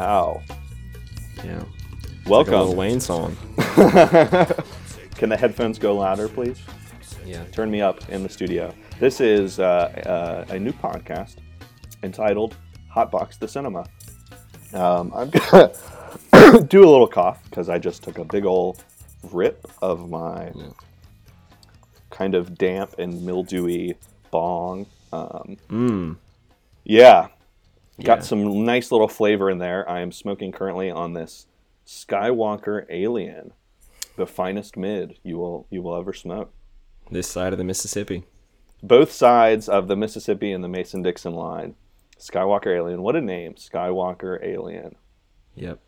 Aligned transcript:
Wow. 0.00 0.40
Yeah. 1.44 1.64
Welcome. 2.24 2.54
Like 2.54 2.68
a 2.68 2.70
Wayne 2.76 3.00
song. 3.00 3.36
Can 5.16 5.28
the 5.30 5.36
headphones 5.36 5.80
go 5.80 5.96
louder, 5.96 6.28
please? 6.28 6.60
Yeah. 7.26 7.42
Turn 7.46 7.72
me 7.72 7.80
up 7.80 8.08
in 8.08 8.22
the 8.22 8.28
studio. 8.28 8.72
This 9.00 9.20
is 9.20 9.58
uh, 9.58 10.44
uh, 10.46 10.54
a 10.54 10.60
new 10.60 10.70
podcast 10.70 11.38
entitled 12.04 12.56
Hotbox 12.94 13.40
the 13.40 13.48
Cinema. 13.48 13.84
Um, 14.74 15.12
I'm 15.12 15.28
gonna 15.30 15.72
do 16.68 16.84
a 16.84 16.90
little 16.90 17.08
cough 17.08 17.42
because 17.50 17.68
I 17.68 17.80
just 17.80 18.04
took 18.04 18.18
a 18.18 18.24
big 18.24 18.44
old 18.46 18.84
rip 19.32 19.66
of 19.82 20.08
my 20.08 20.52
Yeah. 20.54 20.68
kind 22.10 22.36
of 22.36 22.56
damp 22.56 22.96
and 23.00 23.26
mildewy 23.26 23.96
bong. 24.30 24.86
Um, 25.12 25.56
Mmm. 25.68 26.16
yeah, 26.84 27.26
got 28.04 28.18
Yeah. 28.18 28.24
some 28.24 28.64
nice 28.64 28.90
little 28.92 29.08
flavor 29.08 29.50
in 29.50 29.58
there. 29.58 29.88
I 29.88 30.00
am 30.00 30.12
smoking 30.12 30.52
currently 30.52 30.90
on 30.90 31.12
this 31.14 31.46
Skywalker 31.86 32.86
Alien, 32.88 33.52
the 34.16 34.26
finest 34.26 34.76
mid 34.76 35.18
you 35.22 35.38
will 35.38 35.66
you 35.70 35.82
will 35.82 35.96
ever 35.96 36.12
smoke. 36.12 36.52
This 37.10 37.28
side 37.28 37.52
of 37.52 37.58
the 37.58 37.64
Mississippi. 37.64 38.24
Both 38.82 39.10
sides 39.12 39.68
of 39.68 39.88
the 39.88 39.96
Mississippi 39.96 40.52
and 40.52 40.62
the 40.64 40.68
Mason 40.68 41.02
Dixon 41.02 41.34
line. 41.34 41.74
Skywalker 42.18 42.74
Alien. 42.76 43.02
What 43.02 43.16
a 43.16 43.20
name, 43.20 43.54
Skywalker 43.54 44.42
Alien. 44.44 44.94
Yep. 45.54 45.80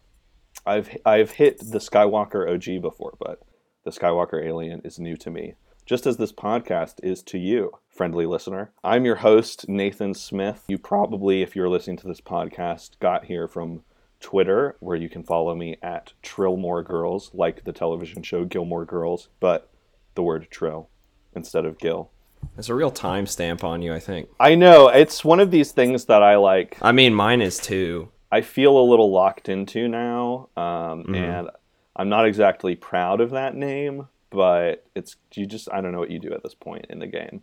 I've 0.66 0.96
I've 1.04 1.32
hit 1.32 1.58
the 1.58 1.78
Skywalker 1.78 2.48
OG 2.52 2.80
before, 2.82 3.14
but 3.18 3.40
the 3.84 3.90
Skywalker 3.90 4.44
Alien 4.44 4.80
is 4.84 4.98
new 4.98 5.16
to 5.18 5.30
me. 5.30 5.54
Just 5.84 6.06
as 6.06 6.16
this 6.16 6.32
podcast 6.32 7.00
is 7.02 7.24
to 7.24 7.38
you, 7.38 7.72
friendly 7.88 8.24
listener. 8.24 8.70
I'm 8.84 9.04
your 9.04 9.16
host, 9.16 9.68
Nathan 9.68 10.14
Smith. 10.14 10.62
You 10.68 10.78
probably, 10.78 11.42
if 11.42 11.56
you're 11.56 11.68
listening 11.68 11.96
to 11.98 12.06
this 12.06 12.20
podcast, 12.20 13.00
got 13.00 13.24
here 13.24 13.48
from 13.48 13.82
Twitter, 14.20 14.76
where 14.78 14.96
you 14.96 15.08
can 15.08 15.24
follow 15.24 15.56
me 15.56 15.78
at 15.82 16.12
Trillmore 16.22 16.86
Girls, 16.86 17.32
like 17.34 17.64
the 17.64 17.72
television 17.72 18.22
show 18.22 18.44
Gilmore 18.44 18.84
Girls, 18.84 19.28
but 19.40 19.70
the 20.14 20.22
word 20.22 20.46
Trill 20.52 20.88
instead 21.34 21.64
of 21.64 21.78
Gil. 21.78 22.12
There's 22.54 22.68
a 22.68 22.76
real 22.76 22.92
timestamp 22.92 23.64
on 23.64 23.82
you, 23.82 23.92
I 23.92 23.98
think. 23.98 24.28
I 24.38 24.54
know 24.54 24.86
it's 24.86 25.24
one 25.24 25.40
of 25.40 25.50
these 25.50 25.72
things 25.72 26.04
that 26.04 26.22
I 26.22 26.36
like. 26.36 26.78
I 26.80 26.92
mean, 26.92 27.12
mine 27.12 27.40
is 27.42 27.58
too. 27.58 28.08
I 28.30 28.42
feel 28.42 28.78
a 28.78 28.88
little 28.88 29.10
locked 29.10 29.48
into 29.48 29.88
now, 29.88 30.48
um, 30.56 31.12
and 31.12 31.50
I'm 31.96 32.08
not 32.08 32.26
exactly 32.26 32.76
proud 32.76 33.20
of 33.20 33.30
that 33.30 33.54
name, 33.56 34.08
but 34.32 34.84
it's 34.94 35.16
you 35.34 35.46
just 35.46 35.68
I 35.72 35.80
don't 35.80 35.92
know 35.92 35.98
what 36.00 36.10
you 36.10 36.18
do 36.18 36.32
at 36.32 36.42
this 36.42 36.54
point 36.54 36.86
in 36.88 36.98
the 36.98 37.06
game. 37.06 37.42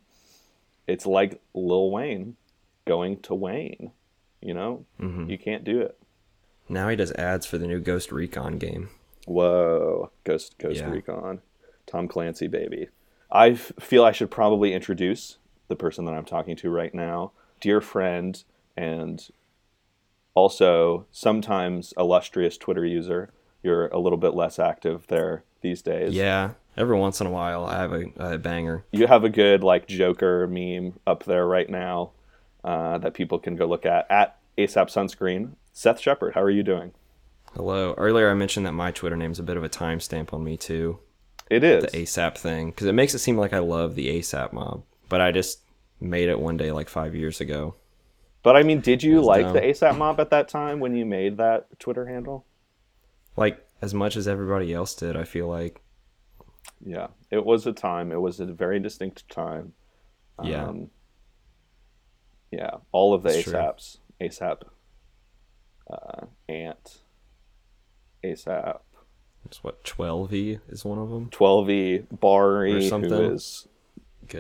It's 0.88 1.06
like 1.06 1.40
Lil 1.54 1.92
Wayne 1.92 2.36
going 2.86 3.20
to 3.22 3.36
Wayne, 3.36 3.92
you 4.42 4.54
know, 4.54 4.86
Mhm. 5.00 5.30
you 5.30 5.38
can't 5.38 5.64
do 5.64 5.80
it. 5.82 5.98
Now 6.68 6.90
he 6.90 6.96
does 6.96 7.12
ads 7.14 7.46
for 7.46 7.58
the 7.58 7.68
new 7.68 7.80
Ghost 7.80 8.12
Recon 8.12 8.58
game. 8.58 8.90
Whoa, 9.28 10.12
Ghost 10.24 10.58
Ghost 10.58 10.80
Yeah. 10.82 10.90
Recon, 10.90 11.42
Tom 11.86 12.08
Clancy, 12.08 12.48
baby. 12.48 12.90
I 13.32 13.50
f- 13.52 13.72
feel 13.80 14.04
I 14.04 14.12
should 14.12 14.32
probably 14.32 14.74
introduce 14.74 15.38
the 15.68 15.76
person 15.76 16.06
that 16.06 16.16
I'm 16.16 16.26
talking 16.26 16.56
to 16.58 16.70
right 16.72 16.94
now, 16.96 17.32
dear 17.60 17.80
friend, 17.82 18.44
and 18.76 19.30
also 20.34 21.06
sometimes 21.12 21.94
illustrious 21.98 22.58
Twitter 22.58 22.86
user. 22.86 23.32
You're 23.62 23.88
a 23.88 24.00
little 24.00 24.18
bit 24.18 24.34
less 24.34 24.58
active 24.58 25.06
there 25.08 25.44
these 25.62 25.82
days. 25.82 26.14
Yeah. 26.16 26.52
Every 26.80 26.98
once 26.98 27.20
in 27.20 27.28
a 27.28 27.30
while, 27.30 27.66
I 27.66 27.76
have 27.76 27.92
a, 27.92 28.06
a 28.16 28.38
banger. 28.38 28.86
You 28.94 29.06
have 29.06 29.26
a 29.26 29.30
good 29.30 29.66
like 29.66 29.86
Joker 29.86 30.48
meme 30.48 30.98
up 31.06 31.26
there 31.26 31.46
right 31.46 31.70
now 31.70 32.12
uh, 32.64 32.98
that 33.00 33.14
people 33.14 33.38
can 33.38 33.58
go 33.58 33.66
look 33.66 33.86
at 33.86 34.10
at 34.10 34.38
ASAP 34.58 34.88
Sunscreen. 34.88 35.56
Seth 35.74 36.00
Shepard, 36.00 36.36
how 36.36 36.42
are 36.42 36.50
you 36.50 36.64
doing? 36.64 36.94
Hello. 37.54 37.94
Earlier, 37.98 38.32
I 38.32 38.34
mentioned 38.34 38.66
that 38.66 38.72
my 38.72 38.92
Twitter 38.92 39.18
name's 39.18 39.40
a 39.40 39.44
bit 39.44 39.58
of 39.58 39.64
a 39.66 39.70
timestamp 39.70 40.34
on 40.34 40.42
me 40.42 40.56
too. 40.56 41.00
It 41.50 41.66
is. 41.66 41.84
The 41.84 42.06
ASAP 42.06 42.38
thing, 42.38 42.70
because 42.70 42.88
it 42.88 42.94
makes 42.94 43.14
it 43.14 43.20
seem 43.20 43.36
like 43.36 43.52
I 43.52 43.60
love 43.60 43.96
the 43.96 44.08
ASAP 44.08 44.54
mob, 44.54 44.84
but 45.10 45.20
I 45.20 45.34
just 45.34 45.60
made 46.00 46.30
it 46.30 46.40
one 46.40 46.56
day 46.56 46.72
like 46.72 46.88
five 46.88 47.14
years 47.14 47.42
ago. 47.42 47.76
But 48.42 48.56
I 48.56 48.64
mean, 48.64 48.80
did 48.80 49.04
you 49.04 49.20
like 49.22 49.42
dumb. 49.42 49.54
the 49.54 49.62
ASAP 49.62 49.98
mob 49.98 50.22
at 50.22 50.30
that 50.30 50.48
time 50.48 50.80
when 50.80 50.96
you 50.96 51.06
made 51.06 51.36
that 51.38 51.78
Twitter 51.78 52.06
handle? 52.06 52.46
Like 53.36 53.68
as 53.82 53.94
much 53.94 54.16
as 54.16 54.30
everybody 54.30 54.74
else 54.74 54.96
did, 54.96 55.18
I 55.18 55.26
feel 55.26 55.50
like. 55.50 55.82
Yeah, 56.86 57.08
it 57.30 57.46
was 57.46 57.68
a 57.68 57.74
time. 57.74 58.12
It 58.12 58.22
was 58.22 58.40
a 58.40 58.46
very 58.46 58.80
distinct 58.80 59.28
time. 59.30 59.74
Yeah. 60.44 60.66
Um, 60.66 60.90
yeah, 62.52 62.78
all 62.92 63.14
of 63.14 63.24
the 63.24 63.30
It's 63.30 63.44
true. 63.44 63.54
ASAPs, 63.54 63.98
ASAP, 64.22 64.62
uh, 65.92 66.26
Ant, 66.48 67.00
ASAP, 68.24 68.80
It's 69.46 69.64
what 69.64 69.84
12e 69.84 70.60
is 70.70 70.84
one 70.86 70.98
of 70.98 71.10
them. 71.10 71.30
12E, 71.30 72.08
Or 72.12 72.18
Bari, 72.18 72.88
something. 72.88 73.10
who 73.10 73.34
is 73.34 73.68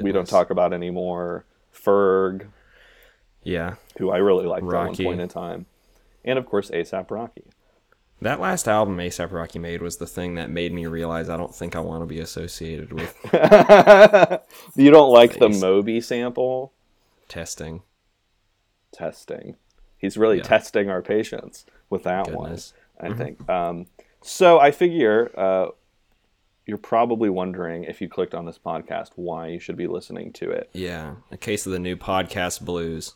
we 0.01 0.11
don't 0.11 0.27
talk 0.27 0.49
about 0.49 0.73
anymore, 0.73 1.45
Ferg, 1.73 2.47
Yeah, 3.43 3.75
who 3.97 4.09
I 4.11 4.17
really 4.17 4.45
liked 4.45 4.63
at 4.63 4.73
one 4.73 4.95
point 4.95 5.21
in 5.21 5.27
time, 5.27 5.65
and 6.23 6.39
of 6.39 6.45
course 6.45 6.69
ASAP 6.71 7.11
Rocky. 7.11 7.43
That 8.21 8.39
last 8.39 8.67
album 8.67 8.97
ASAP 8.97 9.31
Rocky 9.31 9.59
made 9.59 9.81
was 9.81 9.97
the 9.97 10.07
thing 10.07 10.35
that 10.35 10.49
made 10.49 10.73
me 10.73 10.85
realize 10.85 11.29
I 11.29 11.37
don't 11.37 11.53
think 11.55 11.75
I 11.75 11.79
want 11.79 12.01
to 12.01 12.05
be 12.05 12.19
associated 12.19 12.91
with 12.93 13.15
you 14.75 14.91
don't 14.91 15.11
like 15.11 15.39
the. 15.39 15.49
Moby 15.49 16.01
sample? 16.01 16.73
testing. 17.27 17.83
testing. 18.91 19.55
He's 19.97 20.17
really 20.17 20.37
Yeah. 20.37 20.43
testing 20.43 20.89
our 20.89 21.01
patience 21.01 21.65
with 21.89 22.03
that 22.03 22.25
Goodness. 22.25 22.73
one, 22.97 23.11
I 23.11 23.15
think. 23.15 23.49
Um, 23.49 23.85
so 24.21 24.59
I 24.59 24.71
figure 24.71 25.31
uh, 25.37 25.67
you're 26.65 26.77
probably 26.77 27.29
wondering 27.29 27.83
if 27.83 28.01
you 28.01 28.09
clicked 28.09 28.33
on 28.33 28.45
this 28.45 28.57
podcast 28.57 29.09
why 29.15 29.47
you 29.47 29.59
should 29.59 29.75
be 29.77 29.87
listening 29.87 30.31
to 30.33 30.49
it. 30.49 30.69
Yeah, 30.73 31.15
a 31.31 31.37
case 31.37 31.65
of 31.65 31.71
the 31.71 31.79
new 31.79 31.95
podcast 31.95 32.61
blues. 32.61 33.15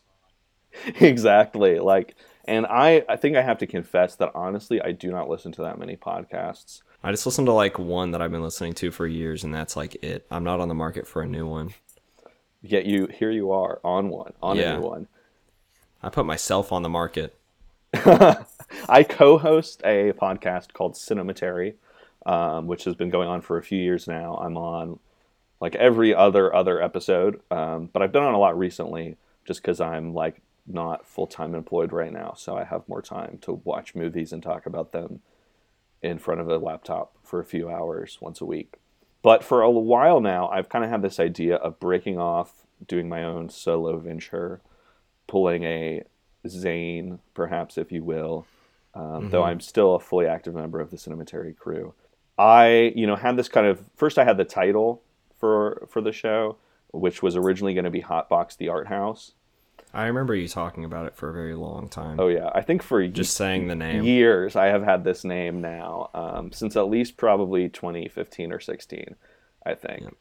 exactly. 0.99 1.79
Like, 1.79 2.15
and 2.45 2.65
I, 2.65 3.03
I 3.09 3.15
think 3.15 3.35
I 3.35 3.41
have 3.41 3.57
to 3.59 3.67
confess 3.67 4.15
that 4.15 4.31
honestly, 4.35 4.81
I 4.81 4.91
do 4.91 5.11
not 5.11 5.29
listen 5.29 5.51
to 5.53 5.61
that 5.63 5.79
many 5.79 5.95
podcasts. 5.95 6.81
I 7.03 7.11
just 7.11 7.25
listen 7.25 7.45
to 7.45 7.53
like 7.53 7.77
one 7.79 8.11
that 8.11 8.21
I've 8.21 8.31
been 8.31 8.43
listening 8.43 8.73
to 8.75 8.91
for 8.91 9.05
years, 9.07 9.43
and 9.43 9.53
that's 9.53 9.75
like 9.75 10.01
it. 10.03 10.25
I'm 10.31 10.43
not 10.43 10.59
on 10.59 10.67
the 10.69 10.73
market 10.75 11.07
for 11.07 11.21
a 11.21 11.27
new 11.27 11.45
one. 11.47 11.73
Yet 12.61 12.85
you, 12.85 13.07
here 13.07 13.29
you 13.31 13.51
are 13.51 13.79
on 13.83 14.09
one, 14.09 14.33
on 14.41 14.55
Yeah. 14.57 14.75
a 14.75 14.79
new 14.79 14.85
one. 14.87 15.07
I 16.01 16.09
put 16.09 16.25
myself 16.25 16.71
on 16.71 16.81
the 16.81 16.89
market. 16.89 17.35
I 17.93 19.03
co-host 19.07 19.81
a 19.85 20.13
podcast 20.13 20.73
called 20.73 20.93
Cinematary, 20.93 21.75
um, 22.25 22.67
which 22.67 22.85
has 22.85 22.95
been 22.95 23.09
going 23.09 23.27
on 23.27 23.41
for 23.41 23.57
a 23.57 23.63
few 23.63 23.77
years 23.79 24.07
now. 24.07 24.35
I'm 24.37 24.57
on 24.57 24.99
like 25.59 25.75
every 25.75 26.13
other 26.15 26.53
other 26.53 26.81
episode, 26.81 27.39
um, 27.51 27.89
but 27.93 28.01
I've 28.01 28.11
done 28.11 28.23
on 28.23 28.33
a 28.33 28.39
lot 28.39 28.57
recently, 28.57 29.17
just 29.45 29.61
because 29.61 29.79
I'm 29.79 30.13
like 30.13 30.41
not 30.65 31.05
full 31.05 31.27
time 31.27 31.55
employed 31.55 31.91
right 31.91 32.11
now, 32.13 32.33
so 32.35 32.57
I 32.57 32.63
have 32.63 32.87
more 32.87 33.01
time 33.01 33.37
to 33.41 33.61
watch 33.63 33.95
movies 33.95 34.31
and 34.31 34.41
talk 34.41 34.65
about 34.65 34.91
them 34.91 35.21
in 36.01 36.19
front 36.19 36.41
of 36.41 36.49
a 36.49 36.57
laptop 36.57 37.15
for 37.23 37.39
a 37.39 37.45
few 37.45 37.69
hours 37.69 38.17
once 38.21 38.41
a 38.41 38.45
week. 38.45 38.75
But 39.21 39.43
for 39.43 39.61
a 39.61 39.71
while 39.71 40.19
now, 40.19 40.49
I've 40.49 40.69
kind 40.69 40.83
of 40.83 40.91
had 40.91 41.01
this 41.01 41.19
idea 41.19 41.55
of 41.55 41.79
breaking 41.79 42.19
off, 42.19 42.65
doing 42.85 43.07
my 43.07 43.23
own 43.23 43.49
solo 43.49 43.97
venture, 43.97 44.61
pulling 45.27 45.63
a 45.63 46.03
Zayn, 46.45 47.19
perhaps, 47.33 47.77
if 47.77 47.91
you 47.91 48.03
will, 48.03 48.45
um, 48.93 49.29
though 49.29 49.43
I'm 49.43 49.61
still 49.61 49.95
a 49.95 49.99
fully 49.99 50.27
active 50.27 50.53
member 50.53 50.81
of 50.81 50.91
the 50.91 50.97
Cinematary 50.97 51.55
crew. 51.55 51.93
I, 52.37 52.91
you 52.95 53.07
know, 53.07 53.15
had 53.15 53.37
this 53.37 53.47
kind 53.47 53.65
of 53.65 53.81
first. 53.95 54.17
I 54.17 54.25
had 54.25 54.37
the 54.37 54.43
title 54.43 55.01
for 55.39 55.87
for 55.89 56.01
the 56.01 56.11
show, 56.11 56.57
which 56.91 57.23
was 57.23 57.35
originally 57.35 57.73
going 57.73 57.85
to 57.85 57.91
be 57.91 58.01
Hotbox 58.01 58.57
the 58.57 58.69
Art 58.69 58.87
House. 58.87 59.33
I 59.93 60.07
remember 60.07 60.33
you 60.33 60.47
talking 60.47 60.85
about 60.85 61.05
it 61.05 61.15
for 61.15 61.29
a 61.29 61.33
very 61.33 61.53
long 61.53 61.87
time. 61.87 62.19
Oh 62.19 62.27
yeah, 62.27 62.49
I 62.53 62.61
think 62.61 62.81
for 62.81 63.05
just 63.07 63.35
saying 63.35 63.67
the 63.67 63.75
name. 63.75 64.03
years 64.03 64.55
I 64.55 64.67
have 64.67 64.83
had 64.83 65.03
this 65.03 65.23
name 65.23 65.61
now 65.61 66.09
um, 66.15 66.51
since 66.51 66.75
at 66.75 66.89
least 66.89 67.15
probably 67.15 67.69
2015 67.69 68.51
or 68.51 68.59
16, 68.59 69.15
I 69.65 69.75
think. 69.75 70.15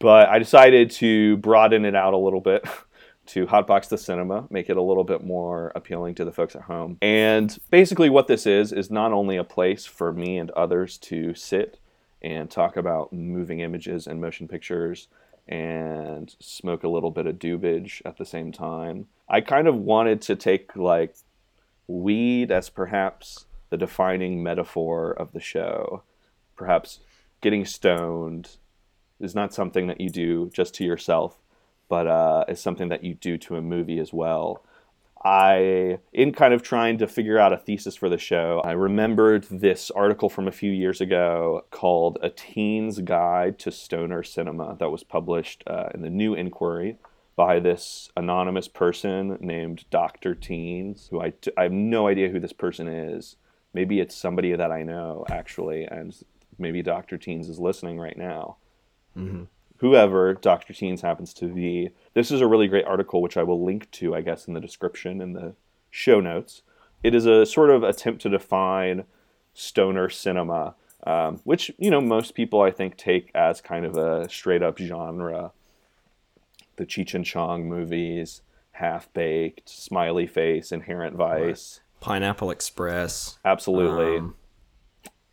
But 0.00 0.28
I 0.28 0.38
decided 0.38 0.90
to 0.92 1.36
broaden 1.38 1.84
it 1.84 1.94
out 1.94 2.14
a 2.14 2.18
little 2.18 2.40
bit 2.40 2.66
to 3.26 3.46
Hotbox 3.46 3.88
the 3.88 3.98
Cinema, 3.98 4.46
make 4.50 4.68
it 4.68 4.76
a 4.76 4.82
little 4.82 5.04
bit 5.04 5.24
more 5.24 5.72
appealing 5.76 6.16
to 6.16 6.24
the 6.24 6.32
folks 6.32 6.56
at 6.56 6.62
home. 6.62 6.98
And 7.00 7.56
basically, 7.70 8.10
what 8.10 8.26
this 8.26 8.44
is 8.44 8.72
is 8.72 8.90
not 8.90 9.12
only 9.12 9.36
a 9.36 9.44
place 9.44 9.86
for 9.86 10.12
me 10.12 10.36
and 10.36 10.50
others 10.50 10.98
to 10.98 11.32
sit 11.34 11.78
and 12.22 12.50
talk 12.50 12.76
about 12.76 13.12
moving 13.12 13.60
images 13.60 14.08
and 14.08 14.20
motion 14.20 14.48
pictures 14.48 15.06
and 15.48 16.34
smoke 16.40 16.82
a 16.82 16.88
little 16.88 17.10
bit 17.10 17.26
of 17.26 17.38
dubage 17.38 18.02
at 18.04 18.18
the 18.18 18.24
same 18.24 18.52
time. 18.52 19.06
I 19.28 19.40
kind 19.40 19.68
of 19.68 19.76
wanted 19.76 20.20
to 20.22 20.36
take 20.36 20.74
like 20.76 21.14
weed 21.86 22.50
as 22.50 22.68
perhaps 22.68 23.46
the 23.70 23.76
defining 23.76 24.42
metaphor 24.42 25.12
of 25.12 25.32
the 25.32 25.40
show. 25.40 26.02
Perhaps 26.56 27.00
getting 27.40 27.64
stoned 27.64 28.56
is 29.20 29.34
not 29.34 29.54
something 29.54 29.86
that 29.86 30.00
you 30.00 30.10
do 30.10 30.50
just 30.52 30.74
to 30.74 30.84
yourself, 30.84 31.38
but 31.88 32.06
uh, 32.06 32.44
is 32.48 32.60
something 32.60 32.88
that 32.88 33.04
you 33.04 33.14
do 33.14 33.38
to 33.38 33.56
a 33.56 33.62
movie 33.62 33.98
as 33.98 34.12
well. 34.12 34.62
I, 35.26 35.98
in 36.12 36.32
kind 36.32 36.54
of 36.54 36.62
trying 36.62 36.98
to 36.98 37.08
figure 37.08 37.36
out 37.36 37.52
a 37.52 37.56
thesis 37.56 37.96
for 37.96 38.08
the 38.08 38.16
show, 38.16 38.62
I 38.64 38.70
remembered 38.70 39.42
this 39.50 39.90
article 39.90 40.28
from 40.28 40.46
a 40.46 40.52
few 40.52 40.70
years 40.70 41.00
ago 41.00 41.64
called 41.72 42.16
A 42.22 42.30
Teen's 42.30 43.00
Guide 43.00 43.58
to 43.58 43.72
Stoner 43.72 44.22
Cinema 44.22 44.76
that 44.78 44.92
was 44.92 45.02
published 45.02 45.64
uh, 45.66 45.88
in 45.92 46.02
the 46.02 46.10
New 46.10 46.34
Inquiry 46.34 46.98
by 47.34 47.58
this 47.58 48.08
anonymous 48.16 48.68
person 48.68 49.36
named 49.40 49.84
Dr. 49.90 50.36
Teens, 50.36 51.08
who 51.10 51.20
I, 51.20 51.30
t- 51.30 51.50
I 51.56 51.64
have 51.64 51.72
no 51.72 52.06
idea 52.06 52.28
who 52.28 52.38
this 52.38 52.52
person 52.52 52.86
is. 52.86 53.34
Maybe 53.74 53.98
it's 53.98 54.14
somebody 54.14 54.54
that 54.54 54.70
I 54.70 54.84
know, 54.84 55.24
actually, 55.28 55.86
and 55.86 56.16
maybe 56.56 56.82
Dr. 56.82 57.18
Teens 57.18 57.48
is 57.48 57.58
listening 57.58 57.98
right 57.98 58.16
now. 58.16 58.58
Mm-hmm. 59.18 59.44
Whoever 59.78 60.34
Dr. 60.34 60.72
Teens 60.72 61.02
happens 61.02 61.34
to 61.34 61.46
be. 61.46 61.90
This 62.14 62.30
is 62.30 62.40
a 62.40 62.46
really 62.46 62.68
great 62.68 62.86
article, 62.86 63.20
which 63.20 63.36
I 63.36 63.42
will 63.42 63.64
link 63.64 63.90
to, 63.92 64.14
I 64.14 64.22
guess, 64.22 64.46
in 64.46 64.54
the 64.54 64.60
description 64.60 65.20
in 65.20 65.32
the 65.34 65.54
show 65.90 66.20
notes. 66.20 66.62
It 67.02 67.14
is 67.14 67.26
a 67.26 67.44
sort 67.46 67.70
of 67.70 67.82
attempt 67.82 68.22
to 68.22 68.28
define 68.30 69.04
stoner 69.52 70.08
cinema, 70.08 70.74
um, 71.06 71.40
which, 71.44 71.70
you 71.78 71.90
know, 71.90 72.00
most 72.00 72.34
people, 72.34 72.62
I 72.62 72.70
think, 72.70 72.96
take 72.96 73.30
as 73.34 73.60
kind 73.60 73.84
of 73.84 73.96
a 73.96 74.28
straight 74.28 74.62
up 74.62 74.78
genre. 74.78 75.52
The 76.76 76.86
Cheech 76.86 77.14
and 77.14 77.24
Chong 77.24 77.68
movies, 77.68 78.42
Half 78.72 79.12
Baked, 79.12 79.68
Smiley 79.68 80.26
Face, 80.26 80.72
Inherent 80.72 81.16
Vice. 81.16 81.80
Pineapple 82.00 82.50
Express, 82.50 83.38
Absolutely. 83.44 84.18
um, 84.18 84.34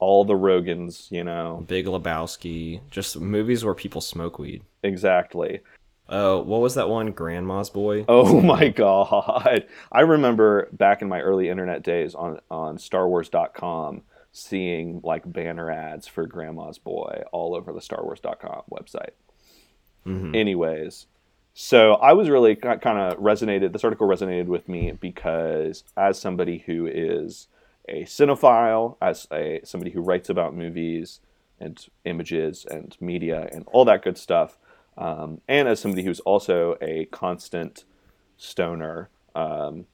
All 0.03 0.25
the 0.25 0.33
Rogens, 0.33 1.09
you 1.11 1.23
know. 1.23 1.63
Big 1.65 1.85
Lebowski, 1.85 2.81
just 2.91 3.19
movies 3.21 3.63
where 3.63 3.73
people 3.73 4.01
smoke 4.01 4.37
weed. 4.37 4.61
Exactly. 4.83 5.61
Oh, 6.09 6.41
what 6.41 6.59
was 6.59 6.75
that 6.75 6.89
one? 6.89 7.13
Grandma's 7.13 7.69
Boy. 7.69 8.03
Oh 8.09 8.41
my 8.41 8.67
god. 8.67 9.65
I 9.93 10.01
remember 10.01 10.67
back 10.73 11.01
in 11.01 11.07
my 11.07 11.21
early 11.21 11.47
internet 11.47 11.83
days 11.83 12.15
on 12.15 12.41
on 12.51 12.77
starwars.com 12.77 14.01
seeing 14.33 14.99
like 15.05 15.23
banner 15.31 15.71
ads 15.71 16.05
for 16.07 16.27
Grandma's 16.27 16.77
Boy 16.77 17.23
all 17.31 17.55
over 17.55 17.71
the 17.71 17.79
starwars.com 17.79 18.63
website. 18.69 19.11
Mhm. 20.05 20.35
Anyways, 20.35 21.05
so 21.53 21.93
I 21.93 22.11
was 22.11 22.29
really 22.29 22.57
kind 22.57 22.83
of 22.83 23.17
resonated 23.19 23.71
this 23.71 23.85
article 23.85 24.05
resonated 24.07 24.47
with 24.47 24.67
me 24.67 24.91
because 24.91 25.85
as 25.95 26.19
somebody 26.19 26.57
who 26.65 26.87
is 26.87 27.47
a 27.87 28.03
cinephile, 28.03 28.97
as 29.01 29.27
a 29.31 29.61
somebody 29.63 29.91
who 29.91 30.01
writes 30.01 30.29
about 30.29 30.55
movies 30.55 31.19
and 31.59 31.85
images 32.05 32.65
and 32.69 32.95
media 32.99 33.49
and 33.51 33.67
all 33.71 33.85
that 33.85 34.03
good 34.03 34.17
stuff, 34.17 34.57
um, 34.97 35.41
and 35.47 35.67
as 35.67 35.79
somebody 35.79 36.03
who's 36.03 36.19
also 36.21 36.77
a 36.81 37.05
constant 37.05 37.85
stoner, 38.37 39.09
um, 39.35 39.85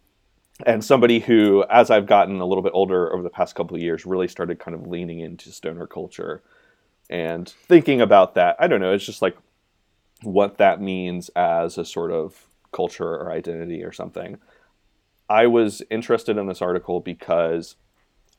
and 0.65 0.83
somebody 0.83 1.19
who, 1.19 1.63
as 1.69 1.89
I've 1.89 2.05
gotten 2.05 2.41
a 2.41 2.45
little 2.45 2.63
bit 2.63 2.73
older 2.75 3.13
over 3.13 3.23
the 3.23 3.29
past 3.29 3.55
couple 3.55 3.75
of 3.75 3.81
years, 3.81 4.05
really 4.05 4.27
started 4.27 4.59
kind 4.59 4.75
of 4.75 4.87
leaning 4.87 5.19
into 5.19 5.51
stoner 5.51 5.87
culture 5.87 6.41
and 7.09 7.47
thinking 7.47 8.01
about 8.01 8.35
that. 8.35 8.55
I 8.59 8.67
don't 8.67 8.81
know. 8.81 8.93
It's 8.93 9.05
just 9.05 9.21
like 9.21 9.37
what 10.21 10.57
that 10.57 10.81
means 10.81 11.29
as 11.29 11.77
a 11.77 11.85
sort 11.85 12.11
of 12.11 12.45
culture 12.71 13.07
or 13.07 13.31
identity 13.31 13.83
or 13.83 13.91
something. 13.91 14.37
I 15.29 15.47
was 15.47 15.83
interested 15.89 16.37
in 16.37 16.47
this 16.47 16.61
article 16.61 16.99
because 16.99 17.75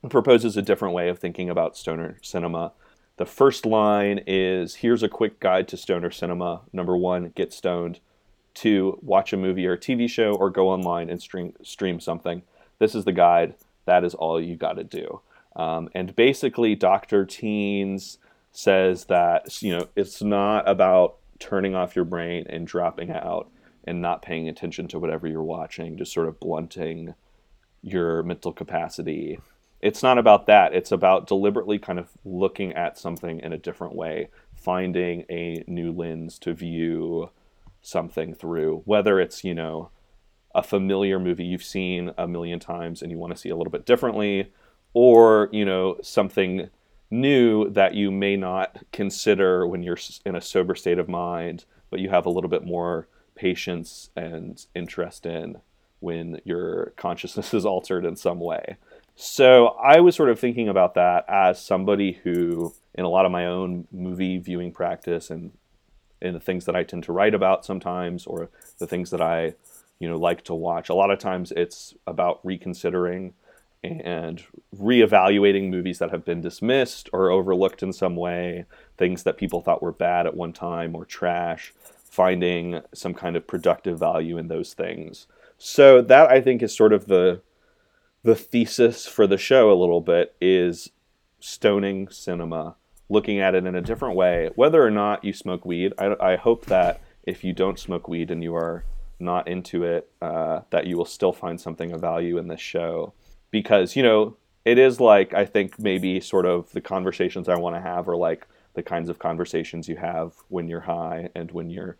it 0.02 0.10
proposes 0.10 0.56
a 0.56 0.62
different 0.62 0.94
way 0.94 1.08
of 1.08 1.18
thinking 1.18 1.48
about 1.48 1.76
stoner 1.76 2.18
cinema. 2.22 2.72
The 3.16 3.26
first 3.26 3.64
line 3.64 4.22
is 4.26 4.76
Here's 4.76 5.02
a 5.02 5.08
quick 5.08 5.40
guide 5.40 5.68
to 5.68 5.76
stoner 5.76 6.10
cinema. 6.10 6.62
Number 6.72 6.96
one, 6.96 7.32
get 7.36 7.52
stoned. 7.52 8.00
Two, 8.54 8.98
watch 9.02 9.32
a 9.32 9.36
movie 9.36 9.66
or 9.66 9.74
a 9.74 9.78
TV 9.78 10.10
show 10.10 10.34
or 10.34 10.50
go 10.50 10.68
online 10.68 11.08
and 11.08 11.22
stream, 11.22 11.52
stream 11.62 12.00
something. 12.00 12.42
This 12.78 12.94
is 12.94 13.04
the 13.04 13.12
guide. 13.12 13.54
That 13.84 14.02
is 14.02 14.14
all 14.14 14.40
you 14.40 14.56
got 14.56 14.72
to 14.74 14.84
do. 14.84 15.20
Um, 15.54 15.88
and 15.94 16.14
basically, 16.16 16.74
Dr. 16.74 17.24
Teens 17.24 18.18
says 18.52 19.04
that 19.04 19.62
you 19.62 19.76
know 19.76 19.88
it's 19.94 20.22
not 20.22 20.68
about 20.68 21.16
turning 21.38 21.74
off 21.74 21.94
your 21.94 22.04
brain 22.04 22.46
and 22.48 22.66
dropping 22.66 23.10
out 23.10 23.48
and 23.84 24.00
not 24.00 24.22
paying 24.22 24.48
attention 24.48 24.88
to 24.88 24.98
whatever 24.98 25.26
you're 25.26 25.42
watching, 25.42 25.96
just 25.96 26.12
sort 26.12 26.28
of 26.28 26.40
blunting 26.40 27.14
your 27.82 28.22
mental 28.22 28.52
capacity. 28.52 29.40
It's 29.80 30.02
not 30.02 30.18
about 30.18 30.46
that. 30.46 30.74
It's 30.74 30.92
about 30.92 31.26
deliberately 31.26 31.78
kind 31.78 31.98
of 31.98 32.08
looking 32.24 32.74
at 32.74 32.98
something 32.98 33.40
in 33.40 33.52
a 33.52 33.58
different 33.58 33.94
way, 33.94 34.28
finding 34.54 35.24
a 35.30 35.64
new 35.66 35.90
lens 35.90 36.38
to 36.40 36.52
view 36.52 37.30
something 37.80 38.34
through, 38.34 38.82
whether 38.84 39.18
it's, 39.18 39.42
you 39.42 39.54
know, 39.54 39.90
a 40.54 40.62
familiar 40.62 41.18
movie 41.18 41.44
you've 41.44 41.62
seen 41.62 42.12
a 42.18 42.28
million 42.28 42.58
times 42.58 43.00
and 43.00 43.10
you 43.10 43.16
want 43.16 43.32
to 43.32 43.38
see 43.38 43.48
a 43.48 43.56
little 43.56 43.70
bit 43.70 43.86
differently, 43.86 44.52
or, 44.92 45.48
you 45.52 45.64
know, 45.64 45.96
something 46.02 46.68
new 47.10 47.70
that 47.70 47.94
you 47.94 48.10
may 48.10 48.36
not 48.36 48.76
consider 48.92 49.66
when 49.66 49.82
you're 49.82 49.98
in 50.26 50.36
a 50.36 50.40
sober 50.40 50.74
state 50.74 50.98
of 50.98 51.08
mind, 51.08 51.64
but 51.88 52.00
you 52.00 52.10
have 52.10 52.26
a 52.26 52.30
little 52.30 52.50
bit 52.50 52.64
more 52.64 53.08
patience 53.40 54.10
and 54.14 54.66
interest 54.74 55.24
in 55.24 55.56
when 56.00 56.38
your 56.44 56.92
consciousness 56.96 57.54
is 57.60 57.64
altered 57.64 58.04
in 58.04 58.14
some 58.14 58.38
way. 58.38 58.76
So 59.16 59.68
I 59.82 60.00
was 60.00 60.14
sort 60.14 60.28
of 60.28 60.38
thinking 60.38 60.68
about 60.68 60.94
that 60.94 61.24
as 61.26 61.62
somebody 61.64 62.20
who, 62.22 62.74
in 62.94 63.04
a 63.04 63.08
lot 63.08 63.24
of 63.24 63.32
my 63.32 63.46
own 63.46 63.86
movie 63.90 64.36
viewing 64.36 64.72
practice 64.72 65.30
and 65.30 65.52
in 66.20 66.34
the 66.34 66.40
things 66.40 66.66
that 66.66 66.76
I 66.76 66.84
tend 66.84 67.04
to 67.04 67.12
write 67.12 67.34
about 67.34 67.64
sometimes, 67.64 68.26
or 68.26 68.50
the 68.78 68.86
things 68.86 69.08
that 69.10 69.22
I, 69.22 69.54
you 69.98 70.08
know, 70.08 70.18
like 70.18 70.44
to 70.44 70.54
watch. 70.54 70.90
A 70.90 70.94
lot 70.94 71.10
of 71.10 71.18
times 71.18 71.50
it's 71.56 71.94
about 72.06 72.40
reconsidering 72.44 73.32
and 73.82 74.44
reevaluating 74.76 75.70
movies 75.70 75.98
that 75.98 76.10
have 76.10 76.26
been 76.26 76.42
dismissed 76.42 77.08
or 77.14 77.30
overlooked 77.30 77.82
in 77.82 77.94
some 77.94 78.16
way, 78.16 78.66
things 78.98 79.22
that 79.22 79.38
people 79.38 79.62
thought 79.62 79.82
were 79.82 79.92
bad 79.92 80.26
at 80.26 80.36
one 80.36 80.52
time 80.52 80.94
or 80.94 81.06
trash, 81.06 81.72
finding 82.10 82.80
some 82.92 83.14
kind 83.14 83.36
of 83.36 83.46
productive 83.46 83.98
value 83.98 84.36
in 84.36 84.48
those 84.48 84.74
things. 84.74 85.26
So 85.56 86.02
that 86.02 86.30
I 86.30 86.40
think 86.40 86.62
is 86.62 86.76
sort 86.76 86.92
of 86.92 87.06
the 87.06 87.40
the 88.22 88.34
thesis 88.34 89.06
for 89.06 89.26
the 89.26 89.38
show 89.38 89.72
a 89.72 89.80
little 89.80 90.02
bit 90.02 90.34
is 90.40 90.90
stoning 91.38 92.08
cinema, 92.10 92.76
looking 93.08 93.40
at 93.40 93.54
it 93.54 93.64
in 93.64 93.74
a 93.74 93.80
different 93.80 94.14
way. 94.14 94.50
Whether 94.56 94.84
or 94.84 94.90
not 94.90 95.24
you 95.24 95.32
smoke 95.32 95.64
weed, 95.64 95.94
I, 95.98 96.16
I 96.20 96.36
hope 96.36 96.66
that 96.66 97.00
if 97.22 97.44
you 97.44 97.54
don't 97.54 97.78
smoke 97.78 98.08
weed 98.08 98.30
and 98.30 98.42
you 98.42 98.54
are 98.54 98.84
not 99.18 99.48
into 99.48 99.84
it, 99.84 100.10
uh, 100.20 100.60
that 100.68 100.86
you 100.86 100.98
will 100.98 101.06
still 101.06 101.32
find 101.32 101.58
something 101.58 101.92
of 101.92 102.00
value 102.00 102.36
in 102.36 102.48
this 102.48 102.60
show. 102.60 103.14
Because, 103.50 103.96
you 103.96 104.02
know, 104.02 104.36
it 104.64 104.78
is 104.78 105.00
like, 105.00 105.32
I 105.32 105.46
think 105.46 105.78
maybe 105.78 106.20
sort 106.20 106.44
of 106.44 106.70
the 106.72 106.80
conversations 106.82 107.48
I 107.48 107.56
want 107.56 107.76
to 107.76 107.80
have 107.80 108.06
are 108.08 108.16
like 108.16 108.46
the 108.74 108.82
kinds 108.82 109.08
of 109.08 109.18
conversations 109.18 109.88
you 109.88 109.96
have 109.96 110.34
when 110.48 110.68
you're 110.68 110.80
high 110.80 111.28
and 111.34 111.50
when 111.50 111.70
you're, 111.70 111.96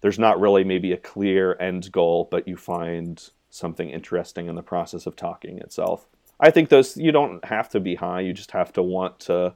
there's 0.00 0.18
not 0.18 0.40
really 0.40 0.64
maybe 0.64 0.92
a 0.92 0.96
clear 0.96 1.56
end 1.60 1.90
goal, 1.92 2.28
but 2.30 2.48
you 2.48 2.56
find 2.56 3.30
something 3.50 3.90
interesting 3.90 4.48
in 4.48 4.54
the 4.54 4.62
process 4.62 5.06
of 5.06 5.16
talking 5.16 5.58
itself. 5.58 6.06
I 6.40 6.50
think 6.50 6.68
those 6.68 6.96
you 6.96 7.12
don't 7.12 7.44
have 7.44 7.68
to 7.70 7.80
be 7.80 7.96
high, 7.96 8.20
you 8.20 8.32
just 8.32 8.52
have 8.52 8.72
to 8.74 8.82
want 8.82 9.18
to 9.20 9.54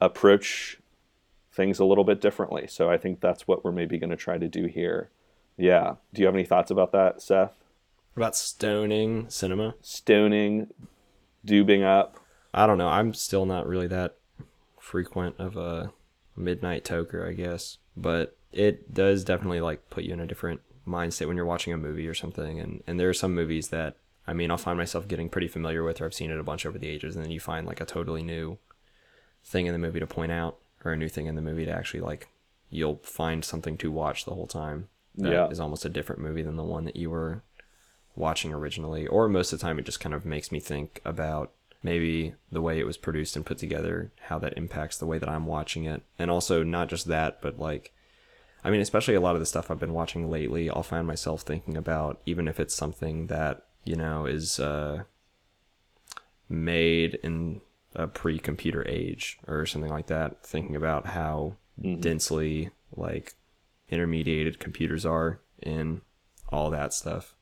approach 0.00 0.78
things 1.52 1.78
a 1.78 1.84
little 1.84 2.04
bit 2.04 2.20
differently. 2.20 2.66
So 2.66 2.90
I 2.90 2.96
think 2.96 3.20
that's 3.20 3.46
what 3.46 3.64
we're 3.64 3.72
maybe 3.72 3.98
going 3.98 4.10
to 4.10 4.16
try 4.16 4.38
to 4.38 4.48
do 4.48 4.66
here. 4.66 5.10
Yeah. 5.56 5.96
Do 6.14 6.22
you 6.22 6.26
have 6.26 6.34
any 6.34 6.44
thoughts 6.44 6.70
about 6.70 6.92
that, 6.92 7.20
Seth? 7.20 7.52
About 8.16 8.34
stoning 8.36 9.26
cinema? 9.28 9.74
Stoning, 9.82 10.68
dubing 11.46 11.82
up. 11.82 12.18
I 12.54 12.66
don't 12.66 12.78
know. 12.78 12.88
I'm 12.88 13.14
still 13.14 13.46
not 13.46 13.66
really 13.66 13.86
that 13.88 14.16
frequent 14.78 15.36
of 15.38 15.56
a 15.56 15.92
midnight 16.36 16.84
toker, 16.84 17.28
I 17.28 17.32
guess. 17.32 17.78
But 17.96 18.36
it 18.52 18.92
does 18.92 19.24
definitely 19.24 19.60
like 19.60 19.88
put 19.90 20.04
you 20.04 20.12
in 20.12 20.20
a 20.20 20.26
different 20.26 20.60
mindset 20.86 21.26
when 21.28 21.36
you're 21.36 21.46
watching 21.46 21.72
a 21.72 21.76
movie 21.78 22.08
or 22.08 22.14
something. 22.14 22.58
And 22.60 22.82
and 22.86 22.98
there 22.98 23.08
are 23.08 23.14
some 23.14 23.34
movies 23.34 23.68
that 23.68 23.96
I 24.26 24.32
mean 24.32 24.50
I'll 24.50 24.56
find 24.56 24.78
myself 24.78 25.08
getting 25.08 25.28
pretty 25.28 25.48
familiar 25.48 25.82
with, 25.84 26.00
or 26.00 26.06
I've 26.06 26.14
seen 26.14 26.30
it 26.30 26.38
a 26.38 26.42
bunch 26.44 26.66
over 26.66 26.78
the 26.78 26.88
ages, 26.88 27.14
and 27.16 27.24
then 27.24 27.32
you 27.32 27.40
find 27.40 27.66
like 27.66 27.80
a 27.80 27.84
totally 27.86 28.22
new 28.22 28.58
thing 29.44 29.66
in 29.66 29.72
the 29.72 29.78
movie 29.78 30.00
to 30.00 30.06
point 30.06 30.32
out, 30.32 30.58
or 30.84 30.92
a 30.92 30.96
new 30.96 31.08
thing 31.08 31.26
in 31.26 31.34
the 31.34 31.42
movie 31.42 31.64
to 31.64 31.70
actually 31.72 32.00
like 32.00 32.28
you'll 32.70 33.00
find 33.02 33.44
something 33.44 33.76
to 33.78 33.90
watch 33.90 34.24
the 34.24 34.34
whole 34.34 34.46
time. 34.46 34.88
That 35.16 35.50
is 35.52 35.58
Yeah. 35.58 35.62
almost 35.64 35.84
a 35.84 35.90
different 35.90 36.22
movie 36.22 36.42
than 36.42 36.56
the 36.56 36.62
one 36.64 36.84
that 36.84 36.96
you 36.96 37.10
were 37.10 37.42
watching 38.16 38.52
originally, 38.52 39.06
or 39.06 39.28
most 39.28 39.52
of 39.52 39.58
the 39.58 39.62
time 39.62 39.78
it 39.78 39.84
just 39.84 40.00
kind 40.00 40.14
of 40.14 40.24
makes 40.24 40.50
me 40.50 40.58
think 40.60 41.00
about 41.04 41.52
maybe 41.82 42.34
the 42.50 42.62
way 42.62 42.78
it 42.78 42.86
was 42.86 42.96
produced 42.96 43.36
and 43.36 43.44
put 43.44 43.58
together, 43.58 44.12
how 44.28 44.38
that 44.38 44.56
impacts 44.56 44.98
the 44.98 45.06
way 45.06 45.18
that 45.18 45.28
I'm 45.28 45.46
watching 45.46 45.84
it. 45.84 46.02
And 46.18 46.30
also, 46.30 46.62
not 46.62 46.88
just 46.88 47.06
that, 47.08 47.42
but 47.42 47.58
like, 47.58 47.92
I 48.64 48.70
mean, 48.70 48.80
especially 48.80 49.14
a 49.14 49.20
lot 49.20 49.34
of 49.34 49.40
the 49.40 49.46
stuff 49.46 49.70
I've 49.70 49.80
been 49.80 49.92
watching 49.92 50.30
lately, 50.30 50.70
I'll 50.70 50.84
find 50.84 51.06
myself 51.06 51.42
thinking 51.42 51.76
about, 51.76 52.20
even 52.26 52.46
if 52.46 52.60
it's 52.60 52.74
something 52.74 53.26
that, 53.26 53.66
you 53.84 53.96
know, 53.96 54.26
is 54.26 54.60
uh, 54.60 55.02
made 56.48 57.18
in 57.22 57.60
a 57.94 58.06
pre 58.06 58.38
computer 58.38 58.86
age 58.88 59.38
or 59.48 59.66
something 59.66 59.90
like 59.90 60.06
that, 60.06 60.44
thinking 60.44 60.76
about 60.76 61.06
how 61.06 61.56
densely, 61.98 62.70
like, 62.94 63.34
intermediated 63.90 64.60
computers 64.60 65.04
are 65.04 65.40
in 65.60 66.00
all 66.50 66.70
that 66.70 66.94
stuff. 66.94 67.34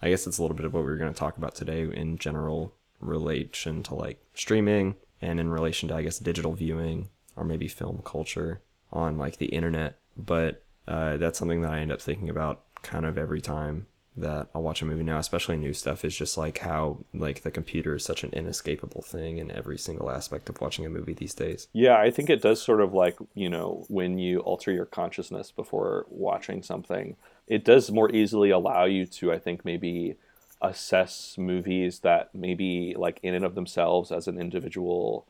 I 0.00 0.10
guess 0.10 0.26
it's 0.26 0.38
a 0.38 0.42
little 0.42 0.56
bit 0.56 0.66
of 0.66 0.72
what 0.72 0.84
we 0.84 0.90
were 0.90 0.96
going 0.96 1.12
to 1.12 1.18
talk 1.18 1.36
about 1.36 1.54
today 1.54 1.82
in 1.82 2.16
general 2.16 2.74
relation 3.00 3.82
to 3.84 3.94
like 3.94 4.22
streaming 4.34 4.96
and 5.20 5.40
in 5.40 5.50
relation 5.50 5.88
to 5.88 5.94
I 5.94 6.02
guess 6.02 6.18
digital 6.18 6.52
viewing 6.52 7.08
or 7.36 7.44
maybe 7.44 7.68
film 7.68 8.02
culture 8.04 8.60
on 8.92 9.18
like 9.18 9.38
the 9.38 9.46
internet. 9.46 9.98
But 10.16 10.62
uh, 10.86 11.16
that's 11.16 11.38
something 11.38 11.62
that 11.62 11.72
I 11.72 11.80
end 11.80 11.92
up 11.92 12.00
thinking 12.00 12.28
about 12.28 12.62
kind 12.82 13.04
of 13.06 13.16
every 13.18 13.40
time 13.40 13.86
that 14.16 14.48
I'll 14.54 14.62
watch 14.62 14.82
a 14.82 14.84
movie 14.84 15.04
now, 15.04 15.18
especially 15.18 15.56
new 15.56 15.72
stuff, 15.72 16.04
is 16.04 16.16
just 16.16 16.36
like 16.36 16.58
how 16.58 17.04
like 17.14 17.42
the 17.42 17.50
computer 17.50 17.94
is 17.94 18.04
such 18.04 18.24
an 18.24 18.30
inescapable 18.32 19.02
thing 19.02 19.38
in 19.38 19.50
every 19.50 19.78
single 19.78 20.10
aspect 20.10 20.48
of 20.48 20.60
watching 20.60 20.84
a 20.84 20.90
movie 20.90 21.14
these 21.14 21.34
days. 21.34 21.68
Yeah, 21.72 21.98
I 21.98 22.10
think 22.10 22.28
it 22.28 22.42
does 22.42 22.60
sort 22.60 22.80
of 22.80 22.92
like, 22.92 23.16
you 23.34 23.48
know, 23.48 23.84
when 23.88 24.18
you 24.18 24.40
alter 24.40 24.72
your 24.72 24.86
consciousness 24.86 25.52
before 25.52 26.06
watching 26.08 26.62
something, 26.62 27.16
it 27.46 27.64
does 27.64 27.90
more 27.90 28.10
easily 28.10 28.50
allow 28.50 28.84
you 28.84 29.06
to, 29.06 29.32
I 29.32 29.38
think, 29.38 29.64
maybe 29.64 30.16
assess 30.62 31.36
movies 31.38 32.00
that 32.00 32.34
maybe 32.34 32.94
like 32.96 33.18
in 33.22 33.34
and 33.34 33.44
of 33.44 33.54
themselves 33.54 34.12
as 34.12 34.28
an 34.28 34.38
individual 34.38 35.26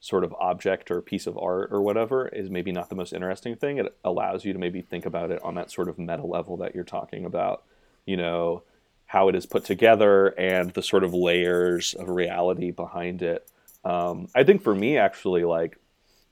sort 0.00 0.24
of 0.24 0.34
object 0.34 0.90
or 0.90 1.00
piece 1.00 1.26
of 1.26 1.38
art 1.38 1.70
or 1.72 1.80
whatever 1.80 2.28
is 2.28 2.50
maybe 2.50 2.72
not 2.72 2.90
the 2.90 2.94
most 2.94 3.12
interesting 3.12 3.56
thing. 3.56 3.78
It 3.78 3.96
allows 4.04 4.44
you 4.44 4.52
to 4.52 4.58
maybe 4.58 4.82
think 4.82 5.06
about 5.06 5.30
it 5.30 5.42
on 5.42 5.54
that 5.54 5.70
sort 5.70 5.88
of 5.88 5.98
meta 5.98 6.24
level 6.26 6.56
that 6.58 6.74
you're 6.74 6.84
talking 6.84 7.24
about 7.24 7.64
you 8.06 8.16
know, 8.16 8.62
how 9.06 9.28
it 9.28 9.34
is 9.34 9.46
put 9.46 9.64
together 9.64 10.28
and 10.28 10.72
the 10.72 10.82
sort 10.82 11.04
of 11.04 11.14
layers 11.14 11.94
of 11.94 12.08
reality 12.08 12.70
behind 12.70 13.22
it. 13.22 13.48
Um, 13.84 14.28
I 14.34 14.44
think 14.44 14.62
for 14.62 14.74
me, 14.74 14.96
actually, 14.96 15.44
like 15.44 15.78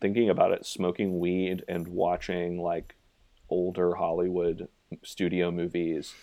thinking 0.00 0.30
about 0.30 0.52
it, 0.52 0.66
smoking 0.66 1.18
weed 1.20 1.64
and 1.68 1.86
watching 1.88 2.60
like 2.60 2.94
older 3.48 3.94
Hollywood 3.94 4.68
studio 5.02 5.50
movies 5.50 6.14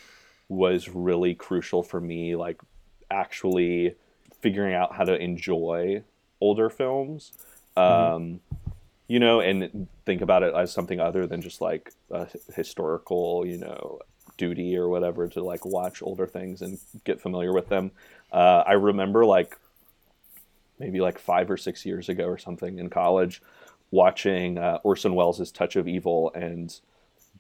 was 0.49 0.89
really 0.89 1.35
crucial 1.35 1.83
for 1.83 2.01
me, 2.01 2.35
like 2.35 2.59
actually 3.09 3.95
figuring 4.41 4.73
out 4.73 4.93
how 4.93 5.03
to 5.03 5.15
enjoy 5.15 6.03
older 6.41 6.69
films. 6.69 7.31
Mm-hmm. 7.77 8.15
Um, 8.15 8.39
you 9.07 9.19
know, 9.19 9.39
and 9.39 9.87
think 10.05 10.21
about 10.21 10.43
it 10.43 10.53
as 10.53 10.71
something 10.71 10.99
other 10.99 11.25
than 11.25 11.41
just 11.41 11.61
like 11.61 11.93
a 12.11 12.27
historical, 12.53 13.45
you 13.45 13.57
know, 13.57 13.99
duty 14.37 14.77
or 14.77 14.87
whatever 14.87 15.27
to 15.27 15.43
like 15.43 15.65
watch 15.65 16.01
older 16.01 16.27
things 16.27 16.61
and 16.61 16.79
get 17.03 17.21
familiar 17.21 17.53
with 17.53 17.69
them. 17.69 17.91
Uh, 18.31 18.63
I 18.65 18.73
remember 18.73 19.25
like 19.25 19.57
maybe 20.79 21.01
like 21.01 21.19
five 21.19 21.51
or 21.51 21.57
six 21.57 21.85
years 21.85 22.09
ago 22.09 22.25
or 22.25 22.37
something 22.37 22.79
in 22.79 22.89
college 22.89 23.41
watching 23.91 24.57
uh, 24.57 24.79
Orson 24.83 25.13
Welles' 25.13 25.51
Touch 25.51 25.75
of 25.75 25.87
Evil 25.87 26.31
and 26.33 26.79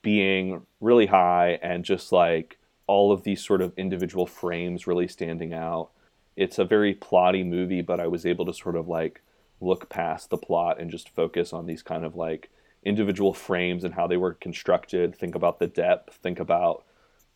being 0.01 0.61
really 0.81 1.05
high 1.05 1.59
and 1.61 1.85
just 1.85 2.11
like 2.11 2.57
all 2.89 3.11
of 3.11 3.21
these 3.21 3.45
sort 3.45 3.61
of 3.61 3.71
individual 3.77 4.25
frames 4.25 4.87
really 4.87 5.07
standing 5.07 5.53
out. 5.53 5.91
It's 6.35 6.57
a 6.57 6.65
very 6.65 6.95
plotty 6.95 7.45
movie, 7.45 7.83
but 7.83 7.99
I 7.99 8.07
was 8.07 8.25
able 8.25 8.47
to 8.47 8.53
sort 8.53 8.75
of 8.75 8.87
like 8.87 9.21
look 9.61 9.89
past 9.89 10.31
the 10.31 10.37
plot 10.37 10.81
and 10.81 10.89
just 10.89 11.07
focus 11.09 11.53
on 11.53 11.67
these 11.67 11.83
kind 11.83 12.03
of 12.03 12.15
like 12.15 12.49
individual 12.83 13.35
frames 13.35 13.83
and 13.83 13.93
how 13.93 14.07
they 14.07 14.17
were 14.17 14.33
constructed. 14.33 15.15
Think 15.15 15.35
about 15.35 15.59
the 15.59 15.67
depth, 15.67 16.15
think 16.15 16.39
about 16.39 16.83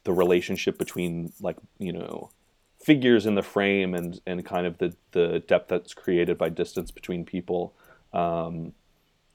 the 0.05 0.11
relationship 0.11 0.79
between 0.79 1.31
like 1.39 1.57
you 1.77 1.93
know 1.93 2.31
figures 2.83 3.27
in 3.27 3.35
the 3.35 3.43
frame 3.43 3.93
and 3.93 4.21
and 4.25 4.43
kind 4.43 4.65
of 4.65 4.79
the 4.79 4.95
the 5.11 5.43
depth 5.47 5.69
that's 5.69 5.93
created 5.93 6.35
by 6.35 6.49
distance 6.49 6.89
between 6.89 7.23
people 7.23 7.75
um, 8.11 8.73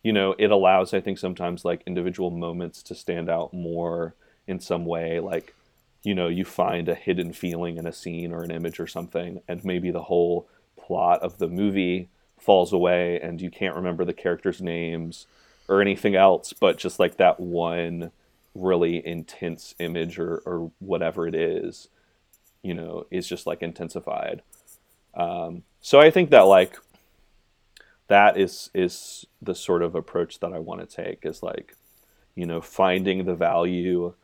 you 0.03 0.13
know 0.13 0.35
it 0.39 0.51
allows 0.51 0.93
i 0.93 1.01
think 1.01 1.19
sometimes 1.19 1.65
like 1.65 1.83
individual 1.87 2.31
moments 2.31 2.83
to 2.83 2.95
stand 2.95 3.31
out 3.31 3.55
more 3.55 4.15
in 4.47 4.61
some 4.61 4.85
way 4.85 5.19
like 5.21 5.55
you 6.03 6.15
know 6.15 6.29
you 6.29 6.45
find 6.45 6.89
a 6.89 6.95
hidden 6.95 7.33
feeling 7.33 7.77
in 7.77 7.87
a 7.87 7.93
scene 7.93 8.33
or 8.33 8.43
an 8.43 8.51
image 8.51 8.79
or 8.81 8.87
something 8.87 9.41
and 9.49 9.65
maybe 9.65 9.91
the 9.91 10.05
whole 10.05 10.49
plot 10.79 11.21
of 11.23 11.39
the 11.39 11.49
movie 11.49 12.09
falls 12.39 12.73
away 12.73 13.21
and 13.21 13.41
you 13.41 13.51
can't 13.51 13.77
remember 13.77 14.05
the 14.05 14.13
characters 14.13 14.61
names 14.61 15.27
or 15.69 15.81
anything 15.81 16.15
else 16.15 16.53
but 16.53 16.79
just 16.79 16.99
like 16.99 17.17
that 17.17 17.41
one 17.41 18.11
really 18.59 19.05
intense 19.07 19.75
image 19.79 20.19
or, 20.19 20.43
or 20.45 20.71
whatever 20.79 21.27
it 21.27 21.35
is, 21.35 21.89
you 22.63 22.75
know, 22.75 23.07
is 23.11 23.29
just 23.29 23.47
like 23.47 23.63
intensified. 23.63 24.43
Um, 25.15 25.63
so 25.81 26.01
I 26.01 26.11
think 26.11 26.31
that 26.31 26.43
like 26.43 26.79
that 28.09 28.37
is 28.37 28.71
is 28.75 29.27
the 29.41 29.55
sort 29.55 29.83
of 29.83 29.95
approach 29.95 30.41
that 30.41 30.53
I 30.53 30.59
want 30.59 30.81
to 30.81 30.97
take 30.97 31.25
is 31.25 31.43
like, 31.43 31.77
you 32.35 32.47
know, 32.47 32.61
finding 32.61 33.25
the 33.25 33.35
value 33.35 34.15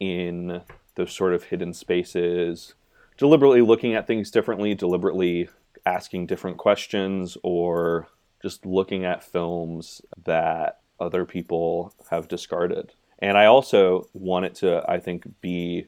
in 0.00 0.62
those 0.94 1.12
sort 1.12 1.34
of 1.34 1.44
hidden 1.44 1.72
spaces, 1.72 2.74
deliberately 3.16 3.60
looking 3.60 3.94
at 3.94 4.06
things 4.06 4.30
differently, 4.30 4.74
deliberately 4.74 5.48
asking 5.86 6.26
different 6.26 6.56
questions, 6.56 7.36
or 7.42 8.08
just 8.42 8.64
looking 8.64 9.04
at 9.04 9.24
films 9.24 10.02
that 10.24 10.80
other 11.00 11.24
people 11.24 11.92
have 12.10 12.28
discarded 12.28 12.92
and 13.18 13.38
I 13.38 13.46
also 13.46 14.08
want 14.12 14.44
it 14.44 14.54
to, 14.56 14.84
I 14.88 14.98
think, 14.98 15.24
be 15.40 15.86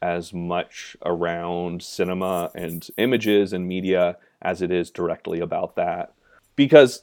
as 0.00 0.32
much 0.32 0.96
around 1.04 1.82
cinema 1.82 2.50
and 2.54 2.86
images 2.96 3.52
and 3.52 3.66
media 3.66 4.16
as 4.40 4.62
it 4.62 4.70
is 4.70 4.90
directly 4.90 5.40
about 5.40 5.76
that. 5.76 6.12
Because 6.56 7.02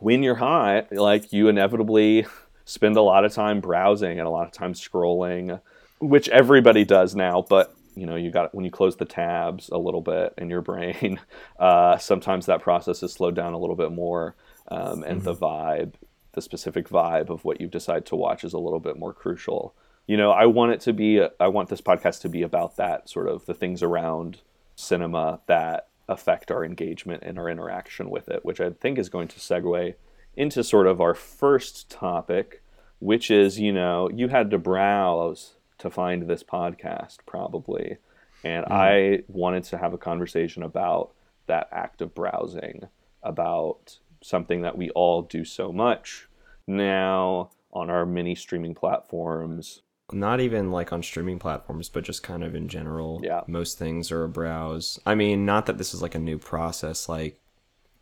when 0.00 0.22
you're 0.24 0.36
high, 0.36 0.86
like 0.90 1.32
you 1.32 1.48
inevitably 1.48 2.26
spend 2.64 2.96
a 2.96 3.02
lot 3.02 3.24
of 3.24 3.32
time 3.32 3.60
browsing 3.60 4.18
and 4.18 4.26
a 4.26 4.30
lot 4.30 4.46
of 4.46 4.52
time 4.52 4.72
scrolling, 4.72 5.60
which 5.98 6.28
everybody 6.28 6.84
does 6.84 7.14
now, 7.14 7.44
but 7.48 7.74
you 7.94 8.04
know 8.04 8.16
you 8.16 8.30
got 8.30 8.54
when 8.54 8.64
you 8.64 8.70
close 8.70 8.96
the 8.96 9.06
tabs 9.06 9.70
a 9.70 9.78
little 9.78 10.02
bit 10.02 10.34
in 10.36 10.50
your 10.50 10.60
brain 10.70 11.18
uh, 11.58 11.96
sometimes 11.96 12.44
that 12.44 12.60
process 12.60 13.02
is 13.02 13.10
slowed 13.10 13.34
down 13.34 13.54
a 13.54 13.58
little 13.58 13.74
bit 13.74 13.90
more 13.90 14.36
um, 14.68 15.02
and 15.02 15.22
mm-hmm. 15.22 15.24
the 15.24 15.34
vibe 15.34 15.94
the 16.36 16.42
specific 16.42 16.88
vibe 16.88 17.30
of 17.30 17.44
what 17.44 17.60
you 17.60 17.66
decide 17.66 18.06
to 18.06 18.14
watch 18.14 18.44
is 18.44 18.52
a 18.52 18.58
little 18.58 18.78
bit 18.78 18.96
more 18.96 19.12
crucial. 19.12 19.74
You 20.06 20.16
know, 20.18 20.30
I 20.30 20.46
want 20.46 20.72
it 20.72 20.80
to 20.82 20.92
be, 20.92 21.20
I 21.40 21.48
want 21.48 21.70
this 21.70 21.80
podcast 21.80 22.20
to 22.20 22.28
be 22.28 22.42
about 22.42 22.76
that 22.76 23.08
sort 23.08 23.26
of 23.26 23.46
the 23.46 23.54
things 23.54 23.82
around 23.82 24.42
cinema 24.76 25.40
that 25.46 25.88
affect 26.08 26.52
our 26.52 26.64
engagement 26.64 27.24
and 27.24 27.38
our 27.38 27.48
interaction 27.48 28.10
with 28.10 28.28
it, 28.28 28.44
which 28.44 28.60
I 28.60 28.70
think 28.70 28.98
is 28.98 29.08
going 29.08 29.28
to 29.28 29.40
segue 29.40 29.94
into 30.36 30.62
sort 30.62 30.86
of 30.86 31.00
our 31.00 31.14
first 31.14 31.90
topic, 31.90 32.62
which 33.00 33.30
is, 33.30 33.58
you 33.58 33.72
know, 33.72 34.10
you 34.10 34.28
had 34.28 34.50
to 34.50 34.58
browse 34.58 35.54
to 35.78 35.90
find 35.90 36.22
this 36.22 36.42
podcast 36.42 37.18
probably. 37.26 37.98
And 38.44 38.64
mm-hmm. 38.64 38.72
I 38.72 39.22
wanted 39.28 39.64
to 39.64 39.78
have 39.78 39.92
a 39.92 39.98
conversation 39.98 40.62
about 40.62 41.12
that 41.46 41.68
act 41.72 42.00
of 42.02 42.14
browsing, 42.14 42.82
about 43.22 43.98
something 44.22 44.62
that 44.62 44.76
we 44.76 44.90
all 44.90 45.22
do 45.22 45.44
so 45.44 45.72
much 45.72 46.28
now 46.66 47.50
on 47.72 47.90
our 47.90 48.06
many 48.06 48.34
streaming 48.34 48.74
platforms. 48.74 49.82
Not 50.12 50.40
even 50.40 50.70
like 50.70 50.92
on 50.92 51.02
streaming 51.02 51.38
platforms, 51.38 51.88
but 51.88 52.04
just 52.04 52.22
kind 52.22 52.44
of 52.44 52.54
in 52.54 52.68
general. 52.68 53.20
Yeah. 53.22 53.42
Most 53.46 53.78
things 53.78 54.12
are 54.12 54.24
a 54.24 54.28
browse. 54.28 55.00
I 55.04 55.14
mean, 55.14 55.44
not 55.44 55.66
that 55.66 55.78
this 55.78 55.92
is 55.92 56.00
like 56.00 56.14
a 56.14 56.20
new 56.20 56.38
process. 56.38 57.08
Like, 57.08 57.40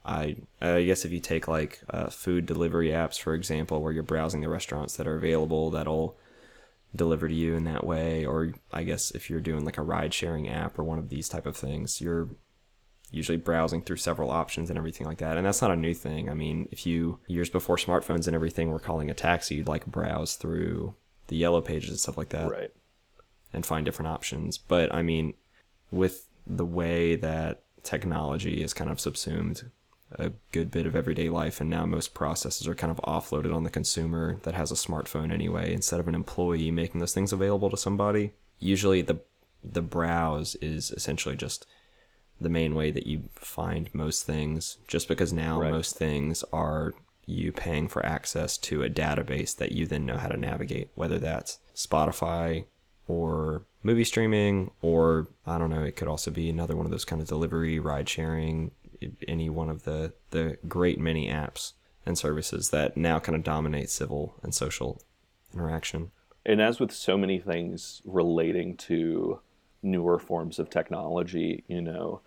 I 0.04 0.37
I 0.61 0.85
guess 0.85 1.07
if 1.07 1.12
you 1.12 1.21
take 1.21 1.49
like 1.49 1.81
uh, 1.88 2.11
food 2.11 2.45
delivery 2.45 2.88
apps 2.88 3.19
for 3.19 3.35
example, 3.35 3.81
where 3.81 3.93
you're 3.93 4.02
browsing 4.02 4.43
the 4.43 4.50
restaurants 4.50 4.97
that 4.97 5.07
are 5.07 5.16
available, 5.16 5.71
that'll 5.71 6.14
deliver 6.95 7.29
to 7.29 7.35
you 7.35 7.55
in 7.55 7.65
that 7.65 7.85
way. 7.85 8.25
Or 8.25 8.53
I 8.73 8.85
guess 8.85 9.11
if 9.11 9.29
you're 9.29 9.41
doing 9.41 9.65
like 9.65 9.79
a 9.79 9.83
ride 9.83 10.15
sharing 10.15 10.49
app 10.49 10.79
or 10.79 10.85
one 10.85 10.99
of 10.99 11.09
these 11.09 11.29
type 11.29 11.47
of 11.47 11.57
things, 11.57 12.01
you're 12.01 12.29
usually 13.11 13.39
browsing 13.39 13.83
through 13.83 13.97
several 13.97 14.31
options 14.31 14.71
and 14.71 14.79
everything 14.79 15.07
like 15.07 15.19
that. 15.19 15.37
And 15.37 15.47
that's 15.47 15.63
not 15.63 15.71
a 15.71 15.77
new 15.77 15.95
thing. 15.95 16.29
I 16.29 16.35
mean, 16.35 16.69
if 16.71 16.87
you 16.87 17.21
years 17.27 17.51
before 17.51 17.77
smartphones 17.77 18.27
and 18.27 18.35
everything 18.35 18.71
were 18.71 18.81
calling 18.81 19.11
a 19.11 19.15
taxi, 19.15 19.57
you'd 19.57 19.69
like 19.69 19.87
browse 19.87 20.35
through 20.35 20.95
the 21.29 21.37
yellow 21.37 21.61
pages 21.61 21.91
and 21.91 21.99
stuff 21.99 22.19
like 22.19 22.31
that. 22.31 22.51
Right. 22.51 22.71
And 23.53 23.65
find 23.65 23.85
different 23.85 24.09
options. 24.09 24.59
But 24.59 24.93
I 24.93 25.03
mean, 25.03 25.35
with 25.91 26.29
the 26.47 26.67
way 26.67 27.15
that 27.17 27.63
technology 27.85 28.63
is 28.63 28.75
kind 28.75 28.91
of 28.91 28.99
subsumed 28.99 29.71
a 30.18 30.33
good 30.52 30.71
bit 30.71 30.87
of 30.87 30.94
everyday 30.94 31.28
life 31.28 31.61
and 31.61 31.68
now 31.71 31.85
most 31.85 32.14
processes 32.14 32.66
are 32.68 32.75
kind 32.75 32.90
of 32.90 33.00
offloaded 33.04 33.54
on 33.54 33.64
the 33.64 33.71
consumer 33.71 34.38
that 34.42 34.54
has 34.54 34.71
a 34.71 34.75
smartphone 34.75 35.33
anyway 35.33 35.73
instead 35.73 36.00
of 36.00 36.09
an 36.09 36.14
employee 36.14 36.71
making 36.71 37.00
those 37.00 37.14
things 37.14 37.33
available 37.33 37.71
to 37.71 37.76
somebody 37.76 38.33
usually 38.59 39.02
the 39.02 39.18
the 39.64 39.83
browse 39.83 40.54
is 40.56 40.90
essentially 40.90 41.37
just 41.37 41.66
the 42.40 42.49
main 42.49 42.75
way 42.75 42.90
that 42.90 43.06
you 43.06 43.25
find 43.35 43.92
most 43.94 44.25
things, 44.25 44.78
just 44.87 45.09
because 45.09 45.33
now 45.33 45.61
right. 45.61 45.71
most 45.71 45.97
things 45.97 46.44
are 46.52 46.92
you 47.26 47.52
paying 47.52 47.88
for 47.88 48.04
access 48.04 48.59
to 48.59 48.83
a 48.83 48.90
database 48.90 49.56
that 49.56 49.73
you 49.73 49.87
then 49.87 50.04
know 50.04 50.18
how 50.18 50.28
to 50.28 50.37
navigate, 50.37 50.90
whether 50.94 51.18
that's 51.18 51.59
Spotify 51.75 52.64
or 53.06 53.62
movie 53.83 54.04
streaming, 54.04 54.71
or 54.83 55.28
I 55.47 55.59
don't 55.59 55.71
know, 55.71 55.85
it 55.85 55.97
could 55.97 56.09
also 56.09 56.30
be 56.30 56.50
another 56.50 56.76
one 56.76 56.87
of 56.87 56.92
those 56.92 57.04
kind 57.04 57.23
of 57.23 57.28
delivery, 57.28 57.78
ride 57.78 58.09
sharing, 58.09 58.73
any 59.26 59.49
one 59.50 59.70
of 59.70 59.84
the, 59.84 60.12
the 60.30 60.58
great 60.68 60.99
many 60.99 61.28
apps 61.28 61.73
and 62.06 62.18
services 62.18 62.70
that 62.70 62.96
now 62.96 63.18
kind 63.18 63.37
of 63.37 63.42
dominate 63.42 63.90
civil 63.90 64.34
and 64.42 64.54
social 64.54 65.00
interaction. 65.52 66.11
And 66.46 66.61
as 66.61 66.78
with 66.78 66.92
so 66.92 67.16
many 67.16 67.38
things 67.38 68.02
relating 68.04 68.76
to 68.78 69.40
newer 69.82 70.18
forms 70.18 70.58
of 70.58 70.68
technology, 70.68 71.64
you 71.68 71.80
know, 71.80 72.20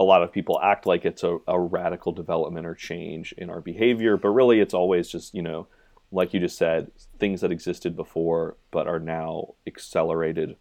a 0.00 0.04
lot 0.04 0.22
of 0.22 0.32
people 0.32 0.60
act 0.62 0.86
like 0.86 1.04
it's 1.04 1.24
a, 1.24 1.38
a 1.46 1.58
radical 1.58 2.12
development 2.12 2.66
or 2.66 2.74
change 2.74 3.32
in 3.36 3.50
our 3.50 3.60
behavior, 3.60 4.16
but 4.16 4.28
really 4.28 4.60
it's 4.60 4.74
always 4.74 5.08
just, 5.08 5.34
you 5.34 5.42
know, 5.42 5.66
like 6.10 6.32
you 6.32 6.40
just 6.40 6.56
said, 6.56 6.90
things 7.18 7.40
that 7.40 7.52
existed 7.52 7.96
before 7.96 8.56
but 8.70 8.86
are 8.86 9.00
now 9.00 9.54
accelerated 9.66 10.56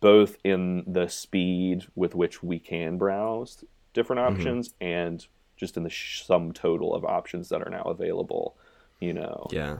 both 0.00 0.36
in 0.42 0.82
the 0.86 1.08
speed 1.08 1.86
with 1.94 2.14
which 2.14 2.42
we 2.42 2.58
can 2.58 2.98
browse 2.98 3.64
different 3.92 4.20
Mm-hmm. 4.20 4.34
options 4.38 4.74
and 4.80 5.26
just 5.56 5.76
in 5.76 5.82
the 5.84 5.90
sum 5.90 6.52
total 6.52 6.94
of 6.94 7.04
options 7.04 7.48
that 7.50 7.62
are 7.62 7.70
now 7.70 7.82
available, 7.82 8.56
you 9.00 9.12
know 9.12 9.46
Yeah. 9.50 9.78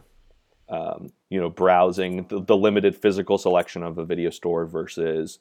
um, 0.68 1.10
you 1.28 1.40
know, 1.40 1.50
browsing 1.50 2.26
the, 2.28 2.40
the 2.40 2.56
limited 2.56 2.94
physical 2.96 3.38
selection 3.38 3.82
of 3.82 3.98
a 3.98 4.04
video 4.04 4.30
store 4.30 4.64
versus 4.66 5.38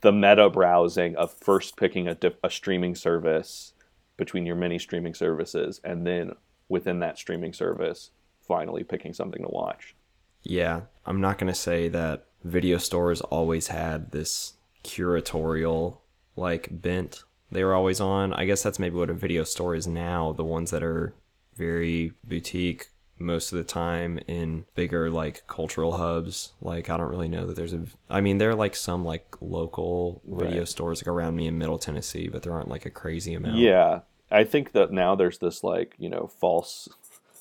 the 0.00 0.12
meta 0.12 0.48
browsing 0.50 1.16
of 1.16 1.32
first 1.32 1.76
picking 1.76 2.06
a, 2.08 2.14
diff- 2.14 2.38
a 2.42 2.50
streaming 2.50 2.94
service 2.94 3.72
between 4.16 4.46
your 4.46 4.56
many 4.56 4.78
streaming 4.78 5.14
services 5.14 5.80
and 5.84 6.06
then 6.06 6.32
within 6.68 7.00
that 7.00 7.18
streaming 7.18 7.52
service 7.52 8.10
finally 8.40 8.82
picking 8.84 9.12
something 9.12 9.42
to 9.42 9.48
watch. 9.50 9.94
Yeah, 10.42 10.82
I'm 11.04 11.20
not 11.20 11.38
going 11.38 11.52
to 11.52 11.58
say 11.58 11.88
that 11.88 12.26
video 12.44 12.78
stores 12.78 13.20
always 13.20 13.68
had 13.68 14.12
this 14.12 14.54
curatorial 14.84 15.98
like 16.36 16.68
bent 16.70 17.24
they 17.50 17.64
were 17.64 17.74
always 17.74 18.00
on. 18.00 18.32
I 18.32 18.44
guess 18.44 18.62
that's 18.62 18.78
maybe 18.78 18.96
what 18.96 19.10
a 19.10 19.14
video 19.14 19.44
store 19.44 19.74
is 19.74 19.86
now, 19.86 20.32
the 20.32 20.44
ones 20.44 20.70
that 20.70 20.82
are 20.82 21.14
very 21.56 22.12
boutique 22.24 22.88
most 23.18 23.50
of 23.50 23.56
the 23.56 23.64
time 23.64 24.18
in 24.26 24.66
bigger 24.74 25.10
like 25.10 25.46
cultural 25.46 25.96
hubs. 25.96 26.52
Like 26.60 26.90
I 26.90 26.96
don't 26.98 27.08
really 27.10 27.28
know 27.28 27.46
that 27.46 27.56
there's 27.56 27.72
a 27.72 27.82
I 28.10 28.20
mean 28.20 28.38
there 28.38 28.50
are 28.50 28.54
like 28.54 28.76
some 28.76 29.04
like 29.04 29.36
local 29.40 30.20
video 30.26 30.58
Right. 30.60 30.68
stores 30.68 31.00
like 31.02 31.08
around 31.08 31.34
me 31.36 31.46
in 31.46 31.56
Middle 31.58 31.78
Tennessee, 31.78 32.28
but 32.28 32.42
there 32.42 32.52
aren't 32.52 32.68
like 32.68 32.84
a 32.84 32.90
crazy 32.90 33.32
amount. 33.34 33.56
Yeah, 33.56 34.00
I 34.30 34.44
think 34.44 34.72
that 34.72 34.92
now 34.92 35.14
there's 35.14 35.38
this 35.38 35.64
like 35.64 35.94
you 35.98 36.10
know 36.10 36.26
false 36.26 36.88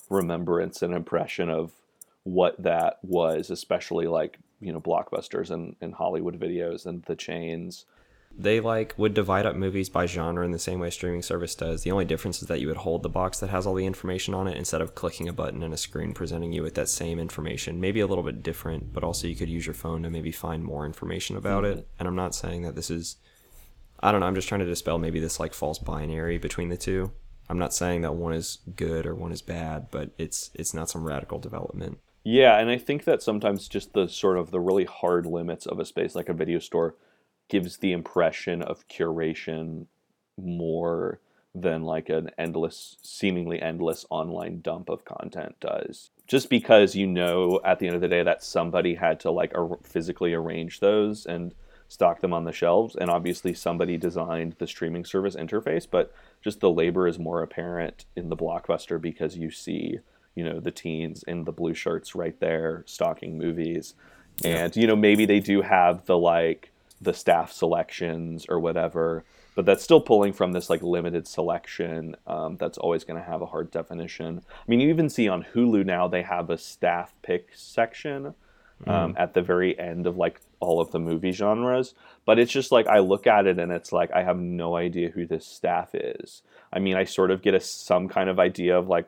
remembrance 0.10 0.82
and 0.82 0.94
impression 0.94 1.50
of 1.50 1.72
what 2.24 2.62
that 2.62 3.00
was, 3.04 3.50
especially 3.50 4.08
like 4.08 4.40
you 4.62 4.72
know 4.72 4.80
blockbusters 4.80 5.52
and, 5.52 5.76
and 5.82 5.94
Hollywood 5.96 6.40
videos 6.40 6.86
and 6.86 7.04
the 7.04 7.16
chains. 7.16 7.86
They 8.38 8.60
like 8.60 8.94
would 8.98 9.14
divide 9.14 9.46
up 9.46 9.56
movies 9.56 9.90
by 9.90 10.06
genre 10.06 10.44
in 10.44 10.52
the 10.52 10.60
same 10.60 10.80
way 10.80 10.90
streaming 10.90 11.22
service 11.22 11.56
does. 11.56 11.84
The 11.84 11.92
only 11.92 12.06
difference 12.06 12.42
is 12.42 12.48
that 12.50 12.60
you 12.60 12.68
would 12.68 12.78
hold 12.78 13.02
the 13.02 13.10
box 13.10 13.40
that 13.40 13.50
has 13.50 13.66
all 13.66 13.76
the 13.76 13.86
information 13.86 14.34
on 14.34 14.48
it 14.48 14.58
instead 14.58 14.82
of 14.82 14.94
clicking 14.94 15.30
a 15.30 15.34
button 15.34 15.64
and 15.64 15.74
a 15.74 15.78
screen 15.78 16.14
presenting 16.14 16.52
you 16.52 16.62
with 16.62 16.76
that 16.76 16.90
same 16.90 17.18
information. 17.18 17.80
Maybe 17.80 18.02
a 18.02 18.08
little 18.08 18.24
bit 18.24 18.44
different, 18.44 18.94
but 18.94 19.04
also 19.04 19.28
you 19.28 19.36
could 19.36 19.50
use 19.50 19.66
your 19.66 19.74
phone 19.74 20.04
to 20.04 20.10
maybe 20.10 20.32
find 20.32 20.64
more 20.64 20.86
information 20.86 21.38
about 21.38 21.64
hmm. 21.64 21.72
it. 21.72 21.88
And 21.98 22.08
I'm 22.08 22.16
not 22.16 22.36
saying 22.36 22.64
that 22.64 22.76
this 22.76 22.90
is 22.90 23.18
I 24.02 24.12
don't 24.12 24.20
know, 24.20 24.28
I'm 24.28 24.36
just 24.36 24.50
trying 24.50 24.60
to 24.60 24.66
dispel 24.66 24.98
maybe 24.98 25.20
this 25.20 25.40
like 25.40 25.54
false 25.54 25.80
binary 25.80 26.38
between 26.38 26.70
the 26.70 26.78
two. 26.78 27.12
I'm 27.50 27.60
not 27.60 27.74
saying 27.74 28.02
that 28.02 28.16
one 28.16 28.34
is 28.34 28.60
good 28.76 29.06
or 29.06 29.16
one 29.16 29.32
is 29.32 29.42
bad, 29.42 29.88
but 29.92 30.12
it's 30.18 30.52
it's 30.54 30.74
not 30.74 30.90
some 30.90 31.06
radical 31.06 31.40
development. 31.40 32.00
Yeah, 32.24 32.58
and 32.58 32.72
I 32.72 32.78
think 32.78 33.04
that 33.04 33.22
sometimes 33.22 33.68
just 33.68 33.94
the 33.94 34.08
sort 34.08 34.38
of 34.38 34.52
the 34.52 34.60
really 34.60 34.86
hard 34.86 35.26
limits 35.26 35.66
of 35.68 35.80
a 35.80 35.86
space 35.86 36.16
like 36.16 36.28
a 36.28 36.34
video 36.34 36.60
store 36.60 36.96
gives 37.50 37.78
the 37.78 37.92
impression 37.92 38.62
of 38.62 38.88
curation 38.88 39.86
more 40.38 41.20
than 41.54 41.84
like 41.84 42.10
an 42.10 42.30
endless 42.38 42.98
seemingly 43.02 43.62
endless 43.62 44.06
online 44.10 44.60
dump 44.62 44.90
of 44.90 45.06
content 45.06 45.56
does. 45.62 46.10
Just 46.28 46.50
because 46.50 46.96
you 46.96 47.08
know 47.08 47.62
at 47.64 47.80
the 47.80 47.88
end 47.88 47.96
of 47.96 48.02
the 48.02 48.10
day 48.10 48.24
that 48.24 48.44
somebody 48.44 48.96
had 48.96 49.20
to 49.22 49.32
like 49.32 49.54
ar- 49.56 49.78
physically 49.84 50.34
arrange 50.34 50.82
those 50.82 51.26
and 51.26 51.54
stock 51.88 52.20
them 52.20 52.34
on 52.34 52.44
the 52.44 52.52
shelves 52.52 52.96
and 52.96 53.10
obviously 53.10 53.54
somebody 53.54 53.96
designed 53.96 54.56
the 54.58 54.68
streaming 54.68 55.06
service 55.06 55.36
interface, 55.36 55.88
but 55.90 56.14
just 56.44 56.60
the 56.60 56.70
labor 56.70 57.08
is 57.08 57.18
more 57.18 57.42
apparent 57.42 58.06
in 58.16 58.28
the 58.28 58.36
blockbuster 58.36 59.00
because 59.00 59.38
you 59.38 59.50
see 59.50 60.00
you 60.36 60.44
know 60.44 60.60
the 60.60 60.72
teens 60.72 61.24
in 61.24 61.46
the 61.46 61.52
blue 61.52 61.74
shirts 61.74 62.14
right 62.14 62.40
there 62.42 62.84
stocking 62.86 63.38
movies 63.38 63.94
and 64.44 64.76
you 64.76 64.86
know 64.86 64.96
maybe 64.96 65.26
they 65.26 65.40
do 65.40 65.62
have 65.62 66.06
the 66.06 66.18
like 66.18 66.72
the 67.06 67.14
staff 67.14 67.52
selections 67.52 68.46
or 68.50 68.60
whatever 68.60 69.24
but 69.56 69.66
that's 69.66 69.84
still 69.84 70.02
pulling 70.02 70.34
from 70.34 70.52
this 70.52 70.70
like 70.70 70.82
limited 70.82 71.28
selection 71.28 72.16
um, 72.28 72.58
that's 72.58 72.78
always 72.78 73.04
going 73.04 73.20
to 73.20 73.26
have 73.26 73.42
a 73.42 73.46
hard 73.46 73.72
definition 73.72 74.42
i 74.50 74.64
mean 74.68 74.80
you 74.80 74.90
even 74.90 75.10
see 75.10 75.28
on 75.30 75.46
hulu 75.54 75.86
now 75.86 76.08
they 76.08 76.22
have 76.22 76.50
a 76.50 76.58
staff 76.58 77.14
pick 77.22 77.50
section 77.54 78.34
um, 78.88 79.16
at 79.18 79.34
the 79.34 79.42
very 79.42 79.80
end 79.80 80.06
of 80.06 80.18
like 80.18 80.42
all 80.60 80.82
of 80.82 80.92
the 80.92 81.00
movie 81.00 81.32
genres 81.32 81.94
but 82.26 82.38
it's 82.38 82.52
just 82.52 82.72
like 82.72 82.88
i 82.88 83.00
look 83.00 83.26
at 83.26 83.48
it 83.48 83.58
and 83.58 83.72
it's 83.72 83.94
like 83.94 84.12
i 84.12 84.22
have 84.22 84.38
no 84.38 84.76
idea 84.76 85.10
who 85.10 85.26
this 85.26 85.46
staff 85.46 85.96
is 85.96 86.42
i 86.74 86.80
mean 86.80 86.98
i 86.98 87.06
sort 87.06 87.32
of 87.32 87.42
get 87.42 87.54
a 87.54 87.60
some 87.60 88.10
kind 88.10 88.30
of 88.30 88.38
idea 88.38 88.78
of 88.78 88.90
like 88.90 89.08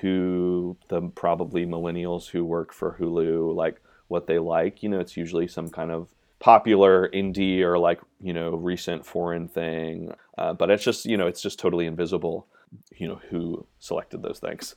who 0.00 0.76
the 0.88 1.00
probably 1.00 1.66
millennials 1.66 2.28
who 2.28 2.44
work 2.44 2.72
for 2.72 2.96
Hulu 2.98 3.54
like 3.54 3.80
what 4.08 4.26
they 4.26 4.38
like. 4.38 4.82
You 4.82 4.88
know, 4.88 5.00
it's 5.00 5.16
usually 5.16 5.46
some 5.46 5.68
kind 5.68 5.90
of 5.90 6.08
popular 6.42 7.08
indie 7.10 7.60
or 7.60 7.78
like 7.78 8.00
you 8.20 8.32
know 8.32 8.50
recent 8.50 9.06
foreign 9.06 9.46
thing. 9.46 10.12
Uh, 10.36 10.52
but 10.52 10.70
it's 10.70 10.84
just 10.84 11.06
you 11.06 11.16
know 11.16 11.26
it's 11.26 11.40
just 11.40 11.58
totally 11.58 11.86
invisible. 11.86 12.48
You 12.96 13.08
know 13.08 13.20
who 13.30 13.66
selected 13.78 14.22
those 14.22 14.40
things. 14.40 14.74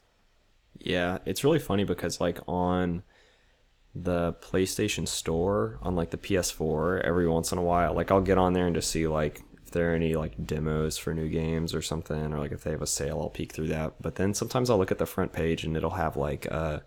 Yeah, 0.79 1.17
it's 1.25 1.43
really 1.43 1.59
funny 1.59 1.83
because 1.83 2.21
like 2.21 2.39
on 2.47 3.03
the 3.95 4.33
PlayStation 4.41 5.07
Store 5.07 5.79
on 5.81 5.95
like 5.95 6.11
the 6.11 6.17
PS4, 6.17 7.01
every 7.01 7.27
once 7.27 7.51
in 7.51 7.57
a 7.57 7.63
while, 7.63 7.95
like 7.95 8.11
I'll 8.11 8.21
get 8.21 8.37
on 8.37 8.53
there 8.53 8.67
and 8.67 8.75
just 8.75 8.91
see 8.91 9.07
like 9.07 9.41
if 9.63 9.71
there 9.71 9.91
are 9.91 9.95
any 9.95 10.13
like 10.13 10.45
demos 10.45 10.97
for 10.97 11.15
new 11.15 11.29
games 11.29 11.73
or 11.73 11.81
something, 11.81 12.31
or 12.31 12.37
like 12.37 12.51
if 12.51 12.63
they 12.63 12.71
have 12.71 12.83
a 12.83 12.87
sale, 12.87 13.19
I'll 13.21 13.29
peek 13.29 13.53
through 13.53 13.69
that. 13.69 13.95
But 13.99 14.15
then 14.15 14.35
sometimes 14.35 14.69
I'll 14.69 14.77
look 14.77 14.91
at 14.91 14.99
the 14.99 15.07
front 15.07 15.33
page 15.33 15.63
and 15.63 15.75
it'll 15.75 15.91
have 15.91 16.15
like 16.15 16.45
uh 16.51 16.81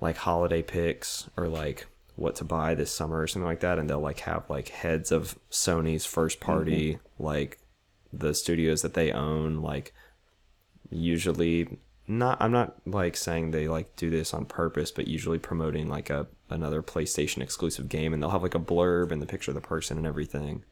like 0.00 0.16
holiday 0.16 0.62
picks 0.62 1.28
or 1.36 1.48
like 1.48 1.86
what 2.16 2.36
to 2.36 2.44
buy 2.44 2.74
this 2.74 2.92
summer 2.92 3.20
or 3.20 3.26
something 3.26 3.46
like 3.46 3.60
that, 3.60 3.78
and 3.78 3.88
they'll 3.88 4.00
like 4.00 4.20
have 4.20 4.48
like 4.48 4.68
heads 4.68 5.10
of 5.10 5.38
Sony's 5.50 6.06
first 6.06 6.40
mm-hmm. 6.40 6.52
party, 6.52 6.98
like 7.18 7.58
the 8.12 8.34
studios 8.34 8.82
that 8.82 8.94
they 8.94 9.12
own, 9.12 9.62
like 9.62 9.92
usually 10.90 11.78
not 12.06 12.40
I'm 12.40 12.52
not 12.52 12.76
like 12.86 13.16
saying 13.16 13.50
they 13.50 13.68
like 13.68 13.96
do 13.96 14.10
this 14.10 14.34
on 14.34 14.44
purpose, 14.44 14.90
but 14.90 15.08
usually 15.08 15.38
promoting 15.38 15.88
like 15.88 16.10
a 16.10 16.26
another 16.50 16.82
PlayStation 16.82 17.42
exclusive 17.42 17.88
game. 17.88 18.12
And 18.12 18.22
they'll 18.22 18.30
have 18.30 18.42
like 18.42 18.54
a 18.54 18.60
blurb 18.60 19.10
and 19.10 19.22
the 19.22 19.26
picture 19.26 19.50
of 19.50 19.54
the 19.54 19.60
person 19.60 19.96
and 19.96 20.06
everything. 20.06 20.64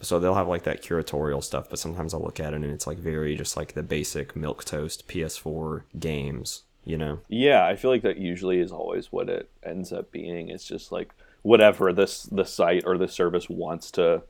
So 0.00 0.18
they'll 0.18 0.34
have 0.34 0.48
like 0.48 0.64
that 0.64 0.82
curatorial 0.82 1.42
stuff, 1.42 1.70
but 1.70 1.78
sometimes 1.78 2.12
I'll 2.12 2.22
look 2.22 2.40
at 2.40 2.52
it 2.52 2.56
and 2.56 2.66
it's 2.66 2.86
like 2.86 2.98
very 2.98 3.36
just 3.36 3.56
like 3.56 3.72
the 3.72 3.82
basic 3.82 4.36
milk 4.36 4.64
toast 4.64 5.08
PS4 5.08 5.84
games, 5.98 6.64
you 6.84 6.96
know. 6.96 7.20
Yeah, 7.28 7.66
I 7.66 7.76
feel 7.76 7.90
like 7.90 8.02
that 8.02 8.18
usually 8.18 8.60
is 8.60 8.72
always 8.72 9.10
what 9.10 9.28
it 9.28 9.50
ends 9.62 9.92
up 9.92 10.10
being. 10.10 10.48
It's 10.48 10.66
just 10.66 10.92
like 10.92 11.12
whatever 11.42 11.92
this 11.92 12.24
the 12.24 12.44
site 12.44 12.84
or 12.86 12.96
the 12.96 13.08
service 13.08 13.48
wants 13.48 13.90
to 13.92 14.22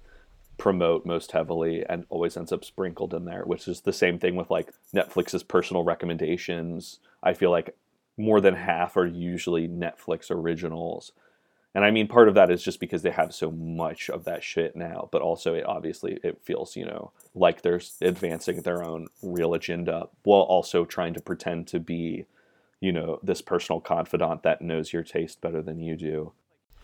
promote 0.56 1.04
most 1.04 1.32
heavily 1.32 1.84
and 1.88 2.06
always 2.08 2.36
ends 2.36 2.52
up 2.52 2.64
sprinkled 2.64 3.12
in 3.12 3.24
there, 3.24 3.44
which 3.44 3.66
is 3.66 3.80
the 3.80 3.92
same 3.92 4.18
thing 4.18 4.36
with 4.36 4.50
like 4.50 4.72
Netflix's 4.94 5.42
personal 5.42 5.82
recommendations. 5.82 7.00
I 7.22 7.34
feel 7.34 7.50
like 7.50 7.76
more 8.16 8.40
than 8.40 8.54
half 8.54 8.96
are 8.96 9.06
usually 9.06 9.68
Netflix 9.68 10.30
originals. 10.30 11.12
And 11.74 11.84
I 11.84 11.90
mean 11.90 12.06
part 12.06 12.28
of 12.28 12.34
that 12.34 12.52
is 12.52 12.62
just 12.62 12.78
because 12.78 13.02
they 13.02 13.10
have 13.10 13.34
so 13.34 13.50
much 13.50 14.08
of 14.08 14.24
that 14.24 14.44
shit 14.44 14.76
now, 14.76 15.08
but 15.10 15.22
also 15.22 15.54
it 15.54 15.66
obviously 15.66 16.20
it 16.22 16.38
feels, 16.44 16.76
you 16.76 16.84
know, 16.84 17.10
like 17.34 17.62
they're 17.62 17.80
advancing 18.00 18.62
their 18.62 18.84
own 18.84 19.08
real 19.22 19.54
agenda 19.54 20.08
while 20.22 20.42
also 20.42 20.84
trying 20.84 21.14
to 21.14 21.20
pretend 21.20 21.66
to 21.68 21.80
be 21.80 22.26
you 22.84 22.92
know 22.92 23.18
this 23.22 23.42
personal 23.42 23.80
confidant 23.80 24.42
that 24.42 24.60
knows 24.62 24.92
your 24.92 25.02
taste 25.02 25.40
better 25.40 25.62
than 25.62 25.78
you 25.80 25.96
do 25.96 26.32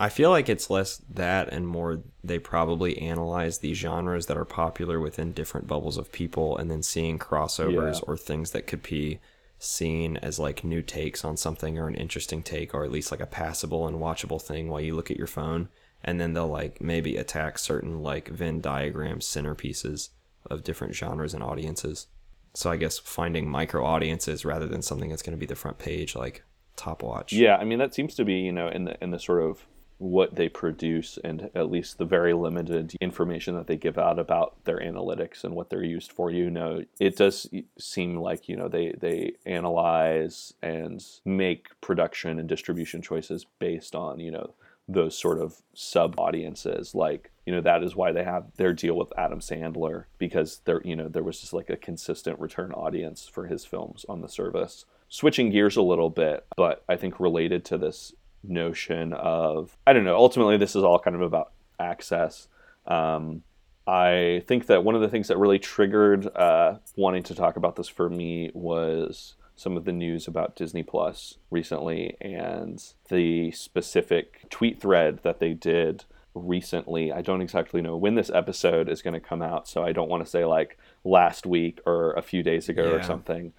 I 0.03 0.09
feel 0.09 0.31
like 0.31 0.49
it's 0.49 0.71
less 0.71 0.97
that 1.11 1.53
and 1.55 1.69
more 1.69 2.03
they 2.25 2.39
probably 2.39 2.97
analyze 3.13 3.59
the 3.59 3.75
genres 3.75 4.27
that 4.27 4.39
are 4.39 4.47
popular 4.47 4.99
within 4.99 5.33
different 5.35 5.67
bubbles 5.67 5.99
of 5.99 6.11
people 6.21 6.57
and 6.57 6.71
then 6.71 6.83
seeing 6.83 7.19
crossovers 7.19 7.97
Yeah. 7.97 8.07
or 8.07 8.17
things 8.17 8.53
that 8.53 8.67
could 8.67 8.83
be 8.83 9.21
seen 9.59 10.17
as 10.29 10.39
like 10.39 10.65
new 10.65 10.81
takes 10.81 11.23
on 11.23 11.37
something 11.37 11.79
or 11.79 11.87
an 11.87 11.95
interesting 12.05 12.43
take 12.43 12.73
or 12.75 12.83
at 12.83 12.91
least 12.91 13.11
like 13.11 13.21
a 13.21 13.27
passable 13.27 13.87
and 13.87 13.99
watchable 13.99 14.41
thing 14.41 14.69
while 14.69 14.81
you 14.81 14.97
look 14.97 15.11
at 15.11 15.19
your 15.19 15.27
phone 15.27 15.69
and 16.03 16.19
then 16.19 16.33
they'll 16.33 16.49
like 16.49 16.81
maybe 16.81 17.19
attack 17.19 17.59
certain 17.59 18.03
like 18.03 18.29
Venn 18.29 18.63
diagram 18.63 19.19
centerpieces 19.21 20.09
of 20.51 20.65
different 20.65 20.95
genres 20.95 21.35
and 21.35 21.43
audiences. 21.43 22.07
So 22.55 22.71
I 22.71 22.77
guess 22.77 22.99
finding 22.99 23.49
micro 23.49 23.85
audiences 23.85 24.45
rather 24.45 24.67
than 24.67 24.83
something 24.83 25.09
that's 25.09 25.23
going 25.23 25.37
to 25.37 25.41
be 25.41 25.47
the 25.47 25.55
front 25.55 25.79
page 25.79 26.17
like 26.17 26.43
top 26.81 27.03
watch. 27.03 27.33
yeah 27.33 27.57
i 27.57 27.65
mean 27.65 27.79
that 27.79 27.95
seems 27.95 28.15
to 28.15 28.25
be 28.25 28.35
you 28.35 28.53
know 28.53 28.69
in 28.69 28.85
the 28.85 28.97
in 29.03 29.11
the 29.11 29.19
sort 29.19 29.43
of 29.43 29.67
what 29.99 30.35
they 30.35 30.49
produce 30.49 31.19
and 31.23 31.51
at 31.55 31.71
least 31.71 31.99
the 31.99 32.07
very 32.07 32.33
limited 32.33 32.95
information 33.03 33.55
that 33.55 33.67
they 33.67 33.77
give 33.77 33.99
out 33.99 34.19
about 34.19 34.65
their 34.65 34.79
analytics 34.79 35.45
and 35.45 35.55
what 35.55 35.69
they're 35.69 35.85
used 35.85 36.11
for 36.11 36.31
you 36.31 36.49
know 36.51 36.83
it 36.99 37.17
does 37.17 37.47
seem 37.79 38.17
like 38.17 38.49
you 38.49 38.57
know 38.57 38.67
they 38.67 38.95
they 38.99 39.33
analyze 39.45 40.55
and 40.63 41.05
make 41.27 41.69
production 41.83 42.39
and 42.39 42.49
distribution 42.49 43.03
choices 43.03 43.45
based 43.59 43.95
on 43.95 44.19
you 44.19 44.31
know 44.31 44.55
those 44.93 45.17
sort 45.17 45.39
of 45.39 45.63
sub 45.75 46.19
audiences. 46.19 46.95
Like, 46.95 47.31
you 47.47 47.53
know, 47.53 47.61
that 47.61 47.83
is 47.83 47.97
why 47.97 48.13
they 48.13 48.25
have 48.25 48.45
their 48.57 48.73
deal 48.73 48.97
with 48.97 49.13
Adam 49.17 49.41
Sandler 49.41 50.05
because 50.19 50.61
there, 50.65 50.83
you 50.85 50.97
know, 50.97 51.09
there 51.09 51.23
was 51.23 51.41
just 51.41 51.53
like 51.53 51.71
a 51.71 51.77
consistent 51.77 52.39
return 52.39 52.73
audience 52.73 53.29
for 53.29 53.47
his 53.47 53.65
films 53.65 54.05
on 54.09 54.21
the 54.21 54.29
service. 54.29 54.85
Switching 55.09 55.51
gears 55.51 55.77
a 55.77 55.83
little 55.83 56.11
bit, 56.11 56.47
but 56.57 56.85
I 56.89 56.97
think 56.97 57.19
related 57.19 57.65
to 57.67 57.79
this 57.79 58.13
notion 58.43 59.13
of, 59.13 59.77
I 59.87 59.93
don't 59.93 60.05
know, 60.05 60.17
ultimately 60.17 60.57
this 60.57 60.77
is 60.77 60.85
all 60.85 60.99
kind 60.99 61.17
of 61.17 61.23
about 61.23 61.53
access. 61.79 62.49
Um, 62.87 63.43
I 63.87 64.45
think 64.47 64.67
that 64.67 64.85
one 64.85 64.95
of 64.95 65.01
the 65.01 65.09
things 65.09 65.29
that 65.29 65.39
really 65.39 65.59
triggered 65.59 66.27
uh, 66.37 66.77
wanting 66.97 67.25
to 67.25 67.35
talk 67.35 67.57
about 67.57 67.77
this 67.77 67.89
for 67.89 68.09
me 68.09 68.51
was 68.55 69.35
some 69.61 69.77
of 69.77 69.85
the 69.85 69.93
news 69.93 70.27
about 70.27 70.57
Disney 70.57 70.83
Plus 70.83 71.37
recently 71.51 72.17
and 72.19 72.83
the 73.11 73.51
specific 73.51 74.49
tweet 74.49 74.81
thread 74.81 75.21
that 75.23 75.39
they 75.39 75.53
did 75.53 76.05
recently. 76.35 77.13
I 77.13 77.21
don't 77.21 77.43
exactly 77.43 77.83
know 77.83 77.95
when 77.95 78.15
this 78.15 78.31
episode 78.31 78.89
is 78.89 79.03
going 79.03 79.13
to 79.13 79.21
come 79.21 79.43
out, 79.43 79.69
so 79.69 79.85
I 79.85 79.93
don't 79.93 80.09
want 80.09 80.25
to 80.25 80.31
say 80.31 80.47
like 80.47 80.79
last 81.05 81.45
week 81.45 81.79
or 81.85 82.13
a 82.15 82.23
few 82.23 82.43
days 82.43 82.71
ago 82.71 82.85
yeah. 82.85 82.97
or 82.97 83.03
something. 83.03 83.53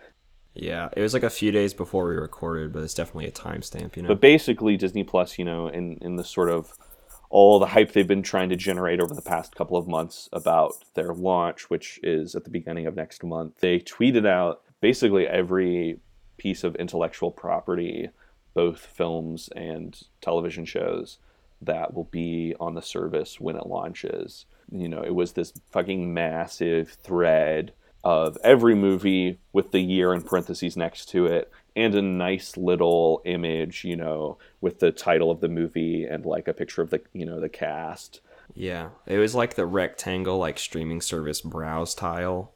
Yeah, 0.56 0.90
it 0.98 1.02
was 1.02 1.14
like 1.14 1.22
a 1.22 1.30
few 1.30 1.52
days 1.52 1.76
before 1.76 2.08
we 2.08 2.16
recorded, 2.16 2.74
but 2.74 2.82
it's 2.82 2.96
definitely 2.96 3.28
a 3.28 3.32
timestamp, 3.32 3.96
you 3.96 4.02
know. 4.02 4.10
But 4.10 4.22
basically, 4.22 4.78
Disney 4.78 5.04
Plus, 5.04 5.38
you 5.38 5.46
know, 5.46 5.68
in 5.68 6.00
in 6.02 6.16
the 6.16 6.24
sort 6.24 6.50
of 6.50 6.74
all 7.30 7.60
the 7.60 7.68
hype 7.68 7.94
they've 7.94 8.08
been 8.08 8.24
trying 8.24 8.50
to 8.50 8.56
generate 8.56 9.00
over 9.00 9.14
the 9.14 9.22
past 9.22 9.56
couple 9.56 9.78
of 9.78 9.88
months 9.88 10.28
about 10.34 10.74
their 10.96 11.14
launch, 11.14 11.70
which 11.70 12.00
is 12.02 12.36
at 12.36 12.44
the 12.44 12.50
beginning 12.50 12.88
of 12.88 12.96
next 12.96 13.24
month, 13.24 13.60
they 13.60 13.80
tweeted 13.80 14.28
out 14.28 14.64
basically 14.82 15.28
every 15.28 16.00
piece 16.38 16.64
of 16.64 16.76
intellectual 16.76 17.32
property, 17.32 18.10
both 18.54 18.80
films 18.80 19.50
and 19.56 20.02
television 20.20 20.66
shows, 20.66 21.20
that 21.62 21.94
will 21.94 22.06
be 22.06 22.56
on 22.60 22.74
the 22.74 22.82
service 22.82 23.40
when 23.40 23.56
it 23.56 23.68
launches. 23.68 24.46
You 24.72 24.90
know, 24.90 25.02
it 25.02 25.16
was 25.16 25.34
this 25.34 25.54
fucking 25.70 26.14
massive 26.14 26.90
thread 27.04 27.74
of 28.04 28.38
every 28.44 28.74
movie 28.74 29.38
with 29.54 29.72
the 29.72 29.80
year 29.80 30.14
in 30.14 30.24
parentheses 30.24 30.76
next 30.76 31.08
to 31.10 31.28
it 31.28 31.52
and 31.76 31.94
a 31.94 32.02
nice 32.02 32.58
little 32.58 33.22
image, 33.26 33.84
you 33.84 33.96
know, 33.96 34.38
with 34.60 34.80
the 34.80 34.92
title 34.92 35.30
of 35.30 35.40
the 35.40 35.48
movie 35.48 36.06
and 36.06 36.26
like 36.26 36.48
a 36.48 36.54
picture 36.54 36.82
of 36.82 36.90
the, 36.90 37.02
you 37.14 37.26
know, 37.26 37.40
the 37.40 37.48
cast. 37.48 38.20
Yeah. 38.56 38.90
It 39.06 39.20
was 39.20 39.36
like 39.36 39.54
the 39.54 39.66
rectangle 39.66 40.40
like 40.40 40.58
streaming 40.58 41.02
service 41.02 41.42
browse 41.42 41.94
tile. 41.94 42.52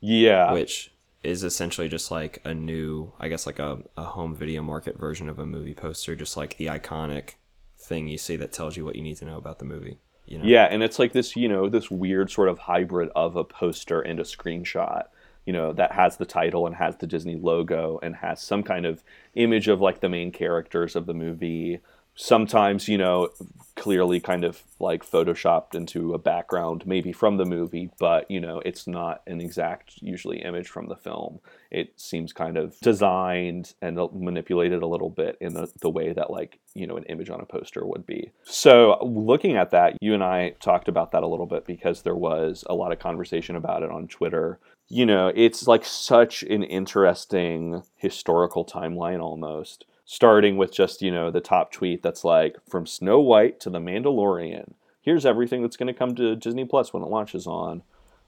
Yeah. 0.00 0.52
Which 0.52 0.92
is 1.22 1.42
essentially 1.42 1.88
just 1.88 2.10
like 2.10 2.40
a 2.44 2.54
new, 2.54 3.12
I 3.18 3.28
guess 3.28 3.46
like 3.46 3.58
a, 3.58 3.78
a 3.96 4.04
home 4.04 4.34
video 4.34 4.62
market 4.62 4.98
version 4.98 5.28
of 5.28 5.38
a 5.38 5.46
movie 5.46 5.74
poster, 5.74 6.14
just 6.14 6.36
like 6.36 6.56
the 6.56 6.66
iconic 6.66 7.34
thing 7.78 8.08
you 8.08 8.18
see 8.18 8.36
that 8.36 8.52
tells 8.52 8.76
you 8.76 8.84
what 8.84 8.96
you 8.96 9.02
need 9.02 9.16
to 9.16 9.24
know 9.24 9.36
about 9.36 9.58
the 9.58 9.64
movie. 9.64 9.98
You 10.26 10.38
know? 10.38 10.44
Yeah, 10.44 10.64
and 10.64 10.82
it's 10.82 10.98
like 10.98 11.12
this, 11.12 11.36
you 11.36 11.48
know, 11.48 11.68
this 11.68 11.90
weird 11.90 12.30
sort 12.30 12.48
of 12.48 12.58
hybrid 12.58 13.10
of 13.16 13.34
a 13.34 13.44
poster 13.44 14.00
and 14.00 14.20
a 14.20 14.24
screenshot, 14.24 15.04
you 15.46 15.52
know, 15.52 15.72
that 15.72 15.92
has 15.92 16.18
the 16.18 16.26
title 16.26 16.66
and 16.66 16.76
has 16.76 16.96
the 16.96 17.06
Disney 17.06 17.36
logo 17.36 17.98
and 18.02 18.14
has 18.16 18.40
some 18.40 18.62
kind 18.62 18.84
of 18.84 19.02
image 19.34 19.68
of 19.68 19.80
like 19.80 20.00
the 20.00 20.08
main 20.08 20.30
characters 20.30 20.94
of 20.94 21.06
the 21.06 21.14
movie 21.14 21.80
sometimes 22.18 22.88
you 22.88 22.98
know 22.98 23.30
clearly 23.76 24.18
kind 24.18 24.42
of 24.42 24.64
like 24.80 25.08
photoshopped 25.08 25.72
into 25.72 26.12
a 26.12 26.18
background 26.18 26.84
maybe 26.84 27.12
from 27.12 27.36
the 27.36 27.44
movie 27.44 27.90
but 28.00 28.28
you 28.28 28.40
know 28.40 28.60
it's 28.64 28.88
not 28.88 29.22
an 29.28 29.40
exact 29.40 30.02
usually 30.02 30.42
image 30.42 30.68
from 30.68 30.88
the 30.88 30.96
film. 30.96 31.38
It 31.70 31.92
seems 31.96 32.32
kind 32.32 32.56
of 32.56 32.78
designed 32.80 33.74
and 33.80 33.96
manipulated 34.12 34.82
a 34.82 34.86
little 34.86 35.10
bit 35.10 35.38
in 35.40 35.54
the, 35.54 35.70
the 35.80 35.90
way 35.90 36.12
that 36.12 36.28
like 36.28 36.58
you 36.74 36.88
know 36.88 36.96
an 36.96 37.04
image 37.04 37.30
on 37.30 37.40
a 37.40 37.46
poster 37.46 37.86
would 37.86 38.04
be. 38.04 38.32
So 38.42 38.98
looking 39.00 39.56
at 39.56 39.70
that 39.70 39.96
you 40.00 40.12
and 40.12 40.24
i 40.24 40.50
talked 40.60 40.88
about 40.88 41.12
that 41.12 41.22
a 41.22 41.28
little 41.28 41.46
bit 41.46 41.66
because 41.66 42.02
there 42.02 42.16
was 42.16 42.64
a 42.68 42.74
lot 42.74 42.90
of 42.90 42.98
conversation 42.98 43.54
about 43.54 43.84
it 43.84 43.90
on 43.90 44.08
twitter. 44.08 44.58
You 44.88 45.06
know 45.06 45.30
it's 45.36 45.68
like 45.68 45.84
such 45.84 46.42
an 46.42 46.64
interesting 46.64 47.82
historical 47.96 48.64
timeline 48.64 49.20
almost 49.20 49.84
starting 50.10 50.56
with 50.56 50.72
just, 50.72 51.02
you 51.02 51.10
know, 51.10 51.30
the 51.30 51.38
top 51.38 51.70
tweet 51.70 52.02
that's 52.02 52.24
like 52.24 52.56
from 52.66 52.86
Snow 52.86 53.20
White 53.20 53.60
to 53.60 53.68
The 53.68 53.78
Mandalorian. 53.78 54.72
Here's 55.02 55.26
everything 55.26 55.60
that's 55.60 55.76
going 55.76 55.86
to 55.86 55.92
come 55.92 56.14
to 56.14 56.34
Disney 56.34 56.64
Plus 56.64 56.94
when 56.94 57.02
it 57.02 57.10
launches 57.10 57.46
on 57.46 57.82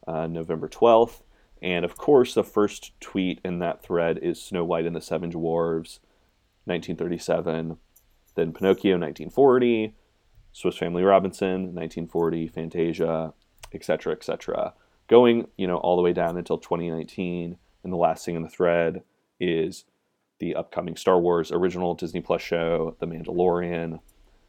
uh, 0.07 0.27
November 0.27 0.69
12th. 0.69 1.23
And 1.63 1.87
of 1.87 1.97
course, 1.97 2.35
the 2.35 2.45
first 2.45 2.93
tweet 3.01 3.41
in 3.47 3.61
that 3.61 3.83
thread 3.83 4.19
is 4.19 4.43
Snow 4.43 4.63
White 4.63 4.85
and 4.85 4.95
the 4.95 5.01
Seven 5.01 5.33
Dwarves, 5.33 6.01
1937. 6.67 7.79
Then 8.35 8.53
Pinocchio, 8.53 8.99
1940. 8.99 9.95
Swiss 10.53 10.77
Family 10.77 11.03
Robinson, 11.03 11.75
1940. 11.75 12.47
Fantasia, 12.49 13.33
etc., 13.73 14.13
etc. 14.13 14.75
Going, 15.09 15.49
you 15.57 15.67
know, 15.67 15.79
all 15.79 15.97
the 15.97 16.03
way 16.03 16.13
down 16.13 16.37
until 16.37 16.59
2019. 16.59 17.57
And 17.85 17.91
the 17.91 17.97
last 17.97 18.27
thing 18.27 18.37
in 18.37 18.43
the 18.43 18.51
thread 18.51 19.01
is 19.41 19.87
the 20.41 20.57
upcoming 20.57 20.97
Star 20.97 21.21
Wars 21.21 21.53
original 21.53 21.95
Disney 21.95 22.21
Plus 22.21 22.43
show, 22.43 22.97
The 22.99 23.07
Mandalorian. 23.07 24.01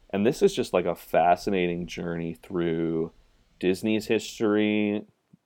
And 0.09 0.25
this 0.25 0.41
is 0.41 0.55
just 0.55 0.73
like 0.73 0.85
a 0.85 0.95
fascinating 0.95 1.85
journey 1.85 2.33
through 2.33 3.11
Disney's 3.59 4.07
history 4.07 5.05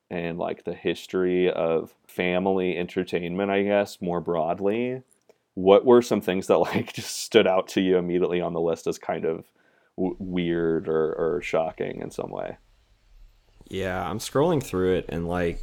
and 0.10 0.38
like 0.38 0.64
the 0.64 0.74
history 0.74 1.52
of 1.52 1.94
family 2.08 2.78
entertainment, 2.78 3.52
I 3.52 3.64
guess, 3.64 4.02
more 4.02 4.22
broadly. 4.22 5.02
What 5.56 5.86
were 5.86 6.02
some 6.02 6.22
things 6.22 6.48
that 6.48 6.58
like 6.60 6.94
just 6.94 7.18
stood 7.18 7.48
out 7.48 7.68
to 7.70 7.82
you 7.82 7.98
immediately 7.98 8.42
on 8.42 8.54
the 8.54 8.62
list 8.62 8.88
as 8.88 8.98
kind 8.98 9.26
of 9.26 9.46
w- 9.98 10.16
weird 10.20 10.88
or, 10.88 11.14
or 11.14 11.42
shocking 11.42 12.02
in 12.02 12.12
some 12.12 12.30
way? 12.30 12.58
Yeah, 13.68 14.08
I'm 14.08 14.20
scrolling 14.20 14.62
through 14.62 14.96
it 14.96 15.06
and 15.10 15.28
like 15.28 15.60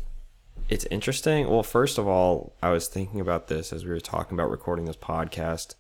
it's 0.69 0.87
interesting. 0.87 1.49
Well, 1.49 1.63
first 1.63 1.99
of 1.99 2.07
all, 2.07 2.53
I 2.63 2.71
was 2.71 2.89
thinking 2.89 3.21
about 3.21 3.49
this 3.49 3.73
as 3.73 3.85
we 3.85 3.91
were 3.91 4.01
talking 4.01 4.37
about 4.37 4.51
recording 4.51 4.87
this 4.87 4.97
podcast, 4.97 5.75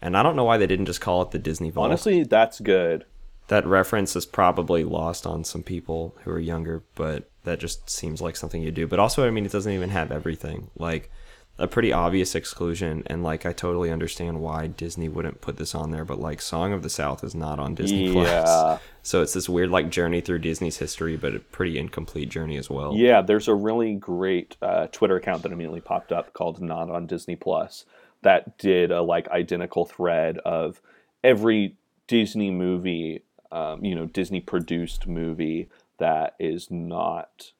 and 0.00 0.16
I 0.16 0.22
don't 0.22 0.36
know 0.36 0.44
why 0.44 0.58
they 0.58 0.66
didn't 0.66 0.86
just 0.86 1.00
call 1.00 1.22
it 1.22 1.30
the 1.30 1.38
Disney 1.38 1.70
Vault. 1.70 1.86
Honestly, 1.86 2.24
that's 2.24 2.60
good. 2.60 3.04
That 3.48 3.66
reference 3.66 4.16
is 4.16 4.26
probably 4.26 4.84
lost 4.84 5.26
on 5.26 5.44
some 5.44 5.62
people 5.62 6.16
who 6.24 6.30
are 6.30 6.38
younger, 6.38 6.82
but 6.94 7.30
that 7.44 7.60
just 7.60 7.90
seems 7.90 8.20
like 8.20 8.36
something 8.36 8.62
you 8.62 8.70
do. 8.70 8.86
But 8.86 8.98
also, 8.98 9.26
I 9.26 9.30
mean, 9.30 9.44
it 9.44 9.52
doesn't 9.52 9.72
even 9.72 9.90
have 9.90 10.10
everything. 10.10 10.70
Like, 10.76 11.10
a 11.58 11.68
pretty 11.68 11.92
obvious 11.92 12.34
exclusion 12.34 13.02
and 13.06 13.22
like 13.22 13.44
I 13.44 13.52
totally 13.52 13.90
understand 13.90 14.40
why 14.40 14.66
Disney 14.66 15.08
wouldn't 15.08 15.40
put 15.40 15.58
this 15.58 15.74
on 15.74 15.90
there 15.90 16.04
but 16.04 16.18
like 16.18 16.40
Song 16.40 16.72
of 16.72 16.82
the 16.82 16.90
South 16.90 17.22
is 17.22 17.34
not 17.34 17.58
on 17.58 17.74
Disney 17.74 18.08
yeah. 18.08 18.42
Plus. 18.42 18.80
So 19.04 19.20
it's 19.20 19.32
this 19.32 19.48
weird 19.48 19.70
like 19.70 19.90
journey 19.90 20.20
through 20.20 20.38
Disney's 20.38 20.78
history 20.78 21.16
but 21.16 21.34
a 21.34 21.40
pretty 21.40 21.76
incomplete 21.78 22.28
journey 22.28 22.56
as 22.56 22.70
well. 22.70 22.94
Yeah, 22.96 23.20
there's 23.20 23.48
a 23.48 23.54
really 23.54 23.96
great 23.96 24.56
uh, 24.62 24.86
Twitter 24.92 25.16
account 25.16 25.42
that 25.42 25.50
immediately 25.50 25.80
popped 25.80 26.12
up 26.12 26.32
called 26.32 26.62
Not 26.62 26.88
on 26.88 27.06
Disney 27.06 27.34
Plus 27.34 27.84
that 28.22 28.58
did 28.58 28.92
a 28.92 29.02
like 29.02 29.28
identical 29.28 29.84
thread 29.84 30.38
of 30.38 30.80
every 31.24 31.76
Disney 32.06 32.50
movie 32.50 33.24
um, 33.50 33.84
you 33.84 33.94
know 33.94 34.06
Disney 34.06 34.40
produced 34.40 35.06
movie 35.06 35.68
that 35.98 36.34
is 36.40 36.70
not 36.70 37.52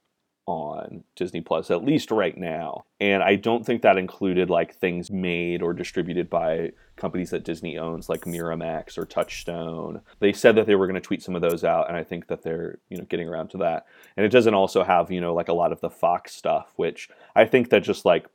on 0.46 1.05
Disney 1.14 1.40
Plus, 1.40 1.70
at 1.70 1.85
least 1.85 2.11
right 2.11 2.37
now. 2.37 2.85
And 3.00 3.22
I 3.22 3.37
don't 3.37 3.64
think 3.64 3.83
that 3.83 3.96
included 3.96 4.50
like 4.50 4.74
things 4.74 5.11
made 5.11 5.62
or 5.62 5.72
distributed 5.72 6.28
by 6.28 6.72
companies 6.96 7.31
that 7.31 7.44
Disney 7.44 7.78
owns, 7.78 8.09
like 8.09 8.22
Miramax 8.22 8.98
or 8.98 9.07
Touchstone. 9.07 10.00
They 10.18 10.33
said 10.33 10.57
that 10.57 10.66
they 10.66 10.74
were 10.74 10.87
going 10.87 10.94
to 10.94 11.00
tweet 11.00 11.22
some 11.22 11.37
of 11.37 11.42
those 11.42 11.64
out, 11.64 11.88
and 11.88 11.96
I 11.96 12.05
think 12.05 12.26
that 12.28 12.42
they're 12.42 12.78
you 12.88 12.98
know 12.98 13.05
getting 13.05 13.28
around 13.28 13.48
to 13.50 13.59
that. 13.59 13.87
And 14.16 14.26
it 14.26 14.31
doesn't 14.31 14.55
also 14.55 14.83
have 14.83 15.11
you 15.11 15.20
know 15.20 15.35
like 15.35 15.48
a 15.48 15.55
lot 15.55 15.72
of 15.72 15.81
the 15.81 15.90
Fox 15.90 16.35
stuff, 16.35 16.72
which 16.76 17.09
I 17.37 17.44
think 17.44 17.70
that 17.70 17.83
just 17.83 18.05
like 18.05 18.26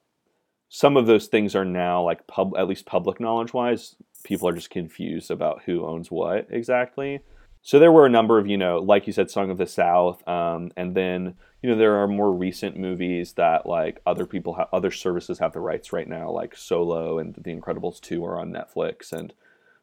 some 0.69 0.97
of 0.97 1.07
those 1.07 1.27
things 1.27 1.55
are 1.55 1.65
now 1.65 2.03
like 2.03 2.27
pub 2.27 2.53
at 2.57 2.67
least 2.67 2.85
public 2.85 3.19
knowledge 3.19 3.53
wise, 3.53 3.95
people 4.23 4.47
are 4.47 4.53
just 4.53 4.69
confused 4.69 5.31
about 5.31 5.63
who 5.65 5.85
owns 5.85 6.11
what 6.11 6.47
exactly. 6.49 7.21
So 7.61 7.79
there 7.79 7.91
were 7.91 8.05
a 8.05 8.09
number 8.09 8.39
of, 8.39 8.47
you 8.47 8.57
know, 8.57 8.77
like 8.77 9.07
you 9.07 9.13
said, 9.13 9.29
Song 9.29 9.49
of 9.49 9.57
the 9.57 9.67
South, 9.67 10.25
um, 10.27 10.71
and 10.77 10.95
then 10.95 11.35
you 11.61 11.69
know 11.69 11.75
there 11.75 11.97
are 11.97 12.07
more 12.07 12.31
recent 12.31 12.77
movies 12.77 13.33
that 13.33 13.65
like 13.65 14.01
other 14.05 14.25
people 14.25 14.53
have, 14.53 14.67
other 14.71 14.91
services 14.91 15.39
have 15.39 15.53
the 15.53 15.59
rights 15.59 15.91
right 15.91 16.07
now, 16.07 16.29
like 16.29 16.55
Solo 16.55 17.19
and 17.19 17.35
The 17.35 17.55
Incredibles 17.55 17.99
Two 17.99 18.23
are 18.25 18.39
on 18.39 18.51
Netflix, 18.51 19.11
and 19.11 19.33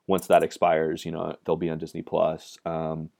once 0.06 0.26
that 0.28 0.42
expires, 0.42 1.04
you 1.04 1.12
know 1.12 1.36
they'll 1.44 1.56
be 1.56 1.70
on 1.70 1.78
Disney 1.78 2.02
Plus. 2.02 2.58
Um, 2.64 3.10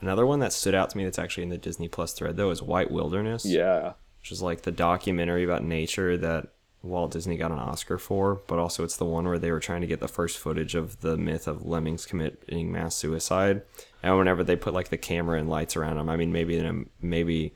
Another 0.00 0.26
one 0.26 0.40
that 0.40 0.52
stood 0.52 0.74
out 0.74 0.90
to 0.90 0.98
me 0.98 1.04
that's 1.04 1.18
actually 1.18 1.44
in 1.44 1.48
the 1.48 1.58
Disney 1.58 1.88
Plus 1.88 2.12
thread 2.12 2.36
though 2.36 2.50
is 2.50 2.62
White 2.62 2.90
Wilderness. 2.90 3.44
Yeah, 3.44 3.94
which 4.20 4.32
is 4.32 4.42
like 4.42 4.62
the 4.62 4.72
documentary 4.72 5.44
about 5.44 5.64
nature 5.64 6.16
that 6.16 6.48
Walt 6.82 7.10
Disney 7.12 7.36
got 7.36 7.50
an 7.50 7.58
Oscar 7.58 7.98
for, 7.98 8.40
but 8.46 8.58
also 8.58 8.84
it's 8.84 8.96
the 8.96 9.04
one 9.04 9.26
where 9.26 9.38
they 9.38 9.50
were 9.50 9.60
trying 9.60 9.80
to 9.80 9.86
get 9.86 10.00
the 10.00 10.08
first 10.08 10.38
footage 10.38 10.74
of 10.74 11.00
the 11.00 11.16
myth 11.16 11.48
of 11.48 11.66
lemmings 11.66 12.06
committing 12.06 12.70
mass 12.70 12.94
suicide. 12.94 13.62
And 14.02 14.16
whenever 14.16 14.44
they 14.44 14.56
put 14.56 14.74
like 14.74 14.88
the 14.88 14.96
camera 14.96 15.38
and 15.38 15.48
lights 15.48 15.76
around 15.76 15.96
them, 15.96 16.08
I 16.08 16.16
mean, 16.16 16.32
maybe 16.32 16.86
maybe 17.00 17.54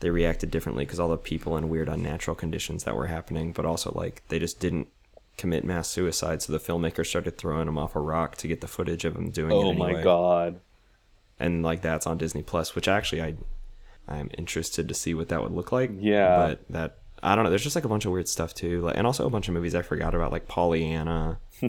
they 0.00 0.10
reacted 0.10 0.50
differently 0.50 0.84
because 0.84 0.98
all 0.98 1.08
the 1.08 1.16
people 1.16 1.56
in 1.56 1.68
weird 1.68 1.88
unnatural 1.88 2.34
conditions 2.34 2.84
that 2.84 2.96
were 2.96 3.06
happening, 3.06 3.52
but 3.52 3.64
also 3.64 3.92
like 3.94 4.22
they 4.28 4.38
just 4.38 4.60
didn't 4.60 4.88
commit 5.36 5.64
mass 5.64 5.88
suicide. 5.88 6.42
So 6.42 6.52
the 6.52 6.58
filmmaker 6.58 7.06
started 7.06 7.38
throwing 7.38 7.66
them 7.66 7.78
off 7.78 7.94
a 7.94 8.00
rock 8.00 8.36
to 8.36 8.48
get 8.48 8.60
the 8.60 8.68
footage 8.68 9.04
of 9.04 9.14
them 9.14 9.30
doing 9.30 9.52
it. 9.52 9.54
Oh 9.54 9.70
anyway. 9.70 9.94
my 9.94 10.02
god. 10.02 10.60
And 11.38 11.62
like 11.62 11.82
that's 11.82 12.06
on 12.06 12.18
Disney 12.18 12.42
Plus, 12.42 12.74
which 12.74 12.88
actually 12.88 13.22
I 13.22 13.34
I'm 14.06 14.30
interested 14.36 14.88
to 14.88 14.94
see 14.94 15.14
what 15.14 15.28
that 15.28 15.42
would 15.42 15.52
look 15.52 15.72
like. 15.72 15.90
Yeah. 15.98 16.36
But 16.36 16.64
that 16.70 16.98
I 17.24 17.34
don't 17.34 17.44
know. 17.44 17.50
There's 17.50 17.62
just 17.62 17.74
like 17.74 17.86
a 17.86 17.88
bunch 17.88 18.04
of 18.04 18.12
weird 18.12 18.28
stuff 18.28 18.52
too, 18.54 18.82
like, 18.82 18.98
and 18.98 19.06
also 19.06 19.26
a 19.26 19.30
bunch 19.30 19.48
of 19.48 19.54
movies 19.54 19.74
I 19.74 19.80
forgot 19.80 20.14
about, 20.14 20.30
like 20.30 20.46
Pollyanna, 20.46 21.38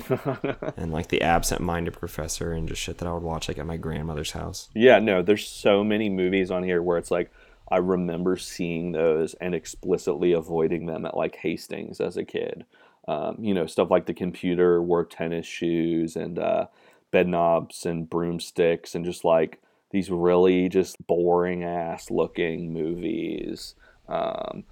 and 0.77 0.91
like 0.91 1.07
the 1.07 1.21
absent-minded 1.21 1.93
professor, 1.93 2.51
and 2.51 2.67
just 2.67 2.81
shit 2.81 2.97
that 2.97 3.07
I 3.07 3.13
would 3.13 3.23
watch 3.23 3.47
like 3.47 3.57
at 3.57 3.65
my 3.65 3.77
grandmother's 3.77 4.31
house. 4.31 4.69
Yeah, 4.75 4.99
no, 4.99 5.21
there's 5.21 5.47
so 5.47 5.83
many 5.83 6.09
movies 6.09 6.51
on 6.51 6.63
here 6.63 6.81
where 6.81 6.97
it's 6.97 7.09
like 7.09 7.31
I 7.71 7.77
remember 7.77 8.37
seeing 8.37 8.91
those 8.91 9.33
and 9.35 9.55
explicitly 9.55 10.33
avoiding 10.33 10.85
them 10.85 11.05
at 11.05 11.17
like 11.17 11.37
Hastings 11.37 11.99
as 11.99 12.17
a 12.17 12.25
kid. 12.25 12.65
Um, 13.07 13.37
you 13.39 13.53
know, 13.53 13.65
stuff 13.65 13.89
like 13.89 14.07
the 14.07 14.13
computer 14.13 14.81
wore 14.81 15.05
tennis 15.05 15.45
shoes 15.45 16.15
and 16.15 16.37
uh, 16.37 16.67
bed 17.11 17.27
knobs 17.27 17.85
and 17.85 18.09
broomsticks 18.09 18.93
and 18.93 19.05
just 19.05 19.23
like 19.23 19.61
these 19.91 20.09
really 20.09 20.69
just 20.69 21.05
boring 21.07 21.63
ass 21.63 22.11
looking 22.11 22.73
movies. 22.73 23.75
Um, 24.07 24.65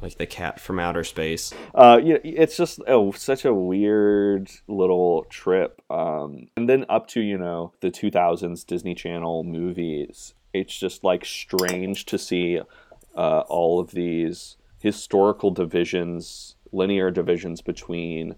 Like 0.00 0.18
the 0.18 0.26
cat 0.26 0.60
from 0.60 0.78
outer 0.78 1.04
space. 1.04 1.52
uh, 1.74 2.00
yeah, 2.02 2.18
it's 2.22 2.56
just 2.56 2.80
oh, 2.86 3.12
such 3.12 3.44
a 3.44 3.54
weird 3.54 4.50
little 4.68 5.24
trip. 5.30 5.82
Um, 5.90 6.48
and 6.56 6.68
then 6.68 6.84
up 6.88 7.06
to 7.08 7.20
you 7.20 7.38
know 7.38 7.72
the 7.80 7.90
2000s 7.90 8.66
Disney 8.66 8.94
Channel 8.94 9.44
movies, 9.44 10.34
it's 10.52 10.76
just 10.78 11.02
like 11.02 11.24
strange 11.24 12.04
to 12.06 12.18
see 12.18 12.60
uh, 13.16 13.40
all 13.48 13.80
of 13.80 13.92
these 13.92 14.56
historical 14.78 15.50
divisions, 15.50 16.56
linear 16.72 17.10
divisions 17.10 17.62
between 17.62 18.36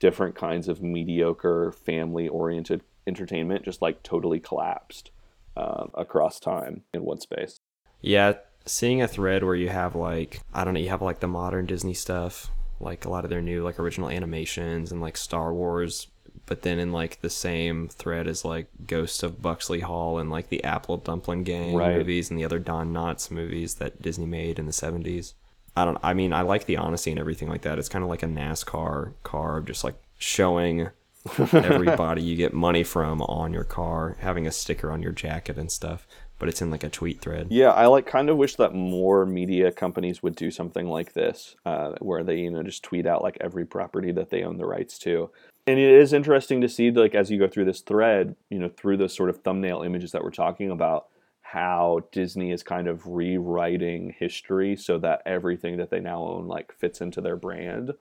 different 0.00 0.34
kinds 0.34 0.66
of 0.66 0.82
mediocre 0.82 1.72
family-oriented 1.72 2.82
entertainment, 3.06 3.64
just 3.64 3.80
like 3.80 4.02
totally 4.02 4.40
collapsed 4.40 5.10
um, 5.56 5.90
across 5.94 6.40
time 6.40 6.82
in 6.92 7.04
one 7.04 7.20
space. 7.20 7.60
Yeah, 8.00 8.34
seeing 8.66 9.02
a 9.02 9.08
thread 9.08 9.42
where 9.44 9.54
you 9.54 9.68
have 9.68 9.94
like 9.94 10.40
I 10.54 10.64
don't 10.64 10.74
know, 10.74 10.80
you 10.80 10.88
have 10.90 11.02
like 11.02 11.20
the 11.20 11.28
modern 11.28 11.66
Disney 11.66 11.94
stuff, 11.94 12.50
like 12.80 13.04
a 13.04 13.10
lot 13.10 13.24
of 13.24 13.30
their 13.30 13.42
new 13.42 13.62
like 13.64 13.78
original 13.78 14.08
animations 14.10 14.92
and 14.92 15.00
like 15.00 15.16
Star 15.16 15.52
Wars, 15.52 16.06
but 16.46 16.62
then 16.62 16.78
in 16.78 16.92
like 16.92 17.20
the 17.20 17.30
same 17.30 17.88
thread 17.88 18.26
as 18.26 18.44
like 18.44 18.68
Ghost 18.86 19.22
of 19.22 19.42
Buxley 19.42 19.80
Hall 19.80 20.18
and 20.18 20.30
like 20.30 20.48
the 20.48 20.62
Apple 20.64 20.96
Dumpling 20.98 21.44
Gang 21.44 21.74
Right. 21.74 21.96
movies 21.96 22.30
and 22.30 22.38
the 22.38 22.44
other 22.44 22.58
Don 22.58 22.92
Knotts 22.92 23.30
movies 23.30 23.76
that 23.76 24.00
Disney 24.02 24.26
made 24.26 24.58
in 24.58 24.66
the 24.66 24.72
70s. 24.72 25.34
I 25.76 25.84
don't 25.84 25.98
I 26.02 26.14
mean, 26.14 26.32
I 26.32 26.42
like 26.42 26.66
the 26.66 26.76
honesty 26.76 27.10
and 27.10 27.20
everything 27.20 27.48
like 27.48 27.62
that. 27.62 27.78
It's 27.78 27.88
kind 27.88 28.02
of 28.04 28.10
like 28.10 28.22
a 28.22 28.26
NASCAR 28.26 29.12
car 29.22 29.58
of 29.58 29.66
just 29.66 29.84
like 29.84 29.94
showing 30.18 30.88
everybody 31.52 32.22
you 32.22 32.34
get 32.36 32.52
money 32.54 32.82
from 32.82 33.22
on 33.22 33.52
your 33.52 33.64
car, 33.64 34.16
having 34.20 34.46
a 34.46 34.50
sticker 34.52 34.90
on 34.90 35.02
your 35.02 35.12
jacket 35.12 35.58
and 35.58 35.70
stuff, 35.70 36.06
but 36.40 36.48
it's 36.48 36.62
in 36.62 36.70
like 36.70 36.82
a 36.82 36.88
tweet 36.88 37.20
thread. 37.20 37.46
Yeah, 37.50 37.70
I 37.70 37.86
like 37.86 38.06
kind 38.06 38.30
of 38.30 38.38
wish 38.38 38.56
that 38.56 38.74
more 38.74 39.26
media 39.26 39.70
companies 39.70 40.22
would 40.22 40.34
do 40.34 40.50
something 40.50 40.88
like 40.88 41.12
this, 41.12 41.54
uh, 41.66 41.92
where 42.00 42.24
they 42.24 42.38
you 42.38 42.50
know 42.50 42.64
just 42.64 42.82
tweet 42.82 43.06
out 43.06 43.22
like 43.22 43.36
every 43.40 43.64
property 43.64 44.10
that 44.12 44.30
they 44.30 44.42
own 44.42 44.56
the 44.56 44.66
rights 44.66 44.98
to. 45.00 45.30
And 45.66 45.78
it 45.78 45.92
is 45.92 46.12
interesting 46.12 46.62
to 46.62 46.68
see 46.68 46.90
like 46.90 47.14
as 47.14 47.30
you 47.30 47.38
go 47.38 47.46
through 47.46 47.66
this 47.66 47.82
thread, 47.82 48.34
you 48.48 48.58
know, 48.58 48.70
through 48.70 48.96
the 48.96 49.08
sort 49.08 49.28
of 49.28 49.42
thumbnail 49.42 49.82
images 49.82 50.10
that 50.12 50.24
we're 50.24 50.30
talking 50.30 50.70
about, 50.70 51.08
how 51.42 52.00
Disney 52.10 52.50
is 52.50 52.62
kind 52.62 52.88
of 52.88 53.06
rewriting 53.06 54.14
history 54.18 54.76
so 54.76 54.98
that 54.98 55.22
everything 55.26 55.76
that 55.76 55.90
they 55.90 56.00
now 56.00 56.22
own 56.22 56.48
like 56.48 56.72
fits 56.72 57.02
into 57.02 57.20
their 57.20 57.36
brand. 57.36 57.92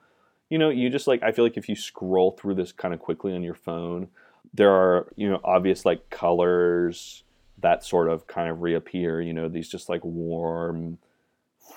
You 0.49 0.57
know, 0.57 0.69
you 0.69 0.89
just 0.89 1.07
like 1.07 1.21
I 1.21 1.33
feel 1.33 1.43
like 1.43 1.57
if 1.57 1.67
you 1.67 1.75
scroll 1.75 2.31
through 2.31 2.55
this 2.55 2.71
kind 2.71 2.93
of 2.93 3.01
quickly 3.01 3.35
on 3.35 3.43
your 3.43 3.53
phone, 3.53 4.07
there 4.53 4.71
are 4.71 5.11
you 5.17 5.29
know 5.29 5.41
obvious 5.43 5.83
like 5.83 6.09
colors 6.09 7.23
that 7.61 7.83
sort 7.83 8.09
of 8.09 8.25
kind 8.27 8.49
of 8.49 8.61
reappear 8.61 9.21
you 9.21 9.33
know 9.33 9.47
these 9.49 9.67
just 9.69 9.89
like 9.89 10.03
warm 10.03 10.97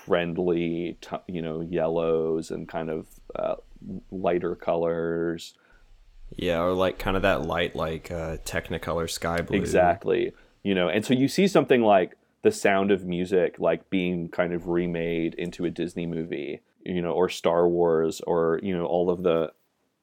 friendly 0.04 0.96
t- 1.00 1.16
you 1.28 1.42
know 1.42 1.60
yellows 1.60 2.50
and 2.50 2.68
kind 2.68 2.90
of 2.90 3.06
uh, 3.36 3.54
lighter 4.10 4.54
colors 4.54 5.54
Yeah, 6.36 6.62
or 6.62 6.72
like 6.72 6.98
kind 6.98 7.16
of 7.16 7.22
that 7.22 7.42
light, 7.46 7.76
like 7.76 8.10
uh, 8.10 8.38
Technicolor 8.38 9.08
sky 9.10 9.42
blue. 9.42 9.56
exactly 9.58 10.32
you 10.62 10.74
know 10.74 10.88
and 10.88 11.04
so 11.04 11.14
you 11.14 11.28
see 11.28 11.46
something 11.46 11.82
like 11.82 12.16
the 12.42 12.50
sound 12.52 12.90
of 12.90 13.04
music 13.04 13.56
like 13.58 13.88
being 13.90 14.28
kind 14.28 14.52
of 14.52 14.66
remade 14.68 15.34
into 15.34 15.64
a 15.64 15.70
disney 15.70 16.06
movie 16.06 16.60
you 16.84 17.00
know 17.02 17.12
or 17.12 17.28
star 17.28 17.68
wars 17.68 18.20
or 18.26 18.58
you 18.62 18.76
know 18.76 18.84
all 18.86 19.10
of 19.10 19.22
the 19.22 19.52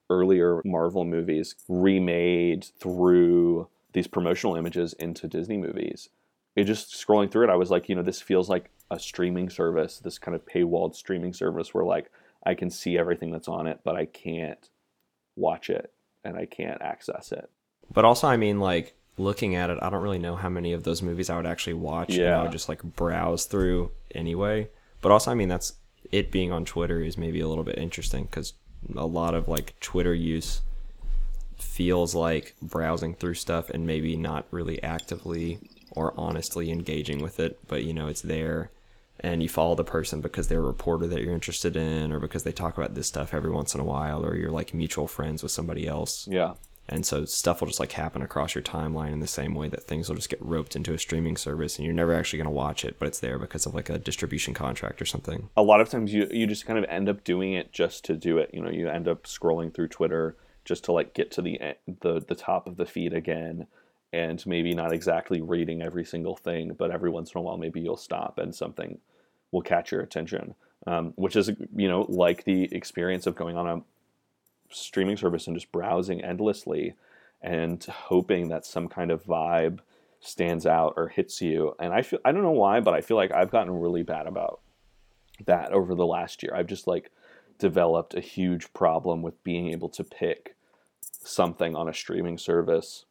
earlier 0.10 0.62
marvel 0.66 1.04
movies 1.06 1.56
remade 1.68 2.66
through 2.80 3.68
these 3.94 4.08
promotional 4.08 4.56
images 4.56 4.94
into 4.94 5.28
disney 5.28 5.58
movies 5.58 6.10
it 6.56 6.64
just 6.66 6.94
scrolling 6.94 7.32
through 7.32 7.44
it 7.46 7.50
i 7.50 7.56
was 7.56 7.70
like 7.72 7.90
you 7.90 7.96
know 7.96 8.02
this 8.04 8.22
feels 8.22 8.50
like 8.50 8.70
a 8.92 9.00
streaming 9.00 9.50
service 9.50 10.00
this 10.00 10.18
kind 10.18 10.36
of 10.36 10.46
paywalled 10.46 10.96
streaming 10.96 11.34
service 11.34 11.74
where 11.74 11.86
like 11.86 12.10
i 12.46 12.54
can 12.54 12.70
see 12.70 12.98
everything 12.98 13.32
that's 13.32 13.48
on 13.48 13.68
it 13.68 13.80
but 13.84 13.96
i 13.96 14.06
can't 14.06 14.70
watch 15.36 15.70
it 15.70 15.94
and 16.24 16.36
i 16.38 16.46
can't 16.46 16.82
access 16.82 17.32
it 17.32 17.50
But 17.94 18.06
also, 18.06 18.28
I 18.28 18.38
mean, 18.38 18.60
like 18.60 18.96
looking 19.18 19.56
at 19.56 19.70
it, 19.70 19.78
I 19.82 19.90
don't 19.90 20.02
really 20.04 20.20
know 20.20 20.36
how 20.36 20.50
many 20.50 20.74
of 20.74 20.84
those 20.84 21.02
movies 21.02 21.30
I 21.30 21.36
would 21.38 21.46
actually 21.48 21.74
watch. 21.74 22.10
and 22.16 22.24
I 22.40 22.44
would 22.44 22.52
just 22.52 22.70
like 22.70 22.84
browse 22.84 23.46
through 23.46 23.92
anyway. 24.14 24.70
But 25.02 25.12
also, 25.12 25.32
I 25.32 25.34
mean, 25.34 25.50
that's 25.50 25.74
it 26.12 26.32
being 26.32 26.52
on 26.52 26.66
Twitter 26.66 27.02
is 27.02 27.18
maybe 27.18 27.40
a 27.40 27.48
little 27.48 27.64
bit 27.64 27.78
interesting 27.80 28.26
because 28.26 28.54
a 28.96 29.06
lot 29.06 29.34
of 29.34 29.48
like 29.48 29.74
Twitter 29.80 30.14
use 30.14 30.62
feels 31.62 32.16
like 32.16 32.56
browsing 32.62 33.14
through 33.14 33.36
stuff 33.36 33.70
and 33.70 33.86
maybe 33.86 34.16
not 34.16 34.46
really 34.52 34.82
actively 34.84 35.60
or 35.92 36.14
honestly 36.18 36.72
engaging 36.72 37.22
with 37.22 37.40
it, 37.40 37.60
but 37.68 37.84
you 37.84 37.94
know, 37.94 38.08
it's 38.08 38.22
there. 38.22 38.72
And 39.22 39.44
you 39.44 39.50
follow 39.50 39.76
the 39.76 39.84
person 39.84 40.22
because 40.22 40.48
they're 40.48 40.60
a 40.60 40.62
reporter 40.62 41.06
that 41.08 41.22
you're 41.22 41.34
interested 41.34 41.76
in, 41.76 42.14
or 42.14 42.22
because 42.22 42.44
they 42.44 42.54
talk 42.54 42.78
about 42.78 42.96
this 42.96 43.08
stuff 43.08 43.34
every 43.34 43.52
once 43.52 43.74
in 43.76 43.82
a 43.82 43.84
while, 43.84 44.26
or 44.26 44.36
you're 44.36 44.52
like 44.52 44.74
mutual 44.74 45.08
friends 45.08 45.44
with 45.44 45.52
somebody 45.52 45.86
else. 45.88 46.26
yeah 46.32 46.54
And 46.88 47.06
so 47.06 47.26
stuff 47.26 47.60
will 47.60 47.68
just 47.68 47.82
like 47.82 47.92
happen 47.92 48.22
across 48.22 48.56
your 48.56 48.62
timeline 48.62 49.12
in 49.12 49.20
the 49.20 49.28
same 49.28 49.56
way 49.56 49.68
that 49.70 49.84
things 49.84 50.08
will 50.08 50.16
just 50.16 50.30
get 50.30 50.42
roped 50.42 50.76
into 50.76 50.94
a 50.94 50.98
streaming 50.98 51.36
service 51.36 51.78
and 51.78 51.86
you're 51.86 51.94
never 51.94 52.14
actually 52.14 52.38
going 52.38 52.46
to 52.46 52.52
watch 52.52 52.86
it, 52.86 52.98
but 52.98 53.08
it's 53.10 53.20
there 53.20 53.38
because 53.38 53.66
of 53.66 53.76
like 53.76 53.90
a 53.90 53.98
distribution 54.00 54.54
contract 54.54 55.02
or 55.02 55.06
something. 55.06 55.50
a 55.58 55.64
lot 55.64 55.82
of 55.82 55.90
times 55.90 56.14
you 56.14 56.26
you 56.32 56.48
just 56.48 56.66
kind 56.66 56.80
of 56.80 56.86
end 56.86 57.10
up 57.10 57.24
doing 57.26 57.52
it 57.54 57.74
just 57.74 58.06
to 58.06 58.16
do 58.16 58.38
it. 58.38 58.52
You 58.54 58.62
know, 58.62 58.70
you 58.70 58.88
end 58.88 59.08
up 59.08 59.24
scrolling 59.24 59.74
through 59.74 59.90
Twitter 59.90 60.38
just 60.70 60.86
to 60.86 60.94
like 60.94 61.14
get 61.14 61.32
to 61.32 61.42
the 61.42 61.60
the 62.02 62.22
the 62.22 62.36
top 62.36 62.68
of 62.68 62.78
the 62.78 62.86
feed 62.86 63.12
again, 63.12 63.68
and 64.14 64.46
maybe 64.46 64.74
not 64.74 64.94
exactly 64.94 65.42
reading 65.42 65.82
every 65.82 66.06
single 66.06 66.38
thing, 66.38 66.74
but 66.78 66.92
every 66.92 67.10
once 67.10 67.34
in 67.34 67.40
a 67.40 67.42
while 67.42 67.58
maybe 67.58 67.82
you'll 67.82 67.98
stop 67.98 68.38
and 68.38 68.56
something 68.56 69.00
will 69.52 69.64
catch 69.64 69.92
your 69.92 70.02
attention, 70.02 70.54
um, 70.88 71.12
which 71.18 71.36
is 71.36 71.52
you 71.76 71.90
know 71.90 72.06
like 72.08 72.46
the 72.46 72.74
experience 72.74 73.28
of 73.28 73.36
going 73.36 73.58
on 73.58 73.68
a 73.68 73.82
streaming 74.74 75.18
service 75.18 75.48
and 75.48 75.58
just 75.58 75.72
browsing 75.72 76.24
endlessly 76.24 76.94
and 77.42 77.84
hoping 77.86 78.50
that 78.50 78.66
some 78.66 78.88
kind 78.88 79.10
of 79.10 79.24
vibe 79.26 79.80
stands 80.22 80.68
out 80.68 80.94
or 80.98 81.08
hits 81.08 81.42
you. 81.42 81.76
And 81.80 81.92
I 81.94 82.04
feel 82.04 82.20
I 82.24 82.32
don't 82.32 82.44
know 82.44 82.52
why, 82.52 82.80
but 82.80 82.94
I 82.94 83.02
feel 83.02 83.18
like 83.18 83.34
I've 83.34 83.52
gotten 83.52 83.74
really 83.74 84.04
bad 84.04 84.28
about 84.28 84.62
that 85.46 85.72
over 85.72 85.96
the 85.96 86.06
last 86.06 86.44
year. 86.44 86.54
I've 86.54 86.68
just 86.68 86.86
like 86.86 87.12
developed 87.58 88.14
a 88.14 88.20
huge 88.20 88.72
problem 88.74 89.24
with 89.24 89.44
being 89.44 89.70
able 89.70 89.90
to 89.90 90.04
pick 90.04 90.56
something 91.12 91.76
on 91.76 91.90
a 91.90 91.94
streaming 91.94 92.38
service. 92.38 93.06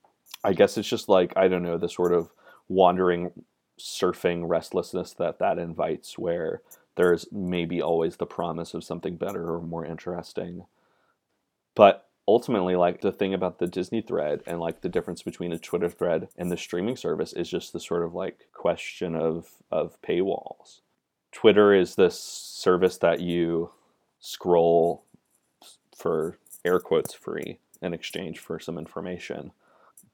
I 0.45 0.53
guess 0.53 0.79
it's 0.79 0.89
just 0.89 1.09
like 1.09 1.33
I 1.37 1.49
don't 1.49 1.63
know 1.63 1.79
the 1.79 1.89
sort 1.89 2.13
of 2.13 2.31
wandering 2.69 3.33
surfing 3.79 4.49
restlessness 4.49 5.13
that 5.15 5.39
that 5.39 5.59
invites 5.59 6.19
where 6.19 6.63
there's 6.97 7.27
maybe 7.31 7.81
always 7.81 8.17
the 8.17 8.27
promise 8.27 8.75
of 8.75 8.85
something 8.85 9.17
better 9.17 9.53
or 9.53 9.63
more 9.63 9.87
interesting. 9.87 10.67
But 11.75 12.09
ultimately 12.27 12.77
like 12.77 13.01
the 13.01 13.13
thing 13.13 13.33
about 13.33 13.59
the 13.59 13.67
Disney 13.67 14.03
thread 14.03 14.43
and 14.47 14.61
like 14.61 14.83
the 14.83 14.89
difference 14.89 15.23
between 15.23 15.53
a 15.53 15.59
Twitter 15.59 15.89
thread 15.89 16.29
and 16.37 16.51
the 16.51 16.57
streaming 16.57 16.97
service 16.97 17.33
is 17.33 17.49
just 17.49 17.73
the 17.73 17.81
sort 17.81 18.05
of 18.05 18.15
like 18.15 18.49
question 18.53 19.15
of 19.15 19.49
of 19.71 20.01
paywalls. 20.03 20.81
Twitter 21.33 21.73
is 21.73 21.95
this 21.95 22.19
service 22.19 22.99
that 22.99 23.21
you 23.21 23.71
scroll 24.19 25.05
for 25.97 26.39
air 26.65 26.81
quotes 26.81 27.15
free 27.15 27.59
in 27.83 27.95
exchange 27.95 28.39
for 28.39 28.59
some 28.59 28.79
information. 28.79 29.53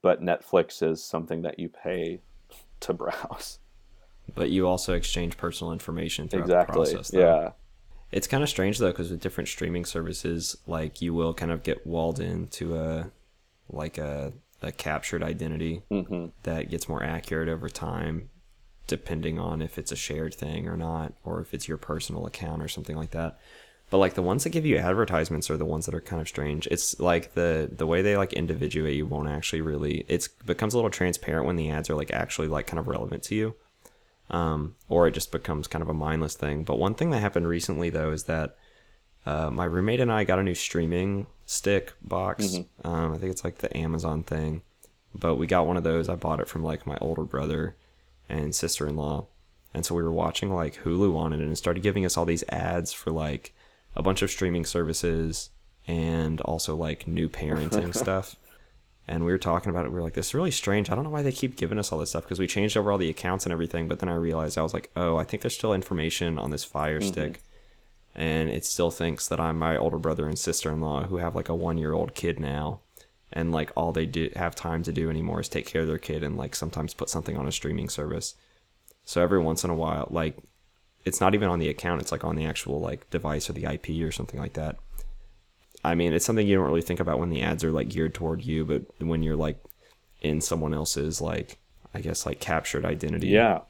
But 0.03 0.23
Netflix 0.23 0.83
is 0.83 1.03
something 1.03 1.43
that 1.43 1.59
you 1.59 1.69
pay 1.69 2.21
to 2.81 2.93
browse. 2.93 3.59
But 4.35 4.51
you 4.51 4.67
also 4.67 4.95
exchange 4.95 5.37
personal 5.37 5.73
information 5.73 6.29
throughout 6.29 6.45
exactly. 6.45 6.85
the 6.85 6.93
process. 6.93 7.11
though. 7.11 7.21
yeah. 7.21 7.51
It's 8.13 8.27
kind 8.27 8.43
of 8.43 8.49
strange 8.49 8.79
though, 8.79 8.91
because 8.91 9.11
with 9.11 9.21
different 9.21 9.49
streaming 9.49 9.85
services, 9.85 10.57
like 10.67 11.03
you 11.03 11.13
will 11.13 11.35
kind 11.35 11.51
of 11.51 11.63
get 11.63 11.87
walled 11.87 12.21
into 12.21 12.77
a 12.77 13.11
like 13.69 13.99
a, 13.99 14.33
a 14.63 14.73
captured 14.73 15.23
identity 15.23 15.83
hmm 15.91 16.27
that 16.45 16.71
gets 16.71 16.89
more 16.89 17.03
accurate 17.03 17.49
over 17.49 17.69
time, 17.69 18.31
depending 18.87 19.39
on 19.39 19.61
if 19.61 19.79
it's 19.79 19.93
a 19.93 19.97
shared 19.97 20.35
thing 20.35 20.69
or 20.69 20.77
not, 20.77 21.15
or 21.25 21.41
if 21.41 21.53
it's 21.53 21.67
your 21.67 21.79
personal 21.79 22.27
account 22.27 22.63
or 22.63 22.69
something 22.69 22.97
like 22.97 23.11
that. 23.11 23.39
But 23.91 23.99
like 23.99 24.15
the 24.15 24.23
ones 24.23 24.45
that 24.45 24.51
give 24.51 24.67
you 24.67 24.77
advertisements 24.77 25.51
are 25.51 25.57
the 25.57 25.65
ones 25.65 25.87
that 25.87 25.95
are 25.95 26.01
kind 26.01 26.21
of 26.21 26.29
strange. 26.29 26.67
It's 26.69 26.99
like 26.99 27.35
the 27.35 27.71
the 27.71 27.87
way 27.87 28.03
they 28.03 28.17
like 28.17 28.33
individuate 28.33 28.97
you 28.97 29.07
won't 29.07 29.29
actually 29.29 29.61
really. 29.61 30.05
It's 30.09 30.29
becomes 30.29 30.75
a 30.75 30.79
little 30.79 30.91
transparent 30.91 31.47
when 31.47 31.57
the 31.57 31.71
ads 31.71 31.91
are 31.91 31.95
like 31.95 32.13
actually 32.13 32.49
like 32.49 32.67
kind 32.67 32.79
of 32.79 32.89
relevant 32.89 33.23
to 33.25 33.35
you, 33.35 33.55
um, 34.31 34.75
or 34.89 35.07
it 35.07 35.13
just 35.13 35.31
becomes 35.31 35.69
kind 35.69 35.83
of 35.83 35.89
a 35.89 35.95
mindless 35.95 36.35
thing. 36.35 36.65
But 36.65 36.79
one 36.79 36.95
thing 36.95 37.11
that 37.11 37.21
happened 37.21 37.47
recently 37.47 37.91
though 37.91 38.11
is 38.11 38.25
that 38.25 38.57
uh, 39.27 39.51
my 39.51 39.65
roommate 39.65 40.01
and 40.01 40.13
I 40.13 40.25
got 40.25 40.39
a 40.39 40.43
new 40.43 40.55
streaming 40.55 41.27
stick 41.47 41.95
box. 42.03 42.59
Um, 42.85 43.13
I 43.15 43.19
think 43.19 43.33
it's 43.33 43.45
like 43.45 43.59
the 43.59 43.75
Amazon 43.77 44.23
thing, 44.23 44.63
but 45.15 45.37
we 45.37 45.47
got 45.47 45.67
one 45.67 45.77
of 45.77 45.85
those. 45.85 46.09
I 46.09 46.15
bought 46.15 46.41
it 46.41 46.49
from 46.49 46.63
like 46.63 46.87
my 46.87 46.99
older 47.01 47.25
brother 47.25 47.77
and 48.29 48.55
sister 48.55 48.87
in 48.87 48.97
law. 48.97 49.27
And 49.73 49.85
so 49.85 49.95
we 49.95 50.03
were 50.03 50.13
watching 50.13 50.53
like 50.53 50.83
Hulu 50.85 51.17
on 51.17 51.33
it 51.33 51.41
and 51.41 51.51
it 51.51 51.57
started 51.57 51.83
giving 51.83 52.05
us 52.05 52.17
all 52.17 52.25
these 52.25 52.45
ads 52.49 52.93
for 52.93 53.11
like 53.11 53.54
a 53.97 54.03
bunch 54.03 54.23
of 54.23 54.31
streaming 54.31 54.65
services 54.65 55.51
and 55.87 56.41
also 56.43 56.77
like 56.77 57.07
new 57.07 57.29
parenting 57.29 57.95
stuff. 58.03 58.37
And 59.07 59.25
we 59.25 59.33
were 59.33 59.39
talking 59.39 59.69
about 59.69 59.85
it. 59.85 59.91
We 59.91 59.97
were 59.97 60.03
like, 60.03 60.15
this 60.15 60.29
is 60.29 60.35
really 60.35 60.51
strange. 60.51 60.89
I 60.89 60.95
don't 60.95 61.05
know 61.05 61.11
why 61.11 61.23
they 61.23 61.33
keep 61.33 61.57
giving 61.57 61.79
us 61.79 61.93
all 61.93 61.99
this 61.99 62.11
stuff 62.11 62.25
because 62.25 62.39
we 62.39 62.47
changed 62.47 62.77
over 62.77 62.91
all 62.91 62.97
the 62.97 63.11
accounts 63.11 63.45
and 63.45 63.53
everything. 63.53 63.87
But 63.87 63.99
then 63.99 64.09
I 64.09 64.15
realized 64.15 64.57
I 64.57 64.63
was 64.63 64.73
like, 64.73 64.91
oh, 64.97 65.17
I 65.17 65.25
think 65.25 65.43
there's 65.43 65.55
still 65.55 65.75
information 65.75 66.39
on 66.39 66.51
this 66.51 66.65
Fire 66.65 67.01
mm-hmm. 67.01 67.09
Stick. 67.09 67.43
And 68.15 68.49
it 68.49 68.65
still 68.65 68.91
thinks 68.91 69.29
that 69.29 69.41
I'm 69.41 69.59
my 69.59 69.77
older 69.77 69.99
brother 69.99 70.27
and 70.27 70.39
sister 70.39 70.71
in 70.73 70.81
law 70.81 71.05
who 71.05 71.19
have 71.19 71.35
like 71.35 71.49
a 71.49 71.55
one 71.55 71.77
year 71.77 71.93
old 71.93 72.15
kid 72.15 72.41
now. 72.41 72.81
And 73.31 73.53
like 73.53 73.73
all 73.77 73.93
they 73.93 74.07
do 74.07 74.31
have 74.37 74.55
time 74.55 74.83
to 74.85 74.93
do 74.93 75.11
anymore 75.11 75.41
is 75.41 75.49
take 75.49 75.67
care 75.67 75.83
of 75.83 75.89
their 75.89 75.99
kid 75.99 76.23
and 76.23 76.37
like 76.37 76.55
sometimes 76.55 76.95
put 76.95 77.11
something 77.11 77.37
on 77.37 77.49
a 77.49 77.53
streaming 77.53 77.89
service. 77.89 78.37
So 79.05 79.21
every 79.21 79.41
once 79.41 79.65
in 79.65 79.71
a 79.71 79.75
while, 79.75 80.09
like 80.11 80.39
it's 81.05 81.21
not 81.21 81.35
even 81.35 81.49
on 81.49 81.59
the 81.59 81.69
account, 81.69 82.01
it's 82.01 82.13
like 82.13 82.25
on 82.25 82.37
the 82.37 82.47
actual 82.47 82.81
like 82.81 83.09
device 83.11 83.49
or 83.49 83.53
the 83.53 83.65
IP 83.65 84.03
or 84.03 84.13
something 84.13 84.41
like 84.41 84.55
that. 84.55 84.77
I 85.85 85.95
mean, 85.95 86.13
it's 86.15 86.25
something 86.25 86.47
you 86.47 86.57
don't 86.57 86.67
really 86.67 86.83
think 86.83 87.01
about 87.01 87.19
when 87.19 87.31
the 87.31 87.43
ads 87.43 87.63
are 87.63 87.71
like 87.71 87.89
geared 87.89 88.15
toward 88.15 88.43
you, 88.43 88.65
but 88.65 88.83
when 88.99 89.23
you're 89.23 89.37
like 89.37 89.63
in 90.23 90.41
someone 90.41 90.73
else's 90.73 91.21
like 91.21 91.59
I 91.95 92.01
guess 92.01 92.27
like 92.27 92.41
captured 92.41 92.85
identity. 92.85 93.29
Yeah. 93.29 93.61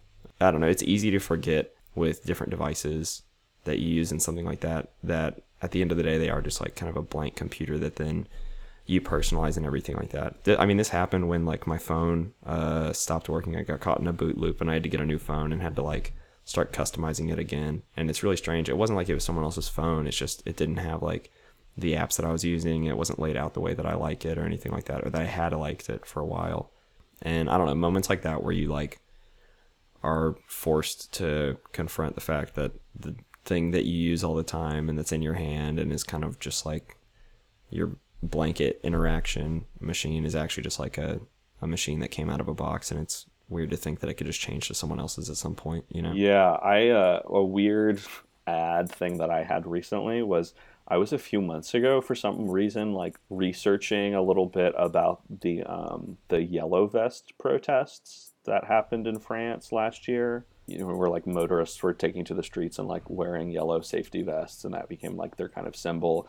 I 0.40 0.50
don't 0.50 0.60
know, 0.60 0.68
it's 0.68 0.82
easy 0.82 1.10
to 1.10 1.18
forget 1.18 1.74
with 1.94 2.24
different 2.24 2.50
devices 2.50 3.22
that 3.64 3.78
you 3.78 3.88
use 3.88 4.10
and 4.10 4.22
something 4.22 4.44
like 4.44 4.60
that 4.60 4.90
that 5.02 5.42
at 5.62 5.70
the 5.70 5.80
end 5.80 5.90
of 5.90 5.96
the 5.96 6.02
day 6.02 6.18
they 6.18 6.28
are 6.28 6.42
just 6.42 6.60
like 6.60 6.76
kind 6.76 6.90
of 6.90 6.96
a 6.96 7.02
blank 7.02 7.36
computer 7.36 7.78
that 7.78 7.96
then 7.96 8.26
you 8.86 9.00
personalize 9.00 9.56
and 9.56 9.64
everything 9.64 9.96
like 9.96 10.10
that. 10.10 10.34
I 10.60 10.66
mean, 10.66 10.76
this 10.76 10.90
happened 10.90 11.28
when 11.28 11.46
like 11.46 11.66
my 11.66 11.78
phone 11.78 12.34
uh, 12.44 12.92
stopped 12.92 13.28
working. 13.28 13.56
I 13.56 13.62
got 13.62 13.80
caught 13.80 14.00
in 14.00 14.06
a 14.06 14.12
boot 14.12 14.36
loop 14.36 14.60
and 14.60 14.70
I 14.70 14.74
had 14.74 14.82
to 14.82 14.88
get 14.88 15.00
a 15.00 15.06
new 15.06 15.18
phone 15.18 15.52
and 15.52 15.62
had 15.62 15.76
to 15.76 15.82
like 15.82 16.12
start 16.44 16.72
customizing 16.72 17.32
it 17.32 17.38
again. 17.38 17.82
And 17.96 18.10
it's 18.10 18.22
really 18.22 18.36
strange. 18.36 18.68
It 18.68 18.76
wasn't 18.76 18.96
like 18.96 19.08
it 19.08 19.14
was 19.14 19.24
someone 19.24 19.44
else's 19.44 19.68
phone. 19.68 20.06
It's 20.06 20.16
just 20.16 20.42
it 20.46 20.56
didn't 20.56 20.76
have 20.76 21.02
like 21.02 21.30
the 21.76 21.94
apps 21.94 22.16
that 22.16 22.26
I 22.26 22.32
was 22.32 22.44
using. 22.44 22.84
It 22.84 22.96
wasn't 22.96 23.18
laid 23.18 23.36
out 23.36 23.54
the 23.54 23.60
way 23.60 23.74
that 23.74 23.86
I 23.86 23.94
like 23.94 24.24
it 24.24 24.38
or 24.38 24.44
anything 24.44 24.72
like 24.72 24.84
that, 24.84 25.04
or 25.04 25.10
that 25.10 25.20
I 25.20 25.24
had 25.24 25.52
liked 25.52 25.88
it 25.88 26.06
for 26.06 26.20
a 26.20 26.26
while. 26.26 26.70
And 27.22 27.48
I 27.48 27.56
don't 27.56 27.66
know 27.66 27.74
moments 27.74 28.10
like 28.10 28.22
that 28.22 28.42
where 28.42 28.52
you 28.52 28.68
like 28.68 29.00
are 30.02 30.36
forced 30.46 31.12
to 31.14 31.56
confront 31.72 32.14
the 32.14 32.20
fact 32.20 32.54
that 32.54 32.72
the 32.94 33.16
thing 33.44 33.70
that 33.72 33.84
you 33.84 33.96
use 33.96 34.22
all 34.22 34.34
the 34.34 34.42
time 34.42 34.88
and 34.88 34.98
that's 34.98 35.12
in 35.12 35.22
your 35.22 35.34
hand 35.34 35.78
and 35.78 35.92
is 35.92 36.04
kind 36.04 36.24
of 36.24 36.38
just 36.38 36.66
like 36.66 36.96
your 37.70 37.96
blanket 38.22 38.80
interaction 38.82 39.64
machine 39.80 40.24
is 40.24 40.34
actually 40.34 40.62
just 40.62 40.78
like 40.78 40.98
a, 40.98 41.20
a 41.60 41.66
machine 41.66 42.00
that 42.00 42.10
came 42.10 42.30
out 42.30 42.40
of 42.40 42.48
a 42.48 42.54
box 42.54 42.90
and 42.90 43.00
it's 43.00 43.26
weird 43.48 43.70
to 43.70 43.76
think 43.76 44.00
that 44.00 44.10
it 44.10 44.14
could 44.14 44.26
just 44.26 44.40
change 44.40 44.68
to 44.68 44.74
someone 44.74 44.98
else's 44.98 45.28
at 45.28 45.36
some 45.36 45.54
point 45.54 45.84
you 45.90 46.02
know 46.02 46.12
Yeah, 46.12 46.52
I 46.52 46.88
uh, 46.88 47.22
a 47.26 47.44
weird 47.44 48.00
ad 48.46 48.90
thing 48.90 49.18
that 49.18 49.30
I 49.30 49.42
had 49.42 49.66
recently 49.66 50.22
was 50.22 50.54
I 50.86 50.98
was 50.98 51.12
a 51.12 51.18
few 51.18 51.40
months 51.40 51.74
ago 51.74 52.00
for 52.00 52.14
some 52.14 52.48
reason 52.48 52.92
like 52.92 53.16
researching 53.30 54.14
a 54.14 54.22
little 54.22 54.46
bit 54.46 54.74
about 54.76 55.22
the 55.40 55.62
um, 55.64 56.18
the 56.28 56.42
yellow 56.42 56.86
vest 56.86 57.32
protests 57.38 58.32
that 58.44 58.64
happened 58.64 59.06
in 59.06 59.18
France 59.18 59.72
last 59.72 60.08
year. 60.08 60.44
You 60.66 60.78
know, 60.78 60.86
where 60.86 61.10
like 61.10 61.26
motorists 61.26 61.82
were 61.82 61.92
taking 61.92 62.24
to 62.24 62.34
the 62.34 62.42
streets 62.42 62.78
and 62.78 62.88
like 62.88 63.08
wearing 63.08 63.50
yellow 63.50 63.80
safety 63.80 64.22
vests, 64.22 64.64
and 64.64 64.74
that 64.74 64.88
became 64.88 65.16
like 65.16 65.36
their 65.36 65.48
kind 65.48 65.66
of 65.66 65.76
symbol. 65.76 66.28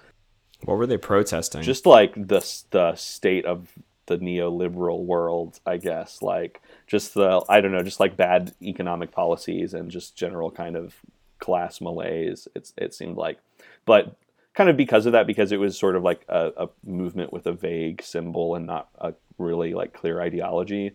what 0.64 0.78
were 0.78 0.88
they 0.88 0.98
protesting 0.98 1.62
Just 1.62 1.86
like 1.86 2.14
the 2.16 2.46
the 2.72 2.96
state 2.96 3.46
of 3.46 3.70
the 4.08 4.18
neoliberal 4.18 5.04
world, 5.04 5.60
I 5.66 5.78
guess. 5.78 6.22
Like 6.22 6.62
just 6.88 7.14
the 7.14 7.44
I 7.50 7.62
don't 7.62 7.72
know, 7.72 7.84
just 7.84 8.00
like 8.00 8.18
bad 8.18 8.54
economic 8.62 9.12
policies 9.12 9.74
and 9.74 9.92
just 9.92 10.16
general 10.16 10.52
kind 10.52 10.76
of 10.76 10.96
class 11.40 11.82
malaise. 11.82 12.48
It's 12.56 12.74
it 12.78 12.94
seemed 12.94 13.18
like, 13.18 13.40
but 13.86 14.16
kind 14.54 14.70
of 14.70 14.78
because 14.78 15.06
of 15.06 15.12
that, 15.12 15.28
because 15.28 15.52
it 15.52 15.60
was 15.60 15.78
sort 15.78 15.96
of 15.96 16.04
like 16.04 16.26
a, 16.30 16.52
a 16.58 16.70
movement 16.86 17.34
with 17.34 17.46
a 17.46 17.52
vague 17.52 18.02
symbol 18.02 18.56
and 18.56 18.66
not 18.66 18.88
a 19.00 19.14
really 19.38 19.74
like 19.74 19.94
clear 19.94 20.22
ideology. 20.22 20.92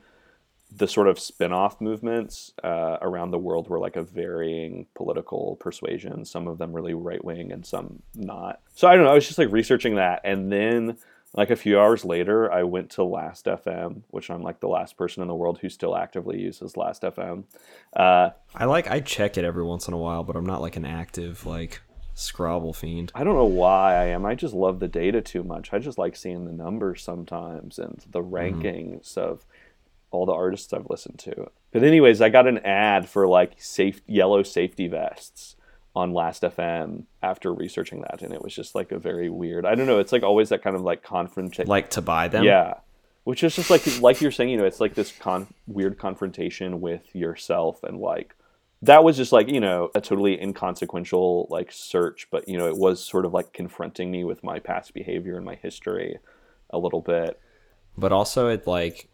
The 0.72 0.86
sort 0.86 1.08
of 1.08 1.18
spin-off 1.18 1.80
movements 1.80 2.52
uh, 2.62 2.98
around 3.02 3.32
the 3.32 3.38
world 3.38 3.68
were 3.68 3.80
like 3.80 3.96
a 3.96 4.02
varying 4.02 4.86
political 4.94 5.56
persuasion. 5.56 6.24
Some 6.24 6.46
of 6.46 6.58
them 6.58 6.72
really 6.72 6.94
right 6.94 7.24
wing, 7.24 7.50
and 7.50 7.66
some 7.66 8.00
not. 8.14 8.60
So 8.76 8.86
I 8.86 8.94
don't 8.94 9.04
know. 9.04 9.10
I 9.10 9.14
was 9.14 9.26
just 9.26 9.38
like 9.38 9.50
researching 9.50 9.96
that, 9.96 10.20
and 10.22 10.50
then 10.52 10.96
like 11.34 11.50
a 11.50 11.56
few 11.56 11.78
hours 11.78 12.04
later, 12.04 12.50
I 12.52 12.64
went 12.64 12.90
to 12.90 13.04
Last 13.04 13.46
FM, 13.46 14.02
which 14.08 14.30
I'm 14.30 14.42
like 14.42 14.60
the 14.60 14.68
last 14.68 14.96
person 14.96 15.22
in 15.22 15.28
the 15.28 15.34
world 15.34 15.58
who 15.60 15.68
still 15.68 15.96
actively 15.96 16.40
uses 16.40 16.76
Last 16.76 17.02
FM. 17.02 17.44
Uh, 17.94 18.30
i 18.54 18.64
like 18.64 18.90
i 18.90 19.00
check 19.00 19.36
it 19.38 19.44
every 19.44 19.64
once 19.64 19.88
in 19.88 19.94
a 19.94 19.98
while 19.98 20.22
but 20.24 20.36
i'm 20.36 20.46
not 20.46 20.60
like 20.60 20.76
an 20.76 20.84
active 20.84 21.46
like 21.46 21.80
scrobble 22.14 22.72
fiend 22.72 23.10
I 23.14 23.24
don't 23.24 23.34
know 23.34 23.44
why 23.44 23.94
I 23.94 24.04
am. 24.06 24.26
I 24.26 24.34
just 24.34 24.52
love 24.52 24.78
the 24.78 24.88
data 24.88 25.22
too 25.22 25.42
much. 25.42 25.72
I 25.72 25.78
just 25.78 25.96
like 25.96 26.14
seeing 26.16 26.44
the 26.44 26.52
numbers 26.52 27.02
sometimes 27.02 27.78
and 27.78 28.04
the 28.10 28.22
rankings 28.22 29.16
of 29.16 29.46
all 30.10 30.26
the 30.26 30.32
artists 30.32 30.72
I've 30.72 30.90
listened 30.90 31.18
to. 31.20 31.50
But 31.72 31.82
anyways, 31.82 32.20
I 32.20 32.28
got 32.28 32.46
an 32.46 32.58
ad 32.58 33.08
for 33.08 33.26
like 33.26 33.62
safe 33.62 34.02
yellow 34.06 34.42
safety 34.42 34.86
vests 34.86 35.56
on 35.96 36.12
Last 36.12 36.42
FM 36.42 37.04
after 37.22 37.52
researching 37.52 38.02
that, 38.02 38.22
and 38.22 38.32
it 38.32 38.42
was 38.42 38.54
just 38.54 38.74
like 38.74 38.92
a 38.92 38.98
very 38.98 39.28
weird. 39.28 39.66
I 39.66 39.74
don't 39.74 39.86
know. 39.86 39.98
It's 39.98 40.12
like 40.12 40.22
always 40.22 40.48
that 40.50 40.62
kind 40.62 40.76
of 40.76 40.82
like 40.82 41.02
confrontation. 41.02 41.66
like 41.66 41.90
to 41.90 42.00
buy 42.02 42.28
them 42.28 42.44
Yeah. 42.44 42.74
Which 43.24 43.44
is 43.44 43.54
just 43.56 43.70
like 43.70 43.82
like 44.00 44.20
you're 44.20 44.30
saying, 44.30 44.50
you 44.50 44.56
know, 44.56 44.64
it's 44.64 44.80
like 44.80 44.94
this 44.94 45.12
con- 45.12 45.48
weird 45.66 45.98
confrontation 45.98 46.80
with 46.80 47.14
yourself 47.14 47.82
and 47.82 47.98
like 47.98 48.34
that 48.82 49.04
was 49.04 49.16
just 49.16 49.30
like, 49.30 49.48
you 49.48 49.60
know, 49.60 49.90
a 49.94 50.00
totally 50.00 50.40
inconsequential 50.40 51.46
like 51.50 51.70
search, 51.70 52.28
but 52.30 52.48
you 52.48 52.56
know, 52.56 52.66
it 52.66 52.78
was 52.78 53.04
sort 53.04 53.26
of 53.26 53.34
like 53.34 53.52
confronting 53.52 54.10
me 54.10 54.24
with 54.24 54.42
my 54.42 54.58
past 54.58 54.94
behavior 54.94 55.36
and 55.36 55.44
my 55.44 55.56
history 55.56 56.18
a 56.70 56.78
little 56.78 57.02
bit. 57.02 57.38
but 57.98 58.10
also 58.12 58.48
it 58.48 58.66
like 58.66 59.08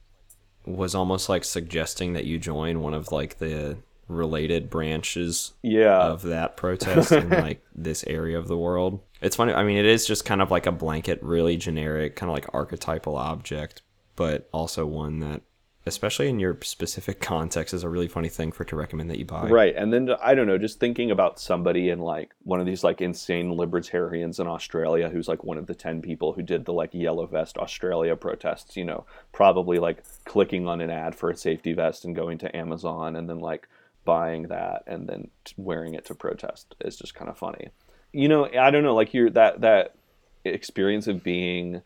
was 0.66 0.94
almost 0.94 1.28
like 1.28 1.42
suggesting 1.44 2.12
that 2.12 2.24
you 2.26 2.38
join 2.38 2.80
one 2.80 2.94
of 2.94 3.10
like 3.12 3.38
the 3.38 3.76
related 4.08 4.70
branches 4.70 5.52
Yeah. 5.62 5.98
of 5.98 6.22
that 6.22 6.56
protest 6.56 7.12
in 7.12 7.28
like 7.30 7.64
this 7.74 8.04
area 8.06 8.38
of 8.38 8.48
the 8.48 8.56
world. 8.56 9.00
It's 9.20 9.36
funny. 9.36 9.52
I 9.52 9.64
mean, 9.64 9.78
it 9.78 9.86
is 9.86 10.06
just 10.06 10.24
kind 10.24 10.42
of 10.42 10.50
like 10.50 10.66
a 10.66 10.72
blanket, 10.72 11.18
really 11.22 11.56
generic, 11.56 12.16
kind 12.16 12.30
of 12.30 12.34
like 12.34 12.46
archetypal 12.54 13.16
object, 13.16 13.82
but 14.14 14.48
also 14.52 14.86
one 14.86 15.18
that, 15.20 15.42
especially 15.88 16.28
in 16.28 16.38
your 16.40 16.58
specific 16.62 17.20
context, 17.20 17.72
is 17.72 17.82
a 17.84 17.88
really 17.88 18.08
funny 18.08 18.28
thing 18.28 18.50
for 18.52 18.64
to 18.64 18.76
recommend 18.76 19.08
that 19.10 19.18
you 19.18 19.24
buy. 19.24 19.48
Right. 19.48 19.74
And 19.76 19.92
then 19.92 20.10
I 20.22 20.34
don't 20.34 20.46
know, 20.46 20.58
just 20.58 20.80
thinking 20.80 21.10
about 21.10 21.38
somebody 21.40 21.90
in 21.90 22.00
like 22.00 22.32
one 22.42 22.60
of 22.60 22.66
these 22.66 22.84
like 22.84 23.00
insane 23.00 23.52
libertarians 23.54 24.38
in 24.40 24.46
Australia 24.46 25.08
who's 25.08 25.28
like 25.28 25.44
one 25.44 25.58
of 25.58 25.66
the 25.66 25.74
10 25.74 26.02
people 26.02 26.32
who 26.32 26.42
did 26.42 26.64
the 26.64 26.72
like 26.72 26.90
yellow 26.92 27.26
vest 27.26 27.56
Australia 27.56 28.16
protests, 28.16 28.76
you 28.76 28.84
know, 28.84 29.06
probably 29.32 29.78
like 29.78 30.02
clicking 30.24 30.66
on 30.68 30.80
an 30.80 30.90
ad 30.90 31.14
for 31.14 31.30
a 31.30 31.36
safety 31.36 31.72
vest 31.72 32.04
and 32.04 32.14
going 32.16 32.36
to 32.38 32.54
Amazon 32.56 33.16
and 33.16 33.28
then 33.30 33.38
like 33.38 33.68
buying 34.06 34.44
that 34.44 34.84
and 34.86 35.06
then 35.06 35.28
wearing 35.58 35.94
it 35.94 36.06
to 36.06 36.14
protest 36.14 36.74
is 36.80 36.96
just 36.96 37.14
kind 37.14 37.28
of 37.28 37.36
funny. 37.36 37.68
You 38.12 38.28
know, 38.28 38.46
I 38.46 38.70
don't 38.70 38.84
know, 38.84 38.94
like 38.94 39.12
you're 39.12 39.28
that 39.30 39.60
that 39.60 39.96
experience 40.44 41.06
of 41.08 41.22
being 41.22 41.82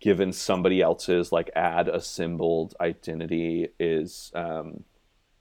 given 0.00 0.32
somebody 0.32 0.80
else's 0.80 1.32
like 1.32 1.50
ad 1.54 1.88
assembled 1.88 2.74
identity 2.80 3.68
is 3.80 4.30
um 4.34 4.84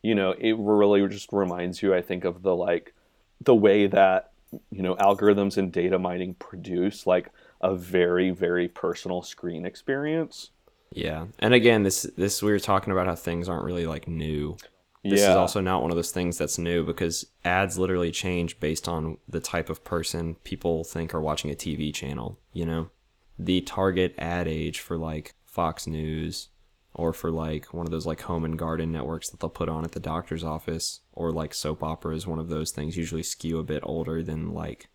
you 0.01 0.15
know 0.15 0.31
it 0.31 0.55
really 0.57 1.05
just 1.09 1.31
reminds 1.33 1.83
you 1.83 1.93
i 1.93 2.01
think 2.01 2.23
of 2.23 2.41
the 2.43 2.55
like 2.55 2.93
the 3.41 3.53
way 3.53 3.87
that 3.87 4.31
you 4.71 4.81
know 4.81 4.95
algorithms 4.95 5.57
and 5.57 5.71
data 5.73 5.99
mining 5.99 6.33
produce 6.35 7.05
like 7.05 7.29
a 7.61 7.75
very 7.75 8.31
very 8.31 8.67
personal 8.67 9.21
screen 9.21 9.65
experience 9.65 10.49
Yeah. 10.95 11.27
And 11.39 11.53
again, 11.53 11.83
this 11.83 12.03
this 12.17 12.41
we 12.41 12.51
were 12.51 12.59
talking 12.59 12.91
about 12.91 13.07
how 13.07 13.15
things 13.15 13.49
aren't 13.49 13.65
really 13.65 13.85
like 13.85 14.07
new. 14.07 14.57
This 15.03 15.21
is 15.21 15.35
also 15.35 15.59
not 15.59 15.81
one 15.81 15.91
of 15.91 15.97
those 15.97 16.11
things 16.11 16.37
that's 16.37 16.57
new 16.57 16.85
because 16.85 17.25
ads 17.43 17.77
literally 17.77 18.11
change 18.11 18.59
based 18.59 18.87
on 18.87 19.17
the 19.27 19.41
type 19.41 19.69
of 19.69 19.83
person 19.83 20.35
people 20.43 20.83
think 20.83 21.13
are 21.13 21.21
watching 21.21 21.51
a 21.51 21.55
TV 21.55 21.93
channel, 21.93 22.39
you 22.53 22.65
know? 22.65 22.89
The 23.37 23.61
target 23.61 24.15
ad 24.17 24.47
age 24.47 24.79
for 24.79 24.97
like 24.97 25.35
Fox 25.45 25.87
News 25.87 26.49
or 26.93 27.11
for 27.11 27.31
like 27.31 27.73
one 27.73 27.85
of 27.85 27.91
those 27.91 28.05
like 28.05 28.21
home 28.21 28.45
and 28.45 28.57
garden 28.57 28.91
networks 28.91 29.29
that 29.29 29.39
they'll 29.39 29.49
put 29.49 29.67
on 29.69 29.83
at 29.83 29.91
the 29.91 29.99
doctor's 29.99 30.43
office 30.43 31.01
or 31.11 31.31
like 31.31 31.53
soap 31.53 31.83
operas, 31.83 32.25
one 32.25 32.39
of 32.39 32.49
those 32.49 32.71
things 32.71 32.95
usually 32.95 33.23
skew 33.23 33.59
a 33.59 33.63
bit 33.63 33.81
older 33.83 34.23
than 34.23 34.53
like 34.53 34.87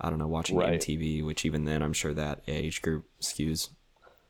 I 0.00 0.10
don't 0.10 0.18
know, 0.18 0.28
watching 0.28 0.56
Right. 0.56 0.80
MTV, 0.80 1.24
which 1.24 1.44
even 1.44 1.64
then 1.64 1.82
I'm 1.82 1.92
sure 1.92 2.14
that 2.14 2.42
age 2.46 2.82
group 2.82 3.06
skews 3.20 3.70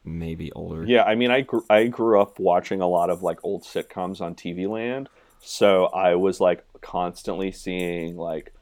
maybe 0.05 0.53
older. 0.53 0.85
Yeah, 0.85 1.03
I 1.05 1.15
mean, 1.15 1.31
I 1.31 1.43
gr- 1.43 1.59
I 1.69 1.87
grew 1.87 2.21
up 2.21 2.39
watching 2.39 2.81
a 2.81 2.89
lot 2.89 3.11
of 3.11 3.23
like 3.23 3.39
old 3.43 3.63
sitcoms 3.65 4.21
on 4.21 4.35
TV 4.35 4.69
Land, 4.69 5.09
so 5.41 5.87
I 5.87 6.15
was 6.15 6.41
like 6.41 6.65
constantly 6.81 7.53
seeing 7.53 8.17
like 8.17 8.53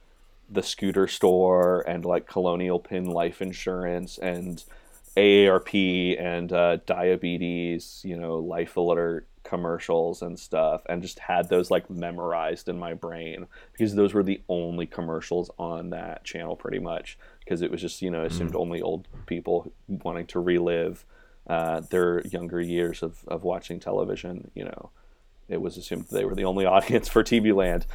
the 0.48 0.62
scooter 0.62 1.06
store 1.06 1.80
and 1.88 2.04
like 2.04 2.26
Colonial 2.26 2.78
Penn 2.78 3.06
Life 3.06 3.42
Insurance 3.42 4.18
and 4.18 4.62
AARP 5.16 6.20
and 6.20 6.52
uh, 6.52 6.76
diabetes, 6.86 8.02
you 8.04 8.16
know, 8.16 8.36
Life 8.36 8.76
Alert 8.76 9.26
commercials 9.42 10.22
and 10.22 10.38
stuff, 10.38 10.82
and 10.88 11.02
just 11.02 11.20
had 11.20 11.48
those 11.48 11.70
like 11.70 11.88
memorized 11.88 12.68
in 12.68 12.78
my 12.78 12.94
brain 12.94 13.46
because 13.72 13.94
those 13.94 14.12
were 14.12 14.24
the 14.24 14.40
only 14.48 14.86
commercials 14.86 15.50
on 15.58 15.90
that 15.90 16.24
channel 16.24 16.56
pretty 16.56 16.80
much 16.80 17.16
because 17.40 17.62
it 17.62 17.70
was 17.70 17.80
just 17.80 18.02
you 18.02 18.10
know 18.10 18.24
assumed 18.24 18.56
only 18.56 18.82
old 18.82 19.06
people 19.26 19.72
wanting 19.88 20.26
to 20.26 20.40
relive 20.40 21.04
uh, 21.48 21.80
their 21.90 22.20
younger 22.26 22.60
years 22.60 23.02
of, 23.02 23.18
of 23.28 23.44
watching 23.44 23.78
television 23.80 24.50
you 24.54 24.64
know 24.64 24.90
it 25.48 25.60
was 25.60 25.76
assumed 25.76 26.06
they 26.10 26.24
were 26.24 26.34
the 26.34 26.44
only 26.44 26.66
audience 26.76 27.08
for 27.08 27.22
tv 27.22 27.54
land. 27.54 27.86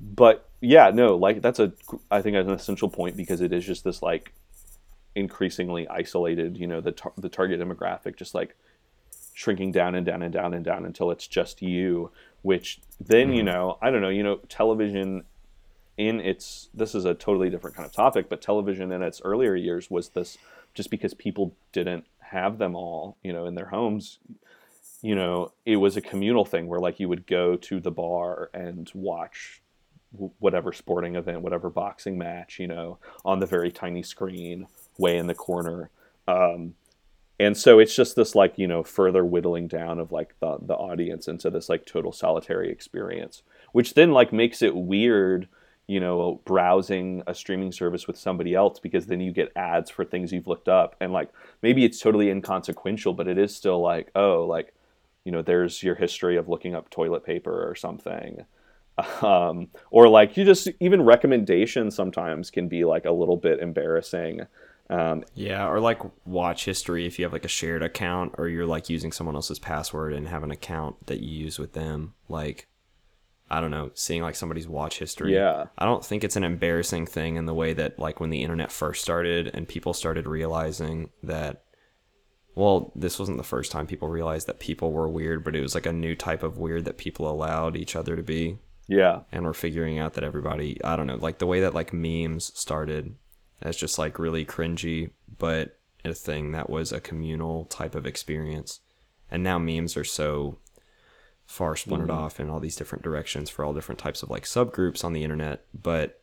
But 0.00 0.48
yeah 0.60 0.90
no 0.90 1.16
like 1.16 1.40
that's 1.40 1.58
a 1.58 1.72
i 2.10 2.20
think 2.20 2.36
an 2.36 2.50
essential 2.50 2.88
point 2.88 3.16
because 3.16 3.40
it 3.40 3.52
is 3.52 3.64
just 3.64 3.84
this 3.84 4.02
like 4.02 4.32
increasingly 5.14 5.86
isolated 5.88 6.56
you 6.56 6.66
know 6.66 6.80
the, 6.80 6.92
tar- 6.92 7.12
the 7.16 7.28
target 7.28 7.60
demographic 7.60 8.16
just 8.16 8.34
like 8.34 8.56
shrinking 9.34 9.70
down 9.70 9.94
and 9.94 10.04
down 10.04 10.22
and 10.22 10.32
down 10.32 10.54
and 10.54 10.64
down 10.64 10.84
until 10.84 11.10
it's 11.10 11.26
just 11.26 11.62
you 11.62 12.10
which 12.42 12.80
then 13.00 13.32
you 13.32 13.42
know 13.42 13.78
i 13.80 13.90
don't 13.90 14.00
know 14.00 14.08
you 14.08 14.22
know 14.22 14.36
television 14.48 15.22
in 15.96 16.20
its 16.20 16.68
this 16.74 16.94
is 16.94 17.04
a 17.04 17.14
totally 17.14 17.50
different 17.50 17.76
kind 17.76 17.86
of 17.86 17.92
topic 17.92 18.28
but 18.28 18.42
television 18.42 18.90
in 18.90 19.02
its 19.02 19.20
earlier 19.24 19.54
years 19.54 19.90
was 19.90 20.10
this 20.10 20.38
just 20.74 20.90
because 20.90 21.14
people 21.14 21.54
didn't 21.72 22.04
have 22.30 22.58
them 22.58 22.74
all 22.74 23.16
you 23.22 23.32
know 23.32 23.46
in 23.46 23.54
their 23.54 23.68
homes 23.68 24.18
you 25.02 25.14
know 25.14 25.52
it 25.64 25.76
was 25.76 25.96
a 25.96 26.00
communal 26.00 26.44
thing 26.44 26.66
where 26.66 26.80
like 26.80 27.00
you 27.00 27.08
would 27.08 27.26
go 27.26 27.56
to 27.56 27.80
the 27.80 27.90
bar 27.90 28.50
and 28.52 28.90
watch 28.94 29.62
whatever 30.38 30.72
sporting 30.72 31.16
event 31.16 31.42
whatever 31.42 31.68
boxing 31.68 32.16
match 32.16 32.58
you 32.58 32.66
know 32.66 32.98
on 33.24 33.38
the 33.38 33.46
very 33.46 33.70
tiny 33.70 34.02
screen 34.02 34.66
way 34.98 35.16
in 35.16 35.28
the 35.28 35.34
corner. 35.34 35.90
Um, 36.26 36.74
and 37.40 37.56
so 37.56 37.78
it's 37.78 37.94
just 37.94 38.16
this 38.16 38.34
like 38.34 38.58
you 38.58 38.66
know 38.66 38.82
further 38.82 39.24
whittling 39.24 39.68
down 39.68 39.98
of 39.98 40.12
like 40.12 40.34
the 40.40 40.58
the 40.60 40.74
audience 40.74 41.28
into 41.28 41.48
this 41.48 41.68
like 41.68 41.86
total 41.86 42.12
solitary 42.12 42.70
experience 42.70 43.42
which 43.72 43.94
then 43.94 44.10
like 44.10 44.32
makes 44.32 44.60
it 44.60 44.74
weird 44.74 45.48
you 45.88 45.98
know 45.98 46.40
browsing 46.44 47.22
a 47.26 47.34
streaming 47.34 47.72
service 47.72 48.06
with 48.06 48.16
somebody 48.16 48.54
else 48.54 48.78
because 48.78 49.06
then 49.06 49.20
you 49.20 49.32
get 49.32 49.50
ads 49.56 49.90
for 49.90 50.04
things 50.04 50.32
you've 50.32 50.46
looked 50.46 50.68
up. 50.68 50.94
And 51.00 51.12
like 51.12 51.30
maybe 51.62 51.84
it's 51.84 51.98
totally 51.98 52.30
inconsequential 52.30 53.14
but 53.14 53.26
it 53.26 53.38
is 53.38 53.56
still 53.56 53.80
like 53.80 54.10
oh 54.14 54.44
like 54.44 54.74
you 55.24 55.32
know 55.32 55.42
there's 55.42 55.82
your 55.82 55.96
history 55.96 56.36
of 56.36 56.48
looking 56.48 56.74
up 56.74 56.90
toilet 56.90 57.24
paper 57.24 57.68
or 57.68 57.74
something. 57.74 58.44
Um, 59.22 59.68
or 59.92 60.08
like 60.08 60.36
you 60.36 60.44
just 60.44 60.66
even 60.80 61.02
recommendations 61.02 61.94
sometimes 61.94 62.50
can 62.50 62.66
be 62.66 62.84
like 62.84 63.04
a 63.04 63.12
little 63.12 63.36
bit 63.36 63.60
embarrassing. 63.60 64.40
Um, 64.90 65.24
Yeah, 65.34 65.68
or 65.68 65.78
like 65.78 66.00
watch 66.24 66.64
history 66.64 67.06
if 67.06 67.16
you 67.16 67.24
have 67.24 67.32
like 67.32 67.44
a 67.44 67.48
shared 67.48 67.84
account 67.84 68.34
or 68.38 68.48
you're 68.48 68.66
like 68.66 68.88
using 68.88 69.12
someone 69.12 69.36
else's 69.36 69.60
password 69.60 70.14
and 70.14 70.26
have 70.26 70.42
an 70.42 70.50
account 70.50 71.06
that 71.06 71.20
you 71.20 71.44
use 71.44 71.60
with 71.60 71.74
them. 71.74 72.14
Like, 72.28 72.66
I 73.50 73.60
don't 73.60 73.70
know, 73.70 73.90
seeing 73.94 74.22
like 74.22 74.36
somebody's 74.36 74.68
watch 74.68 74.98
history. 74.98 75.34
Yeah. 75.34 75.66
I 75.76 75.84
don't 75.84 76.04
think 76.04 76.24
it's 76.24 76.36
an 76.36 76.44
embarrassing 76.44 77.06
thing 77.06 77.36
in 77.36 77.46
the 77.46 77.54
way 77.54 77.72
that 77.72 77.98
like 77.98 78.20
when 78.20 78.30
the 78.30 78.42
internet 78.42 78.70
first 78.70 79.02
started 79.02 79.50
and 79.54 79.68
people 79.68 79.92
started 79.92 80.26
realizing 80.26 81.10
that. 81.22 81.62
Well, 82.54 82.90
this 82.96 83.20
wasn't 83.20 83.38
the 83.38 83.44
first 83.44 83.70
time 83.70 83.86
people 83.86 84.08
realized 84.08 84.48
that 84.48 84.58
people 84.58 84.90
were 84.90 85.08
weird, 85.08 85.44
but 85.44 85.54
it 85.54 85.60
was 85.60 85.76
like 85.76 85.86
a 85.86 85.92
new 85.92 86.16
type 86.16 86.42
of 86.42 86.58
weird 86.58 86.86
that 86.86 86.98
people 86.98 87.30
allowed 87.30 87.76
each 87.76 87.94
other 87.94 88.16
to 88.16 88.22
be 88.22 88.58
yeah 88.88 89.20
and 89.30 89.44
we're 89.44 89.52
figuring 89.52 89.98
out 89.98 90.14
that 90.14 90.24
everybody 90.24 90.82
i 90.82 90.96
don't 90.96 91.06
know 91.06 91.16
like 91.16 91.38
the 91.38 91.46
way 91.46 91.60
that 91.60 91.74
like 91.74 91.92
memes 91.92 92.50
started 92.58 93.14
as 93.60 93.76
just 93.76 93.98
like 93.98 94.18
really 94.18 94.44
cringy 94.44 95.10
but 95.38 95.78
a 96.04 96.14
thing 96.14 96.52
that 96.52 96.70
was 96.70 96.90
a 96.90 97.00
communal 97.00 97.66
type 97.66 97.94
of 97.94 98.06
experience 98.06 98.80
and 99.30 99.42
now 99.42 99.58
memes 99.58 99.94
are 99.94 100.04
so 100.04 100.58
far 101.48 101.74
splintered 101.74 102.10
mm-hmm. 102.10 102.18
off 102.18 102.38
in 102.38 102.50
all 102.50 102.60
these 102.60 102.76
different 102.76 103.02
directions 103.02 103.48
for 103.48 103.64
all 103.64 103.72
different 103.72 103.98
types 103.98 104.22
of 104.22 104.28
like 104.28 104.44
subgroups 104.44 105.02
on 105.02 105.14
the 105.14 105.24
internet 105.24 105.64
but 105.72 106.20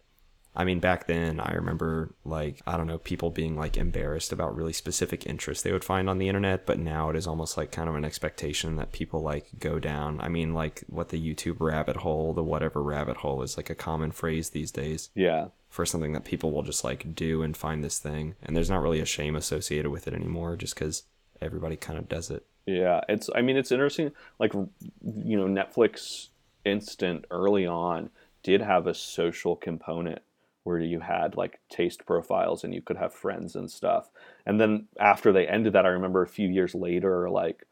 i 0.55 0.63
mean 0.63 0.79
back 0.79 1.07
then 1.07 1.39
i 1.39 1.51
remember 1.53 2.13
like 2.23 2.61
i 2.67 2.77
don't 2.77 2.85
know 2.85 2.99
people 2.99 3.31
being 3.31 3.57
like 3.57 3.75
embarrassed 3.75 4.31
about 4.31 4.55
really 4.55 4.71
specific 4.71 5.25
interests 5.25 5.63
they 5.63 5.71
would 5.71 5.83
find 5.83 6.07
on 6.07 6.19
the 6.19 6.27
internet 6.27 6.67
but 6.67 6.77
now 6.77 7.09
it 7.09 7.15
is 7.15 7.25
almost 7.25 7.57
like 7.57 7.71
kind 7.71 7.89
of 7.89 7.95
an 7.95 8.05
expectation 8.05 8.75
that 8.75 8.91
people 8.91 9.19
like 9.19 9.47
go 9.57 9.79
down. 9.79 10.21
I 10.21 10.29
mean 10.29 10.53
like 10.53 10.83
what 10.87 11.09
the 11.09 11.19
youtube 11.19 11.57
rabbit 11.59 11.97
hole 11.97 12.35
the 12.35 12.43
whatever 12.43 12.83
rabbit 12.83 13.17
hole 13.17 13.41
is 13.41 13.57
like 13.57 13.71
a 13.71 13.75
common 13.75 14.11
phrase 14.11 14.51
these 14.51 14.71
days 14.71 15.09
yeah. 15.15 15.47
for 15.69 15.87
something 15.87 16.13
that 16.13 16.23
people 16.23 16.51
will 16.51 16.61
just 16.61 16.83
like 16.83 17.15
do 17.15 17.41
and 17.41 17.57
find 17.57 17.83
this 17.83 17.97
thing 17.97 18.35
and 18.43 18.55
there's 18.55 18.69
not 18.69 18.83
really 18.83 18.99
a 18.99 19.05
shame 19.05 19.35
associated 19.35 19.89
with 19.89 20.07
it 20.07 20.13
anymore 20.13 20.55
just 20.55 20.75
because 20.75 21.03
everybody 21.41 21.75
kind 21.75 21.97
of 21.97 22.07
does 22.07 22.29
it 22.29 22.45
Yeah, 22.65 23.01
it's. 23.07 23.29
I 23.35 23.41
mean, 23.41 23.57
it's 23.57 23.71
interesting. 23.71 24.11
Like, 24.39 24.53
you 24.53 25.37
know, 25.37 25.45
Netflix 25.45 26.29
Instant 26.63 27.25
early 27.29 27.67
on 27.67 28.09
did 28.41 28.61
have 28.61 28.87
a 28.87 28.93
social 28.93 29.55
component 29.55 30.19
where 30.63 30.79
you 30.79 30.99
had 30.99 31.37
like 31.37 31.59
taste 31.69 32.05
profiles 32.07 32.63
and 32.63 32.73
you 32.73 32.81
could 32.81 32.97
have 32.97 33.13
friends 33.13 33.55
and 33.55 33.69
stuff. 33.69 34.09
And 34.47 34.59
then 34.59 34.87
after 34.99 35.31
they 35.31 35.47
ended 35.47 35.73
that, 35.73 35.85
I 35.85 35.89
remember 35.89 36.23
a 36.23 36.27
few 36.27 36.49
years 36.49 36.73
later, 36.73 37.29
like 37.29 37.65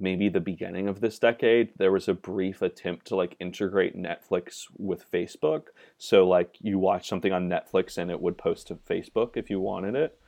maybe 0.00 0.28
the 0.28 0.40
beginning 0.40 0.88
of 0.88 1.00
this 1.00 1.20
decade, 1.20 1.70
there 1.78 1.92
was 1.92 2.08
a 2.08 2.14
brief 2.14 2.62
attempt 2.62 3.06
to 3.06 3.16
like 3.16 3.36
integrate 3.38 3.96
Netflix 3.96 4.64
with 4.76 5.10
Facebook. 5.10 5.66
So 5.98 6.26
like 6.26 6.56
you 6.60 6.80
watch 6.80 7.08
something 7.08 7.32
on 7.32 7.48
Netflix 7.48 7.96
and 7.96 8.10
it 8.10 8.20
would 8.20 8.36
post 8.36 8.66
to 8.68 8.74
Facebook 8.74 9.36
if 9.36 9.48
you 9.48 9.60
wanted 9.60 9.94
it 9.94 10.18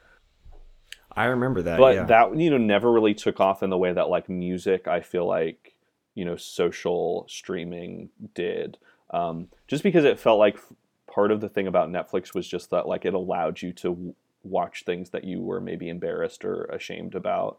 i 1.18 1.26
remember 1.26 1.62
that 1.62 1.78
but 1.78 1.94
yeah. 1.94 2.04
that 2.04 2.36
you 2.36 2.50
know 2.50 2.58
never 2.58 2.90
really 2.90 3.14
took 3.14 3.40
off 3.40 3.62
in 3.62 3.70
the 3.70 3.76
way 3.76 3.92
that 3.92 4.08
like 4.08 4.28
music 4.28 4.86
i 4.88 5.00
feel 5.00 5.26
like 5.26 5.74
you 6.18 6.24
know 6.24 6.34
social 6.36 7.24
streaming 7.28 8.10
did. 8.34 8.76
Um, 9.10 9.46
just 9.68 9.84
because 9.84 10.04
it 10.04 10.18
felt 10.18 10.40
like 10.40 10.58
part 11.06 11.30
of 11.30 11.40
the 11.40 11.48
thing 11.48 11.68
about 11.68 11.90
netflix 11.90 12.34
was 12.34 12.46
just 12.46 12.70
that 12.70 12.88
like 12.88 13.04
it 13.04 13.14
allowed 13.14 13.62
you 13.62 13.72
to 13.74 13.88
w- 13.90 14.14
watch 14.42 14.82
things 14.84 15.10
that 15.10 15.22
you 15.22 15.40
were 15.40 15.60
maybe 15.60 15.88
embarrassed 15.88 16.44
or 16.44 16.64
ashamed 16.64 17.14
about. 17.14 17.58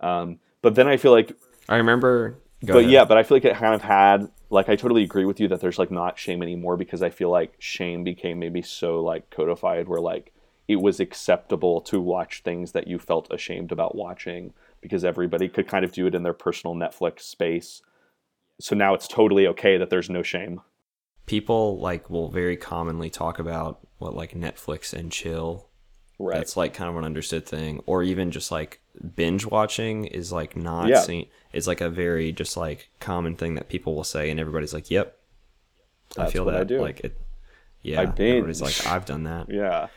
Um, 0.00 0.38
but 0.62 0.74
then 0.74 0.88
i 0.88 0.96
feel 0.96 1.12
like 1.12 1.36
i 1.68 1.76
remember 1.76 2.38
but 2.62 2.78
ahead. 2.78 2.90
yeah, 2.90 3.04
but 3.04 3.16
I 3.16 3.22
feel 3.22 3.36
like 3.36 3.44
it 3.44 3.54
kind 3.54 3.74
of 3.74 3.82
had 3.82 4.28
like 4.50 4.68
I 4.68 4.74
totally 4.74 5.04
agree 5.04 5.24
with 5.24 5.38
you 5.38 5.46
that 5.48 5.60
there's 5.60 5.78
like 5.78 5.92
not 5.92 6.18
shame 6.18 6.42
anymore 6.42 6.76
because 6.76 7.02
I 7.02 7.10
feel 7.10 7.30
like 7.30 7.54
shame 7.60 8.02
became 8.02 8.40
maybe 8.40 8.62
so 8.62 9.00
like 9.00 9.30
codified 9.30 9.86
where 9.86 10.00
like 10.00 10.32
it 10.68 10.76
was 10.80 11.00
acceptable 11.00 11.80
to 11.80 12.00
watch 12.00 12.42
things 12.42 12.72
that 12.72 12.86
you 12.86 12.98
felt 12.98 13.26
ashamed 13.32 13.72
about 13.72 13.94
watching 13.96 14.52
because 14.80 15.04
everybody 15.04 15.48
could 15.48 15.66
kind 15.66 15.84
of 15.84 15.90
do 15.92 16.06
it 16.06 16.14
in 16.14 16.22
their 16.22 16.34
personal 16.34 16.76
Netflix 16.76 17.20
space. 17.22 17.82
So 18.60 18.76
now 18.76 18.92
it's 18.94 19.08
totally 19.08 19.46
okay 19.48 19.76
that 19.78 19.88
there's 19.90 20.10
no 20.10 20.22
shame. 20.22 20.60
people 21.26 21.78
like 21.78 22.08
will 22.08 22.30
very 22.30 22.56
commonly 22.56 23.10
talk 23.10 23.38
about 23.38 23.80
what 23.98 24.14
like 24.14 24.32
Netflix 24.32 24.92
and 24.94 25.12
chill. 25.12 25.66
Right. 26.18 26.36
That's 26.36 26.56
like 26.56 26.72
kind 26.74 26.88
of 26.90 26.96
an 26.96 27.04
understood 27.04 27.46
thing, 27.46 27.80
or 27.86 28.02
even 28.02 28.30
just 28.30 28.50
like 28.50 28.80
binge 29.14 29.44
watching 29.46 30.06
is 30.06 30.32
like 30.32 30.56
not 30.56 30.88
Yeah. 30.88 31.00
seen. 31.02 31.26
It's 31.52 31.66
like 31.66 31.80
a 31.82 31.90
very 31.90 32.32
just 32.32 32.56
like 32.56 32.88
common 32.98 33.36
thing 33.36 33.54
that 33.56 33.68
people 33.68 33.94
will 33.94 34.04
say, 34.04 34.30
and 34.30 34.40
everybody's 34.40 34.72
like, 34.74 34.90
"Yep, 34.90 35.16
I 36.16 36.30
feel 36.30 36.44
what 36.44 36.54
I 36.56 36.64
do. 36.64 36.80
Like 36.80 37.00
it. 37.00 37.16
Yeah, 37.82 38.00
everybody's 38.00 38.60
like, 38.62 38.86
"I've 38.86 39.04
done 39.04 39.22
that," 39.24 39.48
yeah. 39.50 39.88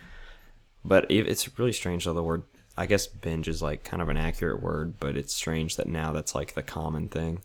But 0.83 1.09
it's 1.09 1.57
really 1.59 1.73
strange 1.73 2.05
though. 2.05 2.13
The 2.13 2.23
word, 2.23 2.43
I 2.77 2.85
guess, 2.85 3.07
binge 3.07 3.47
is 3.47 3.61
like 3.61 3.83
kind 3.83 4.01
of 4.01 4.09
an 4.09 4.17
accurate 4.17 4.61
word, 4.61 4.95
but 4.99 5.17
it's 5.17 5.33
strange 5.33 5.75
that 5.75 5.87
now 5.87 6.11
that's 6.11 6.35
like 6.35 6.53
the 6.53 6.63
common 6.63 7.07
thing 7.09 7.41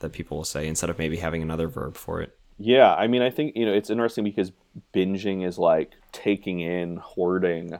that 0.00 0.12
people 0.12 0.36
will 0.36 0.44
say 0.44 0.66
instead 0.66 0.90
of 0.90 0.98
maybe 0.98 1.16
having 1.16 1.42
another 1.42 1.68
verb 1.68 1.96
for 1.96 2.20
it. 2.20 2.36
Yeah, 2.58 2.94
I 2.94 3.06
mean, 3.06 3.22
I 3.22 3.30
think 3.30 3.56
you 3.56 3.66
know 3.66 3.72
it's 3.72 3.90
interesting 3.90 4.24
because 4.24 4.52
binging 4.94 5.46
is 5.46 5.58
like 5.58 5.92
taking 6.12 6.60
in, 6.60 6.96
hoarding, 6.96 7.78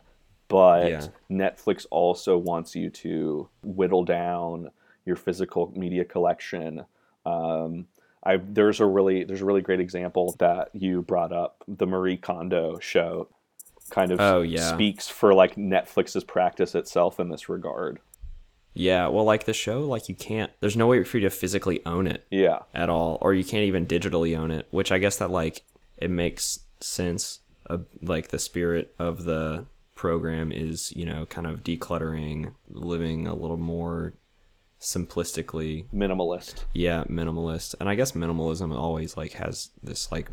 but 0.49 0.91
Yeah. 0.91 1.07
Netflix 1.31 1.87
also 1.91 2.37
wants 2.37 2.75
you 2.75 2.91
to 2.91 3.49
whittle 3.63 4.05
down 4.05 4.71
your 5.05 5.17
physical 5.17 5.73
media 5.75 6.05
collection. 6.05 6.85
Um, 7.25 7.87
I 8.23 8.37
there's 8.37 8.81
a 8.81 8.87
really 8.87 9.25
there's 9.25 9.41
a 9.41 9.45
really 9.45 9.63
great 9.63 9.81
example 9.81 10.35
that 10.39 10.71
you 10.75 11.03
brought 11.03 11.33
up, 11.33 11.65
the 11.69 11.87
Marie 11.87 12.17
Kondo 12.17 12.79
show, 12.81 13.29
kind 13.91 14.11
of 14.13 14.21
Oh, 14.21 14.43
yeah. 14.43 14.73
speaks 14.75 15.09
for 15.09 15.35
like 15.35 15.57
Netflix's 15.57 16.25
practice 16.25 16.75
itself 16.75 17.19
in 17.21 17.29
this 17.29 17.49
regard. 17.49 18.01
Yeah, 18.75 19.09
well, 19.09 19.25
like 19.25 19.45
the 19.45 19.55
show, 19.55 19.81
like 19.81 20.09
you 20.09 20.15
can't. 20.15 20.53
There's 20.61 20.77
no 20.77 20.87
way 20.87 21.03
for 21.05 21.17
you 21.17 21.23
to 21.23 21.31
physically 21.31 21.81
own 21.87 22.07
it. 22.07 22.27
Yeah, 22.31 22.59
at 22.75 22.91
all 22.91 23.17
or 23.23 23.33
you 23.33 23.45
can't 23.45 23.65
even 23.65 23.87
digitally 23.87 24.37
own 24.37 24.51
it 24.51 24.67
which 24.71 24.93
i 24.93 24.99
guess 24.99 25.17
that 25.17 25.31
like 25.31 25.63
it 25.97 26.11
makes 26.11 26.61
sense 26.81 27.41
of 27.65 27.87
like 28.03 28.29
the 28.29 28.39
spirit 28.39 28.95
of 28.99 29.25
the 29.25 29.65
program 29.95 30.53
is 30.53 30.93
you 30.95 31.07
know 31.07 31.25
kind 31.27 31.47
of 31.47 31.65
decluttering, 31.65 32.53
living 32.71 33.27
a 33.27 33.35
little 33.35 33.57
more 33.57 34.13
simplistically 34.81 35.87
Minimalist. 35.93 36.65
yeah 36.75 37.05
minimalist 37.05 37.75
and 37.81 37.89
i 37.89 37.95
guess 37.95 38.13
minimalism 38.13 38.75
always 38.77 39.17
like 39.17 39.33
has 39.33 39.71
this 39.83 40.13
like 40.13 40.29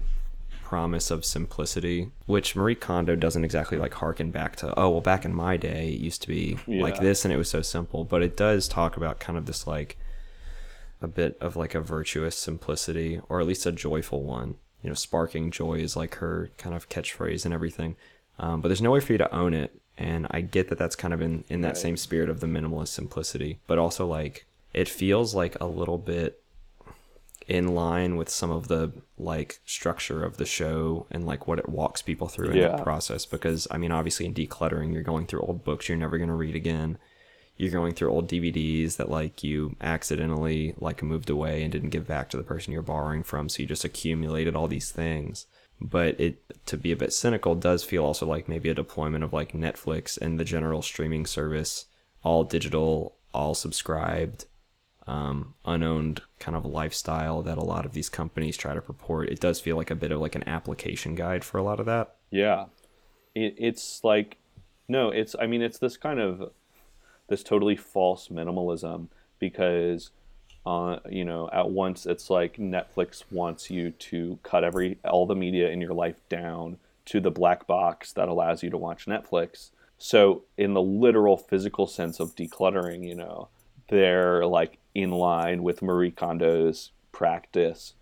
promise 0.74 1.12
of 1.12 1.24
simplicity 1.24 2.10
which 2.26 2.56
marie 2.56 2.74
kondo 2.74 3.16
doesn't 3.16 3.44
exactly 3.46 3.78
like 3.78 3.94
harken 3.94 4.32
back 4.32 4.56
to 4.56 4.74
oh 4.80 4.90
well 4.90 5.02
back 5.02 5.24
in 5.24 5.32
my 5.32 5.56
day 5.56 5.90
it 5.90 6.00
used 6.00 6.22
to 6.24 6.28
be 6.28 6.58
like 6.68 7.00
this 7.00 7.24
and 7.24 7.32
it 7.32 7.38
was 7.38 7.48
so 7.50 7.62
simple. 7.62 8.04
But 8.04 8.24
it 8.24 8.36
does 8.36 8.68
talk 8.68 8.98
about 8.98 9.20
kind 9.20 9.38
of 9.38 9.46
this 9.46 9.68
like 9.68 9.98
a 11.00 11.08
bit 11.08 11.38
of 11.40 11.56
like 11.56 11.76
a 11.76 11.80
virtuous 11.82 12.36
simplicity 12.36 13.22
or 13.30 13.40
at 13.40 13.46
least 13.46 13.68
a 13.68 13.72
joyful 13.72 14.24
one. 14.24 14.56
You 14.82 14.90
know 14.90 14.96
sparking 14.96 15.52
joy 15.52 15.76
is 15.76 15.96
like 15.96 16.16
her 16.16 16.50
kind 16.58 16.76
of 16.76 16.90
catchphrase 16.90 17.46
and 17.46 17.54
everything. 17.54 17.96
Um, 18.40 18.62
but 18.62 18.70
there's 18.70 18.82
no 18.82 18.90
way 18.92 19.00
for 19.00 19.12
you 19.14 19.20
to 19.20 19.32
own 19.36 19.54
it 19.54 19.80
and 19.96 20.26
i 20.32 20.42
get 20.42 20.70
that 20.70 20.80
that's 20.80 20.96
kind 20.96 21.14
of 21.14 21.22
in 21.22 21.44
in 21.50 21.62
that 21.62 21.68
Right. 21.76 21.78
same 21.78 21.98
spirit 21.98 22.30
of 22.30 22.40
the 22.40 22.48
minimalist 22.48 22.88
simplicity. 22.90 23.60
But 23.68 23.78
also 23.78 24.08
like 24.08 24.48
it 24.74 24.90
feels 24.90 25.36
like 25.36 25.56
a 25.62 25.68
little 25.68 26.00
bit 26.00 26.42
in 27.48 27.68
line 27.76 28.16
with 28.16 28.30
some 28.30 28.50
of 28.52 28.68
the 28.68 28.92
like 29.18 29.60
structure 29.66 30.24
of 30.24 30.38
the 30.38 30.46
show 30.46 31.06
and 31.12 31.26
like 31.26 31.48
what 31.48 31.60
it 31.60 31.68
walks 31.70 32.02
people 32.02 32.28
through 32.28 32.50
in 32.52 32.58
Yeah. 32.58 32.78
the 32.78 32.84
process 32.84 33.26
because 33.26 33.68
i 33.72 33.78
mean 33.78 33.92
obviously 33.92 34.26
in 34.26 34.34
decluttering 34.34 34.94
you're 34.94 35.04
going 35.04 35.26
through 35.26 35.42
old 35.42 35.64
books 35.64 35.88
you're 35.90 35.98
never 35.98 36.18
going 36.18 36.30
to 36.30 36.36
read 36.36 36.56
again 36.56 36.98
you're 37.56 37.70
going 37.72 37.94
through 37.94 38.10
old 38.10 38.28
DVDs 38.28 38.96
that 38.98 39.12
like 39.12 39.44
you 39.44 39.76
accidentally 39.80 40.74
like 40.80 41.04
moved 41.04 41.30
away 41.30 41.62
and 41.62 41.72
didn't 41.72 41.92
give 41.92 42.08
back 42.08 42.30
to 42.30 42.38
the 42.38 42.42
person 42.44 42.74
you're 42.74 42.82
borrowing 42.82 43.22
from, 43.22 43.48
so 43.48 43.62
you 43.62 43.68
just 43.68 43.86
accumulated 43.86 44.56
all 44.56 44.68
these 44.68 44.90
things. 44.92 45.46
But 45.80 46.20
it 46.20 46.42
to 46.66 46.78
be 46.78 46.92
a 46.92 46.96
bit 46.96 47.14
cynical 47.14 47.54
does 47.54 47.84
feel 47.84 48.06
also 48.06 48.26
like 48.26 48.50
maybe 48.50 48.70
a 48.70 48.74
deployment 48.74 49.24
of 49.24 49.34
like 49.34 49.54
Netflix 49.54 50.18
and 50.20 50.40
the 50.40 50.44
general 50.44 50.82
streaming 50.82 51.28
service, 51.28 51.86
all 52.24 52.44
digital, 52.44 53.16
all 53.36 53.54
subscribed, 53.54 54.46
um, 55.06 55.54
unowned 55.64 56.24
kind 56.44 56.58
of 56.58 56.66
lifestyle 56.66 57.42
that 57.42 57.58
a 57.58 57.64
lot 57.64 57.86
of 57.86 57.94
these 57.94 58.10
companies 58.10 58.58
try 58.58 58.74
to 58.74 58.82
purport. 58.82 59.30
It 59.30 59.40
does 59.40 59.62
feel 59.62 59.78
like 59.78 59.90
a 59.90 59.96
bit 59.96 60.12
of 60.12 60.20
like 60.20 60.36
an 60.36 60.48
application 60.48 61.16
guide 61.16 61.44
for 61.46 61.58
a 61.58 61.64
lot 61.64 61.80
of 61.80 61.86
that. 61.86 62.16
Yeah. 62.32 62.66
It, 63.34 63.56
it's 63.58 64.04
like, 64.04 64.38
no, 64.90 65.10
it's, 65.10 65.36
I 65.40 65.48
mean, 65.48 65.62
it's 65.62 65.78
this 65.78 65.96
kind 65.96 66.20
of, 66.20 66.52
this 67.30 67.44
totally 67.44 67.78
false 67.78 68.28
minimalism 68.28 69.08
because, 69.40 70.10
uh, 70.66 70.98
you 71.10 71.24
know, 71.24 71.50
at 71.54 71.70
once 71.70 72.06
it's 72.06 72.30
like 72.30 72.58
Netflix 72.58 73.24
wants 73.32 73.72
you 73.72 73.92
to 73.92 74.38
cut 74.44 74.66
every, 74.66 75.00
all 75.06 75.26
the 75.26 75.36
media 75.36 75.70
in 75.70 75.80
your 75.80 75.94
life 75.94 76.18
down 76.28 76.78
to 77.06 77.22
the 77.22 77.32
black 77.32 77.66
box 77.68 78.12
that 78.14 78.28
allows 78.28 78.64
you 78.64 78.70
to 78.70 78.78
watch 78.78 79.06
Netflix. 79.06 79.70
So, 79.98 80.44
in 80.58 80.74
the 80.74 80.82
literal 80.82 81.38
physical 81.38 81.88
sense 81.88 82.20
of 82.20 82.36
decluttering, 82.36 83.08
you 83.08 83.16
know, 83.16 83.48
they're 83.94 84.46
like 84.46 84.80
in 84.96 85.12
line 85.12 85.64
with 85.64 85.82
Marie 85.82 86.12
Kondo's 86.12 86.92
practice, 87.12 87.94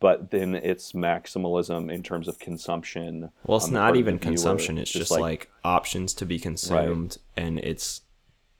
but 0.00 0.30
then 0.30 0.56
it's 0.56 0.92
maximalism 0.92 1.90
in 1.90 2.02
terms 2.02 2.28
of 2.28 2.38
consumption. 2.38 3.30
Well, 3.44 3.58
it's 3.58 3.70
not 3.70 3.96
even 3.96 4.18
consumption. 4.18 4.76
It's 4.76 4.90
just, 4.90 5.10
like, 5.10 5.48
options 5.64 6.12
to 6.14 6.26
be 6.26 6.38
consumed, 6.38 7.18
and 7.36 7.58
it's 7.60 8.02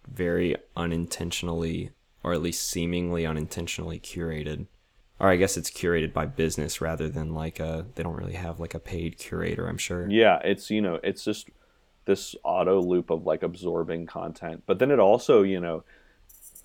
very 0.08 0.56
unintentionally, 0.76 1.90
or 2.22 2.32
at 2.32 2.40
least 2.40 2.68
seemingly 2.68 3.26
unintentionally 3.26 3.98
curated. 3.98 4.66
Or 5.18 5.28
I 5.28 5.36
guess 5.36 5.56
it's 5.56 5.70
curated 5.70 6.12
by 6.12 6.26
business 6.26 6.80
rather 6.80 7.08
than 7.08 7.34
like 7.34 7.58
a. 7.58 7.86
They 7.94 8.02
don't 8.02 8.16
really 8.16 8.34
have 8.34 8.60
like 8.60 8.74
a 8.74 8.78
paid 8.78 9.18
curator. 9.18 9.66
I'm 9.66 9.78
sure. 9.78 10.08
yeah, 10.08 10.38
it's 10.44 10.70
you 10.70 10.80
know, 10.80 11.00
it's 11.02 11.24
just 11.24 11.48
this 12.04 12.36
auto 12.44 12.80
loop 12.80 13.10
of 13.10 13.26
like 13.26 13.42
absorbing 13.42 14.06
content, 14.06 14.62
but 14.66 14.78
then 14.78 14.90
it 14.90 15.00
also 15.00 15.42
you 15.42 15.58
know, 15.58 15.84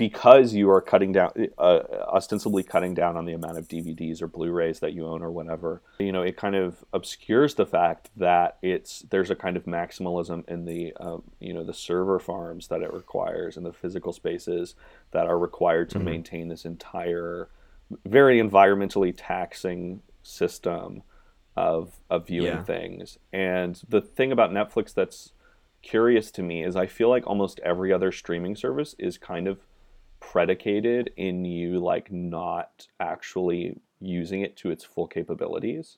because 0.02 0.56
you 0.56 0.68
are 0.72 0.82
cutting 0.82 1.12
down, 1.12 1.32
uh, 1.60 1.82
ostensibly 2.08 2.64
cutting 2.64 2.96
down 2.96 3.16
on 3.16 3.26
the 3.26 3.34
amount 3.34 3.56
of 3.60 3.68
DVDs 3.68 4.20
or 4.20 4.26
Blu-rays 4.26 4.80
that 4.80 4.94
you 4.94 5.06
own 5.06 5.22
or 5.22 5.30
whatever, 5.30 5.84
you 6.00 6.12
know, 6.12 6.24
it 6.24 6.36
kind 6.38 6.56
of 6.56 6.84
obscures 6.92 7.54
the 7.54 7.68
fact 7.68 8.10
that 8.18 8.58
it's 8.64 9.02
there's 9.12 9.30
a 9.30 9.36
kind 9.36 9.56
of 9.56 9.66
maximalism 9.66 10.44
in 10.50 10.66
the 10.66 10.92
um, 11.00 11.22
you 11.40 11.54
know 11.54 11.64
the 11.64 11.74
server 11.76 12.18
farms 12.18 12.68
that 12.70 12.82
it 12.82 12.92
requires 12.92 13.58
and 13.58 13.64
the 13.64 13.72
physical 13.72 14.12
spaces 14.12 14.74
that 15.12 15.28
are 15.28 15.38
required 15.38 15.88
to 15.92 16.00
maintain 16.00 16.48
this 16.48 16.66
entire 16.66 17.48
very 18.04 18.42
environmentally 18.42 19.14
taxing 19.16 20.02
system 20.24 21.04
of 21.56 22.00
of 22.10 22.26
viewing 22.26 22.48
Yeah. 22.48 22.64
things. 22.64 23.20
And 23.32 23.80
the 23.88 24.02
thing 24.02 24.32
about 24.32 24.50
Netflix 24.50 24.96
that's 24.96 25.34
curious 25.84 26.32
to 26.32 26.42
me 26.42 26.64
is 26.64 26.76
I 26.76 26.88
feel 26.88 27.10
like 27.10 27.28
almost 27.28 27.60
every 27.64 27.94
other 27.94 28.12
streaming 28.12 28.56
service 28.56 28.96
is 28.98 29.20
kind 29.20 29.48
of 29.48 29.60
predicated 30.22 31.12
in 31.18 31.44
you 31.44 31.80
like 31.80 32.10
not 32.10 32.88
actually 33.02 33.78
using 34.00 34.42
it 34.42 34.56
to 34.56 34.72
its 34.72 34.86
full 34.86 35.08
capabilities. 35.08 35.98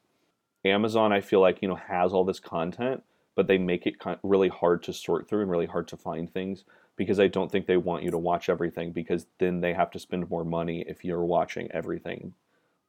Amazon 0.66 1.14
I 1.14 1.22
feel 1.22 1.42
like, 1.42 1.62
you 1.62 1.68
know, 1.68 1.76
has 1.76 2.14
all 2.14 2.24
this 2.24 2.40
content, 2.40 3.04
but 3.36 3.48
they 3.48 3.60
make 3.60 3.86
it 3.86 3.96
really 4.24 4.50
hard 4.50 4.82
to 4.84 4.94
sort 4.94 5.30
through 5.30 5.42
and 5.42 5.52
really 5.52 5.68
hard 5.68 5.88
to 5.90 5.98
find 5.98 6.32
things 6.32 6.64
because 6.96 7.20
I 7.20 7.28
don't 7.28 7.52
think 7.52 7.68
they 7.68 7.78
want 7.78 8.04
you 8.04 8.12
to 8.12 8.18
watch 8.18 8.50
everything 8.50 8.92
because 8.92 9.28
then 9.40 9.62
they 9.62 9.74
have 9.74 9.92
to 9.92 10.00
spend 10.00 10.30
more 10.30 10.46
money 10.46 10.84
if 10.88 11.04
you're 11.04 11.24
watching 11.26 11.70
everything 11.72 12.34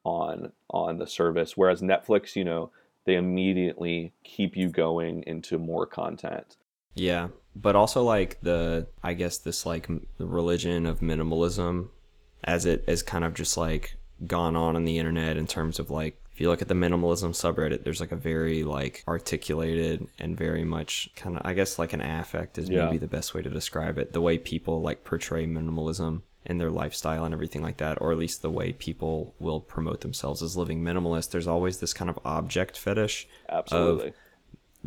on 0.03 0.51
on 0.69 0.99
the 0.99 1.07
service 1.07 1.57
whereas 1.57 1.81
Netflix, 1.81 2.35
you 2.35 2.43
know, 2.43 2.71
they 3.05 3.15
immediately 3.15 4.13
keep 4.23 4.55
you 4.55 4.69
going 4.69 5.23
into 5.27 5.59
more 5.59 5.85
content. 5.85 6.57
Yeah, 6.95 7.27
but 7.55 7.75
also 7.75 8.03
like 8.03 8.39
the 8.41 8.87
I 9.03 9.13
guess 9.13 9.37
this 9.37 9.65
like 9.65 9.87
religion 10.17 10.85
of 10.85 10.99
minimalism, 11.01 11.89
as 12.43 12.65
it 12.65 12.83
is 12.87 13.03
kind 13.03 13.23
of 13.23 13.33
just 13.33 13.57
like 13.57 13.95
gone 14.25 14.55
on 14.55 14.75
on 14.75 14.85
the 14.85 14.97
internet 14.97 15.35
in 15.37 15.45
terms 15.45 15.77
of 15.77 15.89
like 15.89 16.19
if 16.31 16.41
you 16.41 16.49
look 16.49 16.61
at 16.61 16.67
the 16.67 16.73
minimalism 16.73 17.29
subreddit, 17.31 17.83
there's 17.83 17.99
like 18.01 18.11
a 18.11 18.17
very 18.17 18.63
like 18.63 19.03
articulated 19.07 20.07
and 20.19 20.37
very 20.37 20.63
much 20.63 21.09
kind 21.15 21.35
of 21.37 21.41
I 21.45 21.53
guess 21.53 21.77
like 21.79 21.93
an 21.93 22.01
affect 22.01 22.57
is 22.57 22.69
Yeah. 22.69 22.85
maybe 22.85 22.97
the 22.97 23.07
best 23.07 23.33
way 23.33 23.41
to 23.41 23.49
describe 23.49 23.97
it. 23.97 24.13
The 24.13 24.21
way 24.21 24.37
people 24.37 24.81
like 24.81 25.03
portray 25.03 25.45
minimalism 25.45 26.21
in 26.45 26.57
their 26.59 26.69
lifestyle 26.69 27.25
and 27.25 27.33
everything 27.33 27.63
like 27.63 27.77
that, 27.77 27.97
or 28.01 28.11
at 28.11 28.17
least 28.19 28.41
the 28.41 28.51
way 28.51 28.71
people 28.73 29.33
will 29.39 29.59
promote 29.59 30.01
themselves 30.01 30.43
as 30.43 30.55
living 30.55 30.83
minimalist. 30.83 31.31
There's 31.31 31.47
always 31.47 31.79
this 31.79 31.93
kind 31.93 32.09
of 32.09 32.19
object 32.23 32.77
fetish 32.77 33.27
Absolutely. 33.49 34.13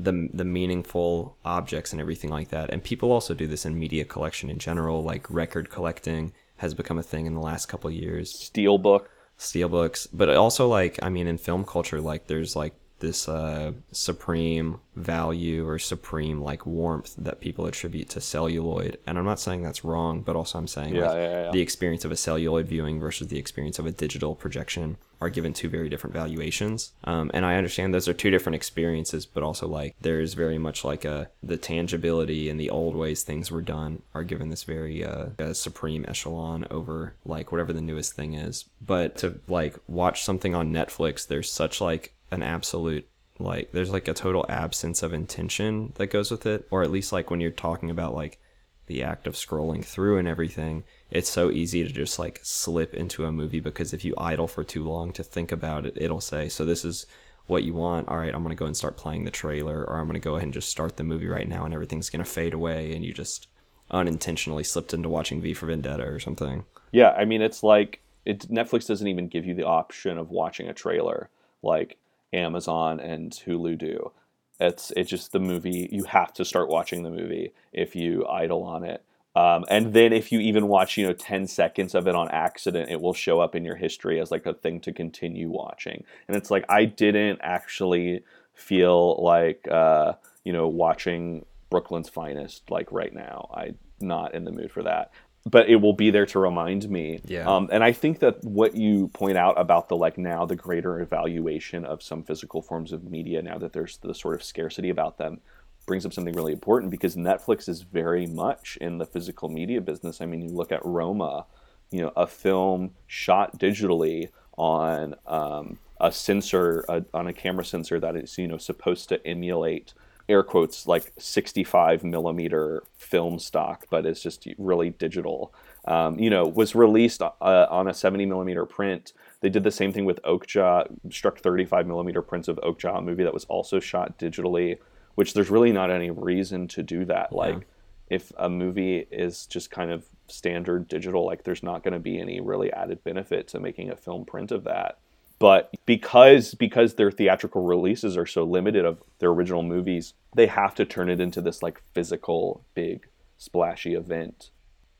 The 0.00 0.28
the 0.32 0.44
meaningful 0.44 1.36
objects 1.44 1.92
and 1.92 2.00
everything 2.00 2.30
like 2.30 2.48
that. 2.50 2.70
And 2.70 2.82
people 2.82 3.10
also 3.10 3.34
do 3.34 3.46
this 3.46 3.66
in 3.66 3.78
media 3.78 4.04
collection 4.04 4.48
in 4.48 4.58
general, 4.58 5.02
like 5.02 5.28
record 5.28 5.70
collecting 5.70 6.32
has 6.58 6.74
become 6.74 6.98
a 6.98 7.02
thing 7.02 7.26
in 7.26 7.34
the 7.34 7.40
last 7.40 7.66
couple 7.66 7.88
of 7.88 7.94
years. 7.94 8.32
Steelbook. 8.32 9.06
Steelbooks, 9.38 10.08
but 10.12 10.28
also 10.30 10.66
like 10.68 10.98
I 11.02 11.08
mean 11.08 11.26
in 11.26 11.38
film 11.38 11.64
culture 11.64 12.00
like 12.00 12.26
there's 12.26 12.56
like 12.56 12.74
this 13.00 13.28
uh 13.28 13.72
supreme 13.92 14.80
value 14.96 15.66
or 15.68 15.78
supreme 15.78 16.40
like 16.40 16.66
warmth 16.66 17.14
that 17.16 17.40
people 17.40 17.66
attribute 17.66 18.08
to 18.10 18.20
celluloid. 18.20 18.98
And 19.06 19.16
I'm 19.18 19.24
not 19.24 19.38
saying 19.40 19.62
that's 19.62 19.84
wrong, 19.84 20.22
but 20.22 20.36
also 20.36 20.58
I'm 20.58 20.66
saying 20.66 20.94
Yeah, 20.96 21.06
like 21.08 21.16
yeah, 21.16 21.42
yeah. 21.44 21.50
the 21.52 21.60
experience 21.60 22.04
of 22.04 22.10
a 22.10 22.16
celluloid 22.16 22.66
viewing 22.66 22.98
versus 22.98 23.28
the 23.28 23.38
experience 23.38 23.78
of 23.78 23.86
a 23.86 23.92
digital 23.92 24.34
projection 24.34 24.96
are 25.20 25.30
given 25.30 25.52
two 25.52 25.68
very 25.68 25.88
different 25.88 26.14
valuations. 26.14 26.92
Um, 27.04 27.30
and 27.34 27.44
I 27.44 27.56
understand 27.56 27.92
those 27.92 28.06
are 28.08 28.12
two 28.12 28.30
different 28.30 28.54
experiences, 28.56 29.26
but 29.26 29.42
also 29.42 29.66
like 29.66 29.94
there's 30.00 30.34
very 30.34 30.58
much 30.58 30.84
like 30.84 31.04
a 31.04 31.30
the 31.42 31.56
tangibility 31.56 32.48
and 32.48 32.58
the 32.58 32.70
old 32.70 32.94
ways 32.96 33.22
things 33.22 33.50
were 33.50 33.62
done 33.62 34.02
are 34.14 34.24
given 34.24 34.48
this 34.48 34.64
very 34.64 35.04
uh, 35.04 35.26
uh, 35.38 35.52
supreme 35.52 36.04
echelon 36.08 36.66
over 36.70 37.14
like 37.24 37.50
whatever 37.52 37.72
the 37.72 37.80
newest 37.80 38.14
thing 38.14 38.34
is. 38.34 38.64
But 38.84 39.16
to 39.18 39.40
like 39.48 39.76
watch 39.86 40.24
something 40.24 40.54
on 40.54 40.72
Netflix, 40.72 41.26
there's 41.26 41.50
such 41.50 41.80
like 41.80 42.14
an 42.30 42.42
absolute 42.42 43.08
like 43.38 43.70
there's 43.72 43.90
like 43.90 44.08
a 44.08 44.14
total 44.14 44.44
absence 44.48 45.02
of 45.02 45.12
intention 45.12 45.92
that 45.96 46.08
goes 46.08 46.30
with 46.30 46.44
it, 46.46 46.66
or 46.70 46.82
at 46.82 46.90
least 46.90 47.12
like 47.12 47.30
when 47.30 47.40
you're 47.40 47.50
talking 47.50 47.90
about 47.90 48.14
like 48.14 48.40
the 48.86 49.02
act 49.02 49.26
of 49.26 49.34
scrolling 49.34 49.84
through 49.84 50.18
and 50.18 50.26
everything, 50.26 50.82
it's 51.10 51.30
so 51.30 51.50
easy 51.50 51.84
to 51.84 51.92
just 51.92 52.18
like 52.18 52.40
slip 52.42 52.94
into 52.94 53.24
a 53.24 53.32
movie 53.32 53.60
because 53.60 53.92
if 53.92 54.04
you 54.04 54.14
idle 54.18 54.48
for 54.48 54.64
too 54.64 54.82
long 54.82 55.12
to 55.12 55.22
think 55.22 55.52
about 55.52 55.86
it, 55.86 55.94
it'll 55.96 56.20
say, 56.20 56.48
So 56.48 56.64
this 56.64 56.84
is 56.84 57.06
what 57.46 57.62
you 57.64 57.74
want. 57.74 58.08
All 58.08 58.18
right, 58.18 58.34
I'm 58.34 58.42
going 58.42 58.54
to 58.54 58.58
go 58.58 58.66
and 58.66 58.76
start 58.76 58.96
playing 58.96 59.24
the 59.24 59.30
trailer, 59.30 59.84
or 59.84 59.98
I'm 59.98 60.06
going 60.06 60.14
to 60.14 60.20
go 60.20 60.34
ahead 60.34 60.44
and 60.44 60.54
just 60.54 60.70
start 60.70 60.96
the 60.96 61.04
movie 61.04 61.28
right 61.28 61.48
now, 61.48 61.64
and 61.64 61.72
everything's 61.72 62.10
going 62.10 62.24
to 62.24 62.30
fade 62.30 62.54
away, 62.54 62.94
and 62.94 63.04
you 63.04 63.12
just 63.12 63.46
unintentionally 63.90 64.64
slipped 64.64 64.92
into 64.92 65.08
watching 65.08 65.40
V 65.40 65.54
for 65.54 65.66
Vendetta 65.66 66.04
or 66.04 66.18
something. 66.18 66.64
Yeah, 66.92 67.10
I 67.10 67.24
mean 67.24 67.42
it's 67.42 67.62
like 67.62 68.00
it 68.24 68.40
Netflix 68.50 68.86
doesn't 68.86 69.06
even 69.06 69.28
give 69.28 69.46
you 69.46 69.54
the 69.54 69.66
option 69.66 70.18
of 70.18 70.30
watching 70.30 70.68
a 70.68 70.74
trailer 70.74 71.30
like 71.62 71.98
Amazon 72.32 73.00
and 73.00 73.32
Hulu 73.32 73.78
do. 73.78 74.12
It's 74.60 74.92
it's 74.96 75.10
just 75.10 75.32
the 75.32 75.38
movie. 75.38 75.88
You 75.92 76.04
have 76.04 76.32
to 76.34 76.44
start 76.44 76.68
watching 76.68 77.02
the 77.02 77.10
movie 77.10 77.52
if 77.72 77.94
you 77.94 78.26
idle 78.26 78.62
on 78.64 78.84
it. 78.84 79.04
Um, 79.36 79.64
and 79.68 79.92
then 79.92 80.12
if 80.12 80.32
you 80.32 80.40
even 80.40 80.66
watch, 80.66 80.96
you 80.96 81.06
know, 81.06 81.12
10 81.12 81.46
seconds 81.46 81.94
of 81.94 82.08
it 82.08 82.16
on 82.16 82.28
accident, 82.30 82.90
it 82.90 83.00
will 83.00 83.14
show 83.14 83.40
up 83.40 83.54
in 83.54 83.64
your 83.64 83.76
history 83.76 84.18
as 84.18 84.32
like 84.32 84.46
a 84.46 84.54
thing 84.54 84.80
to 84.80 84.92
continue 84.92 85.48
watching. 85.48 86.02
And 86.26 86.36
it's 86.36 86.50
like 86.50 86.64
I 86.68 86.86
didn't 86.86 87.38
actually 87.42 88.24
feel 88.52 89.22
like 89.22 89.68
uh, 89.70 90.14
you 90.42 90.52
know, 90.52 90.66
watching 90.66 91.44
Brooklyn's 91.70 92.08
finest 92.08 92.70
like 92.70 92.90
right 92.90 93.14
now. 93.14 93.48
I'm 93.54 93.78
not 94.00 94.34
in 94.34 94.44
the 94.44 94.50
mood 94.50 94.72
for 94.72 94.82
that. 94.82 95.12
But 95.50 95.68
it 95.68 95.76
will 95.76 95.92
be 95.92 96.10
there 96.10 96.26
to 96.26 96.38
remind 96.38 96.88
me. 96.90 97.20
Yeah. 97.24 97.48
Um, 97.48 97.68
and 97.72 97.82
I 97.84 97.92
think 97.92 98.18
that 98.20 98.42
what 98.44 98.74
you 98.74 99.08
point 99.08 99.38
out 99.38 99.58
about 99.58 99.88
the 99.88 99.96
like 99.96 100.18
now 100.18 100.44
the 100.44 100.56
greater 100.56 101.00
evaluation 101.00 101.84
of 101.84 102.02
some 102.02 102.22
physical 102.22 102.60
forms 102.60 102.92
of 102.92 103.04
media 103.04 103.40
now 103.42 103.58
that 103.58 103.72
there's 103.72 103.98
the 103.98 104.14
sort 104.14 104.34
of 104.34 104.42
scarcity 104.42 104.90
about 104.90 105.18
them 105.18 105.40
brings 105.88 106.06
up 106.06 106.12
something 106.12 106.34
really 106.34 106.52
important 106.52 106.92
because 106.92 107.16
Netflix 107.16 107.68
is 107.68 107.82
very 107.82 108.26
much 108.26 108.78
in 108.80 108.98
the 108.98 109.06
physical 109.06 109.48
media 109.48 109.80
business. 109.80 110.20
I 110.20 110.26
mean, 110.26 110.42
you 110.42 110.50
look 110.50 110.70
at 110.70 110.84
Roma, 110.84 111.46
you 111.90 112.02
know, 112.02 112.12
a 112.14 112.28
film 112.28 112.92
shot 113.08 113.58
digitally 113.58 114.28
on 114.56 115.16
um, 115.26 115.78
a 116.00 116.12
sensor, 116.12 116.84
a, 116.88 117.04
on 117.12 117.26
a 117.26 117.32
camera 117.32 117.64
sensor 117.64 117.98
that 117.98 118.14
is, 118.14 118.38
you 118.38 118.46
know, 118.46 118.58
supposed 118.58 119.08
to 119.08 119.26
emulate 119.26 119.94
air 120.28 120.42
quotes 120.42 120.86
like 120.86 121.12
65 121.18 122.04
millimeter 122.04 122.82
film 122.96 123.38
stock, 123.38 123.86
but 123.90 124.04
it's 124.06 124.22
just 124.22 124.46
really 124.58 124.90
digital. 124.90 125.54
Um, 125.86 126.18
you 126.18 126.28
know, 126.28 126.44
was 126.44 126.74
released 126.74 127.22
uh, 127.22 127.32
on 127.40 127.88
a 127.88 127.94
70 127.94 128.26
millimeter 128.26 128.66
print. 128.66 129.12
They 129.40 129.48
did 129.48 129.64
the 129.64 129.70
same 129.70 129.92
thing 129.92 130.04
with 130.04 130.20
Okja, 130.22 130.86
struck 131.10 131.38
35 131.38 131.86
millimeter 131.86 132.20
prints 132.20 132.48
of 132.48 132.56
Okja, 132.56 132.98
a 132.98 133.00
movie 133.00 133.24
that 133.24 133.32
was 133.32 133.44
also 133.46 133.80
shot 133.80 134.18
digitally 134.18 134.78
which 135.18 135.34
there's 135.34 135.50
really 135.50 135.72
not 135.72 135.90
any 135.90 136.12
reason 136.12 136.68
to 136.68 136.80
do 136.80 137.04
that. 137.04 137.30
Yeah. 137.32 137.36
Like, 137.36 137.66
if 138.08 138.30
a 138.38 138.48
movie 138.48 139.04
is 139.10 139.46
just 139.46 139.68
kind 139.68 139.90
of 139.90 140.06
standard 140.28 140.86
digital, 140.86 141.26
like, 141.26 141.42
there's 141.42 141.64
not 141.64 141.82
going 141.82 141.94
to 141.94 141.98
be 141.98 142.20
any 142.20 142.40
really 142.40 142.72
added 142.72 143.02
benefit 143.02 143.48
to 143.48 143.58
making 143.58 143.90
a 143.90 143.96
film 143.96 144.24
print 144.24 144.52
of 144.52 144.62
that. 144.62 144.98
But 145.38 145.72
because 145.86 146.54
because 146.54 146.94
their 146.94 147.10
theatrical 147.10 147.62
releases 147.62 148.16
are 148.16 148.26
so 148.26 148.44
limited 148.44 148.84
of 148.84 149.02
their 149.20 149.30
original 149.30 149.62
movies, 149.62 150.14
they 150.34 150.46
have 150.46 150.74
to 150.76 150.84
turn 150.84 151.08
it 151.08 151.20
into 151.20 151.40
this 151.40 151.62
like 151.62 151.80
physical 151.94 152.64
big 152.74 153.06
splashy 153.36 153.94
event. 153.94 154.50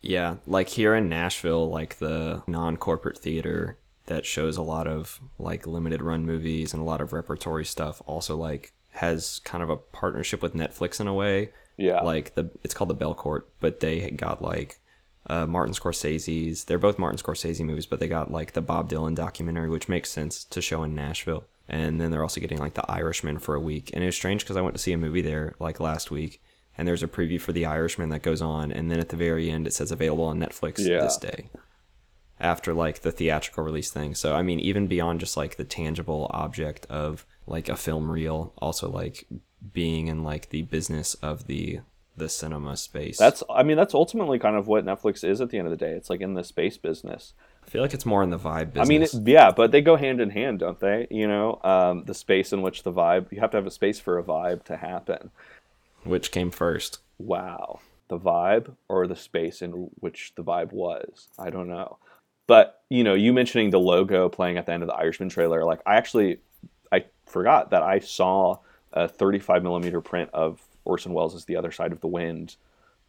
Yeah, 0.00 0.36
like 0.46 0.68
here 0.68 0.94
in 0.94 1.08
Nashville, 1.08 1.68
like 1.68 1.98
the 1.98 2.42
non-corporate 2.46 3.18
theater 3.18 3.78
that 4.06 4.24
shows 4.24 4.56
a 4.56 4.62
lot 4.62 4.86
of 4.86 5.20
like 5.38 5.66
limited 5.66 6.02
run 6.02 6.24
movies 6.24 6.72
and 6.72 6.80
a 6.80 6.84
lot 6.84 7.00
of 7.00 7.12
repertory 7.12 7.64
stuff 7.64 8.00
also 8.06 8.36
like 8.36 8.72
has 8.92 9.40
kind 9.44 9.62
of 9.62 9.70
a 9.70 9.76
partnership 9.76 10.40
with 10.40 10.54
Netflix 10.54 11.00
in 11.00 11.08
a 11.08 11.14
way. 11.14 11.50
Yeah. 11.76 12.00
Like 12.00 12.34
the 12.34 12.50
it's 12.62 12.74
called 12.74 12.90
the 12.90 12.96
Belcourt 12.96 13.42
but 13.60 13.80
they 13.80 14.10
got 14.10 14.40
like 14.40 14.80
uh, 15.28 15.46
Martin 15.46 15.74
Scorsese's. 15.74 16.64
They're 16.64 16.78
both 16.78 16.98
Martin 16.98 17.18
Scorsese 17.18 17.64
movies, 17.64 17.86
but 17.86 18.00
they 18.00 18.08
got 18.08 18.30
like 18.30 18.52
the 18.52 18.62
Bob 18.62 18.90
Dylan 18.90 19.14
documentary, 19.14 19.68
which 19.68 19.88
makes 19.88 20.10
sense 20.10 20.44
to 20.44 20.62
show 20.62 20.82
in 20.82 20.94
Nashville. 20.94 21.44
And 21.68 22.00
then 22.00 22.10
they're 22.10 22.22
also 22.22 22.40
getting 22.40 22.58
like 22.58 22.74
The 22.74 22.90
Irishman 22.90 23.38
for 23.38 23.54
a 23.54 23.60
week. 23.60 23.90
And 23.92 24.02
it 24.02 24.06
was 24.06 24.16
strange 24.16 24.42
because 24.42 24.56
I 24.56 24.62
went 24.62 24.74
to 24.74 24.82
see 24.82 24.92
a 24.92 24.98
movie 24.98 25.20
there 25.20 25.54
like 25.58 25.80
last 25.80 26.10
week, 26.10 26.42
and 26.76 26.88
there's 26.88 27.02
a 27.02 27.08
preview 27.08 27.40
for 27.40 27.52
The 27.52 27.66
Irishman 27.66 28.08
that 28.08 28.22
goes 28.22 28.40
on, 28.40 28.72
and 28.72 28.90
then 28.90 29.00
at 29.00 29.10
the 29.10 29.16
very 29.16 29.50
end 29.50 29.66
it 29.66 29.74
says 29.74 29.92
available 29.92 30.24
on 30.24 30.40
Netflix 30.40 30.78
yeah. 30.78 31.00
this 31.00 31.18
day. 31.18 31.50
After 32.40 32.72
like 32.72 33.00
the 33.00 33.10
theatrical 33.10 33.64
release 33.64 33.90
thing. 33.90 34.14
So 34.14 34.34
I 34.34 34.42
mean, 34.42 34.60
even 34.60 34.86
beyond 34.86 35.20
just 35.20 35.36
like 35.36 35.56
the 35.56 35.64
tangible 35.64 36.30
object 36.30 36.86
of 36.86 37.26
like 37.46 37.68
a 37.68 37.76
film 37.76 38.10
reel, 38.10 38.54
also 38.58 38.88
like 38.88 39.26
being 39.72 40.06
in 40.06 40.22
like 40.22 40.50
the 40.50 40.62
business 40.62 41.14
of 41.14 41.48
the 41.48 41.80
the 42.18 42.28
cinema 42.28 42.76
space. 42.76 43.18
That's 43.18 43.42
I 43.48 43.62
mean 43.62 43.76
that's 43.76 43.94
ultimately 43.94 44.38
kind 44.38 44.56
of 44.56 44.66
what 44.66 44.84
Netflix 44.84 45.24
is 45.24 45.40
at 45.40 45.50
the 45.50 45.58
end 45.58 45.66
of 45.66 45.70
the 45.70 45.76
day. 45.76 45.92
It's 45.92 46.10
like 46.10 46.20
in 46.20 46.34
the 46.34 46.44
space 46.44 46.76
business. 46.76 47.34
I 47.66 47.70
feel 47.70 47.82
like 47.82 47.94
it's 47.94 48.06
more 48.06 48.22
in 48.22 48.30
the 48.30 48.38
vibe 48.38 48.72
business. 48.72 48.86
I 48.86 48.88
mean, 48.88 49.02
it, 49.02 49.14
yeah, 49.26 49.50
but 49.50 49.72
they 49.72 49.82
go 49.82 49.96
hand 49.96 50.20
in 50.20 50.30
hand, 50.30 50.60
don't 50.60 50.80
they? 50.80 51.06
You 51.10 51.28
know, 51.28 51.60
um, 51.62 52.04
the 52.04 52.14
space 52.14 52.52
in 52.52 52.62
which 52.62 52.82
the 52.82 52.92
vibe 52.92 53.30
you 53.32 53.40
have 53.40 53.50
to 53.50 53.56
have 53.56 53.66
a 53.66 53.70
space 53.70 54.00
for 54.00 54.18
a 54.18 54.22
vibe 54.22 54.64
to 54.64 54.76
happen. 54.76 55.30
Which 56.04 56.30
came 56.30 56.50
first? 56.50 57.00
Wow, 57.18 57.80
the 58.08 58.18
vibe 58.18 58.74
or 58.88 59.06
the 59.06 59.16
space 59.16 59.60
in 59.60 59.90
which 60.00 60.32
the 60.36 60.44
vibe 60.44 60.72
was? 60.72 61.28
I 61.38 61.50
don't 61.50 61.68
know. 61.68 61.98
But 62.46 62.82
you 62.88 63.04
know, 63.04 63.14
you 63.14 63.32
mentioning 63.32 63.70
the 63.70 63.80
logo 63.80 64.28
playing 64.28 64.56
at 64.56 64.66
the 64.66 64.72
end 64.72 64.82
of 64.82 64.88
the 64.88 64.94
Irishman 64.94 65.28
trailer, 65.28 65.64
like 65.64 65.80
I 65.86 65.96
actually 65.96 66.38
I 66.90 67.04
forgot 67.26 67.70
that 67.70 67.82
I 67.82 67.98
saw 67.98 68.58
a 68.92 69.06
35 69.06 69.62
millimeter 69.62 70.00
print 70.00 70.30
of 70.32 70.62
Orson 70.88 71.12
Welles' 71.12 71.34
is 71.34 71.44
The 71.44 71.56
Other 71.56 71.70
Side 71.70 71.92
of 71.92 72.00
the 72.00 72.08
Wind. 72.08 72.56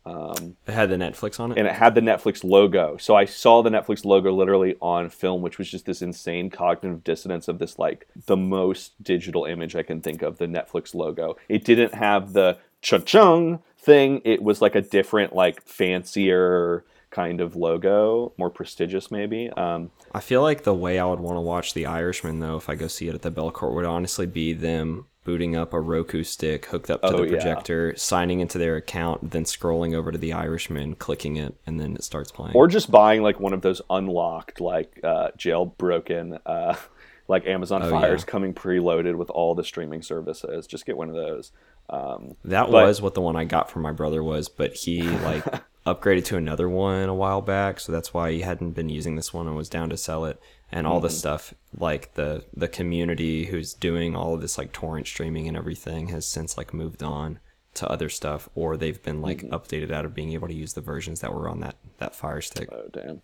Um, 0.06 0.56
it 0.66 0.74
had 0.74 0.90
the 0.90 0.96
Netflix 0.96 1.40
on 1.40 1.52
it, 1.52 1.58
and 1.58 1.68
it 1.68 1.74
had 1.74 1.94
the 1.94 2.02
Netflix 2.02 2.44
logo. 2.44 2.98
So 2.98 3.16
I 3.16 3.26
saw 3.26 3.62
the 3.62 3.70
Netflix 3.70 4.06
logo 4.06 4.32
literally 4.32 4.76
on 4.82 5.10
film, 5.10 5.42
which 5.42 5.58
was 5.58 5.70
just 5.70 5.86
this 5.86 6.02
insane 6.02 6.50
cognitive 6.50 7.04
dissonance 7.04 7.48
of 7.48 7.60
this 7.60 7.78
like 7.78 8.08
the 8.26 8.38
most 8.38 9.02
digital 9.04 9.46
image 9.46 9.76
I 9.76 9.84
can 9.84 10.02
think 10.02 10.22
of. 10.22 10.38
The 10.38 10.48
Netflix 10.48 10.96
logo. 10.96 11.38
It 11.48 11.66
didn't 11.66 11.94
have 11.94 12.34
the 12.34 12.58
cha-chung 12.82 13.60
thing. 13.78 14.22
It 14.24 14.42
was 14.42 14.62
like 14.62 14.76
a 14.76 14.82
different, 14.82 15.36
like 15.36 15.62
fancier 15.64 16.86
kind 17.12 17.42
of 17.42 17.56
logo, 17.56 18.32
more 18.38 18.50
prestigious 18.50 19.12
maybe. 19.12 19.50
Um, 19.52 19.92
I 20.14 20.20
feel 20.20 20.42
like 20.42 20.64
the 20.64 20.74
way 20.74 21.00
I 21.00 21.06
would 21.06 21.20
want 21.20 21.38
to 21.38 21.42
watch 21.42 21.74
The 21.74 21.86
Irishman 21.86 22.40
though, 22.40 22.58
if 22.58 22.70
I 22.70 22.76
go 22.76 22.88
see 22.88 23.08
it 23.08 23.16
at 23.16 23.22
the 23.22 23.32
Belcourt, 23.32 23.74
would 23.74 23.86
honestly 23.86 24.26
be 24.26 24.54
them 24.54 25.06
booting 25.24 25.56
up 25.56 25.74
a 25.74 25.80
Roku 25.80 26.24
stick 26.24 26.66
hooked 26.68 26.90
up 26.90 27.02
to 27.02 27.08
oh, 27.08 27.22
the 27.22 27.28
projector, 27.28 27.90
yeah. 27.90 27.94
signing 27.98 28.40
into 28.40 28.58
their 28.58 28.76
account, 28.76 29.32
then 29.32 29.44
scrolling 29.44 29.94
over 29.94 30.12
to 30.12 30.18
The 30.18 30.34
Irishman, 30.34 30.96
clicking 30.96 31.38
it, 31.38 31.56
and 31.66 31.80
then 31.80 31.96
it 31.96 32.04
starts 32.04 32.32
playing. 32.32 32.56
Or 32.56 32.68
just 32.68 32.90
buying 32.90 33.22
like 33.22 33.40
one 33.40 33.54
of 33.54 33.62
those 33.62 33.82
unlocked, 33.90 34.62
like 34.62 35.00
uh, 35.04 35.30
jailbroken. 35.38 36.40
Uh, 36.46 36.76
like 37.30 37.46
Amazon 37.46 37.84
oh, 37.84 37.92
Fires 37.92 38.22
yeah. 38.22 38.32
coming 38.32 38.54
preloaded 38.54 39.16
with 39.16 39.30
all 39.30 39.54
the 39.56 39.64
streaming 39.64 40.02
services. 40.02 40.66
Just 40.66 40.86
get 40.86 40.98
one 40.98 41.10
of 41.10 41.16
those. 41.16 41.52
Um, 41.90 42.36
that 42.44 42.66
but, 42.66 42.86
was 42.86 43.02
what 43.02 43.14
the 43.14 43.22
one 43.22 43.36
I 43.36 43.46
got 43.46 43.70
from 43.70 43.84
my 43.84 43.92
brother 43.92 44.24
was, 44.24 44.50
but 44.50 44.74
he 44.74 45.04
like 45.04 45.44
upgraded 45.86 46.26
to 46.26 46.38
another 46.38 46.68
one 46.68 47.08
a 47.08 47.14
while 47.14 47.42
back, 47.42 47.80
so 47.80 47.92
that's 47.92 48.14
why 48.14 48.32
he 48.32 48.42
hadn't 48.42 48.72
been 48.72 48.90
using 48.90 49.16
this 49.16 49.34
one 49.34 49.48
and 49.48 49.56
was 49.56 49.70
down 49.70 49.90
to 49.90 49.98
sell 49.98 50.26
it. 50.26 50.40
And 50.72 50.86
all 50.86 50.98
mm-hmm. 50.98 51.08
the 51.08 51.10
stuff 51.10 51.54
like 51.76 52.14
the 52.14 52.46
the 52.56 52.68
community 52.68 53.46
who's 53.46 53.74
doing 53.74 54.16
all 54.16 54.36
of 54.36 54.42
this 54.42 54.58
like 54.58 54.72
torrent 54.72 55.08
streaming 55.08 55.48
and 55.48 55.58
everything 55.58 56.10
has 56.10 56.28
since 56.28 56.58
like 56.58 56.74
moved 56.74 57.02
on 57.02 57.40
to 57.76 57.90
other 57.90 58.10
stuff, 58.10 58.50
or 58.56 58.78
they've 58.78 59.02
been 59.02 59.22
like 59.22 59.40
mm-hmm. 59.40 59.54
updated 59.54 59.92
out 59.92 60.06
of 60.06 60.14
being 60.14 60.34
able 60.34 60.48
to 60.48 60.54
use 60.54 60.74
the 60.74 60.82
versions 60.82 61.22
that 61.22 61.34
were 61.34 61.50
on 61.50 61.60
that 61.62 61.76
that 61.98 62.16
Fire 62.16 62.42
Stick. 62.42 62.70
Oh 62.72 62.88
damn. 62.92 63.22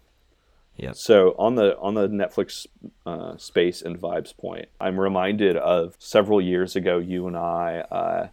Yeah. 0.78 0.92
So 0.94 1.36
on 1.38 1.56
the 1.56 1.78
on 1.80 1.94
the 1.94 2.08
Netflix 2.08 2.68
uh, 3.06 3.38
space 3.38 3.82
and 3.82 4.00
vibes 4.00 4.36
point, 4.36 4.68
I'm 4.80 5.00
reminded 5.00 5.56
of 5.56 5.96
several 6.00 6.42
years 6.42 6.76
ago. 6.76 6.98
You 6.98 7.28
and 7.28 7.38
I 7.38 7.80
uh, 7.92 8.28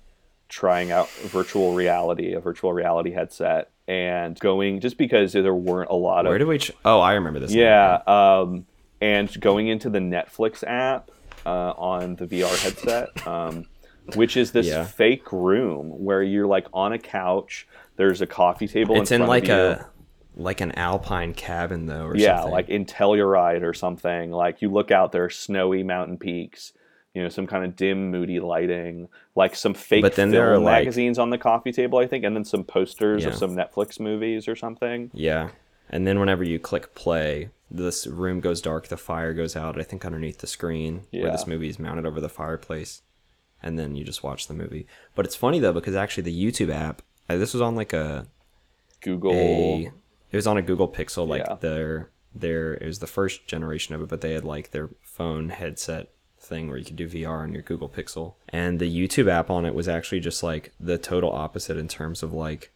trying 0.49 0.91
out 0.91 1.09
virtual 1.11 1.75
reality, 1.75 2.33
a 2.33 2.41
virtual 2.41 2.73
reality 2.73 3.13
headset, 3.13 3.71
and 3.87 4.39
going 4.39 4.81
just 4.81 4.99
because 4.99 5.33
there 5.33 5.55
weren't 5.55 5.91
a 5.91 5.95
lot 5.95 6.27
of. 6.27 6.31
Where 6.31 6.39
did 6.39 6.49
we? 6.49 6.59
Ch- 6.59 6.73
oh, 6.85 7.01
I 7.01 7.15
remember 7.15 7.39
this. 7.39 7.55
Yeah, 7.55 8.01
um, 8.07 8.67
and 9.03 9.41
going 9.41 9.69
into 9.69 9.91
the 9.91 9.99
Netflix 9.99 10.63
app 10.67 11.11
uh, 11.45 11.73
on 11.73 12.17
the 12.17 12.27
VR 12.27 12.57
headset, 12.63 13.27
um, 13.27 13.67
which 14.15 14.37
is 14.37 14.53
this 14.53 14.69
yeah. 14.69 14.85
fake 14.85 15.33
room 15.33 15.89
where 16.03 16.23
you're 16.23 16.47
like 16.47 16.67
on 16.73 16.93
a 16.93 16.99
couch. 16.99 17.67
There's 17.97 18.21
a 18.21 18.27
coffee 18.27 18.69
table. 18.69 19.01
It's 19.01 19.11
in, 19.11 19.23
in 19.23 19.29
like 19.29 19.49
a 19.49 19.89
like 20.37 20.63
an 20.63 20.73
alpine 20.73 21.35
cabin 21.35 21.87
though, 21.87 22.07
or 22.07 22.17
yeah, 22.17 22.37
something. 22.37 22.53
like 22.53 22.69
in 22.69 22.87
Telluride 22.87 23.63
or 23.63 23.75
something. 23.75 24.31
Like 24.31 24.63
you 24.63 24.71
look 24.71 24.91
out 24.91 25.13
there, 25.13 25.29
snowy 25.29 25.83
mountain 25.83 26.17
peaks 26.17 26.73
you 27.15 27.23
know, 27.23 27.29
some 27.29 27.47
kind 27.47 27.65
of 27.65 27.77
dim, 27.77 28.11
moody 28.11 28.41
lighting, 28.41 29.09
like 29.37 29.55
some 29.55 29.75
fake 29.75 30.03
but 30.03 30.17
then 30.17 30.31
film 30.31 30.33
there 30.33 30.55
are 30.55 30.61
magazines 30.61 31.19
like, 31.19 31.23
on 31.23 31.31
the 31.31 31.39
coffee 31.39 31.73
table, 31.73 31.99
I 31.99 32.07
think, 32.07 32.25
and 32.25 32.35
then 32.35 32.45
some 32.45 32.65
posters 32.65 33.25
yeah. 33.25 33.29
of 33.29 33.35
some 33.35 33.55
Netflix 33.55 34.01
movies 34.01 34.49
or 34.49 34.57
something. 34.57 35.11
Yeah. 35.13 35.51
And 35.91 36.07
then 36.07 36.19
whenever 36.19 36.43
you 36.43 36.59
click 36.59 36.95
play, 36.95 37.51
this 37.73 38.07
room 38.07 38.41
goes 38.41 38.61
dark, 38.61 38.89
the 38.89 38.97
fire 38.97 39.33
goes 39.33 39.57
out, 39.57 39.81
I 39.81 39.83
think 39.83 40.05
underneath 40.05 40.39
the 40.39 40.47
screen 40.47 41.07
yeah. 41.11 41.23
where 41.23 41.33
this 41.33 41.47
movie 41.47 41.69
is 41.69 41.79
mounted 41.79 42.07
over 42.07 42.21
the 42.21 42.29
fireplace. 42.29 43.03
And 43.63 43.79
then 43.79 43.95
you 43.95 44.05
just 44.05 44.23
watch 44.23 44.49
the 44.49 44.55
movie. 44.55 44.87
But 45.15 45.25
it's 45.25 45.37
funny 45.37 45.59
though, 45.59 45.73
because 45.73 45.95
actually 45.95 46.25
the 46.25 46.45
YouTube 46.45 46.73
app, 46.73 47.01
uh, 47.29 47.37
this 47.37 47.55
was 47.55 47.63
on 47.63 47.75
like 47.77 47.93
a 47.93 48.27
Google. 49.01 49.33
A, 49.33 49.93
it 50.31 50.37
was 50.37 50.47
on 50.47 50.57
a 50.57 50.63
Google 50.63 50.89
Pixel, 50.89 51.27
like 51.27 51.45
yeah. 51.47 51.57
their 51.61 52.11
their 52.35 52.75
it 52.75 52.87
was 52.87 52.99
the 52.99 53.07
first 53.07 53.47
generation 53.47 53.95
of 53.95 54.03
it, 54.03 54.09
but 54.09 54.21
they 54.21 54.33
had 54.33 54.45
like 54.45 54.71
their 54.71 54.91
phone 55.03 55.51
headset 55.51 56.11
thing 56.41 56.69
where 56.69 56.77
you 56.77 56.85
could 56.85 56.97
do 56.97 57.09
VR 57.09 57.43
on 57.43 57.53
your 57.53 57.63
Google 57.63 57.89
Pixel. 57.89 58.35
And 58.49 58.81
the 58.81 59.09
YouTube 59.09 59.31
app 59.31 59.49
on 59.49 59.65
it 59.65 59.75
was 59.75 59.89
actually 59.89 60.21
just 60.21 60.43
like 60.43 60.73
the 60.81 60.99
total 60.99 61.33
opposite 61.33 61.77
in 61.77 61.89
terms 61.89 62.23
of 62.23 62.33
like 62.33 62.73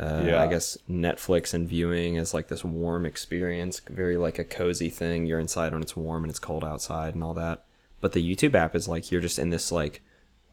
uh, 0.00 0.22
yeah. 0.24 0.42
I 0.42 0.46
guess 0.46 0.78
Netflix 0.88 1.52
and 1.52 1.68
viewing 1.68 2.16
is 2.16 2.32
like 2.32 2.48
this 2.48 2.64
warm 2.64 3.04
experience, 3.04 3.80
very 3.80 4.16
like 4.16 4.38
a 4.38 4.44
cozy 4.44 4.88
thing. 4.88 5.26
You're 5.26 5.38
inside 5.38 5.72
when 5.72 5.82
it's 5.82 5.96
warm 5.96 6.24
and 6.24 6.30
it's 6.30 6.38
cold 6.38 6.64
outside 6.64 7.14
and 7.14 7.22
all 7.22 7.34
that. 7.34 7.64
But 8.00 8.12
the 8.12 8.36
YouTube 8.36 8.54
app 8.54 8.74
is 8.74 8.88
like 8.88 9.12
you're 9.12 9.20
just 9.20 9.38
in 9.38 9.50
this 9.50 9.70
like 9.70 10.00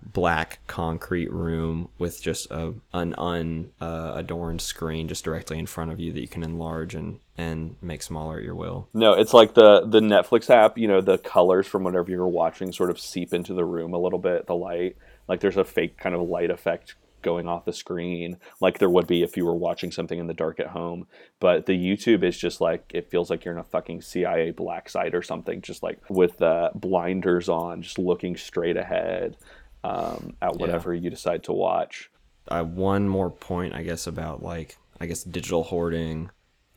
black 0.03 0.59
concrete 0.67 1.31
room 1.31 1.89
with 1.97 2.21
just 2.21 2.51
a 2.51 2.73
an 2.93 3.13
unadorned 3.15 4.59
uh, 4.59 4.63
screen 4.63 5.07
just 5.07 5.23
directly 5.23 5.57
in 5.57 5.65
front 5.65 5.91
of 5.91 5.99
you 5.99 6.11
that 6.11 6.21
you 6.21 6.27
can 6.27 6.43
enlarge 6.43 6.93
and 6.93 7.19
and 7.37 7.77
make 7.81 8.03
smaller 8.03 8.37
at 8.37 8.43
your 8.43 8.55
will. 8.55 8.89
No, 8.93 9.13
it's 9.13 9.33
like 9.33 9.53
the 9.53 9.85
the 9.87 10.01
Netflix 10.01 10.49
app. 10.49 10.77
You 10.77 10.89
know, 10.89 10.99
the 10.99 11.17
colors 11.19 11.67
from 11.67 11.85
whatever 11.85 12.11
you're 12.11 12.27
watching 12.27 12.73
sort 12.73 12.89
of 12.89 12.99
seep 12.99 13.33
into 13.33 13.53
the 13.53 13.63
room 13.63 13.93
a 13.93 13.99
little 13.99 14.19
bit. 14.19 14.45
The 14.45 14.55
light, 14.55 14.97
like 15.29 15.39
there's 15.39 15.55
a 15.55 15.63
fake 15.63 15.97
kind 15.97 16.15
of 16.15 16.21
light 16.21 16.51
effect 16.51 16.95
going 17.21 17.47
off 17.47 17.65
the 17.65 17.73
screen 17.73 18.37
like 18.59 18.79
there 18.79 18.89
would 18.89 19.07
be 19.07 19.23
if 19.23 19.37
you 19.37 19.45
were 19.45 19.55
watching 19.55 19.91
something 19.91 20.19
in 20.19 20.27
the 20.27 20.33
dark 20.33 20.59
at 20.59 20.67
home. 20.67 21.07
But 21.39 21.65
the 21.65 21.73
YouTube 21.73 22.23
is 22.23 22.37
just 22.37 22.61
like 22.61 22.91
it 22.93 23.09
feels 23.09 23.29
like 23.29 23.45
you're 23.45 23.53
in 23.53 23.59
a 23.59 23.63
fucking 23.63 24.01
CIA 24.01 24.51
black 24.51 24.89
site 24.89 25.15
or 25.15 25.21
something, 25.21 25.61
just 25.61 25.83
like 25.83 25.99
with 26.09 26.37
the 26.37 26.71
blinders 26.75 27.49
on, 27.49 27.81
just 27.81 27.99
looking 27.99 28.35
straight 28.35 28.77
ahead 28.77 29.37
um, 29.83 30.35
at 30.41 30.55
whatever 30.57 30.93
yeah. 30.93 31.01
you 31.01 31.09
decide 31.09 31.43
to 31.43 31.53
watch. 31.53 32.09
I 32.47 32.61
one 32.61 33.07
more 33.09 33.29
point, 33.29 33.73
I 33.73 33.83
guess, 33.83 34.07
about 34.07 34.41
like 34.41 34.77
I 34.99 35.05
guess 35.05 35.23
digital 35.23 35.63
hoarding, 35.63 36.29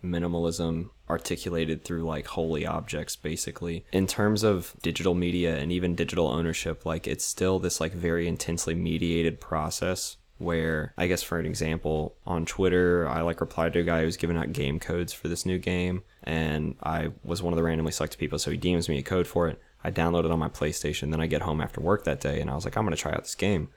minimalism 0.04 0.90
articulated 1.08 1.84
through 1.84 2.04
like 2.04 2.26
holy 2.26 2.64
objects 2.66 3.16
basically. 3.16 3.84
In 3.92 4.06
terms 4.06 4.42
of 4.44 4.74
digital 4.82 5.14
media 5.14 5.56
and 5.56 5.72
even 5.72 5.94
digital 5.94 6.28
ownership, 6.28 6.86
like 6.86 7.08
it's 7.08 7.24
still 7.24 7.58
this 7.58 7.80
like 7.80 7.92
very 7.92 8.28
intensely 8.28 8.74
mediated 8.74 9.40
process 9.40 10.16
where 10.40 10.94
I 10.96 11.06
guess 11.06 11.22
for 11.22 11.38
an 11.38 11.46
example, 11.46 12.16
on 12.26 12.46
Twitter, 12.46 13.08
I 13.08 13.20
like 13.22 13.40
replied 13.40 13.72
to 13.74 13.80
a 13.80 13.84
guy 13.84 14.00
who 14.00 14.06
was 14.06 14.16
giving 14.16 14.36
out 14.36 14.52
game 14.52 14.80
codes 14.80 15.12
for 15.12 15.28
this 15.28 15.46
new 15.46 15.58
game 15.58 16.02
and 16.24 16.76
I 16.82 17.10
was 17.22 17.42
one 17.42 17.52
of 17.52 17.56
the 17.56 17.62
randomly 17.62 17.92
selected 17.92 18.18
people, 18.18 18.38
so 18.38 18.50
he 18.50 18.58
DMs 18.58 18.88
me 18.88 18.98
a 18.98 19.02
code 19.02 19.26
for 19.26 19.48
it. 19.48 19.60
I 19.82 19.90
download 19.90 20.24
it 20.24 20.30
on 20.30 20.38
my 20.38 20.48
PlayStation, 20.48 21.10
then 21.10 21.20
I 21.20 21.26
get 21.26 21.42
home 21.42 21.60
after 21.60 21.80
work 21.80 22.04
that 22.04 22.20
day 22.20 22.40
and 22.40 22.50
I 22.50 22.54
was 22.54 22.64
like, 22.64 22.76
I'm 22.76 22.84
gonna 22.84 22.96
try 22.96 23.12
out 23.12 23.22
this 23.22 23.34
game 23.34 23.68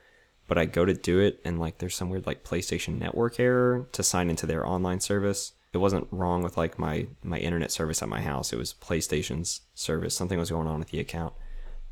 but 0.47 0.57
I 0.57 0.65
go 0.65 0.85
to 0.85 0.93
do 0.93 1.19
it 1.19 1.39
and 1.45 1.59
like 1.59 1.77
there's 1.77 1.95
some 1.95 2.09
weird 2.09 2.25
like 2.25 2.43
PlayStation 2.43 2.99
Network 2.99 3.39
error 3.39 3.87
to 3.91 4.03
sign 4.03 4.29
into 4.29 4.45
their 4.45 4.67
online 4.67 4.99
service. 4.99 5.53
It 5.71 5.77
wasn't 5.77 6.07
wrong 6.11 6.43
with 6.43 6.57
like 6.57 6.77
my 6.77 7.07
my 7.23 7.39
internet 7.39 7.71
service 7.71 8.01
at 8.01 8.09
my 8.09 8.21
house. 8.21 8.53
It 8.53 8.57
was 8.57 8.73
PlayStation's 8.73 9.61
service. 9.73 10.15
Something 10.15 10.37
was 10.37 10.51
going 10.51 10.67
on 10.67 10.79
with 10.79 10.89
the 10.89 10.99
account. 10.99 11.33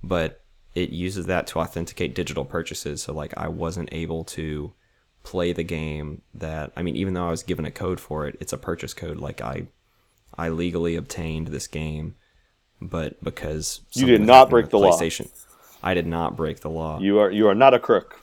But 0.04 0.41
it 0.76 0.90
uses 0.90 1.26
that 1.26 1.48
to 1.48 1.60
authenticate 1.60 2.16
digital 2.16 2.46
purchases. 2.46 3.04
So 3.04 3.14
like 3.14 3.34
I 3.38 3.48
wasn't 3.48 3.90
able 3.92 4.24
to 4.26 4.74
play 5.24 5.54
the 5.54 5.64
game 5.64 6.22
that 6.34 6.72
I 6.76 6.82
mean 6.82 6.96
even 6.96 7.14
though 7.14 7.28
I 7.28 7.32
was 7.32 7.44
given 7.44 7.66
a 7.66 7.72
code 7.72 8.00
for 8.00 8.28
it, 8.28 8.38
it's 8.40 8.54
a 8.54 8.58
purchase 8.58 8.94
code. 8.94 9.18
Like 9.18 9.42
I 9.42 9.68
I 10.38 10.50
legally 10.50 10.96
obtained 10.96 11.48
this 11.48 11.68
game, 11.68 12.16
but 12.82 13.22
because 13.24 13.82
you 13.94 14.06
did 14.06 14.22
not 14.22 14.50
break 14.50 14.70
the 14.70 14.80
law. 14.80 14.98
I 15.84 15.94
did 15.94 16.08
not 16.08 16.38
break 16.38 16.62
the 16.62 16.70
law. 16.70 17.00
You 17.00 17.20
are 17.20 17.32
you 17.32 17.48
are 17.48 17.56
not 17.56 17.74
a 17.74 17.80
crook 17.80 18.22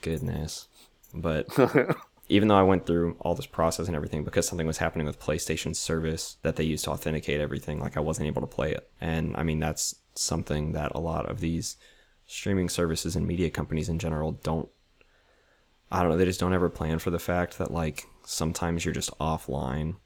goodness. 0.00 0.68
But 1.12 1.48
even 2.28 2.48
though 2.48 2.56
I 2.56 2.62
went 2.62 2.86
through 2.86 3.16
all 3.20 3.34
this 3.34 3.46
process 3.46 3.86
and 3.86 3.96
everything, 3.96 4.24
because 4.24 4.46
something 4.46 4.66
was 4.66 4.78
happening 4.78 5.06
with 5.06 5.20
PlayStation's 5.20 5.78
service 5.78 6.36
that 6.42 6.56
they 6.56 6.64
used 6.64 6.84
to 6.84 6.90
authenticate 6.90 7.40
everything, 7.40 7.80
like 7.80 7.96
I 7.96 8.00
wasn't 8.00 8.28
able 8.28 8.40
to 8.42 8.46
play 8.46 8.72
it. 8.72 8.88
And 9.00 9.36
I 9.36 9.42
mean, 9.42 9.60
that's 9.60 9.96
something 10.20 10.72
that 10.72 10.92
a 10.94 11.00
lot 11.00 11.28
of 11.28 11.40
these 11.40 11.76
streaming 12.26 12.68
services 12.68 13.16
and 13.16 13.26
media 13.26 13.50
companies 13.50 13.88
in 13.88 13.98
general 13.98 14.32
don't. 14.32 14.68
I 15.90 16.00
don't 16.00 16.10
know. 16.10 16.16
They 16.16 16.24
just 16.24 16.38
don't 16.38 16.54
ever 16.54 16.68
plan 16.68 17.00
for 17.00 17.10
the 17.10 17.18
fact 17.18 17.58
that 17.58 17.72
like 17.72 18.06
sometimes 18.24 18.84
you're 18.84 18.94
just 18.94 19.16
offline, 19.18 19.96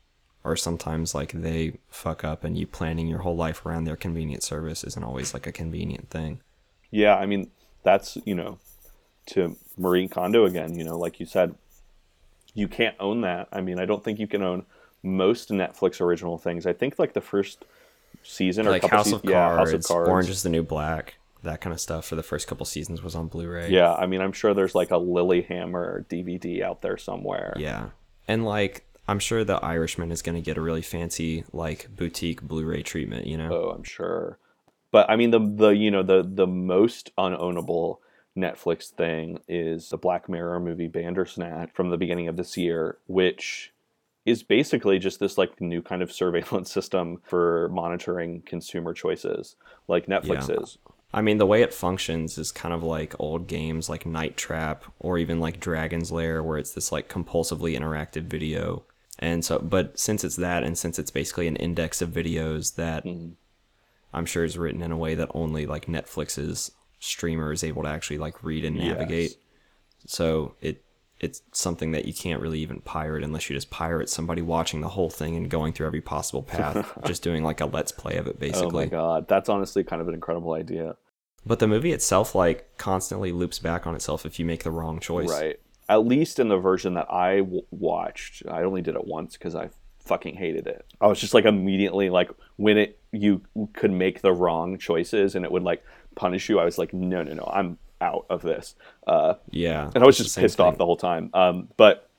or 0.43 0.57
sometimes 0.57 1.15
like 1.15 1.33
they 1.33 1.79
fuck 1.91 2.25
up 2.25 2.45
and 2.45 2.57
you 2.57 2.67
planning 2.67 3.07
your 3.07 3.21
whole 3.21 3.37
life 3.37 3.65
around 3.67 3.85
their 3.85 3.97
convenient 3.97 4.43
service 4.43 4.85
isn't 4.85 5.05
always 5.05 5.35
like 5.35 5.47
a 5.47 5.53
convenient 5.53 6.11
thing. 6.11 6.41
Yeah, 6.91 7.17
I 7.17 7.27
mean 7.27 7.51
that's 7.83 8.17
you 8.25 8.35
know 8.35 8.59
to 9.27 9.57
Marie 9.77 10.09
Kondo 10.09 10.45
again. 10.45 10.79
You 10.79 10.85
know, 10.85 10.99
like 10.99 11.21
you 11.21 11.27
said, 11.27 11.55
you 12.55 12.69
can't 12.69 12.97
own 13.01 13.21
that. 13.23 13.49
I 13.53 13.61
mean, 13.61 13.79
I 13.79 13.85
don't 13.85 14.03
think 14.03 14.19
you 14.19 14.27
can 14.27 14.43
own 14.43 14.65
most 15.03 15.51
Netflix 15.51 16.01
original 16.01 16.39
things. 16.39 16.67
I 16.67 16.73
think 16.73 16.99
like 16.99 17.13
the 17.13 17.21
first 17.21 17.65
season 18.23 18.67
or 18.67 18.71
like 18.71 18.85
House, 18.85 19.11
se- 19.11 19.17
of 19.17 19.25
yeah, 19.25 19.57
House 19.57 19.73
of 19.73 19.85
Cards, 19.85 20.09
Orange 20.09 20.31
is 20.31 20.43
the 20.43 20.49
New 20.49 20.63
Black, 20.63 21.17
that 21.43 21.61
kind 21.61 21.73
of 21.73 21.81
stuff 21.81 22.07
for 22.07 22.17
the 22.17 22.23
first 22.23 22.47
couple 22.47 22.67
seasons 22.67 23.03
was 23.03 23.15
on 23.15 23.29
Blu-ray. 23.29 23.71
Yeah, 23.71 23.95
I 23.95 24.07
mean, 24.07 24.21
I'm 24.21 24.33
sure 24.33 24.55
there's 24.55 24.75
like 24.75 24.91
a 24.91 24.99
Lilyhammer 24.99 26.07
DVD 26.07 26.63
out 26.63 26.83
there 26.83 26.97
somewhere. 26.97 27.55
Yeah, 27.57 27.91
and 28.27 28.45
like 28.45 28.85
I'm 29.07 29.19
sure 29.19 29.45
the 29.45 29.65
Irishman 29.65 30.11
is 30.11 30.23
going 30.23 30.37
to 30.37 30.41
get 30.41 30.57
a 30.57 30.61
really 30.61 30.83
fancy 30.83 31.45
like 31.53 31.89
boutique 31.95 32.43
Blu-ray 32.43 32.83
treatment. 32.83 33.27
You 33.27 33.39
know? 33.39 33.53
Oh, 33.53 33.71
I'm 33.71 33.85
sure. 33.85 34.39
But 34.91 35.11
I 35.11 35.17
mean, 35.17 35.31
the 35.31 35.41
the 35.41 35.69
you 35.71 35.91
know 35.91 36.03
the 36.03 36.23
the 36.27 36.47
most 36.47 37.15
unownable 37.17 37.99
Netflix 38.37 38.91
thing 38.91 39.41
is 39.49 39.91
the 39.91 39.99
Black 39.99 40.29
Mirror 40.29 40.61
movie 40.61 40.89
Bandersnatch 40.89 41.71
from 41.73 41.91
the 41.91 41.97
beginning 41.97 42.29
of 42.29 42.37
this 42.37 42.57
year, 42.57 42.99
which 43.07 43.73
is 44.25 44.43
basically 44.43 44.99
just 44.99 45.21
this 45.21 45.37
like 45.37 45.61
new 45.61 45.83
kind 45.83 46.03
of 46.03 46.13
surveillance 46.13 46.73
system 46.79 47.21
for 47.25 47.69
monitoring 47.71 48.43
consumer 48.43 48.95
choices, 48.95 49.57
like 49.89 50.07
Netflix 50.07 50.49
yeah. 50.49 50.63
is. 50.63 50.79
I 51.13 51.23
mean, 51.23 51.39
the 51.39 51.47
way 51.47 51.63
it 51.63 51.73
functions 51.73 52.39
is 52.39 52.51
kind 52.51 52.75
of 52.75 52.83
like 52.83 53.15
old 53.21 53.47
games 53.47 53.89
like 53.89 54.05
Night 54.05 54.37
Trap 54.37 54.85
or 54.99 55.17
even 55.17 55.39
like 55.39 55.61
Dragon's 55.61 56.11
Lair, 56.11 56.43
where 56.43 56.59
it's 56.59 56.73
this 56.73 56.91
like 56.91 57.09
compulsively 57.09 57.79
interactive 57.79 58.25
video. 58.25 58.83
And 59.21 59.45
so, 59.45 59.61
but 59.61 59.97
since 59.97 60.25
it's 60.25 60.37
that, 60.37 60.65
and 60.65 60.77
since 60.77 60.99
it's 60.99 61.13
basically 61.13 61.47
an 61.47 61.55
index 61.57 62.03
of 62.03 62.11
videos 62.11 62.75
that 62.75 63.05
mm-hmm. 63.05 63.35
I'm 64.13 64.27
sure 64.27 64.43
is 64.43 64.59
written 64.59 64.83
in 64.83 64.91
a 64.91 64.97
way 64.97 65.15
that 65.15 65.31
only 65.35 65.67
like 65.67 65.87
Netflix's 65.87 66.73
streamer 66.99 67.53
is 67.53 67.63
able 67.63 67.85
to 67.85 67.89
actually 67.89 68.19
like 68.19 68.43
read 68.43 68.65
and 68.65 68.77
navigate. 68.77 69.31
Yes. 69.31 69.39
So 70.07 70.57
it 70.61 70.83
it's 71.21 71.43
something 71.53 71.93
that 71.93 72.07
you 72.07 72.13
can't 72.13 72.41
really 72.41 72.59
even 72.61 72.81
pirate 72.81 73.23
unless 73.23 73.49
you 73.49 73.57
just 73.57 73.71
pirate 73.71 74.09
somebody 74.09 74.43
watching 74.43 74.81
the 74.81 74.89
whole 74.89 75.11
thing 75.11 75.37
and 75.37 75.49
going 75.49 75.73
through 75.73 75.87
every 75.87 76.01
possible 76.01 76.43
path, 76.43 76.99
just 77.07 77.23
doing 77.23 77.43
like 77.43 77.61
a 77.61 77.67
let's 77.67 77.93
play 77.93 78.17
of 78.17 78.27
it 78.27 78.39
basically. 78.39 78.85
Oh 78.85 78.87
my 78.87 78.91
god, 78.91 79.29
that's 79.29 79.49
honestly 79.49 79.85
kind 79.85 80.03
of 80.03 80.09
an 80.09 80.15
incredible 80.15 80.53
idea. 80.53 80.97
But 81.47 81.59
the 81.59 81.69
movie 81.69 81.93
itself 81.93 82.35
like 82.35 82.77
constantly 82.79 83.33
loops 83.33 83.59
back 83.59 83.87
on 83.87 83.95
itself 83.95 84.27
if 84.27 84.39
you 84.39 84.45
make 84.45 84.65
the 84.65 84.71
wrong 84.71 84.99
choice. 84.99 85.31
Right. 85.31 85.61
At 85.89 86.07
least 86.07 86.39
in 86.39 86.49
the 86.49 86.57
version 86.57 86.95
that 86.95 87.13
I 87.13 87.41
w- 87.41 87.67
watched, 87.71 88.43
I 88.49 88.63
only 88.63 88.81
did 88.81 88.95
it 88.95 89.07
once 89.07 89.35
because 89.35 89.55
I 89.55 89.69
fucking 90.01 90.37
hated 90.37 90.67
it. 90.67 90.87
I 91.01 91.07
was 91.07 91.21
just 91.21 91.35
like 91.35 91.45
immediately 91.45 92.11
like 92.11 92.31
when 92.57 92.79
it 92.79 92.99
you 93.13 93.43
could 93.75 93.91
make 93.91 94.23
the 94.23 94.33
wrong 94.33 94.79
choices 94.79 95.35
and 95.35 95.45
it 95.45 95.53
would 95.53 95.63
like 95.63 95.85
punish 96.15 96.49
you, 96.49 96.59
I 96.59 96.65
was 96.65 96.79
like, 96.79 96.93
no, 96.93 97.23
no, 97.23 97.35
no, 97.35 97.51
I'm 97.53 97.79
out 98.05 98.27
of 98.29 98.43
this. 98.43 98.75
Uh, 99.07 99.35
yeah, 99.51 99.91
and 99.95 100.05
I 100.05 100.07
was 100.07 100.19
just 100.19 100.39
pissed 100.39 100.59
thing. 100.59 100.67
off 100.67 100.79
the 100.79 100.85
whole 100.85 100.97
time. 100.97 101.31
Um, 101.33 101.69
but 101.77 102.11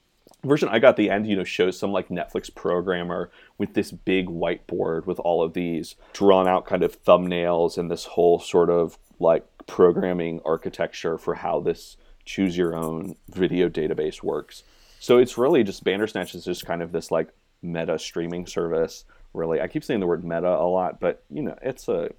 version 0.43 0.69
I 0.69 0.79
got 0.79 0.95
the 0.97 1.09
end, 1.09 1.27
you 1.27 1.35
know, 1.35 1.43
shows 1.43 1.77
some 1.77 1.91
like 1.91 2.09
Netflix 2.09 2.53
programmer 2.53 3.29
with 3.57 3.73
this 3.73 3.91
big 3.91 4.27
whiteboard 4.27 5.05
with 5.05 5.19
all 5.19 5.43
of 5.43 5.53
these 5.53 5.95
drawn 6.13 6.47
out 6.47 6.65
kind 6.65 6.83
of 6.83 7.03
thumbnails 7.03 7.77
and 7.77 7.89
this 7.89 8.05
whole 8.05 8.39
sort 8.39 8.69
of 8.69 8.97
like 9.19 9.45
programming 9.67 10.41
architecture 10.45 11.17
for 11.17 11.35
how 11.35 11.59
this 11.59 11.97
choose 12.25 12.57
your 12.57 12.75
own 12.75 13.15
video 13.29 13.69
database 13.69 14.23
works. 14.23 14.63
So 14.99 15.17
it's 15.17 15.37
really 15.37 15.63
just 15.63 15.83
Bandersnatch 15.83 16.33
is 16.35 16.45
just 16.45 16.65
kind 16.65 16.81
of 16.81 16.91
this 16.91 17.11
like 17.11 17.29
meta 17.61 17.99
streaming 17.99 18.47
service. 18.47 19.05
Really, 19.33 19.59
I 19.59 19.67
keep 19.67 19.83
saying 19.83 19.99
the 19.99 20.07
word 20.07 20.23
meta 20.23 20.47
a 20.47 20.67
lot, 20.67 20.99
but 20.99 21.23
you 21.29 21.43
know, 21.43 21.57
it's 21.61 21.87
a 21.87 22.09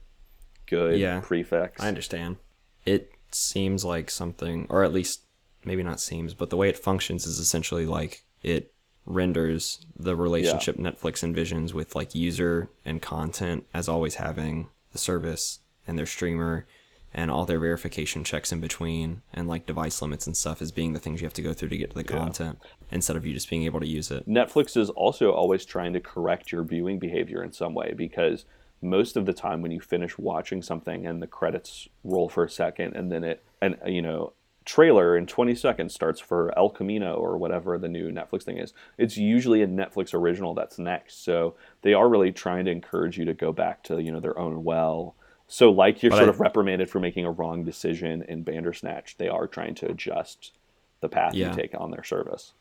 good 0.67 0.99
yeah, 0.99 1.21
prefix. 1.21 1.83
I 1.83 1.89
understand. 1.89 2.37
It 2.85 3.11
seems 3.37 3.85
like 3.85 4.11
something, 4.11 4.67
or 4.69 4.85
at 4.85 4.93
least 4.93 5.23
maybe 5.65 5.83
not 5.83 6.01
seems, 6.01 6.35
but 6.35 6.51
the 6.51 6.57
way 6.57 6.69
it 6.69 6.79
functions 6.79 7.27
is 7.27 7.39
essentially 7.39 7.87
like 7.87 8.25
it 8.43 8.73
renders 9.05 9.87
the 9.97 10.17
relationship 10.17 10.77
yeah. 10.79 10.91
Netflix 10.91 11.23
envisions 11.23 11.73
with 11.73 11.95
like 11.95 12.15
user 12.15 12.69
and 12.85 13.01
content 13.01 13.65
as 13.73 13.89
always 13.89 14.17
having 14.17 14.69
the 14.93 14.99
service 14.99 15.61
and 15.87 15.99
their 15.99 16.07
streamer 16.07 16.67
and 17.15 17.31
all 17.31 17.47
their 17.47 17.61
verification 17.61 18.25
checks 18.25 18.53
in 18.53 18.61
between 18.61 19.23
and 19.33 19.49
like 19.49 19.65
device 19.65 20.03
limits 20.03 20.27
and 20.27 20.37
stuff 20.37 20.61
as 20.61 20.73
being 20.73 20.93
the 20.93 20.99
things 20.99 21.21
you 21.21 21.27
have 21.27 21.33
to 21.33 21.43
go 21.43 21.53
through 21.53 21.69
to 21.69 21.77
get 21.77 21.91
to 21.91 21.97
the 21.97 22.13
yeah. 22.13 22.19
content 22.19 22.59
instead 22.91 23.17
of 23.17 23.25
you 23.25 23.33
just 23.33 23.49
being 23.49 23.63
able 23.63 23.81
to 23.81 23.87
use 23.87 24.11
it. 24.11 24.29
Netflix 24.29 24.77
is 24.77 24.91
also 24.91 25.33
always 25.33 25.65
trying 25.65 25.93
to 25.93 26.01
correct 26.01 26.53
your 26.53 26.63
viewing 26.63 26.99
behavior 26.99 27.43
in 27.43 27.53
some 27.53 27.75
way 27.75 27.95
because 27.97 28.45
most 28.83 29.17
of 29.17 29.27
the 29.27 29.33
time 29.33 29.63
when 29.63 29.71
you 29.71 29.81
finish 29.81 30.19
watching 30.19 30.63
something 30.63 31.07
and 31.07 31.23
the 31.23 31.27
credits 31.27 31.89
roll 32.05 32.29
for 32.29 32.45
a 32.45 32.51
second 32.51 32.95
and 32.95 33.11
then 33.11 33.25
it 33.25 33.43
and 33.61 33.77
you 33.87 34.03
know 34.03 34.33
trailer 34.67 35.17
in 35.17 35.27
20 35.27 35.55
seconds 35.55 35.95
starts 35.95 36.21
for 36.21 36.57
El 36.59 36.69
Camino 36.69 37.15
or 37.15 37.39
whatever 37.39 37.79
the 37.79 37.89
new 37.89 38.11
Netflix 38.11 38.43
thing 38.43 38.59
is. 38.59 38.75
It's 38.99 39.17
usually 39.17 39.63
a 39.63 39.67
Netflix 39.67 40.13
original 40.13 40.55
that's 40.55 40.79
next. 40.79 41.25
So 41.25 41.55
they 41.83 41.95
are 41.95 42.09
really 42.09 42.33
trying 42.33 42.67
to 42.67 42.73
encourage 42.73 43.17
you 43.17 43.25
to 43.27 43.33
go 43.33 43.53
back 43.53 43.85
to, 43.85 44.03
you 44.03 44.11
know, 44.11 44.21
their 44.21 44.39
own 44.39 44.65
well. 44.65 45.15
So 45.47 45.71
like 45.71 46.03
you're 46.03 46.11
but 46.11 46.17
sort 46.17 46.29
I, 46.29 46.33
of 46.33 46.41
reprimanded 46.41 46.91
for 46.91 46.99
making 46.99 47.25
a 47.25 47.31
wrong 47.31 47.65
decision 47.65 48.23
in 48.23 48.43
Bandersnatch, 48.43 49.17
they 49.17 49.29
are 49.29 49.47
trying 49.47 49.77
to 49.77 49.87
adjust 49.87 50.51
the 51.01 51.09
path 51.09 51.35
yeah. 51.35 51.51
you 51.51 51.57
take 51.57 51.75
on 51.79 51.93
their 51.93 52.05
service. 52.05 52.53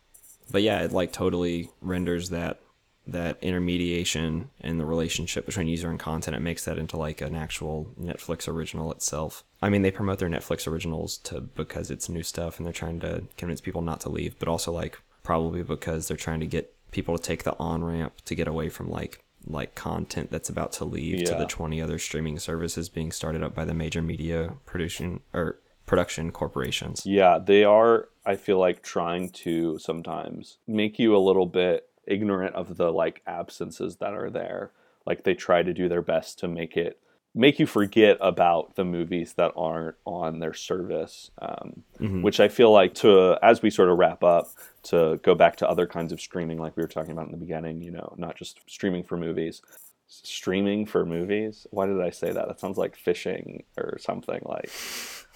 But 0.51 0.61
yeah, 0.61 0.83
it 0.83 0.91
like 0.91 1.11
totally 1.11 1.71
renders 1.81 2.29
that 2.29 2.59
that 3.07 3.37
intermediation 3.41 4.49
and 4.61 4.79
the 4.79 4.85
relationship 4.85 5.45
between 5.45 5.67
user 5.67 5.89
and 5.89 5.99
content. 5.99 6.35
It 6.35 6.41
makes 6.41 6.65
that 6.65 6.77
into 6.77 6.97
like 6.97 7.21
an 7.21 7.35
actual 7.35 7.87
Netflix 8.01 8.47
original 8.47 8.91
itself. 8.91 9.43
I 9.61 9.69
mean, 9.69 9.81
they 9.81 9.91
promote 9.91 10.19
their 10.19 10.29
Netflix 10.29 10.67
originals 10.67 11.17
to 11.19 11.41
because 11.41 11.91
it's 11.91 12.09
new 12.09 12.23
stuff 12.23 12.57
and 12.57 12.65
they're 12.65 12.73
trying 12.73 12.99
to 13.01 13.23
convince 13.37 13.61
people 13.61 13.81
not 13.81 14.01
to 14.01 14.09
leave, 14.09 14.37
but 14.39 14.47
also 14.47 14.71
like 14.71 14.99
probably 15.23 15.63
because 15.63 16.07
they're 16.07 16.17
trying 16.17 16.39
to 16.39 16.45
get 16.45 16.73
people 16.91 17.17
to 17.17 17.23
take 17.23 17.43
the 17.43 17.57
on 17.59 17.83
ramp 17.83 18.13
to 18.25 18.35
get 18.35 18.47
away 18.47 18.69
from 18.69 18.89
like 18.89 19.23
like 19.47 19.75
content 19.75 20.31
that's 20.31 20.49
about 20.49 20.71
to 20.71 20.85
leave 20.85 21.19
yeah. 21.19 21.25
to 21.25 21.35
the 21.35 21.45
20 21.45 21.79
other 21.81 21.99
streaming 21.99 22.39
services 22.39 22.89
being 22.89 23.11
started 23.11 23.43
up 23.43 23.53
by 23.53 23.63
the 23.63 23.73
major 23.73 24.01
media 24.01 24.53
production 24.65 25.19
or 25.33 25.59
production 25.85 26.31
corporations. 26.31 27.05
Yeah, 27.05 27.37
they 27.37 27.63
are. 27.63 28.09
I 28.25 28.37
feel 28.37 28.57
like 28.57 28.81
trying 28.81 29.29
to 29.29 29.77
sometimes 29.77 30.57
make 30.67 30.97
you 30.97 31.15
a 31.15 31.19
little 31.19 31.45
bit 31.45 31.87
ignorant 32.07 32.55
of 32.55 32.77
the 32.77 32.91
like 32.91 33.21
absences 33.27 33.97
that 33.97 34.13
are 34.13 34.29
there. 34.29 34.71
Like 35.05 35.23
they 35.23 35.33
try 35.35 35.63
to 35.63 35.73
do 35.73 35.87
their 35.89 36.01
best 36.01 36.39
to 36.39 36.47
make 36.47 36.77
it 36.77 36.99
make 37.37 37.59
you 37.59 37.65
forget 37.67 38.17
about 38.21 38.75
the 38.77 38.85
movies 38.85 39.33
that 39.33 39.51
aren't 39.57 39.95
on 40.05 40.39
their 40.39 40.53
service. 40.53 41.31
Um, 41.41 41.83
Mhm. 41.99 42.21
Which 42.23 42.39
I 42.39 42.47
feel 42.47 42.71
like 42.71 42.93
to 42.95 43.37
as 43.43 43.61
we 43.61 43.69
sort 43.69 43.89
of 43.89 43.97
wrap 43.97 44.23
up 44.23 44.47
to 44.83 45.19
go 45.21 45.35
back 45.35 45.57
to 45.57 45.69
other 45.69 45.85
kinds 45.85 46.13
of 46.13 46.21
streaming, 46.21 46.57
like 46.59 46.77
we 46.77 46.81
were 46.83 46.87
talking 46.87 47.11
about 47.11 47.25
in 47.25 47.31
the 47.33 47.37
beginning. 47.37 47.81
You 47.81 47.91
know, 47.91 48.13
not 48.17 48.37
just 48.37 48.59
streaming 48.67 49.03
for 49.03 49.17
movies. 49.17 49.61
Streaming 50.07 50.85
for 50.85 51.05
movies? 51.05 51.67
Why 51.71 51.87
did 51.87 51.99
I 52.01 52.09
say 52.11 52.31
that? 52.31 52.47
That 52.47 52.59
sounds 52.59 52.77
like 52.77 52.95
fishing 52.95 53.63
or 53.77 53.97
something. 53.99 54.39
Like 54.45 54.69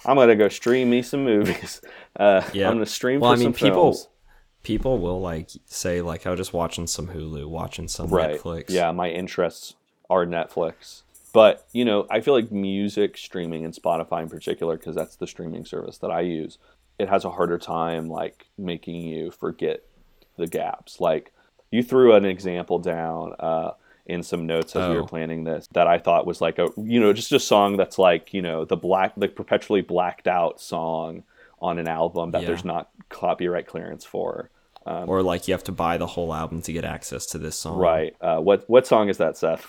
I'm 0.04 0.16
gonna 0.16 0.36
go 0.36 0.48
stream 0.48 0.88
me 0.90 1.02
some 1.02 1.24
movies. 1.24 1.80
Uh, 2.16 2.42
Yeah. 2.54 2.68
I'm 2.68 2.74
gonna 2.74 2.86
stream 2.86 3.20
Well, 3.20 3.30
for 3.30 3.34
I 3.34 3.38
mean, 3.38 3.44
some 3.44 3.52
people 3.68 3.92
films. 3.92 4.08
People 4.62 4.98
will 4.98 5.20
like 5.20 5.50
say 5.66 6.00
like 6.02 6.26
I 6.26 6.30
was 6.30 6.38
just 6.38 6.52
watching 6.52 6.86
some 6.86 7.08
Hulu, 7.08 7.46
watching 7.48 7.88
some 7.88 8.08
right 8.08 8.38
Netflix. 8.40 8.66
yeah 8.70 8.90
my 8.92 9.08
interests 9.10 9.74
are 10.08 10.26
netflix 10.26 11.02
but 11.32 11.66
you 11.72 11.84
know 11.84 12.04
i 12.10 12.20
feel 12.20 12.34
like 12.34 12.50
music 12.50 13.16
streaming 13.16 13.64
and 13.64 13.72
spotify 13.72 14.22
in 14.22 14.28
particular 14.28 14.76
because 14.76 14.96
that's 14.96 15.14
the 15.16 15.26
streaming 15.26 15.64
service 15.64 15.98
that 15.98 16.10
i 16.10 16.20
use 16.20 16.58
it 16.98 17.08
has 17.08 17.24
a 17.24 17.30
harder 17.30 17.56
time 17.58 18.08
like 18.08 18.46
making 18.58 18.96
you 18.96 19.30
forget 19.30 19.84
the 20.36 20.48
gaps 20.48 20.98
like 21.00 21.32
you 21.70 21.80
threw 21.82 22.12
an 22.14 22.24
example 22.24 22.80
down 22.80 23.32
uh, 23.38 23.70
in 24.06 24.24
some 24.24 24.46
notes 24.46 24.74
as 24.74 24.88
we 24.88 24.96
were 24.96 25.02
Oh. 25.02 25.06
planning 25.06 25.44
this 25.44 25.68
that 25.72 25.86
i 25.86 25.96
thought 25.98 26.26
was 26.26 26.40
like 26.40 26.58
a 26.58 26.68
you 26.76 26.98
know 26.98 27.12
just 27.12 27.30
a 27.30 27.38
song 27.38 27.76
that's 27.76 27.96
like 27.98 28.34
you 28.34 28.42
know 28.42 28.64
the 28.64 28.76
black 28.76 29.12
the 29.16 29.28
perpetually 29.28 29.80
blacked 29.82 30.26
out 30.26 30.60
song 30.60 31.22
on 31.60 31.78
an 31.78 31.88
album 31.88 32.30
that 32.32 32.42
Yeah. 32.42 32.48
there's 32.48 32.64
not 32.64 32.90
copyright 33.08 33.66
clearance 33.66 34.04
for 34.04 34.50
Or 34.86 35.22
like 35.22 35.46
you 35.48 35.54
have 35.54 35.64
to 35.64 35.72
buy 35.72 35.98
the 35.98 36.06
whole 36.06 36.32
album 36.34 36.62
to 36.62 36.72
get 36.72 36.84
access 36.84 37.26
to 37.26 37.38
this 37.38 37.56
song. 37.56 37.78
right 37.78 38.14
uh, 38.20 38.38
what 38.38 38.68
what 38.68 38.86
song 38.86 39.08
is 39.08 39.18
that 39.18 39.36
seth 39.36 39.66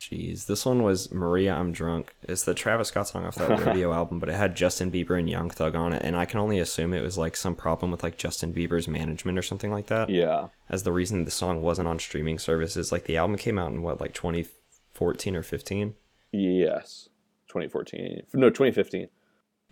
Jeez, 0.00 0.44
this 0.46 0.66
one 0.66 0.82
was 0.82 1.10
Maria, 1.12 1.54
I'm 1.54 1.72
Drunk. 1.72 2.14
It's 2.24 2.42
the 2.44 2.52
Travis 2.52 2.88
Scott 2.88 3.08
song 3.08 3.24
off 3.24 3.36
that 3.36 3.48
Rodeo 3.64 3.90
album, 3.94 4.18
but 4.18 4.28
it 4.28 4.34
had 4.34 4.54
Justin 4.54 4.90
Bieber 4.90 5.18
and 5.18 5.30
Young 5.30 5.48
Thug 5.48 5.74
on 5.74 5.94
it, 5.94 6.02
and 6.04 6.14
I 6.14 6.26
can 6.26 6.40
only 6.40 6.58
assume 6.58 6.92
it 6.92 7.00
was 7.02 7.16
like 7.16 7.36
some 7.36 7.54
problem 7.54 7.90
with 7.90 8.02
like 8.02 8.18
Justin 8.18 8.52
Bieber's 8.52 8.86
management 8.86 9.38
or 9.38 9.42
something 9.42 9.70
like 9.72 9.86
that. 9.86 10.10
yeah 10.10 10.48
As 10.68 10.82
the 10.82 10.92
reason 10.92 11.24
the 11.24 11.30
song 11.30 11.62
wasn't 11.62 11.88
on 11.88 11.98
streaming 11.98 12.38
services. 12.38 12.92
Like 12.92 13.04
the 13.04 13.16
album 13.16 13.38
came 13.38 13.58
out 13.58 13.70
in 13.72 13.80
what, 13.80 13.98
like 13.98 14.12
2014 14.12 15.36
or 15.36 15.42
15? 15.42 15.94
Yes, 16.32 17.08
2014. 17.48 18.24
No, 18.34 18.50
2015. 18.50 19.08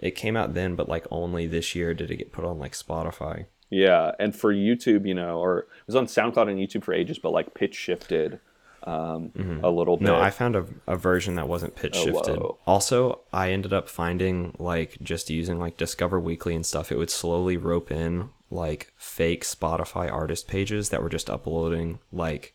It 0.03 0.11
came 0.11 0.37
out 0.37 0.53
then, 0.53 0.75
but 0.77 0.89
like 0.89 1.07
only 1.11 1.47
this 1.47 1.75
year 1.75 1.95
did 1.95 2.11
it 2.11 2.17
get 2.17 2.33
put 2.33 2.45
on 2.45 2.59
like 2.59 2.73
Spotify. 2.73 3.47
Yeah, 3.71 4.13
and 4.19 4.37
for 4.37 4.53
YouTube, 4.53 5.07
you 5.07 5.15
know, 5.15 5.39
or 5.39 5.61
it 5.61 5.67
was 5.87 5.97
on 5.97 6.05
SoundCloud 6.07 6.51
and 6.51 6.59
YouTube 6.59 6.85
for 6.85 6.93
ages, 6.93 7.19
but 7.19 7.33
like 7.33 7.55
pitch 7.55 7.75
shifted 7.75 8.39
um, 8.83 9.31
a 9.63 9.71
little 9.71 9.97
bit. 9.97 10.05
Mm-hmm. 10.09 10.17
No, 10.19 10.21
I 10.21 10.29
found 10.31 10.57
a, 10.57 10.67
a 10.87 10.97
version 10.97 11.37
that 11.37 11.49
wasn't 11.49 11.77
pitch 11.77 11.95
Oh, 11.97 12.05
shifted. 12.05 12.37
whoa. 12.39 12.59
also, 12.67 13.21
I 13.33 13.51
ended 13.53 13.73
up 13.73 13.89
finding 13.89 14.55
like 14.59 14.99
just 15.03 15.31
using 15.31 15.59
like 15.59 15.77
Discover 15.79 16.21
Weekly 16.21 16.55
and 16.55 16.67
stuff. 16.67 16.93
It 16.93 16.99
would 16.99 17.09
slowly 17.09 17.57
rope 17.57 17.91
in 17.91 18.29
like 18.51 18.93
fake 18.99 19.45
Spotify 19.45 20.13
artist 20.13 20.49
pages 20.49 20.91
that 20.91 21.03
were 21.03 21.09
just 21.09 21.31
uploading 21.31 22.01
like 22.13 22.55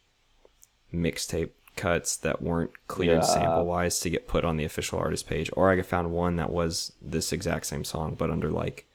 mixtape 0.93 1.51
cuts 1.77 2.17
that 2.17 2.41
weren't 2.41 2.71
cleared 2.87 3.19
Yeah. 3.19 3.21
sample 3.21 3.65
wise 3.65 3.99
to 4.01 4.09
get 4.09 4.27
put 4.27 4.43
on 4.43 4.57
the 4.57 4.65
official 4.65 4.99
artist 4.99 5.27
page. 5.27 5.49
Or 5.53 5.71
I 5.71 5.81
found 5.81 6.11
one 6.11 6.35
that 6.35 6.49
was 6.51 6.91
this 7.01 7.31
exact 7.31 7.67
same 7.67 7.83
song 7.83 8.15
but 8.17 8.29
under 8.29 8.49
like 8.49 8.85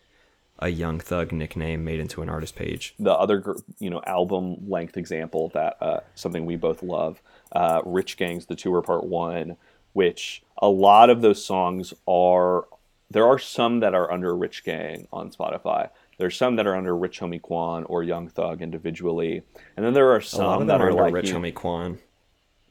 a 0.58 0.68
Young 0.68 1.00
Thug 1.00 1.32
nickname 1.32 1.84
made 1.84 1.98
into 1.98 2.22
an 2.22 2.28
artist 2.28 2.54
page. 2.54 2.94
the 2.98 3.12
other, 3.12 3.56
you 3.80 3.90
know, 3.90 4.00
album 4.06 4.68
length 4.68 4.96
example 4.96 5.48
that 5.54 5.76
uh, 5.80 6.00
something 6.14 6.46
we 6.46 6.54
both 6.56 6.82
love, 6.84 7.20
uh, 7.50 7.82
Rich 7.84 8.16
Gangs, 8.16 8.46
the 8.46 8.54
tour 8.54 8.80
part 8.82 9.04
one, 9.04 9.56
which 9.92 10.42
a 10.58 10.68
lot 10.68 11.10
of 11.10 11.20
those 11.22 11.44
songs 11.44 11.92
are. 12.06 12.66
There 13.10 13.26
are 13.26 13.38
some 13.38 13.80
that 13.80 13.94
are 13.94 14.10
under 14.10 14.34
Rich 14.36 14.64
Gang 14.64 15.06
on 15.12 15.30
Spotify. 15.30 15.90
There's 16.18 16.36
some 16.36 16.56
that 16.56 16.66
are 16.66 16.76
under 16.76 16.96
Rich 16.96 17.20
Homie 17.20 17.42
Quan 17.42 17.84
or 17.84 18.02
Young 18.04 18.28
Thug 18.28 18.62
individually, 18.62 19.42
and 19.76 19.84
then 19.84 19.92
there 19.94 20.12
are 20.12 20.20
some 20.20 20.66
that 20.68 20.80
are 20.80 20.84
are 20.86 20.90
under 20.90 21.02
like 21.02 21.12
Rich 21.12 21.30
you 21.30 21.34
Homie 21.34 21.52
Quan. 21.54 21.98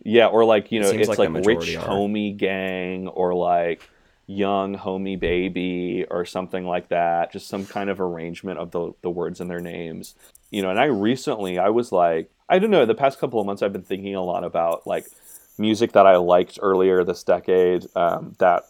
Yeah, 0.04 0.28
or 0.28 0.46
like 0.46 0.72
you 0.72 0.80
know, 0.80 0.90
seems 0.90 1.08
it's 1.08 1.20
like 1.20 1.30
like, 1.30 1.46
rich 1.46 1.76
are. 1.76 1.88
homie 1.88 2.36
gang, 2.36 3.08
or 3.08 3.34
like 3.34 3.88
young 4.26 4.78
homie 4.78 5.20
baby, 5.20 6.06
or 6.10 6.26
something 6.26 6.66
like 6.66 6.90
that. 6.90 7.32
Just 7.32 7.48
some 7.48 7.66
kind 7.66 7.90
of 7.90 8.02
arrangement 8.02 8.60
of 8.60 8.72
the 8.72 8.94
the 9.02 9.10
words 9.10 9.40
in 9.40 9.48
their 9.48 9.60
names. 9.60 10.16
You 10.50 10.64
know, 10.64 10.70
and 10.70 10.80
I 10.80 10.86
recently 10.86 11.60
I 11.60 11.70
was 11.70 11.92
like, 11.92 12.32
I 12.50 12.60
don't 12.60 12.72
know, 12.72 12.86
the 12.86 12.96
past 12.96 13.20
couple 13.20 13.40
of 13.40 13.46
months 13.46 13.62
I've 13.62 13.74
been 13.74 13.84
thinking 13.84 14.16
a 14.16 14.24
lot 14.24 14.44
about 14.44 14.88
like 14.88 15.06
music 15.58 15.92
that 15.92 16.08
I 16.08 16.18
liked 16.18 16.58
earlier 16.62 17.04
this 17.04 17.24
decade 17.24 17.86
um, 17.96 18.36
that 18.40 18.64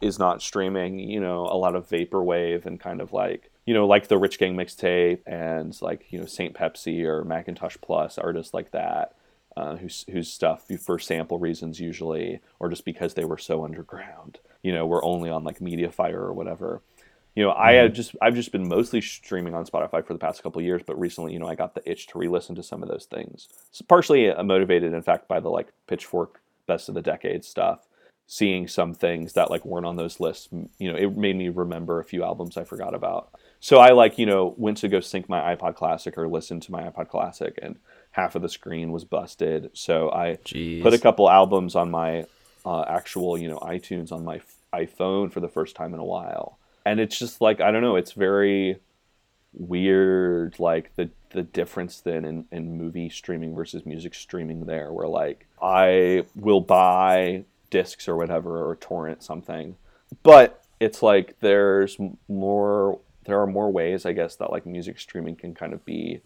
is 0.00 0.18
not 0.18 0.42
streaming. 0.42 1.00
You 1.00 1.20
know, 1.20 1.40
a 1.46 1.56
lot 1.56 1.74
of 1.74 1.88
vaporwave 1.88 2.66
and 2.66 2.78
kind 2.78 3.00
of 3.00 3.12
like 3.12 3.50
you 3.66 3.74
know, 3.74 3.86
like 3.86 4.06
the 4.06 4.18
Rich 4.18 4.38
Gang 4.38 4.54
mixtape 4.54 5.20
and 5.26 5.76
like 5.82 6.06
you 6.10 6.20
know 6.20 6.26
Saint 6.26 6.54
Pepsi 6.54 7.02
or 7.04 7.24
Macintosh 7.24 7.76
Plus 7.80 8.16
artists 8.16 8.54
like 8.54 8.70
that 8.70 9.16
uh, 9.56 9.76
whose 9.76 10.04
whose 10.10 10.32
stuff 10.32 10.66
for 10.80 10.98
sample 10.98 11.38
reasons 11.38 11.80
usually, 11.80 12.40
or 12.58 12.68
just 12.68 12.84
because 12.84 13.14
they 13.14 13.24
were 13.24 13.38
so 13.38 13.64
underground, 13.64 14.38
you 14.62 14.72
know, 14.72 14.86
were 14.86 15.04
only 15.04 15.30
on 15.30 15.44
like 15.44 15.58
MediaFire 15.58 16.14
or 16.14 16.32
whatever. 16.32 16.82
You 17.34 17.42
know, 17.44 17.52
I 17.52 17.72
had 17.72 17.94
just 17.94 18.14
I've 18.20 18.34
just 18.34 18.52
been 18.52 18.68
mostly 18.68 19.00
streaming 19.00 19.54
on 19.54 19.64
Spotify 19.64 20.04
for 20.06 20.12
the 20.12 20.18
past 20.18 20.42
couple 20.42 20.60
of 20.60 20.66
years, 20.66 20.82
but 20.86 20.98
recently, 21.00 21.32
you 21.32 21.38
know, 21.38 21.48
I 21.48 21.54
got 21.54 21.74
the 21.74 21.90
itch 21.90 22.06
to 22.08 22.18
re-listen 22.18 22.54
to 22.56 22.62
some 22.62 22.82
of 22.82 22.88
those 22.88 23.06
things. 23.06 23.48
It's 23.70 23.82
partially 23.82 24.30
uh, 24.30 24.42
motivated, 24.42 24.92
in 24.92 25.02
fact, 25.02 25.28
by 25.28 25.40
the 25.40 25.48
like 25.48 25.68
Pitchfork 25.86 26.42
Best 26.66 26.88
of 26.88 26.94
the 26.94 27.02
Decade 27.02 27.44
stuff. 27.44 27.88
Seeing 28.28 28.68
some 28.68 28.94
things 28.94 29.34
that 29.34 29.50
like 29.50 29.64
weren't 29.66 29.84
on 29.84 29.96
those 29.96 30.20
lists, 30.20 30.48
you 30.78 30.90
know, 30.90 30.96
it 30.96 31.16
made 31.16 31.36
me 31.36 31.48
remember 31.50 32.00
a 32.00 32.04
few 32.04 32.22
albums 32.22 32.56
I 32.56 32.64
forgot 32.64 32.94
about. 32.94 33.30
So 33.60 33.78
I 33.78 33.90
like, 33.90 34.16
you 34.16 34.24
know, 34.26 34.54
went 34.56 34.78
to 34.78 34.88
go 34.88 35.00
sync 35.00 35.28
my 35.28 35.54
iPod 35.54 35.74
Classic 35.74 36.16
or 36.16 36.28
listen 36.28 36.58
to 36.60 36.72
my 36.72 36.84
iPod 36.84 37.08
Classic, 37.08 37.58
and 37.60 37.76
half 38.12 38.34
of 38.34 38.42
the 38.42 38.48
screen 38.48 38.92
was 38.92 39.04
busted. 39.04 39.70
So 39.72 40.10
I 40.10 40.38
Jeez. 40.44 40.82
put 40.82 40.94
a 40.94 40.98
couple 40.98 41.28
albums 41.28 41.74
on 41.74 41.90
my 41.90 42.26
uh, 42.64 42.84
actual, 42.88 43.36
you 43.36 43.48
know, 43.48 43.58
iTunes 43.58 44.12
on 44.12 44.24
my 44.24 44.40
iPhone 44.72 45.32
for 45.32 45.40
the 45.40 45.48
first 45.48 45.74
time 45.74 45.92
in 45.92 46.00
a 46.00 46.04
while, 46.04 46.58
and 46.86 47.00
it's 47.00 47.18
just 47.18 47.40
like 47.40 47.60
I 47.60 47.70
don't 47.70 47.82
know, 47.82 47.96
it's 47.96 48.12
very 48.12 48.78
weird, 49.52 50.58
like 50.58 50.94
the 50.96 51.10
the 51.30 51.42
difference 51.42 52.00
then 52.00 52.24
in, 52.24 52.44
in 52.52 52.76
movie 52.76 53.08
streaming 53.08 53.54
versus 53.54 53.84
music 53.84 54.14
streaming 54.14 54.66
there, 54.66 54.92
where 54.92 55.08
like 55.08 55.46
I 55.60 56.24
will 56.36 56.60
buy 56.60 57.44
discs 57.70 58.08
or 58.08 58.16
whatever 58.16 58.68
or 58.68 58.76
torrent 58.76 59.22
something, 59.22 59.76
but 60.22 60.62
it's 60.80 61.02
like 61.02 61.38
there's 61.40 61.96
more 62.28 62.98
there 63.24 63.40
are 63.40 63.46
more 63.46 63.70
ways 63.70 64.04
i 64.04 64.12
guess 64.12 64.34
that 64.34 64.50
like 64.50 64.66
music 64.66 64.98
streaming 64.98 65.36
can 65.36 65.54
kind 65.54 65.72
of 65.72 65.84
be 65.84 66.20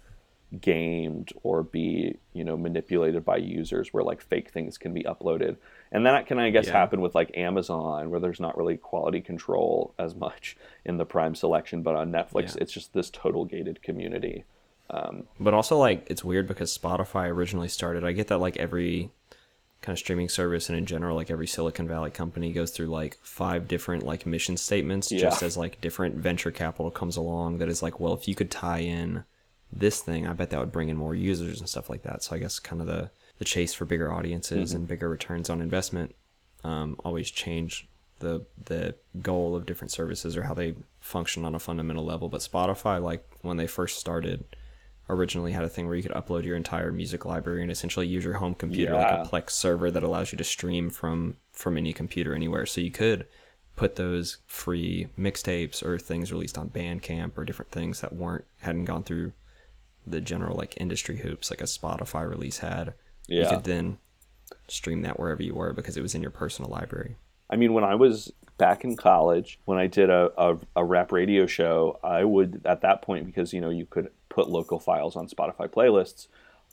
gamed 0.60 1.32
or 1.42 1.62
be 1.62 2.16
you 2.32 2.44
know 2.44 2.56
manipulated 2.56 3.24
by 3.24 3.36
users 3.36 3.92
where 3.92 4.04
like 4.04 4.20
fake 4.22 4.50
things 4.50 4.78
can 4.78 4.94
be 4.94 5.02
uploaded 5.02 5.56
and 5.90 6.06
that 6.06 6.26
can 6.26 6.38
i 6.38 6.50
guess 6.50 6.66
Yeah. 6.66 6.72
happen 6.74 7.00
with 7.00 7.16
like 7.16 7.36
amazon 7.36 8.10
where 8.10 8.20
there's 8.20 8.38
not 8.38 8.56
really 8.56 8.76
quality 8.76 9.20
control 9.20 9.92
as 9.98 10.14
much 10.14 10.56
in 10.84 10.98
the 10.98 11.04
prime 11.04 11.34
selection 11.34 11.82
but 11.82 11.96
on 11.96 12.12
netflix 12.12 12.54
Yeah. 12.54 12.62
it's 12.62 12.72
just 12.72 12.92
this 12.92 13.10
total 13.10 13.44
gated 13.44 13.82
community 13.82 14.44
um, 14.88 15.24
But 15.40 15.52
also, 15.52 15.76
like, 15.78 16.06
it's 16.08 16.22
weird 16.22 16.46
because 16.46 16.78
Spotify 16.78 17.26
originally 17.28 17.66
started. 17.66 18.04
I 18.04 18.12
get 18.12 18.28
that, 18.28 18.38
like, 18.38 18.56
every 18.56 19.10
kind 19.82 19.92
of 19.96 19.98
streaming 19.98 20.28
service 20.28 20.68
and 20.68 20.78
in 20.78 20.86
general, 20.86 21.16
like, 21.16 21.28
every 21.28 21.48
Silicon 21.48 21.88
Valley 21.88 22.12
company 22.12 22.52
goes 22.52 22.70
through, 22.70 22.86
like, 22.86 23.18
five 23.20 23.66
different, 23.66 24.04
like, 24.04 24.26
mission 24.26 24.56
statements 24.56 25.08
just 25.08 25.42
as, 25.42 25.56
like, 25.56 25.80
different 25.80 26.14
venture 26.14 26.52
capital 26.52 26.92
comes 26.92 27.16
along 27.16 27.58
that 27.58 27.68
is 27.68 27.82
like, 27.82 27.98
well, 27.98 28.14
if 28.14 28.28
you 28.28 28.36
could 28.36 28.48
tie 28.48 28.78
in 28.78 29.24
this 29.72 30.00
thing, 30.00 30.26
I 30.26 30.32
bet 30.32 30.50
that 30.50 30.60
would 30.60 30.72
bring 30.72 30.88
in 30.88 30.96
more 30.96 31.14
users 31.14 31.60
and 31.60 31.68
stuff 31.68 31.90
like 31.90 32.02
that. 32.02 32.22
So 32.22 32.36
I 32.36 32.38
guess 32.38 32.58
kind 32.58 32.80
of 32.80 32.86
the, 32.86 33.10
the 33.38 33.44
chase 33.44 33.74
for 33.74 33.84
bigger 33.84 34.12
audiences 34.12 34.72
and 34.72 34.88
bigger 34.88 35.08
returns 35.08 35.50
on 35.50 35.60
investment 35.60 36.14
um, 36.64 36.96
always 37.04 37.30
change 37.30 37.88
the 38.18 38.44
the 38.64 38.94
goal 39.20 39.54
of 39.54 39.66
different 39.66 39.92
services 39.92 40.36
or 40.36 40.42
how 40.44 40.54
they 40.54 40.74
function 41.00 41.44
on 41.44 41.54
a 41.54 41.58
fundamental 41.58 42.04
level. 42.04 42.28
But 42.28 42.40
Spotify, 42.40 43.02
like 43.02 43.26
when 43.42 43.56
they 43.56 43.66
first 43.66 43.98
started, 43.98 44.44
originally 45.08 45.52
had 45.52 45.64
a 45.64 45.68
thing 45.68 45.86
where 45.86 45.96
you 45.96 46.02
could 46.02 46.12
upload 46.12 46.44
your 46.44 46.56
entire 46.56 46.90
music 46.90 47.24
library 47.24 47.62
and 47.62 47.70
essentially 47.70 48.06
use 48.06 48.24
your 48.24 48.34
home 48.34 48.54
computer 48.54 48.94
like 48.94 49.26
a 49.26 49.28
Plex 49.28 49.50
server 49.50 49.90
that 49.90 50.02
allows 50.02 50.32
you 50.32 50.38
to 50.38 50.44
stream 50.44 50.90
from 50.90 51.36
from 51.52 51.76
any 51.76 51.92
computer 51.92 52.34
anywhere. 52.34 52.66
So 52.66 52.80
you 52.80 52.90
could 52.90 53.26
put 53.76 53.96
those 53.96 54.38
free 54.46 55.08
mixtapes 55.18 55.82
or 55.84 55.98
things 55.98 56.32
released 56.32 56.56
on 56.56 56.70
Bandcamp 56.70 57.36
or 57.36 57.44
different 57.44 57.70
things 57.70 58.00
that 58.00 58.14
weren't 58.14 58.44
hadn't 58.60 58.86
gone 58.86 59.04
through 59.04 59.32
the 60.06 60.20
general 60.20 60.56
like 60.56 60.74
industry 60.80 61.18
hoops 61.18 61.50
like 61.50 61.60
a 61.60 61.64
Spotify 61.64 62.28
release 62.28 62.58
had. 62.58 62.94
You 63.50 63.56
could 63.56 63.64
then 63.64 63.98
stream 64.68 65.02
that 65.02 65.18
wherever 65.18 65.42
you 65.42 65.54
were 65.54 65.72
because 65.72 65.96
it 65.96 66.02
was 66.02 66.14
in 66.14 66.22
your 66.22 66.30
personal 66.30 66.70
library. 66.70 67.16
I 67.50 67.56
mean, 67.56 67.72
when 67.72 67.84
I 67.84 67.94
was 67.94 68.32
back 68.58 68.84
in 68.84 68.96
college 68.96 69.58
when 69.66 69.78
I 69.78 69.86
did 69.86 70.08
a, 70.08 70.30
a, 70.38 70.56
a 70.76 70.84
rap 70.84 71.12
radio 71.12 71.46
show, 71.46 71.98
I 72.02 72.24
would 72.24 72.62
at 72.64 72.80
that 72.82 73.02
point 73.02 73.26
because 73.26 73.52
you 73.52 73.60
know 73.60 73.70
you 73.70 73.86
could 73.86 74.10
put 74.28 74.48
local 74.48 74.78
files 74.78 75.16
on 75.16 75.28
Spotify 75.28 75.68
playlists. 75.68 76.28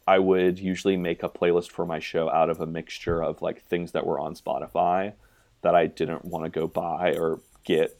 I 0.06 0.20
would 0.20 0.60
usually 0.60 0.98
make 0.98 1.24
a 1.24 1.30
playlist 1.30 1.72
for 1.72 1.86
my 1.86 2.00
show 2.00 2.30
out 2.30 2.50
of 2.50 2.60
a 2.60 2.66
mixture 2.66 3.24
of 3.24 3.42
like 3.42 3.64
things 3.64 3.94
that 3.94 4.06
were 4.06 4.20
on 4.20 4.36
Spotify 4.36 5.14
that 5.62 5.76
I 5.76 5.88
didn't 5.88 6.26
want 6.26 6.44
to 6.44 6.50
go 6.50 6.68
buy 6.68 7.16
or 7.16 7.40
get 7.64 7.98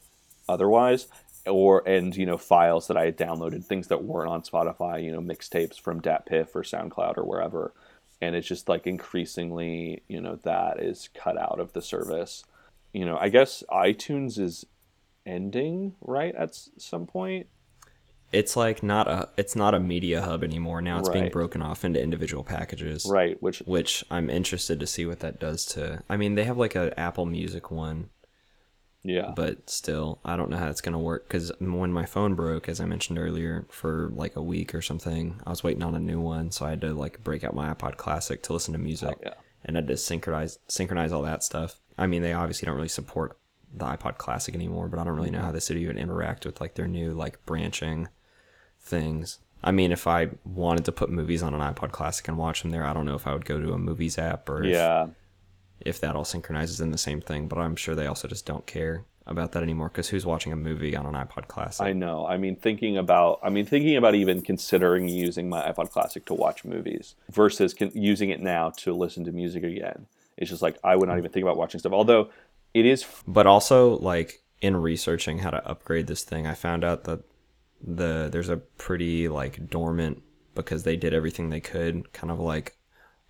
otherwise 0.50 1.08
or 1.46 1.88
and 1.88 2.16
you 2.16 2.26
know 2.26 2.38
files 2.38 2.88
that 2.88 2.98
I 2.98 3.06
had 3.06 3.18
downloaded 3.18 3.66
things 3.66 3.88
that 3.88 4.04
weren't 4.04 4.32
on 4.32 4.42
Spotify 4.44 5.04
you 5.04 5.12
know 5.12 5.22
mixtapes 5.22 5.80
from 5.80 6.02
DatPiff 6.02 6.56
or 6.56 6.64
SoundCloud 6.64 7.18
or 7.18 7.24
wherever. 7.24 7.74
And 8.22 8.36
it's 8.36 8.48
just 8.48 8.70
like 8.70 8.88
increasingly 8.88 10.04
you 10.08 10.22
know 10.22 10.38
that 10.44 10.82
is 10.82 11.10
cut 11.14 11.38
out 11.38 11.60
of 11.60 11.74
the 11.74 11.82
service. 11.82 12.44
You 12.94 13.06
know 13.06 13.18
I 13.18 13.30
guess 13.30 13.64
iTunes 13.70 14.40
is 14.40 14.66
ending 15.26 15.96
right 16.02 16.36
at 16.36 16.56
some 16.78 17.06
point? 17.06 17.48
It's 18.32 18.56
like 18.56 18.82
not 18.82 19.08
a 19.08 19.30
it's 19.38 19.56
not 19.56 19.76
a 19.76 19.80
media 19.80 20.22
hub 20.22 20.44
anymore. 20.44 20.82
Now 20.82 21.00
it's 21.00 21.10
right. 21.10 21.20
being 21.20 21.32
broken 21.32 21.62
off 21.62 21.84
into 21.84 22.02
individual 22.02 22.44
packages. 22.44 23.06
Right 23.08 23.42
which 23.44 23.60
which 23.60 24.06
i'm 24.10 24.30
interested 24.30 24.80
to 24.80 24.88
see 24.88 25.06
what 25.06 25.20
that 25.20 25.40
does 25.40 25.66
to 25.66 26.02
i 26.10 26.18
mean 26.18 26.36
they 26.36 26.46
have 26.46 26.58
like 26.58 26.76
a 26.76 26.98
apple 27.00 27.26
music 27.26 27.70
one 27.70 28.10
yeah 29.04 29.32
but 29.36 29.70
still 29.70 30.20
i 30.24 30.36
don't 30.36 30.50
know 30.50 30.58
how 30.58 30.70
it's 30.70 30.82
going 30.82 30.94
to 30.94 31.00
work 31.00 31.28
because 31.28 31.52
when 31.60 31.92
my 31.92 32.06
phone 32.06 32.36
broke 32.36 32.70
as 32.70 32.80
i 32.80 32.86
mentioned 32.86 33.20
earlier 33.20 33.66
for 33.70 34.10
like 34.16 34.36
a 34.36 34.42
week 34.42 34.74
or 34.74 34.82
something 34.82 35.40
i 35.46 35.50
was 35.50 35.64
waiting 35.64 35.84
on 35.84 35.96
a 35.96 36.00
new 36.00 36.20
one 36.20 36.52
so 36.52 36.66
i 36.66 36.70
had 36.70 36.82
to 36.82 36.94
like 36.94 37.24
break 37.24 37.44
out 37.44 37.54
my 37.54 37.74
ipod 37.74 37.98
classic 37.98 38.42
to 38.42 38.54
listen 38.54 38.72
to 38.72 38.80
music 38.80 39.16
oh, 39.18 39.22
yeah. 39.26 39.34
and 39.66 39.76
i 39.76 39.80
had 39.80 39.88
to 39.88 39.98
synchronize 39.98 40.60
synchronize 40.68 41.12
all 41.12 41.22
that 41.22 41.44
stuff 41.44 41.80
i 41.98 42.08
mean 42.08 42.22
they 42.22 42.34
obviously 42.34 42.66
don't 42.66 42.76
really 42.76 42.88
support 42.88 43.38
the 43.74 43.86
ipod 43.86 44.18
classic 44.18 44.56
anymore 44.56 44.88
but 44.88 45.00
i 45.00 45.04
don't 45.04 45.16
really 45.16 45.32
know 45.32 45.42
how 45.42 45.52
the 45.52 45.60
city 45.60 45.86
would 45.86 45.98
interact 45.98 46.46
with 46.46 46.62
like 46.62 46.76
their 46.76 46.88
new 46.88 47.12
like 47.12 47.46
branching 47.46 48.08
things. 48.84 49.40
I 49.64 49.72
mean, 49.72 49.92
if 49.92 50.08
I 50.08 50.30
wanted 50.44 50.86
to 50.86 50.92
put 50.92 51.10
movies 51.10 51.42
on 51.42 51.54
an 51.54 51.62
iPod 51.62 51.92
Classic 51.92 52.28
and 52.28 52.38
watch 52.38 52.62
them 52.62 52.72
there, 52.72 52.86
I 52.86 52.94
don't 52.94 53.06
know 53.06 53.16
if 53.16 53.26
I 53.26 53.34
would 53.34 53.46
go 53.46 53.60
to 53.60 53.74
a 53.74 53.78
movies 53.78 54.18
app 54.18 54.50
or 54.50 54.64
yeah, 54.64 55.06
if, 55.06 55.10
if 55.80 56.00
that 56.00 56.16
all 56.16 56.26
synchronizes 56.26 56.80
in 56.80 56.92
the 56.92 56.98
same 56.98 57.22
thing. 57.22 57.48
But 57.48 57.60
I'm 57.60 57.76
sure 57.76 57.96
they 57.96 58.08
also 58.08 58.28
just 58.28 58.46
don't 58.46 58.66
care 58.66 59.06
about 59.26 59.54
that 59.54 59.64
anymore 59.64 59.90
because 59.90 60.10
who's 60.10 60.26
watching 60.26 60.52
a 60.52 60.56
movie 60.56 60.96
on 60.96 61.06
an 61.06 61.14
iPod 61.14 61.48
Classic? 61.48 61.86
I 61.86 61.94
know. 61.94 62.26
I 62.26 62.38
mean, 62.38 62.56
thinking 62.56 62.98
about, 62.98 63.40
I 63.42 63.50
mean, 63.50 63.66
thinking 63.66 63.96
about 63.96 64.16
even 64.16 64.42
considering 64.42 65.08
using 65.08 65.50
my 65.50 65.72
iPod 65.72 65.92
Classic 65.92 66.26
to 66.26 66.34
watch 66.34 66.66
movies 66.66 67.16
versus 67.32 67.74
con- 67.74 67.92
using 67.94 68.30
it 68.30 68.42
now 68.42 68.72
to 68.78 68.94
listen 68.94 69.24
to 69.26 69.32
music 69.32 69.64
again. 69.64 70.08
It's 70.38 70.50
just 70.50 70.62
like 70.62 70.78
I 70.84 70.96
would 70.96 71.08
not 71.08 71.18
even 71.18 71.32
think 71.32 71.44
about 71.44 71.58
watching 71.58 71.80
stuff. 71.80 71.94
Although 71.94 72.30
it 72.74 72.86
is, 72.86 73.04
f- 73.04 73.24
but 73.28 73.46
also 73.46 73.98
like 74.00 74.42
in 74.62 74.76
researching 74.76 75.40
how 75.40 75.52
to 75.52 75.66
upgrade 75.68 76.08
this 76.08 76.24
thing, 76.24 76.48
I 76.48 76.54
found 76.54 76.84
out 76.84 77.04
that 77.06 77.22
the 77.82 78.30
there's 78.32 78.50
a 78.50 78.58
pretty 78.58 79.28
like 79.28 79.70
dormant 79.70 80.24
because 80.56 80.84
they 80.84 80.96
did 80.96 81.14
everything 81.14 81.50
they 81.50 81.60
could 81.60 82.12
kind 82.14 82.32
of 82.32 82.40
like 82.40 82.78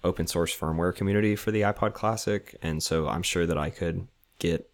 open 0.04 0.28
source 0.28 0.56
firmware 0.56 0.96
community 0.96 1.36
for 1.36 1.52
the 1.52 1.62
iPod 1.62 1.94
Classic 1.94 2.56
and 2.62 2.82
so 2.82 3.08
I'm 3.08 3.24
sure 3.24 3.46
that 3.46 3.58
I 3.58 3.70
could 3.70 4.08
get 4.40 4.70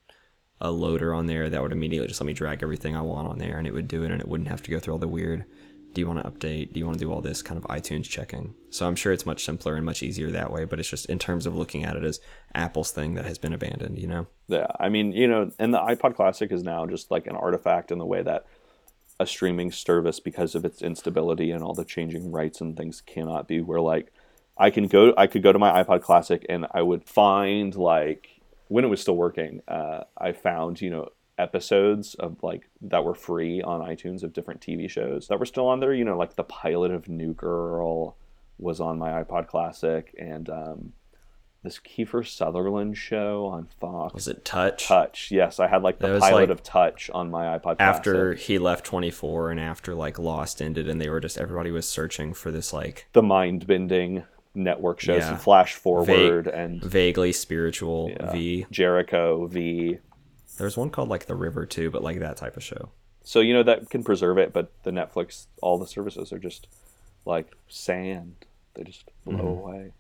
a 0.62 0.72
loader 0.72 1.14
on 1.14 1.28
there 1.28 1.50
that 1.50 1.62
would 1.62 1.72
immediately 1.72 2.08
just 2.08 2.20
let 2.20 2.28
me 2.28 2.34
drag 2.34 2.64
everything 2.64 2.96
I 2.96 3.02
want 3.02 3.28
on 3.28 3.38
there 3.38 3.58
and 3.58 3.68
it 3.68 3.74
would 3.74 3.88
do 3.88 4.04
it 4.04 4.12
and 4.12 4.20
it 4.20 4.28
wouldn't 4.28 4.50
have 4.50 4.64
to 4.64 4.72
go 4.72 4.80
through 4.80 4.94
all 4.94 5.00
the 5.00 5.08
weird 5.08 5.46
do 5.92 6.02
you 6.02 6.08
want 6.08 6.24
to 6.24 6.30
update? 6.30 6.72
Do 6.72 6.80
you 6.80 6.86
want 6.86 7.00
to 7.00 7.04
do 7.04 7.12
all 7.12 7.20
this? 7.20 7.42
kind 7.42 7.58
of 7.58 7.64
iTunes 7.64 8.04
checking. 8.04 8.54
So 8.70 8.86
I'm 8.86 8.96
sure 8.96 9.12
it's 9.12 9.26
much 9.26 9.44
simpler 9.44 9.76
and 9.76 9.84
much 9.84 10.04
easier 10.04 10.30
that 10.32 10.52
way 10.52 10.66
but 10.66 10.80
it's 10.80 10.90
just 10.90 11.08
in 11.08 11.20
terms 11.20 11.46
of 11.46 11.56
looking 11.56 11.84
at 11.84 11.96
it 11.96 12.04
as 12.04 12.20
Apple's 12.54 12.92
thing 12.92 13.16
that 13.16 13.26
has 13.26 13.38
been 13.38 13.54
abandoned 13.54 13.98
you 13.98 14.08
know? 14.08 14.28
Yeah 14.48 14.68
I 14.80 14.90
mean 14.90 15.12
you 15.12 15.28
know 15.28 15.52
and 15.60 15.74
the 15.74 15.80
iPod 15.80 16.16
Classic 16.16 16.52
is 16.52 16.64
now 16.64 16.86
just 16.86 17.12
like 17.12 17.28
an 17.28 17.36
artifact 17.36 17.92
in 17.92 17.98
the 17.98 18.06
way 18.06 18.22
that 18.24 18.46
a 19.20 19.28
streaming 19.28 19.72
service 19.72 20.20
because 20.20 20.56
of 20.56 20.64
its 20.64 20.82
instability 20.82 21.52
and 21.52 21.64
all 21.64 21.74
the 21.74 21.84
changing 21.84 22.32
rights 22.32 22.62
and 22.62 22.78
things 22.78 23.02
cannot 23.02 23.48
be 23.48 23.60
where 23.60 23.82
like 23.82 24.14
I 24.60 24.70
can 24.70 24.88
go 24.88 25.14
I 25.18 25.28
could 25.28 25.42
go 25.42 25.52
to 25.52 25.60
my 25.60 25.84
iPod 25.84 26.02
Classic 26.02 26.46
and 26.50 26.68
I 26.72 26.82
would 26.82 27.06
find 27.06 27.74
like 27.76 28.42
when 28.68 28.84
it 28.84 28.90
was 28.90 29.02
still 29.02 29.16
working 29.16 29.62
uh, 29.68 30.04
I 30.18 30.34
found 30.34 30.82
you 30.82 30.90
know 30.90 31.10
episodes 31.38 32.16
of 32.16 32.44
like 32.44 32.70
that 32.82 33.04
were 33.04 33.16
free 33.16 33.62
on 33.62 33.80
iTunes 33.80 34.24
of 34.24 34.34
different 34.34 34.60
TV 34.60 34.90
shows 34.90 35.30
that 35.30 35.40
were 35.40 35.46
still 35.46 35.68
on 35.68 35.80
there 35.80 35.94
you 35.94 36.04
know 36.04 36.18
like 36.18 36.36
the 36.36 36.44
pilot 36.44 36.92
of 36.92 37.08
New 37.08 37.34
Girl 37.34 38.18
was 38.58 38.82
on 38.82 39.00
my 39.00 39.24
iPod 39.24 39.48
Classic 39.48 40.14
and 40.20 40.50
um, 40.50 40.94
this 41.64 41.80
Kiefer 41.80 42.26
Sutherland 42.26 42.98
show 42.98 43.46
on 43.48 43.68
Fox. 43.80 44.14
Was 44.14 44.28
it 44.28 44.46
Touch? 44.46 44.88
Touch. 44.88 45.30
Yes, 45.30 45.60
I 45.60 45.68
had 45.68 45.82
like 45.82 46.00
the 46.00 46.20
pilot 46.20 46.34
like, 46.34 46.50
of 46.50 46.64
Touch 46.64 47.10
on 47.14 47.30
my 47.30 47.58
iPod. 47.58 47.78
Classic. 47.78 47.82
After 47.82 48.34
Classic. 48.34 48.48
he 48.48 48.60
left 48.60 48.86
24 48.86 49.52
and 49.52 49.60
after 49.60 49.96
like 49.96 50.20
Lost 50.20 50.62
ended 50.62 50.88
and 50.88 51.02
they 51.02 51.10
were 51.10 51.20
just 51.20 51.38
everybody 51.38 51.72
was 51.72 51.88
searching 51.88 52.34
for 52.34 52.52
this 52.52 52.72
like 52.72 53.08
the 53.14 53.24
mind 53.24 53.68
bending 53.68 54.24
network 54.56 55.00
shows 55.00 55.22
yeah. 55.22 55.32
and 55.32 55.42
flash 55.42 55.76
forward 55.76 56.46
Va- 56.46 56.56
and 56.56 56.84
vaguely 56.84 57.32
spiritual 57.32 58.10
yeah. 58.10 58.32
V 58.32 58.66
Jericho 58.72 59.48
V. 59.48 60.00
There's 60.58 60.76
one 60.76 60.90
called 60.90 61.10
like 61.10 61.26
The 61.26 61.36
River 61.36 61.66
too, 61.66 61.90
but 61.92 62.04
like 62.04 62.20
that 62.20 62.38
type 62.38 62.58
of 62.58 62.64
show. 62.64 62.90
So 63.24 63.40
you 63.40 63.54
know 63.54 63.64
that 63.64 63.90
can 63.90 64.04
preserve 64.04 64.38
it, 64.38 64.54
but 64.54 64.72
the 64.84 64.92
Netflix 64.92 65.48
all 65.62 65.78
the 65.78 65.88
services 65.88 66.34
are 66.34 66.40
just 66.40 66.68
like 67.26 67.48
sand. 67.68 68.46
They 68.74 68.84
just 68.84 69.10
blow 69.26 69.36
mm-hmm. 69.36 69.48
away. 69.48 69.92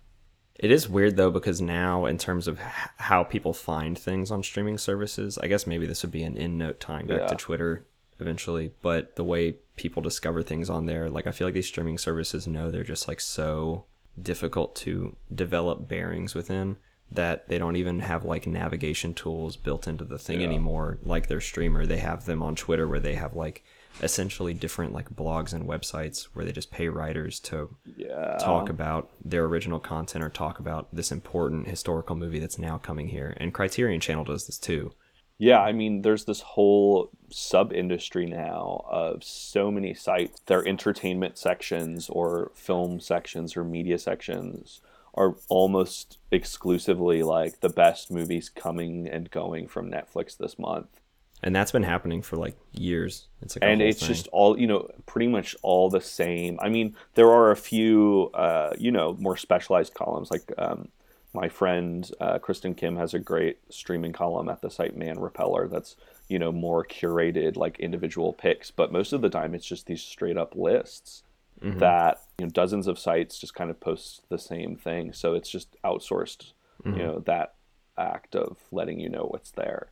It 0.55 0.71
is 0.71 0.89
weird 0.89 1.15
though 1.15 1.31
because 1.31 1.61
now, 1.61 2.05
in 2.05 2.17
terms 2.17 2.47
of 2.47 2.59
how 2.59 3.23
people 3.23 3.53
find 3.53 3.97
things 3.97 4.29
on 4.29 4.43
streaming 4.43 4.77
services, 4.77 5.37
I 5.37 5.47
guess 5.47 5.65
maybe 5.65 5.85
this 5.85 6.03
would 6.03 6.11
be 6.11 6.23
an 6.23 6.35
in 6.35 6.57
note 6.57 6.81
tying 6.81 7.07
back 7.07 7.21
yeah. 7.21 7.27
to 7.27 7.35
Twitter 7.35 7.85
eventually. 8.19 8.71
But 8.81 9.15
the 9.15 9.23
way 9.23 9.55
people 9.77 10.01
discover 10.01 10.43
things 10.43 10.69
on 10.69 10.85
there, 10.85 11.09
like 11.09 11.27
I 11.27 11.31
feel 11.31 11.47
like 11.47 11.53
these 11.53 11.67
streaming 11.67 11.97
services 11.97 12.45
know 12.45 12.69
they're 12.69 12.83
just 12.83 13.07
like 13.07 13.21
so 13.21 13.85
difficult 14.21 14.75
to 14.77 15.15
develop 15.33 15.87
bearings 15.87 16.35
within 16.35 16.77
that 17.11 17.47
they 17.47 17.57
don't 17.57 17.75
even 17.75 17.99
have 17.99 18.23
like 18.23 18.45
navigation 18.45 19.13
tools 19.13 19.57
built 19.57 19.87
into 19.87 20.05
the 20.05 20.19
thing 20.19 20.41
yeah. 20.41 20.47
anymore. 20.47 20.99
Like 21.03 21.27
their 21.27 21.41
streamer, 21.41 21.85
they 21.85 21.97
have 21.97 22.25
them 22.25 22.43
on 22.43 22.55
Twitter 22.55 22.87
where 22.87 22.99
they 22.99 23.15
have 23.15 23.35
like 23.35 23.63
essentially 24.01 24.53
different 24.53 24.93
like 24.93 25.09
blogs 25.09 25.51
and 25.53 25.67
websites 25.67 26.25
where 26.33 26.45
they 26.45 26.51
just 26.51 26.71
pay 26.71 26.87
writers 26.87 27.39
to 27.39 27.75
yeah. 27.97 28.37
talk 28.39 28.69
about 28.69 29.09
their 29.23 29.45
original 29.45 29.79
content 29.79 30.23
or 30.23 30.29
talk 30.29 30.59
about 30.59 30.87
this 30.93 31.11
important 31.11 31.67
historical 31.67 32.15
movie 32.15 32.39
that's 32.39 32.59
now 32.59 32.77
coming 32.77 33.07
here. 33.07 33.35
And 33.37 33.53
Criterion 33.53 33.99
Channel 33.99 34.23
does 34.23 34.45
this 34.45 34.57
too. 34.57 34.93
Yeah, 35.39 35.61
I 35.61 35.71
mean, 35.71 36.01
there's 36.01 36.25
this 36.25 36.41
whole 36.41 37.09
sub 37.29 37.73
industry 37.73 38.25
now 38.25 38.85
of 38.89 39.23
so 39.23 39.71
many 39.71 39.93
sites. 39.93 40.41
Their 40.45 40.67
entertainment 40.67 41.37
sections 41.37 42.09
or 42.09 42.51
film 42.53 42.99
sections 42.99 43.55
or 43.55 43.63
media 43.63 43.97
sections 43.97 44.81
are 45.15 45.35
almost 45.47 46.17
exclusively 46.29 47.23
like 47.23 47.61
the 47.61 47.69
best 47.69 48.11
movies 48.11 48.49
coming 48.49 49.07
and 49.07 49.31
going 49.31 49.67
from 49.67 49.89
Netflix 49.89 50.37
this 50.37 50.59
month 50.59 50.99
and 51.41 51.55
that's 51.55 51.71
been 51.71 51.83
happening 51.83 52.21
for 52.21 52.35
like 52.35 52.55
years. 52.73 53.27
It's 53.41 53.55
like 53.55 53.63
and 53.63 53.81
it's 53.81 53.99
thing. 53.99 54.09
just 54.09 54.27
all 54.27 54.59
you 54.59 54.67
know, 54.67 54.89
pretty 55.05 55.27
much 55.27 55.55
all 55.61 55.89
the 55.89 56.01
same. 56.01 56.59
I 56.61 56.69
mean, 56.69 56.95
there 57.15 57.29
are 57.29 57.51
a 57.51 57.55
few, 57.55 58.29
uh, 58.33 58.73
you 58.77 58.91
know, 58.91 59.15
more 59.19 59.37
specialized 59.37 59.93
columns. 59.93 60.31
Like 60.31 60.51
um, 60.57 60.89
my 61.33 61.47
friend 61.47 62.09
uh, 62.19 62.39
Kristen 62.39 62.73
Kim 62.73 62.95
has 62.97 63.13
a 63.13 63.19
great 63.19 63.59
streaming 63.69 64.13
column 64.13 64.49
at 64.49 64.61
the 64.61 64.69
site 64.69 64.97
Man 64.97 65.19
Repeller. 65.19 65.67
That's 65.67 65.95
you 66.27 66.39
know 66.39 66.51
more 66.51 66.83
curated, 66.85 67.55
like 67.55 67.79
individual 67.79 68.33
picks. 68.33 68.71
But 68.71 68.91
most 68.91 69.13
of 69.13 69.21
the 69.21 69.29
time, 69.29 69.53
it's 69.53 69.65
just 69.65 69.85
these 69.85 70.01
straight 70.01 70.37
up 70.37 70.55
lists 70.55 71.23
mm-hmm. 71.61 71.79
that 71.79 72.21
you 72.39 72.45
know 72.45 72.51
dozens 72.51 72.87
of 72.87 72.97
sites 72.97 73.39
just 73.39 73.53
kind 73.53 73.69
of 73.69 73.79
post 73.79 74.23
the 74.29 74.39
same 74.39 74.75
thing. 74.75 75.13
So 75.13 75.33
it's 75.35 75.49
just 75.49 75.75
outsourced. 75.83 76.53
Mm-hmm. 76.83 76.97
You 76.97 77.03
know 77.03 77.19
that 77.25 77.55
act 77.97 78.35
of 78.35 78.57
letting 78.71 78.99
you 78.99 79.09
know 79.09 79.27
what's 79.29 79.51
there. 79.51 79.89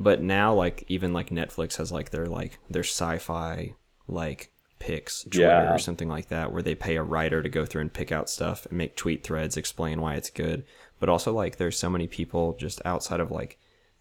But 0.00 0.22
now, 0.22 0.54
like 0.54 0.84
even 0.88 1.12
like 1.12 1.30
Netflix 1.30 1.76
has 1.76 1.92
like 1.92 2.10
their 2.10 2.26
like 2.26 2.58
their 2.68 2.82
sci-fi 2.82 3.74
like 4.08 4.51
picks 4.82 5.22
Twitter 5.22 5.42
yeah. 5.42 5.72
or 5.72 5.78
something 5.78 6.08
like 6.08 6.28
that, 6.28 6.52
where 6.52 6.62
they 6.62 6.74
pay 6.74 6.96
a 6.96 7.02
writer 7.02 7.40
to 7.40 7.48
go 7.48 7.64
through 7.64 7.82
and 7.82 7.92
pick 7.92 8.10
out 8.10 8.28
stuff 8.28 8.66
and 8.66 8.76
make 8.76 8.96
tweet 8.96 9.22
threads, 9.22 9.56
explain 9.56 10.00
why 10.00 10.14
it's 10.14 10.30
good. 10.30 10.64
But 10.98 11.08
also 11.08 11.32
like 11.32 11.56
there's 11.56 11.78
so 11.78 11.88
many 11.88 12.08
people 12.08 12.56
just 12.58 12.82
outside 12.84 13.20
of 13.20 13.30
like 13.30 13.58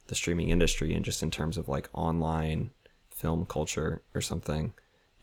the 0.08 0.16
streaming 0.16 0.50
industry 0.50 0.94
and 0.96 1.06
just 1.06 1.22
in 1.22 1.30
terms 1.30 1.56
of 1.56 1.70
like 1.70 1.88
online 1.94 2.72
film 3.12 3.46
culture 3.46 4.02
or 4.16 4.22
something 4.22 4.74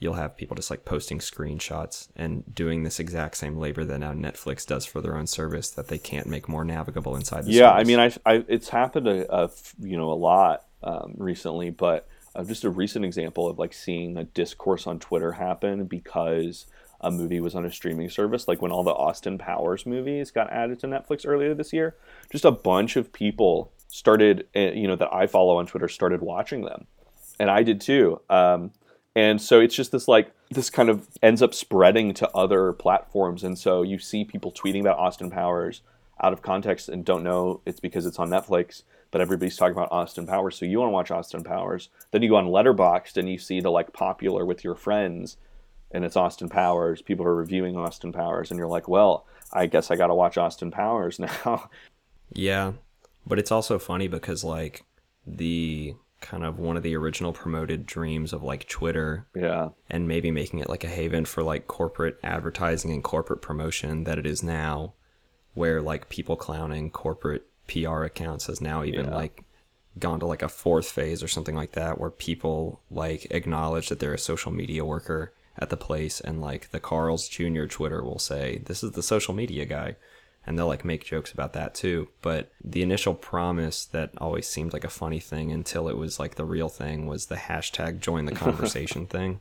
you'll 0.01 0.15
have 0.15 0.37
people 0.37 0.55
just 0.55 0.71
like 0.71 0.85
posting 0.85 1.19
screenshots 1.19 2.09
and 2.15 2.55
doing 2.55 2.85
this 2.85 3.01
exact 3.01 3.37
same 3.37 3.57
labor 3.57 3.85
that 3.85 3.99
now 3.99 4.13
Netflix 4.13 4.65
does 4.65 4.87
for 4.87 5.01
their 5.01 5.17
own 5.17 5.27
service 5.27 5.71
that 5.71 5.89
they 5.89 5.99
can't 5.99 6.27
make 6.27 6.49
more 6.49 6.65
navigable 6.65 7.17
inside 7.17 7.45
the 7.45 7.53
yeah 7.53 7.71
service. 7.71 7.81
i 7.81 7.85
mean 7.85 7.99
I, 7.99 8.35
I 8.35 8.45
it's 8.49 8.69
happened 8.69 9.09
a, 9.09 9.35
a, 9.35 9.51
you 9.81 9.97
know 9.97 10.13
a 10.13 10.15
lot 10.15 10.65
um, 10.83 11.15
recently 11.17 11.71
but 11.71 12.07
uh, 12.39 12.45
just 12.45 12.65
a 12.65 12.71
recent 12.71 13.05
example 13.05 13.49
of 13.49 13.59
like 13.59 13.75
seeing 13.75 14.17
a 14.17 14.25
discourse 14.25 14.87
on 14.87 14.99
twitter 14.99 15.33
happen 15.33 15.85
because 15.85 16.67
a 17.01 17.11
movie 17.11 17.41
was 17.41 17.55
on 17.55 17.65
a 17.65 17.71
streaming 17.71 18.09
service 18.09 18.49
like 18.49 18.63
when 18.63 18.73
all 18.73 18.83
the 18.83 18.91
austin 18.91 19.37
powers 19.37 19.85
movies 19.85 20.31
got 20.31 20.51
added 20.51 20.79
to 20.79 20.87
netflix 20.87 21.27
earlier 21.27 21.55
this 21.55 21.73
year 21.73 21.97
just 22.31 22.45
a 22.45 22.51
bunch 22.51 22.97
of 22.97 23.13
people 23.13 23.73
started, 23.89 24.47
eh, 24.55 24.73
you 24.73 24.87
know, 24.87 24.97
that 24.97 25.13
I 25.13 25.27
follow 25.27 25.57
on 25.57 25.67
Twitter 25.67 25.89
started 25.89 26.21
watching 26.21 26.63
them, 26.63 26.87
and 27.41 27.51
I 27.51 27.63
did 27.63 27.81
too. 27.81 28.21
Um, 28.31 28.73
and 29.17 29.41
so 29.41 29.61
it's 29.61 29.75
just 29.75 29.91
this 29.91 30.07
like 30.07 30.33
this 30.51 30.71
kind 30.71 30.89
of 30.89 31.09
ends 31.23 31.43
up 31.43 31.55
spreading 31.55 32.15
to 32.15 32.31
other 32.31 32.73
platforms, 32.73 33.43
and 33.43 33.59
so 33.59 33.83
you 33.83 33.99
see 33.99 34.25
people 34.25 34.53
tweeting 34.53 34.83
about 34.83 34.99
Austin 34.99 35.31
Powers 35.31 35.83
out 36.21 36.33
of 36.33 36.43
context 36.43 36.89
and 36.89 37.05
don't 37.05 37.23
know 37.23 37.61
it's 37.65 37.79
because 37.81 38.05
it's 38.05 38.19
on 38.19 38.29
Netflix, 38.29 38.83
but 39.11 39.21
everybody's 39.21 39.57
talking 39.57 39.77
about 39.77 39.93
Austin 39.93 40.27
Powers, 40.27 40.57
so 40.57 40.67
you 40.67 40.79
want 40.79 40.89
to 40.89 40.93
watch 40.93 41.11
Austin 41.11 41.43
Powers. 41.43 41.89
Then 42.11 42.23
you 42.23 42.29
go 42.29 42.37
on 42.37 42.47
Letterboxd 42.47 43.17
and 43.17 43.29
you 43.29 43.39
see 43.39 43.61
the 43.61 43.71
like 43.71 43.93
popular 43.93 44.45
with 44.45 44.65
your 44.65 44.75
friends, 44.75 45.37
and 45.91 46.05
it's 46.05 46.17
Austin 46.17 46.49
Powers. 46.49 47.03
People 47.03 47.27
are 47.27 47.35
reviewing 47.35 47.77
Austin 47.77 48.13
Powers, 48.13 48.51
and 48.51 48.59
you're 48.59 48.69
like, 48.69 48.89
well, 48.89 49.27
I 49.53 49.67
guess 49.67 49.91
I 49.91 49.97
got 49.97 50.09
to 50.09 50.15
watch 50.15 50.37
Austin 50.37 50.71
Powers 50.71 51.19
now. 51.45 51.71
Yeah, 52.33 52.73
but 53.27 53.39
it's 53.39 53.53
also 53.53 53.79
funny 53.79 54.09
because 54.09 54.45
like 54.45 54.85
the 55.27 55.95
kind 56.21 56.45
of 56.45 56.59
one 56.59 56.77
of 56.77 56.83
the 56.83 56.97
original 56.97 57.33
promoted 57.33 57.87
dreams 57.87 58.33
of 58.33 58.43
like 58.43 58.69
Twitter 58.69 59.27
yeah, 59.35 59.69
and 59.89 60.09
maybe 60.09 60.31
making 60.31 60.59
it 60.59 60.69
like 60.69 60.85
a 60.85 60.89
haven 60.89 61.25
for 61.25 61.43
like 61.43 61.67
corporate 61.67 62.19
advertising 62.23 62.91
and 62.91 63.05
corporate 63.05 63.41
promotion 63.41 64.05
that 64.05 64.19
it 64.19 64.27
is 64.27 64.43
now 64.43 64.95
where 65.55 65.81
like 65.81 66.09
people 66.09 66.37
clowning 66.37 66.91
corporate 66.91 67.48
PR 67.69 68.03
accounts 68.05 68.47
has 68.47 68.61
now 68.61 68.83
even 68.83 69.07
Yeah. 69.07 69.15
like 69.15 69.45
gone 69.99 70.21
to 70.21 70.27
like 70.27 70.43
a 70.43 70.49
fourth 70.49 70.91
phase 70.91 71.23
or 71.23 71.29
something 71.29 71.55
like 71.55 71.73
that 71.73 71.99
where 72.01 72.11
people 72.11 72.81
like 72.91 73.27
acknowledge 73.31 73.89
that 73.89 73.99
they're 74.01 74.15
a 74.15 74.19
social 74.19 74.53
media 74.53 74.85
worker 74.85 75.33
at 75.59 75.71
the 75.71 75.77
place 75.77 76.21
and 76.21 76.41
like 76.41 76.71
the 76.71 76.79
Carl's 76.81 77.29
Jr. 77.29 77.65
Twitter 77.67 78.03
will 78.03 78.19
say 78.21 78.59
this 78.67 78.83
is 78.85 78.93
the 78.93 79.03
social 79.03 79.35
media 79.35 79.65
guy 79.65 79.97
and 80.47 80.57
they'll 80.57 80.69
like 80.69 80.85
make 80.85 81.05
jokes 81.05 81.33
about 81.33 81.53
that 81.53 81.75
too 81.75 82.09
but 82.23 82.53
the 82.65 82.81
initial 82.83 83.13
promise 83.15 83.85
that 83.87 84.11
always 84.19 84.47
seemed 84.47 84.73
like 84.73 84.85
a 84.85 84.89
funny 84.89 85.19
thing 85.21 85.51
until 85.51 85.89
it 85.89 85.97
was 85.97 86.21
like 86.21 86.37
the 86.37 86.45
real 86.45 86.69
thing 86.69 87.07
was 87.07 87.27
the 87.27 87.35
hashtag 87.35 87.99
join 88.01 88.25
the 88.25 88.33
conversation 88.33 89.05
thing 89.15 89.41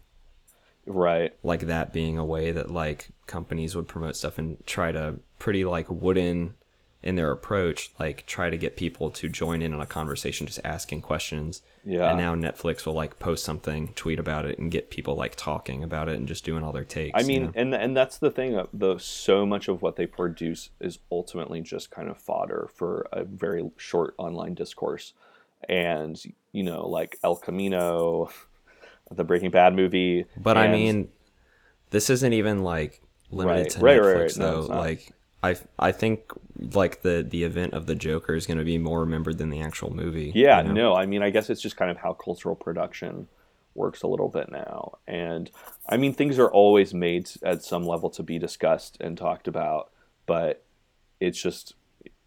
right. 0.88 1.34
like 1.44 1.62
that 1.62 1.94
being 1.94 2.18
a 2.18 2.26
way 2.26 2.52
that 2.52 2.72
like 2.72 3.10
companies 3.28 3.76
would 3.76 3.88
promote 3.88 4.16
stuff 4.16 4.38
and 4.40 4.58
try 4.66 4.92
to 4.92 5.16
pretty 5.40 5.64
like 5.66 5.86
wooden 5.90 6.56
in 7.04 7.16
their 7.16 7.32
approach 7.32 7.92
like 8.00 8.26
try 8.26 8.50
to 8.50 8.58
get 8.58 8.76
people 8.76 9.10
to 9.12 9.30
join 9.30 9.62
in 9.62 9.74
on 9.74 9.80
a 9.80 9.86
conversation 9.86 10.48
just 10.48 10.60
asking 10.64 11.00
questions 11.02 11.62
Yeah. 11.86 12.10
and 12.10 12.18
now 12.18 12.34
netflix 12.36 12.86
will 12.86 12.94
like 12.94 13.20
post 13.20 13.44
something 13.46 13.94
tweet 13.96 14.18
about 14.20 14.46
it 14.46 14.58
and 14.58 14.72
get 14.72 14.90
people 14.90 15.16
like 15.16 15.36
talking 15.36 15.84
about 15.84 16.10
it 16.10 16.16
and 16.18 16.28
just 16.28 16.44
doing 16.44 16.64
all 16.64 16.72
their 16.72 16.84
takes 16.84 17.16
I 17.16 17.22
you 17.22 17.28
mean, 17.28 17.44
know? 17.46 17.52
and 17.56 17.76
and 17.76 17.96
that's 17.96 18.18
the 18.18 18.32
thing. 18.32 18.56
uh, 18.58 18.66
The 18.74 18.98
so 18.98 19.46
much 19.46 19.68
of 19.68 19.82
what 19.84 19.96
they 19.96 20.08
produce 20.08 20.72
is 20.80 21.00
ultimately 21.12 21.62
just 21.62 21.92
kind 21.92 22.10
of 22.10 22.18
fodder 22.18 22.70
for 22.74 23.08
a 23.12 23.24
very 23.24 23.70
short 23.78 24.16
online 24.18 24.56
discourse, 24.56 25.14
and 25.70 26.22
you 26.52 26.64
know, 26.64 26.88
like 26.88 27.18
El 27.24 27.36
Camino, 27.36 28.30
the 29.12 29.24
Breaking 29.24 29.52
Bad 29.52 29.76
movie. 29.76 30.26
but 30.36 30.58
i 30.58 30.68
mean 30.68 31.10
this 31.92 32.10
isn't 32.10 32.34
even 32.34 32.64
like 32.64 33.02
limited 33.32 33.62
Right. 33.62 33.70
to 33.72 33.80
Right, 33.80 34.00
netflix 34.00 34.04
right, 34.06 34.16
right. 34.22 34.38
No, 34.38 34.62
though 34.64 34.68
not. 34.74 34.80
like 34.80 35.12
I, 35.44 35.56
I 35.78 35.92
think 35.92 36.32
like 36.74 37.02
the 37.02 37.26
the 37.28 37.44
event 37.44 37.74
of 37.74 37.86
the 37.86 37.96
Joker 37.96 38.36
is 38.36 38.48
going 38.48 38.58
to 38.58 38.66
be 38.66 38.78
more 38.78 39.02
remembered 39.02 39.38
than 39.38 39.50
the 39.50 39.62
actual 39.62 39.94
movie. 39.94 40.32
Yeah, 40.34 40.62
you 40.62 40.70
know? 40.70 40.74
no, 40.74 40.96
I 40.96 41.06
mean, 41.06 41.22
I 41.22 41.30
guess 41.30 41.50
it's 41.50 41.62
just 41.62 41.78
kind 41.78 41.92
of 41.92 41.98
how 41.98 42.14
cultural 42.14 42.56
production 42.56 43.28
works 43.76 44.02
a 44.02 44.08
little 44.08 44.28
bit 44.28 44.52
now. 44.52 44.98
And 45.08 45.52
I 45.88 45.98
mean, 45.98 46.14
things 46.14 46.40
are 46.40 46.50
always 46.50 46.94
made 46.94 47.30
at 47.44 47.64
some 47.64 47.84
level 47.84 48.10
to 48.12 48.24
be 48.24 48.40
discussed 48.40 48.98
and 49.00 49.18
talked 49.18 49.48
about, 49.48 49.92
but 50.26 50.64
it's 51.20 51.42
just 51.42 51.76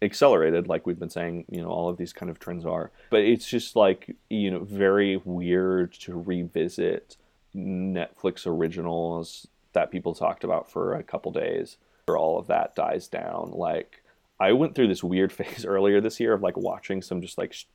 accelerated, 0.01 0.67
like 0.67 0.87
we've 0.87 0.97
been 0.97 1.09
saying, 1.09 1.45
you 1.49 1.61
know, 1.61 1.69
all 1.69 1.89
of 1.89 1.97
these 1.97 2.13
kind 2.13 2.29
of 2.29 2.39
trends 2.39 2.65
are. 2.65 2.91
But 3.09 3.21
it's 3.21 3.47
just 3.47 3.75
like, 3.75 4.15
you 4.29 4.49
know, 4.49 4.59
very 4.59 5.17
weird 5.17 5.93
to 5.99 6.19
revisit 6.19 7.17
Netflix 7.55 8.47
originals 8.47 9.47
that 9.73 9.91
people 9.91 10.15
talked 10.15 10.43
about 10.43 10.71
for 10.71 10.95
a 10.95 11.03
couple 11.03 11.31
days 11.31 11.77
or 12.11 12.17
all 12.17 12.37
of 12.37 12.47
that 12.47 12.75
dies 12.75 13.07
down. 13.07 13.51
Like, 13.53 14.03
I 14.39 14.53
went 14.53 14.75
through 14.75 14.87
this 14.87 15.03
weird 15.03 15.31
phase 15.33 15.65
earlier 15.65 16.01
this 16.01 16.19
year 16.19 16.33
of 16.33 16.41
like 16.41 16.57
watching 16.57 17.01
some 17.01 17.21
just 17.21 17.37
like 17.37 17.53
sh- 17.53 17.65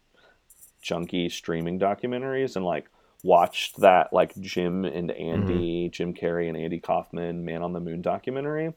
junky 0.83 1.31
streaming 1.31 1.79
documentaries 1.79 2.57
and 2.57 2.65
like 2.65 2.89
watched 3.23 3.81
that 3.81 4.13
like 4.13 4.39
Jim 4.41 4.85
and 4.85 5.11
Andy, 5.11 5.87
mm-hmm. 5.87 5.93
Jim 5.93 6.15
Carrey 6.15 6.49
and 6.49 6.57
Andy 6.57 6.79
Kaufman 6.79 7.45
Man 7.45 7.63
on 7.63 7.73
the 7.73 7.81
Moon 7.81 8.03
documentary, 8.03 8.75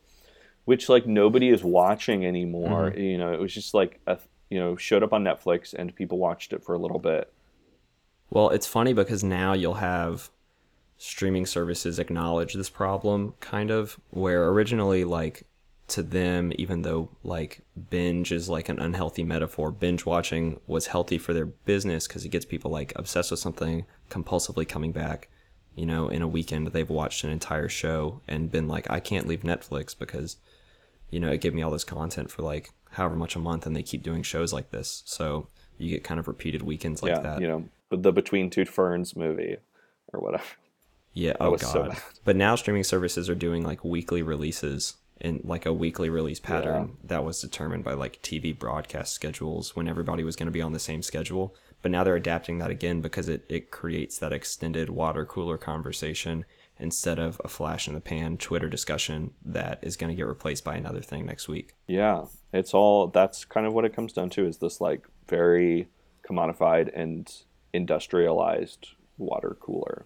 which 0.66 0.90
like 0.90 1.06
nobody 1.06 1.50
is 1.50 1.64
watching 1.64 2.26
anymore. 2.26 2.92
Mm-hmm. 2.92 3.00
You 3.00 3.18
know, 3.18 3.34
it 3.34 3.40
was 3.40 3.54
just 3.54 3.74
like 3.74 4.00
a 4.08 4.18
you 4.50 4.60
know 4.60 4.76
showed 4.76 5.04
up 5.04 5.14
on 5.14 5.24
Netflix 5.24 5.74
and 5.74 5.94
people 5.96 6.18
watched 6.18 6.54
it 6.54 6.64
for 6.64 6.74
a 6.74 6.80
little 6.80 7.00
bit. 7.00 7.32
Well, 8.32 8.50
it's 8.50 8.68
funny 8.68 8.94
because 8.94 9.24
now 9.24 9.54
you'll 9.54 9.76
have 9.76 10.30
streaming 10.98 11.46
services 11.46 11.98
acknowledge 11.98 12.54
this 12.54 12.70
problem, 12.70 13.34
kind 13.40 13.72
of, 13.72 14.00
where 14.12 14.50
originally, 14.50 15.04
like, 15.04 15.44
to 15.92 16.04
them, 16.04 16.52
even 16.58 16.82
though, 16.82 17.10
like, 17.24 17.62
binge 17.90 18.32
is 18.32 18.50
like 18.50 18.70
an 18.70 18.80
unhealthy 18.80 19.24
metaphor, 19.24 19.72
binge 19.72 20.06
watching 20.06 20.60
was 20.68 20.88
healthy 20.88 21.18
for 21.18 21.34
their 21.34 21.46
business 21.46 22.08
because 22.08 22.26
it 22.26 22.30
gets 22.30 22.46
people, 22.46 22.72
like, 22.72 22.94
obsessed 22.96 23.32
with 23.32 23.40
something, 23.40 23.86
compulsively 24.10 24.68
coming 24.68 24.92
back. 24.92 25.30
You 25.76 25.86
know, 25.86 26.10
in 26.10 26.22
a 26.22 26.28
weekend, 26.28 26.68
they've 26.68 26.90
watched 26.90 27.24
an 27.24 27.30
entire 27.30 27.70
show 27.70 28.22
and 28.28 28.52
been 28.52 28.68
like, 28.68 28.90
I 28.90 29.00
can't 29.00 29.28
leave 29.28 29.42
Netflix 29.42 29.98
because, 29.98 30.38
you 31.10 31.20
know, 31.20 31.32
it 31.32 31.42
gave 31.42 31.54
me 31.54 31.62
all 31.62 31.72
this 31.72 31.84
content 31.84 32.30
for, 32.32 32.42
like, 32.42 32.72
however 32.92 33.16
much 33.16 33.36
a 33.36 33.40
month, 33.40 33.66
and 33.66 33.76
they 33.76 33.84
keep 33.84 34.04
doing 34.04 34.24
shows 34.24 34.52
like 34.52 34.72
this. 34.72 35.04
So 35.06 35.48
you 35.78 35.90
get 35.90 36.04
kind 36.04 36.20
of 36.20 36.28
repeated 36.28 36.62
weekends 36.62 37.02
like 37.02 37.12
yeah, 37.12 37.22
that. 37.22 37.42
you 37.42 37.48
know, 37.48 37.70
the 37.90 38.12
Between 38.12 38.50
Two 38.50 38.66
Ferns 38.66 39.16
movie 39.16 39.58
or 40.14 40.20
whatever. 40.20 40.44
Yeah. 41.14 41.34
Oh 41.40 41.58
god. 41.58 41.60
so 41.62 41.94
but 42.24 42.36
now 42.36 42.56
streaming 42.56 42.84
services 42.84 43.30
are 43.30 43.36
doing 43.36 43.64
like 43.64 43.84
weekly 43.84 44.22
releases 44.22 44.96
in 45.20 45.42
like 45.44 45.66
a 45.66 45.74
weekly 45.74 46.10
release 46.10 46.40
pattern 46.40 46.98
that 47.04 47.26
was 47.26 47.42
determined 47.42 47.84
by 47.84 47.94
like 47.94 48.22
TV 48.22 48.58
broadcast 48.58 49.14
schedules 49.14 49.76
when 49.76 49.88
everybody 49.88 50.24
was 50.24 50.36
going 50.36 50.48
to 50.48 50.52
be 50.52 50.62
on 50.62 50.74
the 50.74 50.80
same 50.80 51.02
schedule. 51.02 51.56
But 51.82 51.92
now 51.92 52.04
they're 52.04 52.16
adapting 52.16 52.58
that 52.60 52.72
again 52.72 53.02
because 53.02 53.30
it, 53.30 53.46
it 53.50 53.72
creates 53.72 54.18
that 54.20 54.34
extended 54.34 54.90
water 54.90 55.26
cooler 55.26 55.58
conversation 55.58 56.46
instead 56.78 57.20
of 57.20 57.42
a 57.44 57.50
flash 57.50 57.88
in 57.88 57.94
the 57.94 58.02
pan 58.02 58.38
Twitter 58.38 58.70
discussion 58.70 59.32
that 59.46 59.80
is 59.82 59.98
going 59.98 60.10
to 60.10 60.16
get 60.16 60.26
replaced 60.26 60.64
by 60.64 60.76
another 60.76 61.02
thing 61.02 61.26
next 61.26 61.48
week. 61.48 61.74
Yeah, 61.88 62.26
it's 62.54 62.74
all 62.74 63.08
that's 63.08 63.46
kind 63.46 63.68
of 63.68 63.74
what 63.74 63.86
it 63.86 63.94
comes 63.94 64.14
down 64.14 64.30
to 64.32 64.46
is 64.46 64.58
this 64.58 64.80
like 64.80 65.08
very 65.28 65.88
commodified 66.28 66.90
and 66.94 67.32
industrialized 67.74 68.90
water 69.18 69.58
cooler 69.60 70.06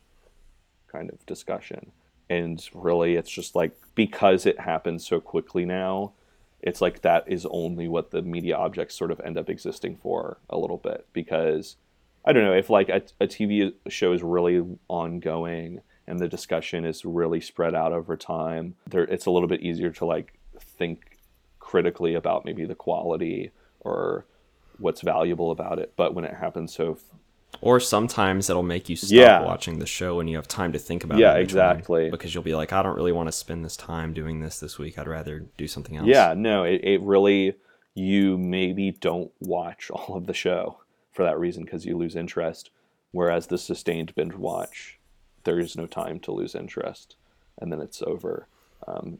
kind 0.92 1.10
of 1.12 1.26
discussion. 1.26 1.92
And 2.30 2.68
really 2.74 3.16
it's 3.16 3.30
just 3.30 3.56
like 3.56 3.76
because 3.96 4.46
it 4.46 4.60
happens 4.60 5.06
so 5.06 5.20
quickly 5.20 5.66
now, 5.66 6.14
it's 6.62 6.82
like 6.82 7.02
that 7.02 7.26
is 7.28 7.46
only 7.52 7.88
what 7.88 8.12
the 8.12 8.22
media 8.22 8.56
objects 8.56 8.96
sort 8.96 9.12
of 9.12 9.20
end 9.22 9.38
up 9.38 9.50
existing 9.50 9.98
for 9.98 10.38
a 10.50 10.58
little 10.58 10.78
bit 10.78 11.06
because 11.12 11.76
I 12.26 12.32
don't 12.32 12.46
know 12.46 12.54
if 12.54 12.70
like 12.70 12.90
a, 12.90 13.02
a 13.20 13.28
TV 13.28 13.74
show 13.90 14.14
is 14.14 14.24
really 14.24 14.64
ongoing 14.88 15.82
and 16.08 16.20
the 16.20 16.28
discussion 16.28 16.86
is 16.86 17.06
really 17.06 17.42
spread 17.42 17.76
out 17.76 17.92
over 17.92 18.16
time. 18.16 18.76
There, 18.90 19.04
it's 19.04 19.26
a 19.26 19.32
little 19.32 19.48
bit 19.48 19.62
easier 19.62 19.92
to 19.92 20.06
like 20.06 20.34
think 20.58 21.18
critically 21.60 22.14
about 22.14 22.46
maybe 22.46 22.66
the 22.66 22.76
quality 22.76 23.52
or 23.82 24.26
what's 24.78 25.02
valuable 25.02 25.52
about 25.52 25.80
it. 25.80 25.94
But 25.96 26.14
when 26.14 26.26
it 26.26 26.36
happens 26.36 26.74
so, 26.74 26.98
Or 27.62 27.80
sometimes 27.80 28.50
it'll 28.50 28.64
make 28.64 28.90
you 28.90 28.96
stop 28.96 29.12
Yeah. 29.12 29.42
watching 29.42 29.80
the 29.80 29.86
show 29.86 30.20
and 30.20 30.30
you 30.30 30.36
have 30.36 30.48
time 30.48 30.74
to 30.74 30.80
think 30.80 31.04
about 31.04 31.18
Yeah, 31.20 31.32
it. 31.34 31.36
Yeah, 31.38 31.42
exactly. 31.44 32.10
Because 32.10 32.34
you'll 32.34 32.44
be 32.44 32.56
like, 32.56 32.74
I 32.74 32.82
don't 32.84 32.96
really 32.96 33.12
want 33.12 33.28
to 33.28 33.32
spend 33.32 33.64
this 33.64 33.78
time 33.78 34.14
doing 34.14 34.42
this 34.42 34.60
this 34.60 34.78
week. 34.78 34.98
I'd 34.98 35.08
rather 35.08 35.46
do 35.58 35.68
something 35.68 35.96
else. 35.96 36.08
yeah, 36.08 36.34
no, 36.36 36.64
it, 36.64 36.82
it 36.84 37.02
really 37.02 37.56
you 37.96 38.38
maybe 38.38 38.92
don't 38.92 39.32
watch 39.40 39.90
all 39.94 40.16
of 40.18 40.26
the 40.26 40.34
show 40.34 40.80
for 41.12 41.24
that 41.24 41.40
reason 41.40 41.64
because 41.64 41.86
you 41.86 41.96
lose 41.98 42.16
interest. 42.16 42.70
Whereas 43.12 43.48
the 43.48 43.58
sustained 43.60 44.14
binge 44.16 44.34
watch, 44.34 45.00
there 45.44 45.60
is 45.60 45.78
no 45.78 45.86
time 45.86 46.20
to 46.22 46.32
lose 46.32 46.56
interest, 46.56 47.16
and 47.60 47.72
then 47.72 47.80
it's 47.80 48.02
over. 48.02 48.48
Um, 48.88 49.20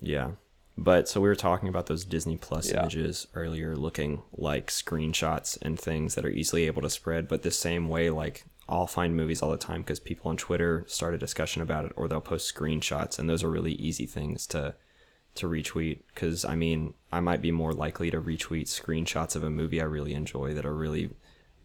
Yeah. 0.00 0.30
But 0.82 1.08
so 1.10 1.20
we 1.20 1.28
were 1.28 1.36
talking 1.36 1.68
about 1.68 1.86
those 1.86 2.06
Disney 2.06 2.38
Plus 2.38 2.70
Yeah. 2.70 2.80
images 2.80 3.26
earlier 3.34 3.76
looking 3.76 4.22
like 4.32 4.68
screenshots 4.68 5.58
and 5.60 5.78
things 5.78 6.14
that 6.14 6.24
are 6.24 6.30
easily 6.30 6.66
able 6.66 6.80
to 6.80 6.88
spread, 6.88 7.28
but 7.28 7.42
the 7.42 7.50
same 7.50 7.86
way 7.88 8.08
like 8.08 8.44
I'll 8.66 8.86
find 8.86 9.14
movies 9.14 9.42
all 9.42 9.50
the 9.50 9.58
time 9.58 9.82
because 9.82 10.00
people 10.00 10.30
on 10.30 10.36
Twitter 10.38 10.84
start 10.88 11.12
a 11.12 11.18
discussion 11.18 11.60
about 11.60 11.84
it 11.84 11.92
or 11.96 12.08
they'll 12.08 12.20
post 12.22 12.52
screenshots 12.54 13.18
and 13.18 13.28
those 13.28 13.44
are 13.44 13.50
really 13.50 13.72
easy 13.74 14.06
things 14.06 14.46
to 14.48 14.74
to 15.34 15.46
retweet 15.48 16.00
cuz 16.14 16.44
I 16.46 16.56
mean, 16.56 16.94
I 17.12 17.20
might 17.20 17.42
be 17.42 17.52
more 17.52 17.74
likely 17.74 18.10
to 18.10 18.20
retweet 18.20 18.64
screenshots 18.68 19.36
of 19.36 19.42
a 19.44 19.50
movie 19.50 19.82
I 19.82 19.84
really 19.84 20.14
enjoy 20.14 20.54
that 20.54 20.64
are 20.64 20.74
really 20.74 21.10